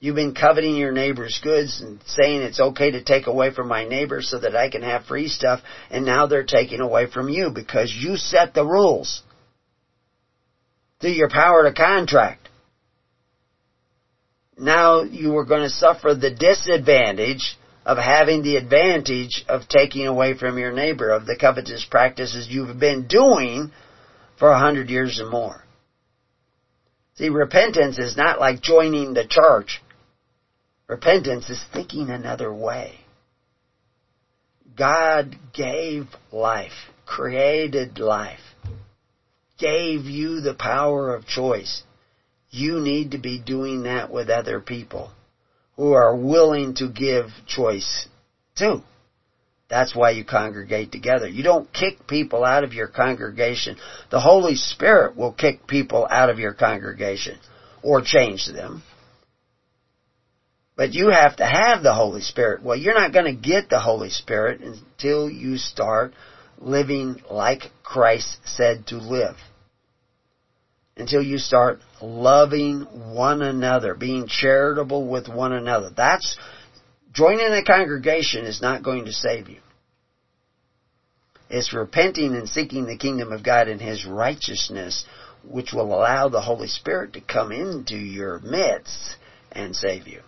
You've 0.00 0.16
been 0.16 0.34
coveting 0.34 0.76
your 0.76 0.92
neighbor's 0.92 1.40
goods 1.42 1.80
and 1.80 2.00
saying 2.06 2.42
it's 2.42 2.60
okay 2.60 2.90
to 2.90 3.02
take 3.02 3.26
away 3.26 3.54
from 3.54 3.68
my 3.68 3.84
neighbor 3.84 4.20
so 4.22 4.38
that 4.38 4.56
I 4.56 4.68
can 4.70 4.82
have 4.82 5.06
free 5.06 5.28
stuff, 5.28 5.60
and 5.90 6.04
now 6.04 6.26
they're 6.26 6.44
taking 6.44 6.80
away 6.80 7.10
from 7.10 7.28
you 7.28 7.50
because 7.50 7.92
you 7.92 8.16
set 8.16 8.54
the 8.54 8.64
rules 8.64 9.22
through 11.00 11.12
your 11.12 11.30
power 11.30 11.64
to 11.64 11.72
contract 11.72 12.43
now 14.58 15.02
you 15.02 15.36
are 15.36 15.44
going 15.44 15.62
to 15.62 15.70
suffer 15.70 16.14
the 16.14 16.30
disadvantage 16.30 17.56
of 17.84 17.98
having 17.98 18.42
the 18.42 18.56
advantage 18.56 19.44
of 19.48 19.68
taking 19.68 20.06
away 20.06 20.34
from 20.34 20.58
your 20.58 20.72
neighbor 20.72 21.10
of 21.10 21.26
the 21.26 21.36
covetous 21.36 21.84
practices 21.90 22.48
you've 22.48 22.78
been 22.78 23.06
doing 23.06 23.70
for 24.38 24.50
a 24.50 24.58
hundred 24.58 24.88
years 24.88 25.20
or 25.20 25.26
more. 25.26 25.64
See, 27.16 27.28
repentance 27.28 27.98
is 27.98 28.16
not 28.16 28.40
like 28.40 28.60
joining 28.60 29.14
the 29.14 29.26
church. 29.26 29.80
Repentance 30.88 31.48
is 31.48 31.62
thinking 31.72 32.10
another 32.10 32.52
way. 32.52 32.98
God 34.76 35.36
gave 35.52 36.06
life, 36.32 36.72
created 37.06 37.98
life, 37.98 38.40
gave 39.58 40.04
you 40.06 40.40
the 40.40 40.54
power 40.54 41.14
of 41.14 41.26
choice 41.26 41.82
you 42.54 42.78
need 42.78 43.10
to 43.10 43.18
be 43.18 43.38
doing 43.38 43.82
that 43.82 44.10
with 44.10 44.30
other 44.30 44.60
people 44.60 45.10
who 45.76 45.92
are 45.92 46.14
willing 46.14 46.72
to 46.74 46.88
give 46.88 47.26
choice 47.46 48.06
too. 48.56 48.80
That's 49.68 49.94
why 49.94 50.10
you 50.10 50.24
congregate 50.24 50.92
together. 50.92 51.26
You 51.26 51.42
don't 51.42 51.72
kick 51.72 52.06
people 52.06 52.44
out 52.44 52.62
of 52.62 52.72
your 52.72 52.86
congregation. 52.86 53.76
The 54.10 54.20
Holy 54.20 54.54
Spirit 54.54 55.16
will 55.16 55.32
kick 55.32 55.66
people 55.66 56.06
out 56.08 56.30
of 56.30 56.38
your 56.38 56.52
congregation 56.52 57.38
or 57.82 58.02
change 58.02 58.46
them. 58.46 58.84
But 60.76 60.92
you 60.92 61.08
have 61.08 61.36
to 61.36 61.46
have 61.46 61.82
the 61.82 61.94
Holy 61.94 62.20
Spirit. 62.20 62.62
Well, 62.62 62.76
you're 62.76 62.94
not 62.94 63.12
going 63.12 63.26
to 63.26 63.48
get 63.48 63.68
the 63.68 63.80
Holy 63.80 64.10
Spirit 64.10 64.60
until 64.60 65.28
you 65.28 65.56
start 65.56 66.12
living 66.58 67.20
like 67.28 67.72
Christ 67.82 68.38
said 68.44 68.86
to 68.88 68.96
live 68.96 69.36
until 70.96 71.22
you 71.22 71.38
start 71.38 71.80
loving 72.00 72.82
one 73.14 73.42
another, 73.42 73.94
being 73.94 74.28
charitable 74.28 75.06
with 75.08 75.28
one 75.28 75.52
another. 75.52 75.90
That's, 75.94 76.38
joining 77.12 77.52
a 77.52 77.64
congregation 77.64 78.44
is 78.44 78.62
not 78.62 78.84
going 78.84 79.06
to 79.06 79.12
save 79.12 79.48
you. 79.48 79.60
It's 81.50 81.74
repenting 81.74 82.34
and 82.34 82.48
seeking 82.48 82.86
the 82.86 82.96
kingdom 82.96 83.32
of 83.32 83.44
God 83.44 83.68
and 83.68 83.80
His 83.80 84.06
righteousness, 84.06 85.04
which 85.44 85.72
will 85.72 85.94
allow 85.94 86.28
the 86.28 86.40
Holy 86.40 86.68
Spirit 86.68 87.14
to 87.14 87.20
come 87.20 87.52
into 87.52 87.96
your 87.96 88.38
midst 88.38 89.16
and 89.52 89.74
save 89.74 90.06
you. 90.06 90.20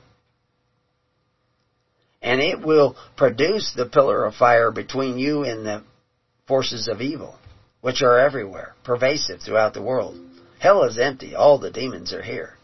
And 2.20 2.40
it 2.40 2.60
will 2.60 2.96
produce 3.16 3.72
the 3.74 3.86
pillar 3.86 4.24
of 4.24 4.34
fire 4.34 4.70
between 4.70 5.18
you 5.18 5.44
and 5.44 5.64
the 5.64 5.84
forces 6.48 6.88
of 6.88 7.00
evil, 7.00 7.38
which 7.80 8.02
are 8.02 8.18
everywhere, 8.18 8.74
pervasive 8.84 9.40
throughout 9.40 9.74
the 9.74 9.82
world. 9.82 10.18
Hell 10.58 10.84
is 10.84 10.98
empty. 10.98 11.34
All 11.34 11.58
the 11.58 11.70
demons 11.70 12.12
are 12.12 12.22
here. 12.22 12.54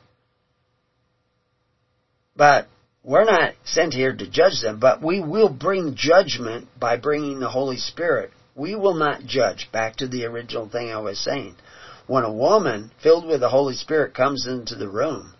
But 2.34 2.68
we're 3.04 3.24
not 3.24 3.54
sent 3.64 3.92
here 3.92 4.14
to 4.14 4.30
judge 4.30 4.60
them, 4.62 4.78
but 4.78 5.02
we 5.02 5.20
will 5.20 5.48
bring 5.48 5.94
judgment 5.94 6.68
by 6.78 6.96
bringing 6.96 7.40
the 7.40 7.50
Holy 7.50 7.76
Spirit. 7.76 8.30
We 8.54 8.74
will 8.74 8.94
not 8.94 9.24
judge. 9.24 9.70
Back 9.72 9.96
to 9.96 10.06
the 10.06 10.24
original 10.24 10.68
thing 10.68 10.92
I 10.92 10.98
was 10.98 11.18
saying. 11.18 11.56
When 12.06 12.24
a 12.24 12.32
woman 12.32 12.90
filled 13.02 13.26
with 13.26 13.40
the 13.40 13.48
Holy 13.48 13.74
Spirit 13.74 14.14
comes 14.14 14.46
into 14.46 14.74
the 14.76 14.88
room, 14.88 15.34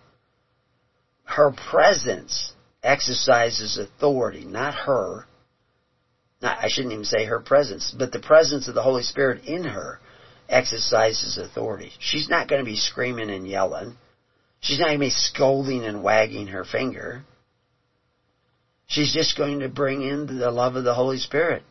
her 1.25 1.53
presence 1.71 2.53
exercises 2.83 3.79
authority, 3.79 4.45
not 4.45 4.75
her. 4.75 5.27
Not, 6.41 6.59
I 6.59 6.69
shouldn't 6.69 6.93
even 6.93 7.05
say 7.05 7.25
her 7.25 7.41
presence, 7.41 7.95
but 7.97 8.13
the 8.13 8.19
presence 8.19 8.69
of 8.69 8.75
the 8.75 8.83
Holy 8.83 9.03
Spirit 9.03 9.45
in 9.45 9.65
her 9.65 10.01
exercises 10.49 11.39
authority. 11.39 11.93
She's 11.99 12.29
not 12.29 12.49
going 12.49 12.61
to 12.61 12.71
be 12.71 12.77
screaming 12.77 13.31
and 13.31 13.47
yelling. 13.47 13.97
She's 14.61 14.79
not 14.79 14.87
going 14.87 14.99
to 14.99 15.07
be 15.07 15.11
scolding 15.11 15.85
and 15.85 16.03
wagging 16.03 16.49
her 16.49 16.65
finger. 16.65 17.25
She's 18.87 19.13
just 19.13 19.37
going 19.37 19.61
to 19.61 19.69
bring 19.69 20.03
in 20.03 20.27
the 20.39 20.51
love 20.51 20.77
of 20.77 20.85
the 20.85 20.95
Holy 20.95 21.19
Spirit. 21.19 21.63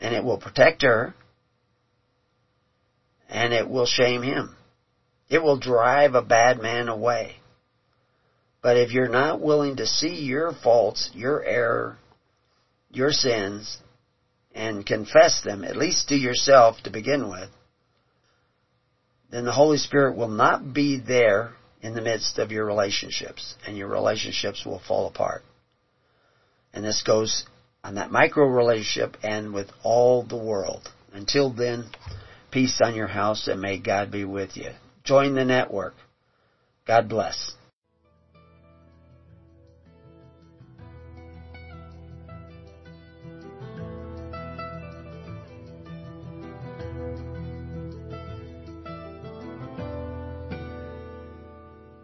And 0.00 0.14
it 0.14 0.24
will 0.24 0.38
protect 0.38 0.82
her. 0.82 1.14
And 3.28 3.52
it 3.52 3.68
will 3.68 3.86
shame 3.86 4.22
him. 4.22 4.56
It 5.30 5.42
will 5.42 5.58
drive 5.58 6.14
a 6.14 6.22
bad 6.22 6.60
man 6.60 6.88
away. 6.88 7.36
But 8.62 8.76
if 8.76 8.90
you're 8.90 9.08
not 9.08 9.40
willing 9.40 9.76
to 9.76 9.86
see 9.86 10.24
your 10.24 10.52
faults, 10.52 11.10
your 11.14 11.44
error, 11.44 11.98
your 12.90 13.12
sins, 13.12 13.78
and 14.58 14.84
confess 14.84 15.40
them, 15.42 15.64
at 15.64 15.76
least 15.76 16.08
to 16.08 16.16
yourself 16.16 16.76
to 16.82 16.90
begin 16.90 17.30
with, 17.30 17.48
then 19.30 19.44
the 19.44 19.52
Holy 19.52 19.78
Spirit 19.78 20.16
will 20.16 20.28
not 20.28 20.74
be 20.74 20.98
there 20.98 21.52
in 21.80 21.94
the 21.94 22.02
midst 22.02 22.38
of 22.38 22.50
your 22.50 22.66
relationships, 22.66 23.54
and 23.64 23.76
your 23.76 23.86
relationships 23.86 24.66
will 24.66 24.80
fall 24.80 25.06
apart. 25.06 25.42
And 26.72 26.84
this 26.84 27.02
goes 27.06 27.46
on 27.84 27.94
that 27.94 28.10
micro 28.10 28.46
relationship 28.46 29.16
and 29.22 29.54
with 29.54 29.70
all 29.84 30.24
the 30.24 30.36
world. 30.36 30.88
Until 31.12 31.52
then, 31.52 31.88
peace 32.50 32.80
on 32.82 32.96
your 32.96 33.06
house 33.06 33.46
and 33.46 33.60
may 33.60 33.78
God 33.78 34.10
be 34.10 34.24
with 34.24 34.56
you. 34.56 34.70
Join 35.04 35.34
the 35.34 35.44
network. 35.44 35.94
God 36.84 37.08
bless. 37.08 37.54